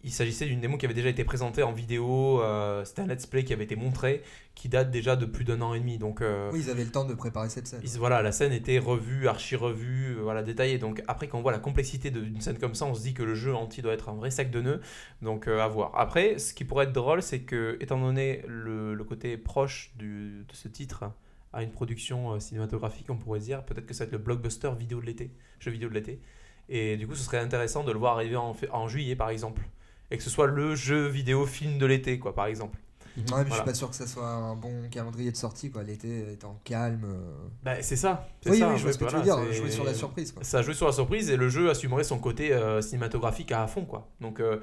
il 0.04 0.12
s'agissait 0.12 0.46
d'une 0.46 0.62
démo 0.62 0.78
qui 0.78 0.86
avait 0.86 0.94
déjà 0.94 1.10
été 1.10 1.26
présentée 1.26 1.62
en 1.62 1.74
vidéo, 1.74 2.42
euh, 2.42 2.86
c'était 2.86 3.02
un 3.02 3.08
let's 3.08 3.26
play 3.26 3.44
qui 3.44 3.52
avait 3.52 3.66
été 3.66 3.76
montré, 3.76 4.24
qui 4.56 4.70
date 4.70 4.92
déjà 4.92 5.18
de 5.18 5.26
plus 5.26 5.44
d'un 5.44 5.62
an 5.62 5.74
et 5.74 5.80
demi. 5.80 5.98
Donc, 5.98 6.22
euh, 6.22 6.50
oui, 6.54 6.62
ils 6.64 6.70
avaient 6.70 6.86
le 6.86 6.92
temps 6.92 7.04
de 7.04 7.14
préparer 7.14 7.50
cette 7.50 7.68
scène. 7.68 7.82
voilà, 7.98 8.22
la 8.22 8.32
scène 8.32 8.54
était 8.54 8.80
revue, 8.80 9.28
archi-revue, 9.28 10.18
euh, 10.18 10.22
voilà, 10.22 10.42
détaillée. 10.42 10.78
Donc 10.78 11.04
après, 11.08 11.28
quand 11.28 11.38
on 11.38 11.42
voit 11.42 11.52
la 11.52 11.60
complexité 11.60 12.12
d'une 12.12 12.40
scène 12.40 12.58
comme 12.58 12.76
ça, 12.76 12.86
on 12.86 12.94
se 12.94 13.02
dit 13.02 13.14
que 13.14 13.24
le 13.24 13.36
jeu 13.36 13.54
entier 13.54 13.84
doit 13.84 13.94
être 13.94 14.08
un 14.08 14.16
vrai 14.16 14.32
sac 14.32 14.52
de 14.52 14.62
nœuds. 14.62 14.82
Donc 15.22 15.48
à 15.48 15.68
voir. 15.68 15.92
Après, 15.96 16.40
ce 16.40 16.54
qui 16.54 16.64
pourrait 16.64 16.86
être 16.86 16.94
drôle, 16.94 17.22
c'est 17.22 17.42
que, 17.42 17.78
étant 17.82 18.00
donné 18.00 18.44
le, 18.48 18.94
le 18.94 19.04
côté 19.04 19.38
proche 19.38 19.92
du, 19.98 20.46
de 20.48 20.54
ce 20.54 20.70
titre 20.70 21.12
à 21.52 21.62
une 21.62 21.72
production 21.72 22.40
cinématographique, 22.40 23.10
on 23.10 23.18
pourrait 23.18 23.40
dire, 23.40 23.66
peut-être 23.66 23.86
que 23.86 23.94
ça 23.94 24.06
va 24.06 24.08
être 24.08 24.14
le 24.14 24.20
blockbuster 24.20 24.72
vidéo 24.78 25.02
de 25.02 25.06
l'été, 25.08 25.32
jeu 25.60 25.72
vidéo 25.72 25.90
de 25.90 25.96
l'été. 25.96 26.22
Et 26.70 26.96
du 26.96 27.08
coup, 27.08 27.16
ce 27.16 27.24
serait 27.24 27.40
intéressant 27.40 27.84
de 27.84 27.92
le 27.92 27.98
voir 27.98 28.14
arriver 28.14 28.36
en, 28.36 28.56
en 28.72 28.88
juillet, 28.88 29.16
par 29.16 29.32
exemple 29.32 29.64
et 30.12 30.18
que 30.18 30.24
ce 30.24 30.30
soit 30.30 30.48
le 30.48 30.76
jeu 30.76 31.08
vidéo 31.08 31.46
film 31.46 31.78
de 31.78 31.86
l'été, 31.86 32.20
quoi, 32.20 32.34
par 32.34 32.46
exemple. 32.48 32.78
Ouais, 33.18 33.44
mais 33.44 33.50
je 33.50 33.56
suis 33.56 33.64
pas 33.64 33.74
sûr 33.74 33.90
que 33.90 33.96
ça 33.96 34.08
soit 34.08 34.28
un 34.28 34.56
bon 34.56 34.90
calendrier 34.90 35.32
de 35.32 35.36
sortie, 35.36 35.72
quoi. 35.72 35.84
L'été 35.84 36.32
étant 36.34 36.60
calme. 36.64 37.04
Euh. 37.06 37.48
Bah, 37.64 37.82
c'est 37.82 37.96
ça. 37.96 38.28
Oui, 38.46 38.60
ça, 38.60 38.70
oui, 38.70 38.78
je 38.78 38.84
vois 38.84 38.94
ce 38.94 38.98
que 38.98 39.06
tu 39.06 39.16
veux 39.16 39.22
dire. 39.22 39.52
Jouer 39.52 39.72
sur 39.72 39.84
la 39.84 39.94
surprise, 39.94 40.32
quoi. 40.32 40.44
Ça 40.44 40.62
joue 40.62 40.74
sur 40.74 40.86
la 40.86 40.94
surprise 40.94 41.30
et 41.30 41.38
le 41.38 41.50
jeu 41.50 41.70
assumerait 41.70 42.04
son 42.04 42.20
côté 42.20 42.54
euh, 42.54 42.82
cinématographique 42.82 43.52
à 43.52 43.68
fond, 43.68 43.86
quoi. 43.86 44.08
Donc, 44.22 44.40
euh, 44.40 44.60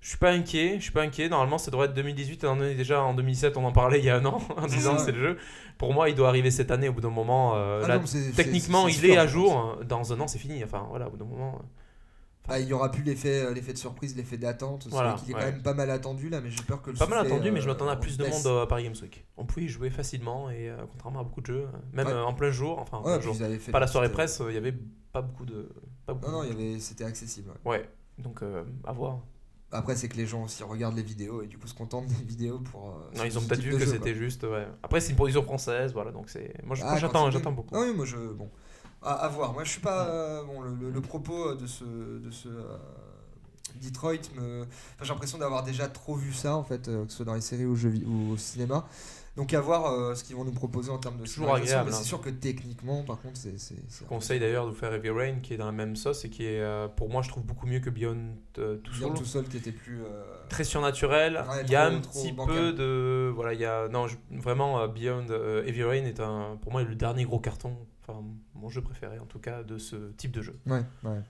je 0.00 0.10
suis 0.10 0.18
pas 0.18 0.30
inquiet. 0.30 0.76
Je 0.76 0.82
suis 0.82 0.92
pas 0.92 1.02
inquiet. 1.02 1.28
Normalement, 1.28 1.58
ça 1.58 1.70
devrait 1.70 1.86
être 1.86 1.94
2018. 1.94 2.34
Étant 2.34 2.56
donné 2.56 2.74
déjà 2.74 3.02
en 3.02 3.14
2017, 3.14 3.56
on 3.56 3.64
en 3.64 3.72
parlait 3.72 3.98
il 3.98 4.04
y 4.04 4.10
a 4.10 4.16
un 4.16 4.24
an, 4.24 4.42
en 4.56 4.66
disant 4.66 4.96
que 4.96 5.02
c'est 5.02 5.12
le 5.12 5.22
jeu. 5.22 5.38
Pour 5.78 5.94
moi, 5.94 6.08
il 6.10 6.14
doit 6.14 6.28
arriver 6.28 6.50
cette 6.50 6.70
année 6.70 6.88
au 6.88 6.92
bout 6.92 7.00
d'un 7.00 7.10
moment. 7.10 7.54
Ah 7.54 7.98
techniquement, 8.34 8.88
il 8.88 9.04
est 9.06 9.16
à 9.16 9.26
jour. 9.26 9.78
Dans 9.88 10.12
un 10.12 10.20
an, 10.20 10.28
c'est 10.28 10.38
fini. 10.38 10.62
Enfin, 10.64 10.86
voilà, 10.90 11.06
au 11.06 11.10
bout 11.10 11.18
d'un 11.18 11.24
moment. 11.24 11.62
Ah, 12.48 12.60
il 12.60 12.68
y 12.68 12.72
aura 12.72 12.90
plus 12.90 13.02
l'effet 13.02 13.44
euh, 13.44 13.52
l'effet 13.52 13.72
de 13.72 13.78
surprise, 13.78 14.16
l'effet 14.16 14.36
d'attente. 14.36 14.86
Voilà, 14.90 15.14
qu'il 15.14 15.30
est 15.30 15.34
quand 15.34 15.40
même 15.40 15.62
pas 15.62 15.74
mal 15.74 15.90
attendu 15.90 16.28
là, 16.28 16.40
mais 16.40 16.50
j'ai 16.50 16.62
peur 16.62 16.82
que 16.82 16.90
le 16.90 16.96
Pas 16.96 17.06
mal 17.06 17.26
attendu, 17.26 17.50
mais 17.50 17.60
je 17.60 17.66
m'attendais 17.66 17.90
à 17.90 17.94
euh, 17.94 17.98
plus 17.98 18.16
de 18.16 18.26
monde 18.26 18.46
à 18.62 18.66
Paris 18.66 18.84
Games 18.84 18.94
Week. 19.02 19.26
On 19.36 19.44
pouvait 19.44 19.66
y 19.66 19.68
jouer 19.68 19.90
facilement 19.90 20.50
et 20.50 20.68
euh, 20.68 20.76
contrairement 20.90 21.20
à 21.20 21.24
beaucoup 21.24 21.40
de 21.40 21.46
jeux, 21.46 21.68
même 21.92 22.08
en 22.08 22.34
plein 22.34 22.50
jour, 22.50 22.78
enfin 22.78 23.02
pas 23.72 23.80
la 23.80 23.86
soirée 23.86 24.10
presse, 24.10 24.42
il 24.48 24.54
y 24.54 24.58
avait 24.58 24.74
pas 25.12 25.22
beaucoup 25.22 25.44
de. 25.44 25.68
Pas 26.06 26.14
beaucoup 26.14 26.30
non, 26.30 26.44
non, 26.44 26.50
avait... 26.50 26.78
c'était 26.78 27.04
accessible. 27.04 27.50
Ouais, 27.64 27.88
donc 28.18 28.42
à 28.84 28.92
voir. 28.92 29.20
Après, 29.72 29.96
c'est 29.96 30.08
que 30.08 30.16
les 30.16 30.26
gens 30.26 30.44
aussi 30.44 30.62
regardent 30.62 30.96
les 30.96 31.02
vidéos 31.02 31.42
et 31.42 31.48
du 31.48 31.58
coup 31.58 31.66
se 31.66 31.74
contentent 31.74 32.06
des 32.06 32.24
vidéos 32.24 32.60
pour. 32.60 32.96
non, 33.16 33.24
ils 33.24 33.36
ont 33.36 33.42
peut-être 33.42 33.60
vu 33.60 33.76
que 33.76 33.84
c'était 33.84 34.14
juste. 34.14 34.44
Ouais. 34.44 34.66
Après, 34.82 35.00
c'est 35.00 35.10
une 35.10 35.16
production 35.16 35.42
française, 35.42 35.92
voilà, 35.92 36.12
donc 36.12 36.30
c'est. 36.30 36.54
Moi, 36.64 36.76
ah, 36.82 36.96
j'attends, 36.96 37.30
j'attends 37.30 37.52
beaucoup. 37.52 37.74
Ah 37.74 37.80
oui, 37.80 37.92
moi 37.94 38.04
je. 38.06 38.16
Bon. 38.16 38.48
À, 39.06 39.28
voir. 39.28 39.52
Moi, 39.52 39.64
je 39.64 39.70
suis 39.70 39.80
pas. 39.80 40.42
bon, 40.44 40.60
le, 40.62 40.90
le, 40.90 41.00
propos 41.00 41.54
de 41.54 41.66
ce, 41.66 41.84
de 41.84 42.30
ce 42.30 42.48
Detroit, 43.82 44.30
me... 44.36 44.64
j'ai 45.02 45.08
l'impression 45.08 45.38
d'avoir 45.38 45.62
déjà 45.62 45.88
trop 45.88 46.14
vu 46.14 46.32
ça, 46.32 46.56
en 46.56 46.64
fait, 46.64 46.88
euh, 46.88 47.04
que 47.04 47.10
ce 47.10 47.16
soit 47.18 47.24
dans 47.26 47.34
les 47.34 47.40
séries 47.40 47.66
ou, 47.66 47.76
jeux 47.76 47.92
ou 48.06 48.32
au 48.32 48.36
cinéma. 48.36 48.86
Donc 49.36 49.52
à 49.52 49.60
voir 49.60 49.92
euh, 49.92 50.14
ce 50.14 50.24
qu'ils 50.24 50.34
vont 50.34 50.44
nous 50.44 50.52
proposer 50.52 50.90
en 50.90 50.96
termes 50.96 51.18
de 51.18 51.24
Toujours 51.26 51.54
agréable, 51.54 51.90
mais 51.90 51.94
hein. 51.94 51.98
c'est 51.98 52.08
sûr 52.08 52.22
que 52.22 52.30
techniquement, 52.30 53.02
par 53.02 53.20
contre, 53.20 53.36
c'est. 53.36 53.54
Je 53.58 54.04
conseille 54.04 54.40
d'ailleurs 54.40 54.64
de 54.64 54.70
vous 54.70 54.76
faire 54.76 54.94
Heavy 54.94 55.10
Rain 55.10 55.40
qui 55.42 55.52
est 55.52 55.56
dans 55.58 55.66
la 55.66 55.72
même 55.72 55.94
sauce 55.94 56.24
et 56.24 56.30
qui 56.30 56.46
est 56.46 56.58
euh, 56.62 56.88
pour 56.88 57.10
moi 57.10 57.20
je 57.20 57.28
trouve 57.28 57.42
beaucoup 57.44 57.66
mieux 57.66 57.80
que 57.80 57.90
Beyond 57.90 58.16
euh, 58.56 58.78
Two 58.78 58.92
Bien 58.94 59.08
Souls. 59.08 59.14
tout 59.18 59.24
seul 59.26 59.44
qui 59.44 59.58
était 59.58 59.72
plus. 59.72 60.00
euh, 60.02 60.22
Très 60.48 60.64
surnaturel. 60.64 61.44
Ouais, 61.50 61.62
il 61.64 61.70
y 61.70 61.76
a 61.76 61.84
un 61.84 62.00
petit 62.00 62.32
bancal. 62.32 62.54
peu 62.56 62.72
de 62.72 63.30
voilà 63.34 63.52
il 63.52 63.60
y 63.60 63.66
a 63.66 63.88
non 63.88 64.08
je- 64.08 64.16
vraiment 64.30 64.80
euh, 64.80 64.88
Beyond 64.88 65.26
euh, 65.28 65.66
Heavy 65.66 65.82
Rain 65.82 66.06
est 66.06 66.20
un 66.20 66.56
pour 66.62 66.72
moi 66.72 66.82
le 66.82 66.94
dernier 66.94 67.24
gros 67.24 67.38
carton. 67.38 67.76
Enfin 68.06 68.24
mon 68.54 68.68
jeu 68.68 68.82
préféré 68.82 69.18
en 69.18 69.26
tout 69.26 69.40
cas 69.40 69.62
de 69.62 69.78
ce 69.78 70.12
type 70.12 70.32
de 70.32 70.42
jeu. 70.42 70.58
Ouais, 70.66 70.84
ouais. 71.04 71.20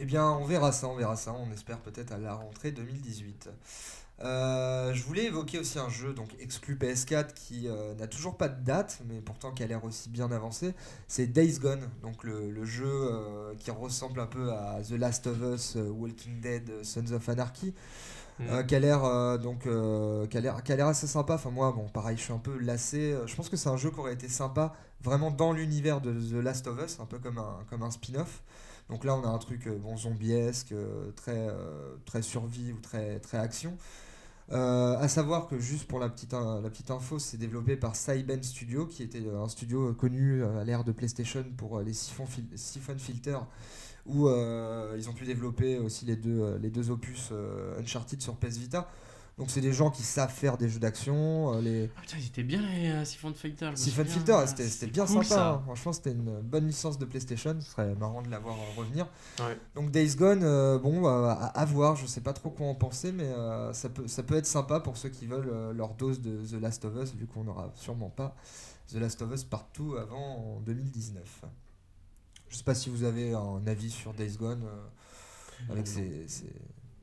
Eh 0.00 0.06
bien, 0.06 0.28
on 0.28 0.44
verra 0.44 0.72
ça, 0.72 0.88
on 0.88 0.96
verra 0.96 1.16
ça. 1.16 1.32
On 1.32 1.52
espère 1.52 1.78
peut-être 1.78 2.12
à 2.12 2.18
la 2.18 2.34
rentrée 2.34 2.72
2018. 2.72 3.48
Euh, 4.20 4.92
je 4.94 5.02
voulais 5.02 5.24
évoquer 5.24 5.58
aussi 5.58 5.78
un 5.78 5.88
jeu 5.88 6.12
donc 6.12 6.28
exclu 6.38 6.76
PS4 6.76 7.34
qui 7.34 7.66
euh, 7.66 7.94
n'a 7.94 8.06
toujours 8.06 8.36
pas 8.36 8.48
de 8.48 8.62
date, 8.62 9.00
mais 9.06 9.20
pourtant 9.20 9.50
qui 9.50 9.62
a 9.62 9.66
l'air 9.66 9.84
aussi 9.84 10.08
bien 10.08 10.30
avancé. 10.30 10.74
C'est 11.08 11.26
Days 11.26 11.58
Gone, 11.58 11.88
donc 12.02 12.24
le, 12.24 12.50
le 12.50 12.64
jeu 12.64 12.86
euh, 12.88 13.54
qui 13.58 13.70
ressemble 13.70 14.20
un 14.20 14.26
peu 14.26 14.52
à 14.52 14.80
The 14.82 14.92
Last 14.92 15.26
of 15.26 15.38
Us, 15.40 15.76
Walking 15.76 16.40
Dead, 16.40 16.84
Sons 16.84 17.12
of 17.12 17.28
Anarchy. 17.28 17.74
Mm. 18.38 18.42
Euh, 18.50 18.62
qui 18.64 18.74
a 18.74 18.80
l'air 18.80 19.04
euh, 19.04 19.38
donc 19.38 19.66
euh, 19.66 20.26
qui 20.26 20.36
a 20.36 20.40
l'air 20.40 20.86
assez 20.86 21.06
sympa. 21.06 21.34
Enfin 21.34 21.50
moi 21.50 21.72
bon 21.72 21.88
pareil 21.88 22.16
je 22.16 22.22
suis 22.22 22.32
un 22.32 22.38
peu 22.38 22.58
lassé. 22.58 23.16
Je 23.26 23.34
pense 23.36 23.48
que 23.48 23.56
c'est 23.56 23.68
un 23.68 23.76
jeu 23.76 23.90
qui 23.90 24.00
aurait 24.00 24.14
été 24.14 24.28
sympa 24.28 24.74
vraiment 25.02 25.30
dans 25.30 25.52
l'univers 25.52 26.00
de 26.00 26.12
The 26.12 26.42
Last 26.42 26.66
of 26.66 26.82
Us 26.84 26.98
un 27.00 27.06
peu 27.06 27.18
comme 27.18 27.38
un 27.38 27.58
comme 27.70 27.82
un 27.82 27.90
spin-off. 27.90 28.42
Donc 28.90 29.04
là 29.04 29.14
on 29.14 29.22
a 29.24 29.28
un 29.28 29.38
truc 29.38 29.68
bon 29.68 29.96
zombiesque 29.96 30.74
très 31.16 31.48
très 32.06 32.22
survie 32.22 32.72
ou 32.72 32.80
très 32.80 33.20
très 33.20 33.38
action. 33.38 33.76
À 34.50 35.08
savoir 35.08 35.46
que 35.46 35.58
juste 35.58 35.86
pour 35.88 35.98
la 35.98 36.08
petite, 36.10 36.32
la 36.32 36.68
petite 36.68 36.90
info, 36.90 37.18
c'est 37.18 37.38
développé 37.38 37.76
par 37.76 37.96
Cyben 37.96 38.42
Studio, 38.42 38.86
qui 38.86 39.02
était 39.02 39.24
un 39.26 39.48
studio 39.48 39.94
connu 39.94 40.44
à 40.44 40.64
l'ère 40.64 40.84
de 40.84 40.92
PlayStation 40.92 41.44
pour 41.56 41.80
les 41.80 41.94
fil- 41.94 42.46
siphon 42.54 42.98
filters, 42.98 43.46
où 44.06 44.28
euh, 44.28 44.94
ils 44.98 45.08
ont 45.08 45.12
pu 45.14 45.24
développer 45.24 45.78
aussi 45.78 46.04
les 46.04 46.16
deux, 46.16 46.40
euh, 46.40 46.58
les 46.58 46.70
deux 46.70 46.90
opus 46.90 47.28
euh, 47.32 47.78
Uncharted 47.80 48.20
sur 48.20 48.36
PS 48.36 48.56
Vita. 48.58 48.88
Donc 49.36 49.50
c'est 49.50 49.60
des 49.60 49.72
gens 49.72 49.90
qui 49.90 50.02
savent 50.04 50.30
faire 50.30 50.56
des 50.56 50.68
jeux 50.68 50.78
d'action. 50.78 51.54
euh, 51.54 51.60
les 51.60 51.90
Ah 51.96 52.00
putain, 52.02 52.18
ils 52.20 52.26
étaient 52.26 52.44
bien 52.44 52.62
les 52.62 52.90
euh, 52.90 53.04
Siphon 53.04 53.32
Filter. 53.34 53.70
Siphon. 53.74 54.04
Filter, 54.04 54.32
Ah, 54.38 54.46
c'était 54.46 54.86
bien 54.86 55.06
cool, 55.06 55.24
sympa. 55.24 55.48
hein. 55.54 55.62
Franchement, 55.64 55.92
c'était 55.92 56.12
une 56.12 56.40
bonne 56.40 56.68
licence 56.68 56.98
de 57.00 57.04
PlayStation. 57.04 57.56
Ce 57.60 57.68
serait 57.72 57.96
marrant 57.96 58.22
de 58.22 58.30
la 58.30 58.38
voir 58.38 58.54
euh, 58.54 58.80
revenir. 58.80 59.08
Ouais. 59.40 59.58
Donc 59.74 59.90
Days 59.90 60.14
Gone, 60.14 60.44
euh, 60.44 60.78
bon, 60.78 61.04
euh, 61.08 61.26
à, 61.30 61.46
à 61.46 61.64
voir. 61.64 61.96
Je 61.96 62.06
sais 62.06 62.20
pas 62.20 62.32
trop 62.32 62.50
quoi 62.50 62.68
en 62.68 62.76
penser, 62.76 63.10
mais 63.10 63.24
euh, 63.24 63.72
ça, 63.72 63.88
peut, 63.88 64.06
ça 64.06 64.22
peut 64.22 64.36
être 64.36 64.46
sympa 64.46 64.78
pour 64.78 64.96
ceux 64.96 65.08
qui 65.08 65.26
veulent 65.26 65.50
euh, 65.52 65.72
leur 65.72 65.94
dose 65.94 66.20
de 66.20 66.36
The 66.46 66.60
Last 66.62 66.84
of 66.84 66.94
Us, 67.02 67.12
vu 67.16 67.26
qu'on 67.26 67.42
n'aura 67.42 67.72
sûrement 67.74 68.10
pas 68.10 68.36
The 68.92 68.98
Last 68.98 69.20
of 69.22 69.32
Us 69.34 69.42
partout 69.42 69.96
avant 70.00 70.58
en 70.58 70.60
2019. 70.60 71.42
Je 72.54 72.58
sais 72.58 72.64
pas 72.64 72.74
si 72.76 72.88
vous 72.88 73.02
avez 73.02 73.34
un 73.34 73.66
avis 73.66 73.90
sur 73.90 74.12
Days 74.14 74.36
Gone. 74.38 74.62
euh, 74.64 75.72
avec 75.72 75.86
Non. 75.86 75.92
ces, 75.92 76.28
ces, 76.28 76.46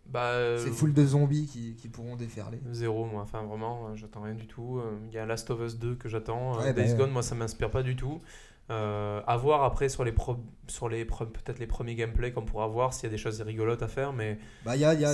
Bah 0.05 0.27
euh, 0.31 0.57
ces 0.63 0.71
foules 0.71 0.93
de 0.93 1.05
zombies 1.05 1.45
qui, 1.45 1.75
qui 1.75 1.89
pourront 1.89 2.15
déferler. 2.15 2.61
Zéro, 2.71 3.05
moi, 3.05 3.21
enfin 3.23 3.43
vraiment, 3.43 3.87
euh, 3.87 3.95
j'attends 3.95 4.21
rien 4.21 4.33
du 4.35 4.47
tout. 4.47 4.79
Euh, 4.79 4.97
Il 5.09 5.13
y 5.13 5.17
a 5.17 5.25
Last 5.25 5.49
of 5.49 5.59
Us 5.59 5.77
2 5.77 5.95
que 5.95 6.07
j'attends. 6.07 6.55
Euh, 6.55 6.61
Ouais, 6.63 6.73
bah, 6.73 6.81
Days 6.83 6.91
ouais. 6.93 6.97
Gone, 6.99 7.11
moi, 7.11 7.21
ça 7.21 7.35
m'inspire 7.35 7.69
pas 7.69 7.83
du 7.83 7.97
tout. 7.97 8.21
Euh, 8.69 9.19
à 9.27 9.35
voir 9.35 9.63
après 9.65 9.89
sur 9.89 10.05
les 10.05 10.13
pro- 10.13 10.37
sur 10.67 10.87
les 10.87 11.03
peut-être 11.03 11.59
les 11.59 11.67
premiers 11.67 11.95
gameplays 11.95 12.31
qu'on 12.31 12.45
pourra 12.45 12.67
voir 12.67 12.93
s'il 12.93 13.03
y 13.03 13.07
a 13.07 13.09
des 13.09 13.17
choses 13.17 13.41
rigolotes 13.41 13.81
à 13.83 13.89
faire, 13.89 14.13
mais 14.13 14.39
Bah, 14.63 14.77
il 14.77 14.81
y 14.81 14.85
a, 14.85 14.93
y, 14.93 15.03
a, 15.03 15.13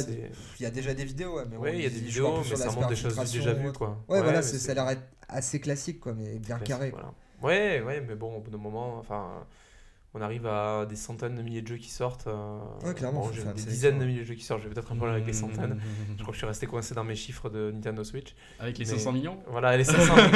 y 0.59 0.65
a 0.65 0.69
déjà 0.69 0.93
des 0.93 1.05
vidéos, 1.05 1.37
ouais, 1.37 1.45
mais 1.49 1.57
ouais, 1.57 1.75
il 1.75 1.81
y 1.81 1.87
a 1.87 1.89
des 1.89 1.99
vidéos, 1.99 2.37
mais 2.47 2.55
ça 2.55 2.71
montre 2.71 2.89
des 2.89 2.95
choses 2.95 3.15
déjà 3.31 3.53
vues, 3.53 3.71
quoi. 3.73 4.03
Ouais, 4.07 4.21
voilà, 4.21 4.43
ça 4.43 4.71
a 4.71 4.75
l'air 4.75 5.01
assez 5.27 5.59
classique, 5.59 5.99
quoi, 6.01 6.13
mais 6.13 6.37
bien 6.37 6.59
carré. 6.59 6.91
voilà. 6.91 7.11
Ouais, 7.41 7.81
ouais, 7.81 8.01
mais 8.01 8.15
bon, 8.15 8.35
au 8.37 8.41
bout 8.41 8.51
d'un 8.51 8.57
moment, 8.59 8.97
enfin, 8.99 9.45
on 10.17 10.21
arrive 10.21 10.47
à 10.47 10.85
des 10.87 10.95
centaines 10.95 11.35
de 11.35 11.41
milliers 11.41 11.61
de 11.61 11.67
jeux 11.67 11.77
qui 11.77 11.89
sortent. 11.89 12.27
euh, 12.27 12.57
Ouais, 12.83 12.93
clairement, 12.93 13.21
bon, 13.21 13.29
des 13.29 13.53
dizaines 13.63 13.99
de 13.99 14.05
milliers 14.05 14.21
de 14.21 14.25
jeux 14.25 14.35
qui 14.35 14.43
sortent. 14.43 14.61
J'ai 14.63 14.69
peut-être 14.69 14.91
un 14.91 14.95
problème 14.95 15.15
avec 15.15 15.25
les 15.27 15.33
Mmh. 15.33 15.35
centaines. 15.35 15.79
Je 16.17 16.21
crois 16.21 16.27
que 16.27 16.33
je 16.33 16.37
suis 16.39 16.47
resté 16.47 16.65
coincé 16.67 16.95
dans 16.95 17.03
mes 17.03 17.15
chiffres 17.15 17.49
de 17.49 17.71
Nintendo 17.71 18.03
Switch. 18.03 18.35
Avec 18.59 18.77
les 18.77 18.85
Mais- 18.85 18.91
500 18.91 19.11
millions 19.11 19.37
Voilà, 19.47 19.77
les 19.77 19.83
500 19.83 20.15
000. 20.15 20.27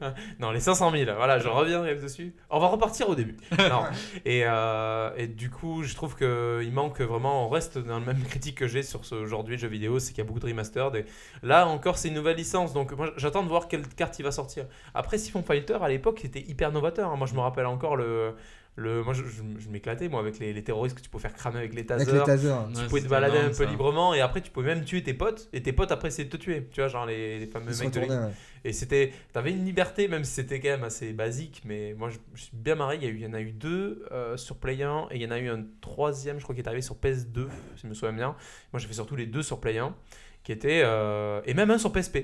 non, 0.40 0.50
les 0.50 0.60
500 0.60 0.90
000. 0.90 1.10
Voilà, 1.16 1.38
je 1.38 1.48
reviendrai 1.48 1.94
dessus. 1.96 2.34
On 2.50 2.58
va 2.58 2.68
repartir 2.68 3.08
au 3.08 3.14
début. 3.14 3.36
Non. 3.58 3.82
Et, 4.24 4.42
euh, 4.44 5.10
et 5.16 5.26
du 5.26 5.50
coup, 5.50 5.82
je 5.82 5.94
trouve 5.94 6.16
qu'il 6.16 6.72
manque 6.72 7.00
vraiment. 7.00 7.46
On 7.46 7.48
reste 7.48 7.78
dans 7.78 7.98
le 7.98 8.04
même 8.06 8.22
critique 8.22 8.56
que 8.56 8.66
j'ai 8.66 8.82
sur 8.82 9.04
ce 9.04 9.14
aujourd'hui 9.14 9.56
de 9.56 9.60
jeux 9.60 9.68
vidéo, 9.68 9.98
c'est 9.98 10.10
qu'il 10.12 10.18
y 10.18 10.20
a 10.20 10.24
beaucoup 10.24 10.40
de 10.40 10.46
remastered. 10.46 10.94
Et 10.94 11.04
là 11.42 11.66
encore, 11.66 11.98
c'est 11.98 12.08
une 12.08 12.14
nouvelle 12.14 12.36
licence. 12.36 12.72
Donc, 12.72 12.92
moi, 12.92 13.10
j'attends 13.16 13.42
de 13.42 13.48
voir 13.48 13.68
quelle 13.68 13.86
carte 13.88 14.18
il 14.18 14.22
va 14.22 14.30
sortir. 14.30 14.66
Après, 14.94 15.18
Siphon 15.18 15.42
Fighter, 15.42 15.78
à 15.82 15.88
l'époque, 15.88 16.20
c'était 16.22 16.40
hyper 16.40 16.70
novateur. 16.72 17.10
hein. 17.10 17.16
Moi, 17.16 17.26
je 17.26 17.34
me 17.34 17.40
rappelle 17.40 17.66
encore 17.66 17.96
le. 17.96 18.34
Le 18.76 19.02
moi, 19.02 19.14
je, 19.14 19.24
je- 19.24 19.42
je 19.58 19.68
m'éclatais, 19.70 20.08
moi, 20.08 20.20
avec 20.20 20.38
les, 20.38 20.52
les 20.52 20.62
terroristes 20.62 20.96
que 20.96 21.02
tu 21.02 21.08
peux 21.08 21.18
faire 21.18 21.34
cramer 21.34 21.58
avec 21.58 21.74
les 21.74 21.86
Avec 21.88 22.06
tasers. 22.06 22.18
les 22.18 22.24
tasers. 22.24 22.68
Tu 22.74 22.82
Ouais, 22.82 22.88
pouvais 22.88 23.00
te 23.02 23.08
balader 23.08 23.38
un 23.38 23.48
peu 23.48 23.64
ça. 23.64 23.70
librement 23.70 24.14
et 24.14 24.20
après 24.20 24.42
tu 24.42 24.50
pouvais 24.50 24.74
même 24.74 24.84
tuer 24.84 25.02
tes 25.02 25.14
potes 25.14 25.48
et 25.52 25.62
tes 25.62 25.72
potes 25.72 25.92
après 25.92 26.10
c'est 26.10 26.24
de 26.24 26.28
te 26.30 26.36
tuer 26.36 26.68
tu 26.72 26.80
vois 26.80 26.88
genre 26.88 27.06
les, 27.06 27.38
les 27.38 27.46
fameux 27.46 27.72
Ils 27.72 27.78
mecs 27.78 27.90
de 27.94 28.00
ouais. 28.00 28.32
et 28.64 28.72
c'était, 28.72 29.12
t'avais 29.32 29.52
une 29.52 29.64
liberté, 29.64 30.08
même 30.08 30.24
si 30.24 30.32
c'était 30.32 30.60
quand 30.60 30.68
même 30.70 30.84
assez 30.84 31.12
basique, 31.12 31.62
mais 31.64 31.94
moi 31.94 32.10
je, 32.10 32.18
je 32.34 32.42
suis 32.44 32.56
bien 32.56 32.74
marré. 32.74 32.96
Il 32.96 33.04
y, 33.04 33.06
a 33.06 33.10
eu, 33.10 33.14
il 33.14 33.20
y 33.22 33.26
en 33.26 33.32
a 33.32 33.40
eu 33.40 33.52
deux 33.52 34.04
euh, 34.12 34.36
sur 34.36 34.56
Play 34.56 34.82
1 34.82 35.06
et 35.10 35.16
il 35.16 35.22
y 35.22 35.26
en 35.26 35.30
a 35.30 35.38
eu 35.38 35.48
un 35.48 35.64
troisième, 35.80 36.38
je 36.38 36.42
crois, 36.42 36.54
qui 36.54 36.60
est 36.60 36.66
arrivé 36.66 36.82
sur 36.82 36.96
PS2, 36.96 37.48
si 37.76 37.82
je 37.82 37.86
me 37.88 37.94
souviens 37.94 38.12
bien. 38.12 38.36
Moi 38.72 38.80
j'ai 38.80 38.88
fait 38.88 38.94
surtout 38.94 39.16
les 39.16 39.26
deux 39.26 39.42
sur 39.42 39.60
Play 39.60 39.78
1, 39.78 39.94
qui 40.42 40.52
étaient, 40.52 40.82
euh, 40.84 41.40
et 41.46 41.54
même 41.54 41.70
un 41.70 41.78
sur 41.78 41.92
PSP, 41.92 42.18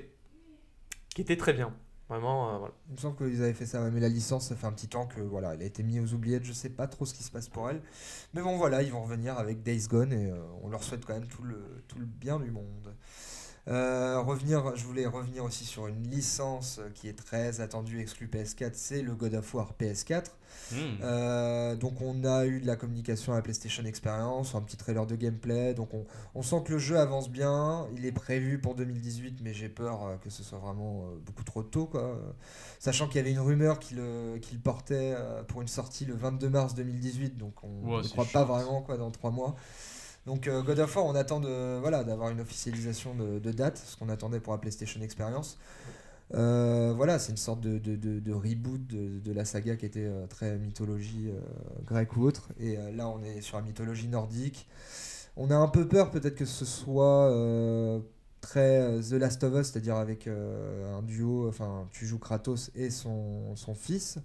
qui 1.14 1.20
était 1.22 1.36
très 1.36 1.53
bien. 1.53 1.74
Euh. 2.12 2.68
Il 2.88 2.92
me 2.92 2.98
semble 2.98 3.16
qu'ils 3.16 3.42
avaient 3.42 3.54
fait 3.54 3.66
ça, 3.66 3.80
mais 3.90 4.00
la 4.00 4.08
licence, 4.08 4.48
ça 4.48 4.56
fait 4.56 4.66
un 4.66 4.72
petit 4.72 4.88
temps 4.88 5.06
que 5.06 5.20
voilà, 5.20 5.54
elle 5.54 5.62
a 5.62 5.64
été 5.64 5.82
mise 5.82 6.00
aux 6.02 6.14
oubliettes. 6.14 6.44
Je 6.44 6.52
sais 6.52 6.70
pas 6.70 6.86
trop 6.86 7.06
ce 7.06 7.14
qui 7.14 7.22
se 7.22 7.30
passe 7.30 7.48
pour 7.48 7.68
elle, 7.68 7.80
mais 8.34 8.42
bon 8.42 8.56
voilà, 8.56 8.82
ils 8.82 8.92
vont 8.92 9.02
revenir 9.02 9.38
avec 9.38 9.62
Days 9.62 9.86
Gone 9.88 10.12
et 10.12 10.30
euh, 10.30 10.36
on 10.62 10.68
leur 10.68 10.82
souhaite 10.82 11.04
quand 11.04 11.14
même 11.14 11.28
tout 11.28 11.44
le 11.44 12.04
bien 12.04 12.38
du 12.38 12.50
monde. 12.50 12.94
Euh, 13.68 14.20
revenir, 14.20 14.74
je 14.74 14.84
voulais 14.84 15.06
revenir 15.06 15.44
aussi 15.44 15.64
sur 15.64 15.86
une 15.86 16.02
licence 16.10 16.80
qui 16.94 17.08
est 17.08 17.12
très 17.16 17.60
attendue, 17.60 18.00
exclue 18.00 18.26
PS4, 18.26 18.72
c'est 18.74 19.02
le 19.02 19.14
God 19.14 19.34
of 19.34 19.54
War 19.54 19.72
PS4. 19.80 20.24
Mmh. 20.72 20.76
Euh, 21.02 21.76
donc 21.76 22.00
on 22.02 22.24
a 22.24 22.44
eu 22.44 22.60
de 22.60 22.66
la 22.66 22.76
communication 22.76 23.32
à 23.32 23.36
la 23.36 23.42
PlayStation 23.42 23.84
Experience, 23.84 24.54
un 24.56 24.62
petit 24.62 24.76
trailer 24.76 25.06
de 25.06 25.14
gameplay. 25.14 25.74
Donc 25.74 25.94
on, 25.94 26.04
on 26.34 26.42
sent 26.42 26.62
que 26.66 26.72
le 26.72 26.78
jeu 26.78 26.98
avance 26.98 27.30
bien. 27.30 27.86
Il 27.96 28.04
est 28.04 28.12
prévu 28.12 28.58
pour 28.58 28.74
2018, 28.74 29.38
mais 29.42 29.54
j'ai 29.54 29.68
peur 29.68 30.04
euh, 30.06 30.16
que 30.16 30.28
ce 30.28 30.42
soit 30.42 30.58
vraiment 30.58 31.04
euh, 31.04 31.18
beaucoup 31.24 31.44
trop 31.44 31.62
tôt. 31.62 31.86
Quoi. 31.86 32.02
Euh, 32.02 32.16
Sachant 32.80 33.06
qu'il 33.06 33.16
y 33.16 33.20
avait 33.20 33.30
une 33.30 33.38
rumeur 33.40 33.78
qu'il 33.78 33.98
euh, 34.00 34.38
portait 34.64 35.14
euh, 35.16 35.42
pour 35.44 35.62
une 35.62 35.68
sortie 35.68 36.04
le 36.04 36.14
22 36.14 36.48
mars 36.48 36.74
2018, 36.74 37.38
donc 37.38 37.54
on 37.62 37.68
Ouais, 37.88 38.02
ne 38.02 38.08
croit 38.08 38.24
pas 38.26 38.44
vraiment 38.44 38.82
quoi, 38.82 38.96
dans 38.96 39.10
trois 39.12 39.30
mois. 39.30 39.54
Donc 40.26 40.46
euh, 40.46 40.62
God 40.62 40.78
of 40.78 40.94
War, 40.96 41.04
on 41.06 41.14
attend 41.14 41.40
de 41.40 41.78
voilà 41.80 42.04
d'avoir 42.04 42.30
une 42.30 42.40
officialisation 42.40 43.14
de, 43.14 43.50
date, 43.50 43.78
ce 43.78 43.96
qu'on 43.96 44.08
attendait 44.08 44.40
pour 44.40 44.52
la 44.52 44.58
PlayStation 44.58 45.00
Experience. 45.02 45.58
Euh, 46.34 46.92
voilà, 46.96 47.18
c'est 47.18 47.32
une 47.32 47.36
sorte 47.38 47.60
de, 47.60 47.78
de, 47.78 47.96
de- 47.96 48.32
reboot 48.32 48.86
de, 48.86 49.32
la 49.32 49.44
saga 49.44 49.76
qui 49.76 49.84
était 49.84 50.06
euh, 50.06 50.26
très 50.26 50.56
mythologie 50.56 51.30
grecque 51.84 52.16
ou 52.16 52.22
autre. 52.22 52.48
Et 52.58 52.76
là, 52.94 53.08
on 53.08 53.22
est 53.22 53.40
sur 53.40 53.56
la 53.56 53.62
mythologie 53.64 54.08
nordique. 54.08 54.68
On 55.36 55.50
a 55.50 55.56
un 55.56 55.68
peu 55.68 55.88
peur 55.88 56.10
peut-être 56.10 56.36
que 56.36 56.44
ce 56.44 56.64
soit 56.64 57.30
très 58.43 58.80
euh, 58.82 59.01
The 59.01 59.12
Last 59.12 59.43
of 59.45 59.55
Us, 59.55 59.68
c'est-à-dire 59.68 59.97
avec 59.97 60.26
euh, 60.26 60.99
un 60.99 61.01
duo, 61.03 61.49
enfin 61.49 61.88
tu 61.93 62.05
joues 62.07 62.18
Kratos 62.18 62.70
et 62.74 62.90
son, 62.90 63.57
son 63.57 63.74
fils. 63.74 64.18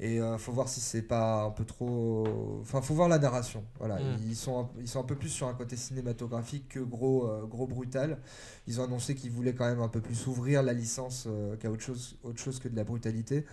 Et 0.00 0.20
euh, 0.20 0.36
faut 0.36 0.52
voir 0.52 0.68
si 0.68 0.80
c'est 0.80 1.02
pas 1.02 1.44
un 1.44 1.50
peu 1.50 1.64
trop... 1.64 2.58
Enfin, 2.60 2.82
faut 2.82 2.92
voir 2.94 3.08
la 3.08 3.18
narration. 3.18 3.64
Voilà, 3.78 4.00
Mm. 4.00 4.16
ils, 4.28 4.36
sont 4.36 4.60
un, 4.60 4.68
ils 4.80 4.88
sont 4.88 5.00
un 5.00 5.04
peu 5.04 5.14
plus 5.14 5.28
sur 5.30 5.46
un 5.46 5.54
côté 5.54 5.76
cinématographique 5.76 6.68
que 6.70 6.80
gros, 6.80 7.26
euh, 7.28 7.46
gros 7.46 7.66
brutal. 7.66 8.18
Ils 8.66 8.80
ont 8.80 8.84
annoncé 8.84 9.14
qu'ils 9.14 9.30
voulaient 9.30 9.54
quand 9.54 9.66
même 9.66 9.80
un 9.80 9.88
peu 9.88 10.00
plus 10.00 10.26
ouvrir 10.26 10.62
la 10.62 10.72
licence 10.72 11.28
qu'à 11.60 11.70
autre 11.70 11.82
chose, 11.82 12.16
autre 12.24 12.40
chose 12.40 12.58
que 12.58 12.68
de 12.68 12.76
la 12.76 12.84
brutalité. 12.84 13.46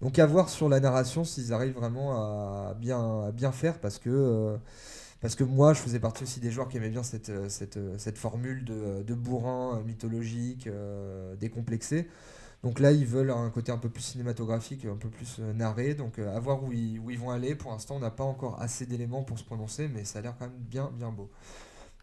Donc 0.00 0.18
à 0.18 0.26
voir 0.26 0.48
sur 0.48 0.68
la 0.68 0.80
narration 0.80 1.24
s'ils 1.24 1.52
arrivent 1.52 1.74
vraiment 1.74 2.16
à 2.16 2.74
bien, 2.74 3.26
à 3.26 3.32
bien 3.32 3.52
faire 3.52 3.78
parce 3.78 3.98
que, 3.98 4.56
parce 5.22 5.36
que 5.36 5.44
moi 5.44 5.74
je 5.74 5.80
faisais 5.80 6.00
partie 6.00 6.24
aussi 6.24 6.40
des 6.40 6.52
joueurs 6.52 6.68
qui 6.68 6.78
aimaient 6.78 6.90
bien 6.90 7.04
cette, 7.04 7.30
euh, 7.30 7.48
cette, 7.48 7.78
euh, 7.78 7.96
cette 7.98 8.18
formule 8.18 8.64
de, 8.66 9.02
de 9.04 9.14
bourrin 9.14 9.78
euh, 9.78 9.84
mythologique 9.84 10.68
euh, 10.68 11.36
décomplexé. 11.36 12.08
Donc 12.64 12.80
là 12.80 12.92
ils 12.92 13.06
veulent 13.06 13.30
un 13.32 13.50
côté 13.50 13.72
un 13.72 13.78
peu 13.78 13.90
plus 13.90 14.02
cinématographique, 14.02 14.84
un 14.86 14.96
peu 14.96 15.10
plus 15.10 15.38
euh, 15.40 15.52
narré. 15.54 15.94
Donc 15.94 16.18
euh, 16.18 16.36
à 16.36 16.40
voir 16.40 16.64
où 16.64 16.72
ils, 16.72 16.98
où 17.00 17.10
ils 17.10 17.18
vont 17.18 17.30
aller. 17.30 17.54
Pour 17.56 17.72
l'instant 17.72 17.96
on 17.96 18.00
n'a 18.00 18.10
pas 18.10 18.24
encore 18.24 18.60
assez 18.62 18.86
d'éléments 18.86 19.24
pour 19.24 19.38
se 19.38 19.44
prononcer 19.44 19.88
mais 19.88 20.04
ça 20.04 20.20
a 20.20 20.22
l'air 20.22 20.36
quand 20.38 20.46
même 20.46 20.58
bien, 20.58 20.90
bien 20.98 21.10
beau. 21.12 21.30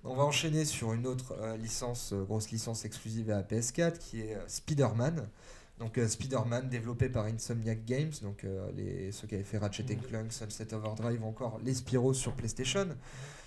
On 0.04 0.16
va 0.16 0.24
enchaîner 0.24 0.64
sur 0.66 0.94
une 0.94 1.08
autre 1.08 1.34
euh, 1.40 1.58
licence, 1.58 2.14
euh, 2.14 2.24
grosse 2.24 2.52
licence 2.52 2.86
exclusive 2.86 3.30
à 3.32 3.38
la 3.38 3.44
PS4 3.44 3.98
qui 4.00 4.22
est 4.22 4.36
euh, 4.36 4.48
Spider-Man. 4.48 5.28
Donc 5.80 5.98
euh, 5.98 6.08
Spider-Man 6.08 6.68
développé 6.70 7.08
par 7.08 7.26
Insomniac 7.26 7.86
Games, 7.86 8.12
donc 8.22 8.44
euh, 8.44 8.70
les, 8.76 9.14
ceux 9.14 9.28
qui 9.28 9.36
avaient 9.36 9.46
fait 9.46 9.58
Ratchet 9.58 9.86
Clank, 9.86 10.32
Sunset 10.32 10.74
Overdrive, 10.74 11.24
encore 11.24 11.60
les 11.64 11.74
Spyro 11.74 12.14
sur 12.14 12.34
PlayStation. 12.34 12.86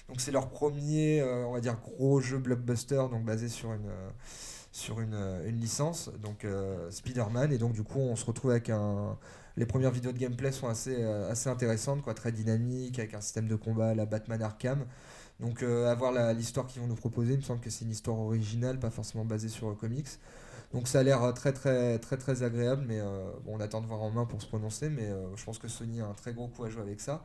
Donc 0.08 0.20
c'est 0.20 0.32
leur 0.32 0.48
premier, 0.48 1.20
euh, 1.20 1.44
on 1.46 1.52
va 1.52 1.60
dire, 1.60 1.78
gros 1.78 2.20
jeu 2.20 2.38
blockbuster, 2.38 3.04
donc 3.10 3.24
basé 3.24 3.50
sur 3.50 3.74
une, 3.74 3.90
sur 4.72 5.00
une, 5.00 5.14
une 5.46 5.60
licence, 5.60 6.10
donc 6.22 6.46
Spider-Man, 6.90 7.52
et 7.52 7.58
donc 7.58 7.74
du 7.74 7.82
coup 7.82 8.00
on 8.00 8.16
se 8.16 8.24
retrouve 8.24 8.52
avec 8.52 8.70
un... 8.70 9.18
Les 9.58 9.66
premières 9.66 9.90
vidéos 9.90 10.12
de 10.12 10.18
gameplay 10.18 10.50
sont 10.50 10.66
assez, 10.66 11.02
assez 11.04 11.50
intéressantes, 11.50 12.00
quoi, 12.00 12.14
très 12.14 12.32
dynamiques, 12.32 12.98
avec 12.98 13.12
un 13.12 13.20
système 13.20 13.48
de 13.48 13.56
combat 13.56 13.88
à 13.88 13.94
la 13.94 14.06
Batman 14.06 14.40
Arkham. 14.40 14.86
Donc 15.40 15.62
à 15.62 15.94
voir 15.94 16.32
l'histoire 16.32 16.66
qu'ils 16.66 16.80
vont 16.80 16.88
nous 16.88 16.94
proposer, 16.94 17.34
il 17.34 17.38
me 17.40 17.42
semble 17.42 17.60
que 17.60 17.68
c'est 17.68 17.84
une 17.84 17.90
histoire 17.90 18.18
originale, 18.18 18.78
pas 18.78 18.88
forcément 18.88 19.26
basée 19.26 19.50
sur 19.50 19.76
comics. 19.76 20.08
Donc 20.72 20.88
ça 20.88 21.00
a 21.00 21.02
l'air 21.02 21.34
très 21.34 21.52
très 21.52 21.98
très 21.98 22.16
très 22.16 22.42
agréable, 22.42 22.84
mais 22.86 23.00
bon, 23.44 23.56
on 23.56 23.60
attend 23.60 23.80
de 23.80 23.86
voir 23.86 24.00
en 24.02 24.10
main 24.10 24.24
pour 24.24 24.40
se 24.40 24.46
prononcer, 24.46 24.88
mais 24.88 25.10
je 25.36 25.44
pense 25.44 25.58
que 25.58 25.68
Sony 25.68 26.00
a 26.00 26.06
un 26.06 26.14
très 26.14 26.32
gros 26.32 26.48
coup 26.48 26.64
à 26.64 26.70
jouer 26.70 26.82
avec 26.82 27.00
ça. 27.00 27.22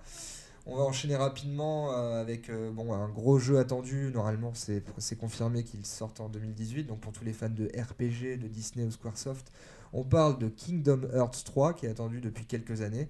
On 0.69 0.76
va 0.76 0.84
enchaîner 0.84 1.15
rapidement 1.15 1.94
euh, 1.94 2.19
avec 2.19 2.49
euh, 2.49 2.72
un 2.78 3.07
gros 3.07 3.40
jeu 3.40 3.57
attendu. 3.57 4.11
Normalement, 4.14 4.52
c'est 4.53 5.15
confirmé 5.18 5.64
qu'il 5.64 5.86
sorte 5.86 6.19
en 6.19 6.28
2018. 6.28 6.84
Donc, 6.84 6.99
pour 6.99 7.14
tous 7.14 7.24
les 7.24 7.32
fans 7.32 7.48
de 7.49 7.68
RPG, 7.68 8.38
de 8.38 8.48
Disney 8.48 8.86
ou 8.86 8.91
Squaresoft, 8.91 9.49
on 9.94 10.03
parle 10.03 10.38
de 10.40 10.49
Kingdom 10.49 11.03
Hearts 11.14 11.45
3 11.45 11.74
qui 11.74 11.86
est 11.86 11.90
attendu 11.90 12.19
depuis 12.19 12.45
quelques 12.45 12.82
années. 12.82 13.07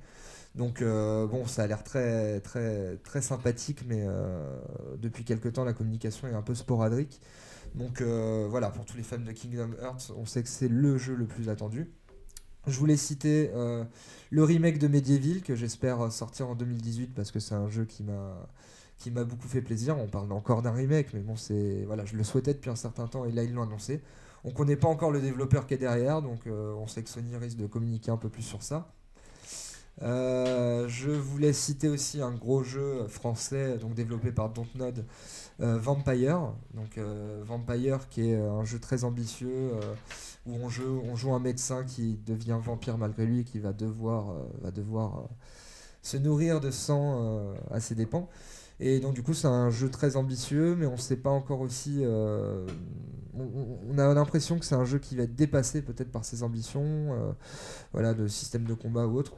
Donc, 0.53 0.83
euh, 0.83 1.25
bon, 1.25 1.47
ça 1.47 1.63
a 1.63 1.67
l'air 1.67 1.83
très, 1.83 2.41
très, 2.41 2.97
très 2.97 3.23
sympathique, 3.23 3.79
mais 3.87 4.05
depuis 4.99 5.23
quelques 5.23 5.53
temps, 5.53 5.63
la 5.63 5.73
communication 5.73 6.27
est 6.27 6.35
un 6.35 6.43
peu 6.43 6.53
sporadique. 6.53 7.19
Donc, 7.77 8.01
voilà, 8.01 8.69
pour 8.69 8.85
tous 8.85 8.97
les 8.97 9.03
fans 9.03 9.17
de 9.19 9.31
Kingdom 9.31 9.71
Hearts, 9.81 10.11
on 10.17 10.25
sait 10.25 10.43
que 10.43 10.49
c'est 10.49 10.67
le 10.67 10.97
jeu 10.97 11.15
le 11.15 11.25
plus 11.25 11.49
attendu. 11.49 11.91
Je 12.67 12.77
voulais 12.77 12.97
citer 12.97 13.49
euh, 13.55 13.85
le 14.29 14.43
remake 14.43 14.77
de 14.77 14.89
Medieval 14.89 15.41
que 15.41 15.55
j'espère 15.55 16.11
sortir 16.11 16.49
en 16.49 16.55
2018 16.55 17.13
parce 17.15 17.31
que 17.31 17.39
c'est 17.39 17.55
un 17.55 17.69
jeu 17.69 17.85
qui 17.85 18.03
m'a 18.03 18.47
qui 18.97 19.11
m'a 19.11 19.23
beaucoup 19.23 19.47
fait 19.47 19.61
plaisir. 19.61 19.97
On 19.97 20.07
parle 20.07 20.31
encore 20.31 20.61
d'un 20.63 20.73
remake, 20.73 21.13
mais 21.13 21.21
bon, 21.21 21.35
c'est 21.35 21.83
voilà, 21.85 22.03
je 22.03 22.17
le 22.17 22.23
souhaitais 22.23 22.53
depuis 22.53 22.69
un 22.69 22.75
certain 22.75 23.07
temps 23.07 23.25
et 23.25 23.31
là 23.31 23.43
ils 23.43 23.53
l'ont 23.53 23.63
annoncé. 23.63 24.01
On 24.43 24.51
connaît 24.51 24.75
pas 24.75 24.87
encore 24.87 25.11
le 25.11 25.21
développeur 25.21 25.65
qui 25.65 25.75
est 25.75 25.77
derrière, 25.77 26.21
donc 26.21 26.45
euh, 26.47 26.73
on 26.73 26.87
sait 26.87 27.03
que 27.03 27.09
Sony 27.09 27.35
risque 27.37 27.57
de 27.57 27.67
communiquer 27.67 28.11
un 28.11 28.17
peu 28.17 28.29
plus 28.29 28.43
sur 28.43 28.63
ça. 28.63 28.93
Euh, 30.03 30.87
je 30.87 31.09
voulais 31.09 31.53
citer 31.53 31.89
aussi 31.89 32.21
un 32.21 32.31
gros 32.31 32.63
jeu 32.63 33.07
français 33.07 33.77
donc 33.77 33.95
développé 33.95 34.31
par 34.31 34.49
Dontnod, 34.49 35.05
Vampire. 35.59 36.53
Donc 36.73 36.99
Vampire 37.43 38.07
qui 38.09 38.29
est 38.29 38.35
un 38.35 38.63
jeu 38.63 38.79
très 38.79 39.03
ambitieux 39.03 39.71
où 40.47 40.55
on 40.63 40.69
joue, 40.69 41.01
on 41.03 41.35
un 41.35 41.39
médecin 41.39 41.83
qui 41.83 42.19
devient 42.25 42.57
vampire 42.61 42.97
malgré 42.97 43.25
lui 43.25 43.41
et 43.41 43.43
qui 43.43 43.59
va 43.59 43.73
devoir, 43.73 44.31
euh, 44.31 44.43
va 44.61 44.71
devoir 44.71 45.17
euh, 45.17 45.21
se 46.01 46.17
nourrir 46.17 46.61
de 46.61 46.71
sang 46.71 47.19
euh, 47.21 47.53
à 47.71 47.79
ses 47.79 47.95
dépens. 47.95 48.29
Et 48.79 48.99
donc 48.99 49.13
du 49.13 49.23
coup 49.23 49.33
c'est 49.33 49.47
un 49.47 49.69
jeu 49.69 49.89
très 49.89 50.15
ambitieux, 50.15 50.75
mais 50.75 50.85
on 50.85 50.93
ne 50.93 50.97
sait 50.97 51.17
pas 51.17 51.31
encore 51.31 51.61
aussi... 51.61 52.03
On, 53.39 53.99
a 53.99 54.13
l'impression 54.15 54.57
que 54.57 54.65
c'est 54.65 54.75
un 54.75 54.85
jeu 54.85 54.97
qui 54.97 55.15
va 55.15 55.23
être 55.23 55.35
dépassé 55.35 55.83
peut-être 55.83 56.11
par 56.11 56.25
ses 56.25 56.41
ambitions, 56.41 57.35
voilà, 57.93 58.15
de 58.15 58.27
système 58.27 58.63
de 58.63 58.73
combat 58.73 59.05
ou 59.05 59.15
autre. 59.15 59.33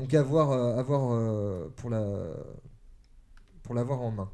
Donc 0.00 0.14
à 0.14 0.22
voir, 0.22 0.50
à 0.52 0.82
voir 0.82 1.70
pour 1.76 1.90
la 1.90 2.02
pour 3.62 3.74
l'avoir 3.74 4.00
en 4.00 4.10
main. 4.10 4.30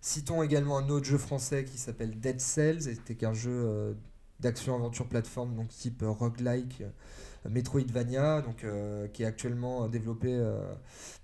Citons 0.00 0.42
également 0.42 0.78
un 0.78 0.88
autre 0.88 1.06
jeu 1.06 1.16
français 1.16 1.64
qui 1.64 1.78
s'appelle 1.78 2.18
Dead 2.18 2.40
Cells, 2.40 2.82
c'était 2.82 3.14
qu'un 3.14 3.34
jeu 3.34 3.94
d'action-aventure 4.42 5.06
plateforme, 5.06 5.54
donc 5.54 5.68
type 5.68 6.02
roguelike, 6.04 6.82
euh, 6.82 7.48
Metroidvania, 7.48 8.42
donc, 8.42 8.64
euh, 8.64 9.08
qui 9.08 9.22
est 9.22 9.26
actuellement 9.26 9.88
développé 9.88 10.28
euh, 10.30 10.60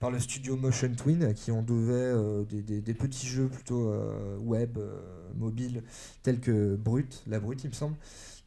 par 0.01 0.11
le 0.11 0.19
studio 0.19 0.57
Motion 0.57 0.93
Twin, 0.97 1.35
qui 1.35 1.51
ont 1.51 1.63
devait 1.63 2.15
des, 2.47 2.95
petits 2.95 3.27
jeux 3.27 3.49
plutôt 3.49 3.93
web, 4.39 4.79
mobile, 5.35 5.83
tels 6.23 6.41
que 6.41 6.77
Brut, 6.77 7.23
la 7.27 7.41
Brut 7.41 7.63
il 7.65 7.71
me 7.71 7.75
semble. 7.75 7.97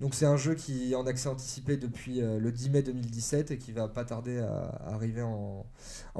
Donc 0.01 0.15
c'est 0.15 0.25
un 0.25 0.35
jeu 0.35 0.55
qui 0.55 0.91
est 0.91 0.95
en 0.95 1.05
accès 1.05 1.29
anticipé 1.29 1.77
depuis 1.77 2.21
le 2.21 2.51
10 2.51 2.69
mai 2.71 2.81
2017 2.81 3.51
et 3.51 3.57
qui 3.57 3.71
va 3.71 3.87
pas 3.87 4.03
tarder 4.03 4.39
à, 4.39 4.91
arriver 4.91 5.21
en, 5.21 5.63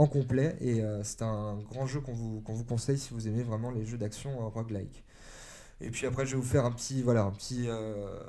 complet. 0.07 0.55
Et 0.61 0.81
c'est 1.03 1.23
un 1.23 1.57
grand 1.57 1.87
jeu 1.87 1.99
qu'on 1.99 2.13
vous, 2.13 2.63
conseille 2.63 2.99
si 2.99 3.13
vous 3.13 3.27
aimez 3.27 3.41
vraiment 3.41 3.71
les 3.71 3.83
jeux 3.85 3.97
d'action 3.97 4.49
roguelike. 4.49 5.03
Et 5.81 5.89
puis 5.89 6.05
après, 6.05 6.25
je 6.25 6.35
vais 6.35 6.41
vous 6.41 6.47
faire 6.47 6.65
un 6.65 6.71
petit, 6.71 7.01
voilà, 7.01 7.23
un 7.23 7.31
petit, 7.31 7.65
euh, 7.67 8.19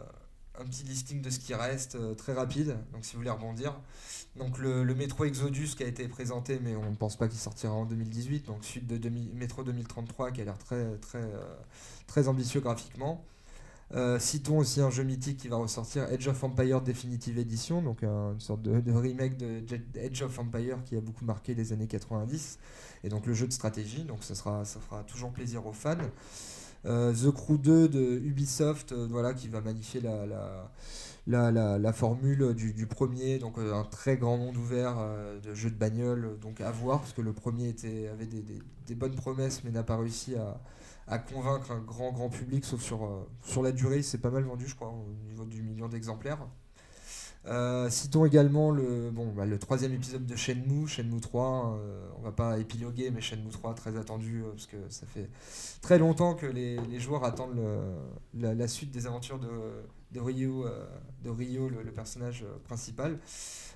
un 0.58 0.64
petit 0.64 0.84
listing 0.84 1.20
de 1.20 1.28
ce 1.28 1.38
qui 1.38 1.54
reste 1.54 1.96
euh, 1.96 2.14
très 2.14 2.32
rapide. 2.32 2.76
Donc 2.92 3.04
si 3.04 3.12
vous 3.12 3.18
voulez 3.18 3.30
rebondir. 3.30 3.78
Donc 4.36 4.58
le, 4.58 4.84
métro 4.94 5.24
Exodus 5.24 5.74
qui 5.76 5.84
a 5.84 5.86
été 5.86 6.08
présenté, 6.08 6.58
mais 6.62 6.74
on 6.74 6.90
ne 6.90 6.96
pense 6.96 7.16
pas 7.16 7.28
qu'il 7.28 7.38
sortira 7.38 7.74
en 7.74 7.84
2018. 7.84 8.46
Donc 8.46 8.64
suite 8.64 8.86
de 8.86 9.08
métro 9.34 9.62
2033 9.62 10.30
qui 10.30 10.40
a 10.40 10.44
l'air 10.44 10.58
très, 10.58 10.96
très, 10.98 11.20
euh, 11.20 11.56
très 12.06 12.28
ambitieux 12.28 12.60
graphiquement. 12.60 13.22
Citons 14.18 14.58
aussi 14.58 14.80
un 14.80 14.90
jeu 14.90 15.02
mythique 15.02 15.36
qui 15.36 15.48
va 15.48 15.56
ressortir, 15.56 16.10
Edge 16.10 16.26
of 16.28 16.42
Empire 16.42 16.80
Definitive 16.80 17.38
Edition, 17.38 17.82
donc 17.82 18.02
une 18.02 18.40
sorte 18.40 18.62
de, 18.62 18.92
remake 18.92 19.36
de 19.36 19.62
Edge 19.96 20.22
of 20.22 20.38
Empire 20.38 20.78
qui 20.84 20.96
a 20.96 21.00
beaucoup 21.00 21.24
marqué 21.24 21.54
les 21.54 21.72
années 21.72 21.86
90, 21.86 22.58
et 23.04 23.08
donc 23.08 23.26
le 23.26 23.34
jeu 23.34 23.46
de 23.46 23.52
stratégie, 23.52 24.04
donc 24.04 24.24
ça, 24.24 24.34
sera, 24.34 24.64
ça 24.64 24.80
fera 24.80 25.02
toujours 25.04 25.30
plaisir 25.30 25.66
aux 25.66 25.72
fans. 25.72 25.96
Euh, 26.84 27.12
The 27.12 27.30
Crew 27.32 27.58
2 27.58 27.88
de 27.88 28.20
Ubisoft, 28.24 28.92
euh, 28.92 29.06
voilà, 29.08 29.34
qui 29.34 29.48
va 29.48 29.60
magnifier 29.60 30.00
la, 30.00 30.26
la, 31.26 31.78
la, 31.78 31.92
formule 31.92 32.54
du, 32.54 32.86
premier, 32.86 33.38
donc 33.38 33.58
euh, 33.58 33.72
un 33.72 33.84
très 33.84 34.16
grand 34.16 34.36
monde 34.36 34.56
ouvert 34.56 34.96
de 35.42 35.54
jeux 35.54 35.70
de 35.70 35.76
bagnole, 35.76 36.38
donc 36.40 36.60
à 36.60 36.70
voir, 36.72 37.00
parce 37.00 37.12
que 37.12 37.22
le 37.22 37.32
premier 37.32 37.68
était, 37.68 38.08
avait 38.08 38.26
des, 38.26 38.42
des, 38.86 38.94
bonnes 38.94 39.14
promesses, 39.14 39.62
mais 39.64 39.70
n'a 39.70 39.84
pas 39.84 39.96
réussi 39.96 40.34
à, 40.34 40.60
à, 41.08 41.18
convaincre 41.18 41.72
un 41.72 41.80
grand 41.80 42.12
grand 42.12 42.28
public, 42.28 42.64
sauf 42.64 42.82
sur, 42.82 43.26
sur 43.42 43.62
la 43.62 43.72
durée, 43.72 44.02
c'est 44.02 44.18
pas 44.18 44.30
mal 44.30 44.44
vendu, 44.44 44.66
je 44.66 44.74
crois, 44.74 44.88
au 44.88 45.28
niveau 45.28 45.44
du 45.44 45.62
million 45.62 45.88
d'exemplaires. 45.88 46.46
Euh, 47.46 47.90
citons 47.90 48.24
également 48.24 48.70
le, 48.70 49.10
bon, 49.10 49.32
bah, 49.32 49.46
le 49.46 49.58
troisième 49.58 49.92
épisode 49.92 50.24
de 50.26 50.36
Shenmue, 50.36 50.86
Shenmue 50.86 51.20
3. 51.20 51.76
Euh, 51.76 52.08
on 52.18 52.22
va 52.22 52.30
pas 52.30 52.58
épiloguer, 52.58 53.10
mais 53.10 53.20
Shenmue 53.20 53.50
3 53.50 53.74
très 53.74 53.96
attendu 53.96 54.42
euh, 54.42 54.50
parce 54.50 54.66
que 54.66 54.76
ça 54.90 55.06
fait 55.06 55.28
très 55.80 55.98
longtemps 55.98 56.34
que 56.34 56.46
les, 56.46 56.76
les 56.76 57.00
joueurs 57.00 57.24
attendent 57.24 57.56
le, 57.56 58.52
la, 58.54 58.68
suite 58.68 58.92
des 58.92 59.06
aventures 59.06 59.40
de, 59.40 59.48
de 60.12 60.20
de 61.24 61.30
Ryo 61.30 61.68
le, 61.68 61.92
personnage 61.92 62.44
principal. 62.64 63.18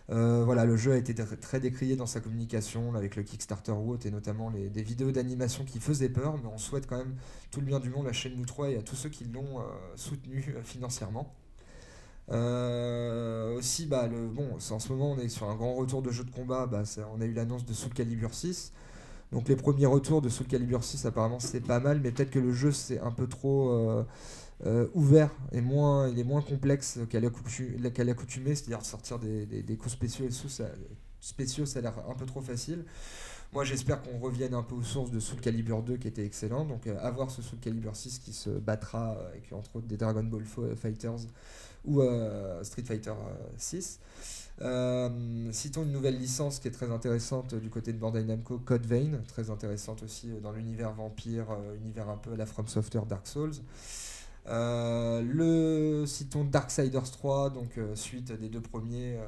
voilà, 0.09 0.65
le 0.65 0.77
jeu 0.77 0.93
a 0.93 0.97
été 0.97 1.15
très 1.15 1.61
décrié 1.61 1.97
dans 1.97 2.07
sa 2.07 2.21
communication 2.21 2.95
avec 2.95 3.17
le 3.17 3.23
Kickstarter 3.23 3.73
ou 3.73 3.97
et 4.05 4.11
notamment 4.11 4.51
les, 4.51 4.69
des 4.69 4.83
vidéos 4.83 5.13
d'animation 5.13 5.65
qui 5.65 5.81
faisaient 5.81 6.09
peur, 6.09 6.39
mais 6.39 6.49
on 6.53 6.59
souhaite 6.59 6.87
quand 6.87 6.99
même 6.99 7.15
tout 7.51 7.61
le 7.61 7.67
bien 7.67 7.81
du 7.81 7.91
monde 7.91 8.07
à 8.07 8.13
Shenmue 8.13 8.47
3 8.47 8.71
et 8.71 8.77
à 8.77 8.83
tous 8.83 8.97
ceux 8.97 9.09
qui 9.09 9.25
l'ont 9.25 9.63
soutenu 9.95 10.55
financièrement. 10.65 11.35
Euh, 12.33 13.57
aussi, 13.57 13.87
bah, 13.87 14.07
le, 14.09 14.29
bon, 14.29 14.49
en 14.55 14.79
ce 14.79 14.93
moment, 14.93 15.13
on 15.13 15.19
est 15.19 15.29
sur 15.29 15.49
un 15.49 15.55
grand 15.55 15.75
retour 15.75 16.03
de 16.03 16.11
jeu 16.11 16.25
de 16.25 16.31
combat. 16.31 16.67
Bah, 16.67 16.83
on 17.15 17.21
a 17.21 17.25
eu 17.25 17.33
l'annonce 17.33 17.65
de 17.65 17.73
Soul 17.73 17.93
Calibur 17.93 18.35
6. 18.35 18.73
Donc, 19.33 19.49
les 19.49 19.57
premiers 19.57 19.87
retours 19.87 20.23
de 20.23 20.29
Soul 20.29 20.47
Calibur 20.47 20.85
6, 20.85 21.07
apparemment, 21.07 21.41
c'est 21.41 21.61
pas 21.61 21.81
mal, 21.81 22.01
mais 22.01 22.13
peut-être 22.13 22.31
que 22.31 22.39
le 22.39 22.53
jeu, 22.53 22.73
c'est 22.73 23.01
un 23.01 23.11
peu 23.11 23.27
trop 23.27 24.05
euh, 24.65 24.85
euh, 24.85 24.89
ouvert 24.95 25.31
et 25.53 25.61
moins, 25.61 26.09
il 26.09 26.19
est 26.19 26.25
moins 26.25 26.41
complexe 26.41 26.99
qu'à 27.11 27.21
l'accoutumée, 27.21 28.55
c'est-à-dire 28.55 28.85
sortir 28.85 29.19
des, 29.19 29.45
des, 29.47 29.77
coups 29.77 29.93
spéciaux 29.93 30.27
et 30.27 30.31
sous, 30.31 30.49
ça, 30.49 30.65
spéciaux, 31.21 31.67
ça 31.67 31.81
a 31.81 31.83
l'air 31.83 31.95
un 32.09 32.15
peu 32.15 32.27
trop 32.27 32.41
facile. 32.41 32.85
Moi, 33.53 33.65
j'espère 33.65 34.03
qu'on 34.03 34.19
revienne 34.19 34.55
un 34.55 34.63
peu 34.63 34.75
aux 34.75 34.83
sources 34.83 35.11
de 35.11 35.21
Soul 35.21 35.41
Calibur 35.41 35.83
2 35.83 35.97
qui 35.99 36.09
était 36.09 36.25
excellent. 36.25 36.65
Donc, 36.65 36.87
à 36.87 37.11
voir 37.11 37.31
ce 37.31 37.43
Soul 37.43 37.59
Calibur 37.61 37.95
6 37.95 38.19
qui 38.19 38.33
se 38.33 38.51
battra 38.51 39.17
avec 39.29 39.53
entre 39.53 39.77
autres 39.77 39.87
des 39.87 39.97
Dragon 39.97 40.25
Ball 40.25 40.45
Fighters 40.77 41.27
ou 41.87 42.03
euh, 42.03 42.63
Street 42.65 42.83
Fighter 42.83 43.13
6. 43.57 44.01
Euh, 44.61 45.09
euh, 45.09 45.53
citons 45.53 45.83
une 45.83 45.93
nouvelle 45.93 46.19
licence 46.19 46.59
qui 46.59 46.69
est 46.69 46.73
très 46.73 46.91
intéressante 46.91 47.55
du 47.55 47.69
côté 47.69 47.93
de 47.93 47.99
Bandai 47.99 48.25
Namco, 48.25 48.59
Code 48.59 48.87
Vein, 48.87 49.21
très 49.29 49.51
intéressante 49.51 50.03
aussi 50.03 50.29
dans 50.43 50.53
l'univers 50.53 50.93
vampire, 50.93 51.47
univers 51.83 52.09
un 52.09 52.17
peu 52.17 52.33
à 52.33 52.37
la 52.37 52.47
From 52.47 52.67
Software 52.67 53.07
Dark 53.07 53.27
Souls. 53.27 53.53
Le 54.49 56.05
citons 56.07 56.45
Darksiders 56.45 57.11
3, 57.11 57.51
donc 57.51 57.79
suite 57.95 58.33
des 58.33 58.49
deux 58.49 58.61
premiers, 58.61 59.19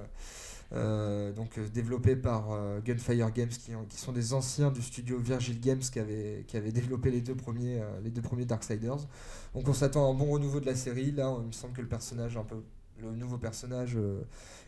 euh, 0.75 1.33
donc 1.33 1.57
euh, 1.57 1.67
développé 1.69 2.15
par 2.15 2.53
euh, 2.53 2.81
Gunfire 2.81 3.31
Games, 3.33 3.49
qui, 3.49 3.73
sont 3.97 4.13
des 4.13 4.35
anciens 4.35 4.71
du 4.71 4.83
studio 4.83 5.19
Virgil 5.19 5.61
Games 5.61 5.81
qui 5.81 5.99
avaient, 5.99 6.45
qui 6.47 6.59
avait 6.59 6.73
développé 6.73 7.11
les 7.11 7.23
deux 7.23 7.35
premiers, 7.35 7.81
les 8.03 8.11
deux 8.11 8.23
Darksiders. 8.45 9.07
Donc 9.55 9.69
on 9.69 9.73
s'attend 9.73 10.07
à 10.07 10.11
un 10.11 10.15
bon 10.15 10.31
renouveau 10.31 10.61
de 10.61 10.67
la 10.67 10.75
série. 10.75 11.13
Là, 11.13 11.35
il 11.41 11.47
me 11.47 11.53
semble 11.53 11.75
que 11.75 11.83
le 11.83 13.11
nouveau 13.13 13.39
personnage 13.39 13.97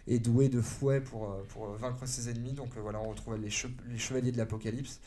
est 0.06 0.18
doué 0.18 0.48
de 0.48 0.60
fouet 0.60 1.00
pour, 1.00 1.36
vaincre 1.78 2.06
ses 2.06 2.30
ennemis. 2.30 2.52
Donc 2.52 2.76
voilà, 2.78 3.00
on 3.00 3.10
retrouve 3.10 3.36
les, 3.36 3.50
les 3.88 3.98
chevaliers 3.98 4.32
de 4.32 4.38
l'Apocalypse. 4.38 5.00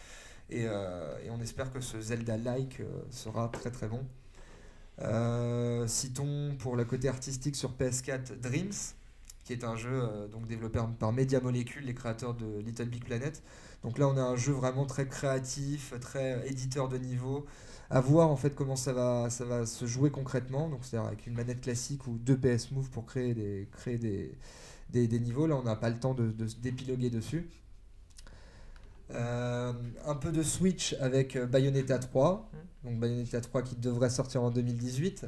Et, 0.50 0.64
et, 0.64 1.30
on 1.32 1.42
espère 1.42 1.72
que 1.72 1.80
ce 1.80 2.00
Zelda-like 2.00 2.82
sera 3.10 3.50
très 3.50 3.72
très 3.72 3.88
bon. 3.88 4.06
Citons 5.88 6.56
pour 6.60 6.76
le 6.76 6.86
côté 6.86 7.10
artistique 7.10 7.56
sur 7.56 7.72
PS4 7.74 8.40
Dreams, 8.40 8.74
qui 9.44 9.54
est 9.54 9.64
un 9.64 9.76
jeu 9.76 9.90
euh, 9.92 10.28
donc 10.28 10.48
développé 10.48 10.80
par 11.00 11.12
Media 11.12 11.40
Molecule, 11.40 11.86
les 11.86 11.94
créateurs 11.94 12.34
de 12.34 12.60
Little 12.60 12.88
Big 12.88 13.04
Planet. 13.04 13.44
Donc 13.84 13.98
là, 13.98 14.08
on 14.08 14.18
a 14.18 14.22
un 14.22 14.36
jeu 14.36 14.54
vraiment 14.54 14.86
très 14.86 15.08
créatif, 15.08 15.94
très 16.00 16.48
éditeur 16.50 16.88
de 16.88 16.98
niveau. 16.98 17.46
À 17.90 18.00
voir 18.00 18.30
en 18.30 18.38
fait 18.38 18.56
comment 18.56 18.78
ça 18.78 18.94
va, 18.94 19.30
ça 19.30 19.46
va 19.46 19.66
se 19.66 19.86
jouer 19.86 20.10
concrètement. 20.10 20.70
Donc 20.70 20.80
c'est-à-dire 20.84 21.08
avec 21.08 21.28
une 21.28 21.34
manette 21.34 21.62
classique 21.62 22.08
ou 22.08 22.18
deux 22.18 22.38
PS 22.38 22.72
Move 22.72 22.90
pour 22.90 23.06
créer 23.06 23.34
des, 23.34 25.20
niveaux. 25.20 25.48
Là, 25.48 25.56
on 25.58 25.64
n'a 25.64 25.76
pas 25.76 25.90
le 25.90 26.00
temps 26.00 26.16
d'épiloguer 26.62 27.10
dessus. 27.10 27.50
Euh, 29.14 29.74
un 30.06 30.16
peu 30.16 30.32
de 30.32 30.44
Switch 30.44 30.96
avec 31.00 31.36
euh, 31.36 31.46
Bayonetta 31.46 32.00
3. 32.00 32.50
Mm. 32.52 32.88
Donc 32.88 33.00
Bayonetta 33.00 33.42
3 33.42 33.62
qui 33.62 33.76
devrait 33.76 34.10
sortir 34.10 34.44
en 34.44 34.52
2018. 34.52 35.26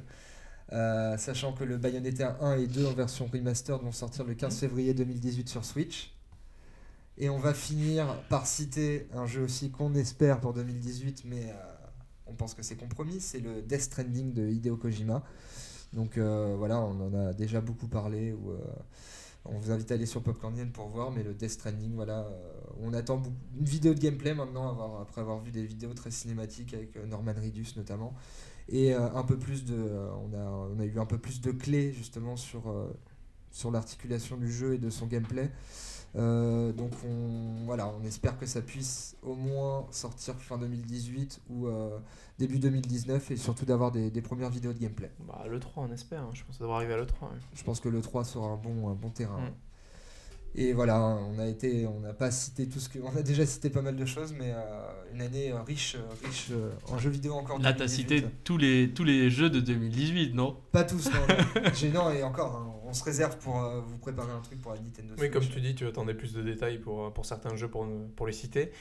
Euh, 0.74 1.18
sachant 1.18 1.54
que 1.54 1.64
le 1.64 1.78
Bayonetta 1.78 2.38
1 2.42 2.58
et 2.58 2.68
2 2.68 2.88
en 2.88 2.94
version 2.94 3.30
remastered 3.32 3.82
vont 3.82 3.92
sortir 3.92 4.26
le 4.26 4.34
15 4.34 4.54
mm. 4.54 4.58
février 4.58 4.94
2018 4.94 5.50
sur 5.50 5.66
Switch. 5.66 6.14
Et 7.18 7.30
on 7.30 7.38
va 7.38 7.54
finir 7.54 8.22
par 8.30 8.46
citer 8.46 9.08
un 9.14 9.26
jeu 9.26 9.44
aussi 9.44 9.72
qu'on 9.72 9.94
espère 9.96 10.42
pour 10.42 10.54
2018, 10.54 11.24
mais 11.26 11.54
on 12.26 12.34
pense 12.34 12.54
que 12.54 12.62
c'est 12.62 12.76
compromis, 12.76 13.22
c'est 13.22 13.40
le 13.40 13.62
Death 13.62 13.84
Stranding 13.84 14.34
de 14.34 14.50
Hideo 14.50 14.76
Kojima. 14.76 15.24
Donc 15.94 16.18
voilà, 16.18 16.82
on 16.82 17.00
en 17.00 17.14
a 17.14 17.32
déjà 17.32 17.62
beaucoup 17.62 17.88
parlé. 17.88 18.34
Où, 18.34 18.52
on 19.46 19.58
vous 19.58 19.72
invite 19.72 19.92
à 19.92 19.96
aller 19.96 20.06
sur 20.06 20.22
Popcornian 20.22 20.68
pour 20.74 20.88
voir, 20.88 21.12
mais 21.12 21.24
le 21.24 21.34
Death 21.34 21.52
Stranding, 21.52 21.94
voilà, 21.94 22.26
euh, 22.26 22.52
on 22.82 22.94
attend 22.94 23.22
une 23.58 23.66
vidéo 23.66 23.94
de 23.94 24.00
gameplay 24.00 24.34
maintenant, 24.34 25.00
après 25.02 25.22
avoir 25.22 25.40
vu 25.40 25.52
des 25.52 25.66
vidéos 25.66 25.94
très 25.94 26.12
cinématiques 26.12 26.74
avec 26.74 26.98
euh, 26.98 27.06
Norman 27.06 27.34
Reedus 27.34 27.74
notamment, 27.78 28.14
et 28.68 28.94
euh, 28.94 29.14
un 29.14 29.24
peu 29.24 29.38
plus 29.38 29.66
de, 29.66 29.76
on 29.76 30.80
a, 30.80 30.86
eu 30.86 31.00
un 31.00 31.06
peu 31.06 31.18
plus 31.18 31.42
de 31.42 31.52
clés 31.52 31.94
justement 31.94 32.36
sur 32.36 33.72
l'articulation 33.72 34.38
du 34.38 34.52
jeu 34.52 34.74
et 34.74 34.78
de 34.78 34.90
son 34.90 35.06
gameplay. 35.06 35.52
Donc 36.16 36.92
on, 37.06 37.66
voilà, 37.66 37.88
on 37.88 38.04
espère 38.06 38.38
que 38.38 38.46
ça 38.46 38.62
puisse 38.62 39.18
au 39.22 39.36
moins 39.36 39.86
sortir 39.92 40.36
fin 40.36 40.58
2018 40.58 41.42
ou 41.50 41.68
début 42.38 42.60
2019 42.60 43.32
et 43.32 43.38
surtout 43.38 43.66
d'avoir 43.66 43.92
des, 43.92 44.22
premières 44.22 44.50
vidéos 44.50 44.74
de 44.74 44.80
gameplay. 44.80 45.12
Bah, 45.28 45.46
le 45.50 45.60
3 45.60 45.84
on 45.84 45.92
espère, 45.92 46.22
hein. 46.22 46.30
je 46.34 46.44
pense 46.44 46.52
que 46.52 46.58
ça 46.58 46.64
devrait 46.64 46.78
arriver 46.78 46.94
à 46.94 46.98
le 46.98 47.06
3. 47.06 47.32
Je 47.54 47.64
pense 47.64 47.80
que 47.80 47.90
le 47.90 48.02
3 48.02 48.24
sera 48.24 48.48
un 48.48 48.58
bon, 48.58 48.90
un 48.90 48.96
bon 48.96 49.10
terrain. 49.10 49.42
Mm. 49.42 49.54
Et 50.58 50.72
voilà, 50.72 51.00
on 51.00 51.38
a 51.38 51.48
été, 51.48 51.86
on 51.86 52.00
n'a 52.00 52.14
pas 52.14 52.32
cité 52.32 52.70
tout 52.70 52.80
ce 52.80 52.88
que, 52.88 53.00
on 53.00 53.16
a 53.18 53.22
déjà 53.22 53.46
cité 53.46 53.70
pas 53.70 53.82
mal 53.82 53.98
de 53.98 54.06
choses, 54.06 54.34
mais 54.38 54.54
euh, 54.54 55.14
une 55.14 55.22
année 55.22 55.52
euh, 55.52 55.62
riche, 55.62 55.96
euh, 55.96 56.26
riche 56.26 56.52
en 56.88 56.98
jeux 56.98 57.10
vidéo 57.10 57.34
encore. 57.34 57.60
Là, 57.60 57.74
t'as 57.74 57.90
cité 57.90 58.24
tous 58.46 58.58
les 58.58 58.92
tous 58.94 59.04
les 59.04 59.30
jeux 59.30 59.50
de 59.50 59.60
2018, 59.60 60.34
non? 60.34 60.58
Pas 60.72 60.86
tous, 60.86 61.10
non. 61.12 61.72
Gênant 61.74 62.10
et 62.10 62.24
encore, 62.24 62.56
hein, 62.56 62.74
on 62.86 62.94
se 62.94 63.04
réserve 63.04 63.38
pour 63.40 63.60
vous 63.86 63.98
préparer 63.98 64.32
un 64.32 64.40
truc 64.40 64.62
pour 64.62 64.72
la 64.72 64.80
Nintendo. 64.80 65.14
Oui, 65.20 65.30
comme 65.30 65.46
tu 65.46 65.60
dis, 65.60 65.76
tu 65.76 65.86
attendais 65.86 66.14
plus 66.14 66.32
de 66.32 66.42
détails 66.42 66.78
pour 66.78 67.12
pour 67.12 67.26
certains 67.26 67.56
jeux 67.58 67.68
pour 67.68 67.86
pour 68.16 68.26
les 68.26 68.34
citer. 68.34 68.72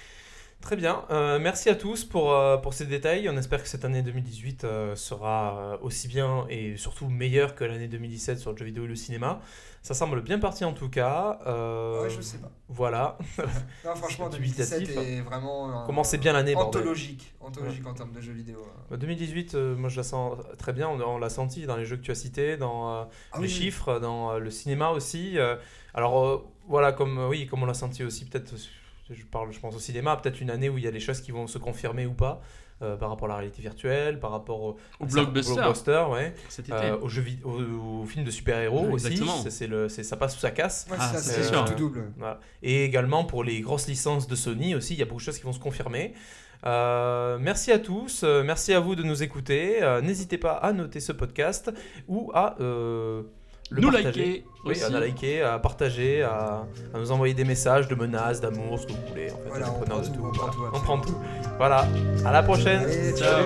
Très 0.64 0.76
bien. 0.76 1.04
Euh, 1.10 1.38
merci 1.38 1.68
à 1.68 1.74
tous 1.74 2.06
pour, 2.06 2.32
euh, 2.32 2.56
pour 2.56 2.72
ces 2.72 2.86
détails. 2.86 3.28
On 3.28 3.36
espère 3.36 3.62
que 3.62 3.68
cette 3.68 3.84
année 3.84 4.00
2018 4.00 4.64
euh, 4.64 4.96
sera 4.96 5.78
aussi 5.82 6.08
bien 6.08 6.46
et 6.48 6.78
surtout 6.78 7.06
meilleure 7.06 7.54
que 7.54 7.64
l'année 7.64 7.86
2017 7.86 8.38
sur 8.38 8.50
le 8.50 8.56
jeu 8.56 8.64
vidéo 8.64 8.84
et 8.84 8.88
le 8.88 8.96
cinéma. 8.96 9.42
Ça 9.82 9.92
semble 9.92 10.22
bien 10.22 10.38
parti 10.38 10.64
en 10.64 10.72
tout 10.72 10.88
cas. 10.88 11.38
ouais, 11.44 12.08
je 12.08 12.22
sais 12.22 12.38
pas. 12.38 12.50
Voilà. 12.70 13.18
non, 13.84 13.94
franchement, 13.94 14.30
2017 14.30 14.88
est 14.88 15.20
vraiment. 15.20 15.84
Commencez 15.84 16.16
bien 16.16 16.32
l'année. 16.32 16.56
Anthologique. 16.56 17.34
Anthologique 17.40 17.86
en 17.86 17.92
termes 17.92 18.12
de 18.12 18.22
jeux 18.22 18.32
vidéo. 18.32 18.66
2018, 18.90 19.54
hein. 19.54 19.74
moi 19.76 19.90
je 19.90 19.98
la 19.98 20.02
sens 20.02 20.38
très 20.56 20.72
bien. 20.72 20.88
On, 20.88 21.18
l'a 21.18 21.28
senti 21.28 21.66
dans 21.66 21.76
les 21.76 21.84
jeux 21.84 21.98
que 21.98 22.02
tu 22.02 22.10
as 22.10 22.14
cités, 22.14 22.56
dans 22.56 23.06
ah 23.32 23.38
les 23.38 23.48
chiffres, 23.48 23.98
dans 23.98 24.38
le 24.38 24.50
cinéma 24.50 24.88
aussi. 24.92 25.36
alors 25.92 26.50
voilà, 26.66 26.92
comme, 26.92 27.18
oui, 27.28 27.46
comme 27.46 27.62
on 27.62 27.66
l'a 27.66 27.74
senti 27.74 28.02
aussi 28.02 28.24
peut-être 28.24 28.54
je 29.10 29.24
parle, 29.24 29.52
je 29.52 29.60
pense 29.60 29.74
au 29.74 29.78
cinéma, 29.78 30.16
peut-être 30.16 30.40
une 30.40 30.50
année 30.50 30.68
où 30.68 30.78
il 30.78 30.84
y 30.84 30.88
a 30.88 30.90
des 30.90 31.00
choses 31.00 31.20
qui 31.20 31.30
vont 31.30 31.46
se 31.46 31.58
confirmer 31.58 32.06
ou 32.06 32.14
pas. 32.14 32.40
Euh, 32.82 32.96
par 32.96 33.08
rapport 33.08 33.26
à 33.26 33.28
la 33.28 33.36
réalité 33.36 33.62
virtuelle, 33.62 34.18
par 34.18 34.32
rapport 34.32 34.60
au, 34.60 34.76
au 34.98 35.06
blockbuster, 35.06 35.54
blockbuster 35.54 36.04
ouais. 36.10 36.34
euh, 36.70 36.98
aux, 36.98 37.08
jeux 37.08 37.24
au, 37.44 38.04
films 38.04 38.24
de 38.24 38.32
super-héros 38.32 38.90
aussi. 38.90 39.22
C'est 39.48 39.68
le, 39.68 39.88
ça 39.88 40.16
passe 40.16 40.36
ou 40.36 40.40
ça 40.40 40.50
casse. 40.50 40.88
Ouais, 40.90 40.96
ah, 40.98 41.16
c'est 41.16 41.44
sûr. 41.44 41.64
Tout 41.66 41.76
double. 41.76 42.10
Voilà. 42.18 42.40
Et 42.64 42.84
également 42.84 43.24
pour 43.24 43.44
les 43.44 43.60
grosses 43.60 43.86
licences 43.86 44.26
de 44.26 44.34
Sony 44.34 44.74
aussi, 44.74 44.94
il 44.94 44.98
y 44.98 45.02
a 45.02 45.04
beaucoup 45.04 45.20
de 45.20 45.24
choses 45.24 45.38
qui 45.38 45.44
vont 45.44 45.52
se 45.52 45.60
confirmer. 45.60 46.14
Euh, 46.66 47.38
merci 47.40 47.70
à 47.70 47.78
tous, 47.78 48.22
euh, 48.24 48.42
merci 48.42 48.72
à 48.72 48.80
vous 48.80 48.96
de 48.96 49.04
nous 49.04 49.22
écouter. 49.22 49.78
N'hésitez 50.02 50.36
pas 50.36 50.54
à 50.54 50.72
noter 50.72 50.98
ce 50.98 51.12
podcast 51.12 51.72
ou 52.08 52.32
à 52.34 52.56
le 53.70 53.80
nous 53.80 53.90
liker. 53.90 54.44
Oui, 54.64 54.82
à 54.82 54.88
liker, 54.88 55.42
à 55.42 55.58
partager, 55.58 56.22
à, 56.22 56.66
à, 56.94 56.98
nous 56.98 57.12
envoyer 57.12 57.34
des 57.34 57.44
messages 57.44 57.86
de 57.86 57.94
menaces, 57.94 58.40
d'amour, 58.40 58.78
ce 58.78 58.86
que 58.86 58.92
vous 58.92 59.08
voulez. 59.08 59.30
En 59.30 59.36
fait, 59.36 59.48
voilà, 59.48 59.66
on, 59.70 59.84
prend 60.80 60.98
tout, 60.98 61.10
tout, 61.10 61.12
tout. 61.12 61.18
Voilà, 61.58 61.86
à 62.24 62.32
la 62.32 62.42
prochaine. 62.42 62.82
Allez, 62.82 63.12
ciao. 63.14 63.44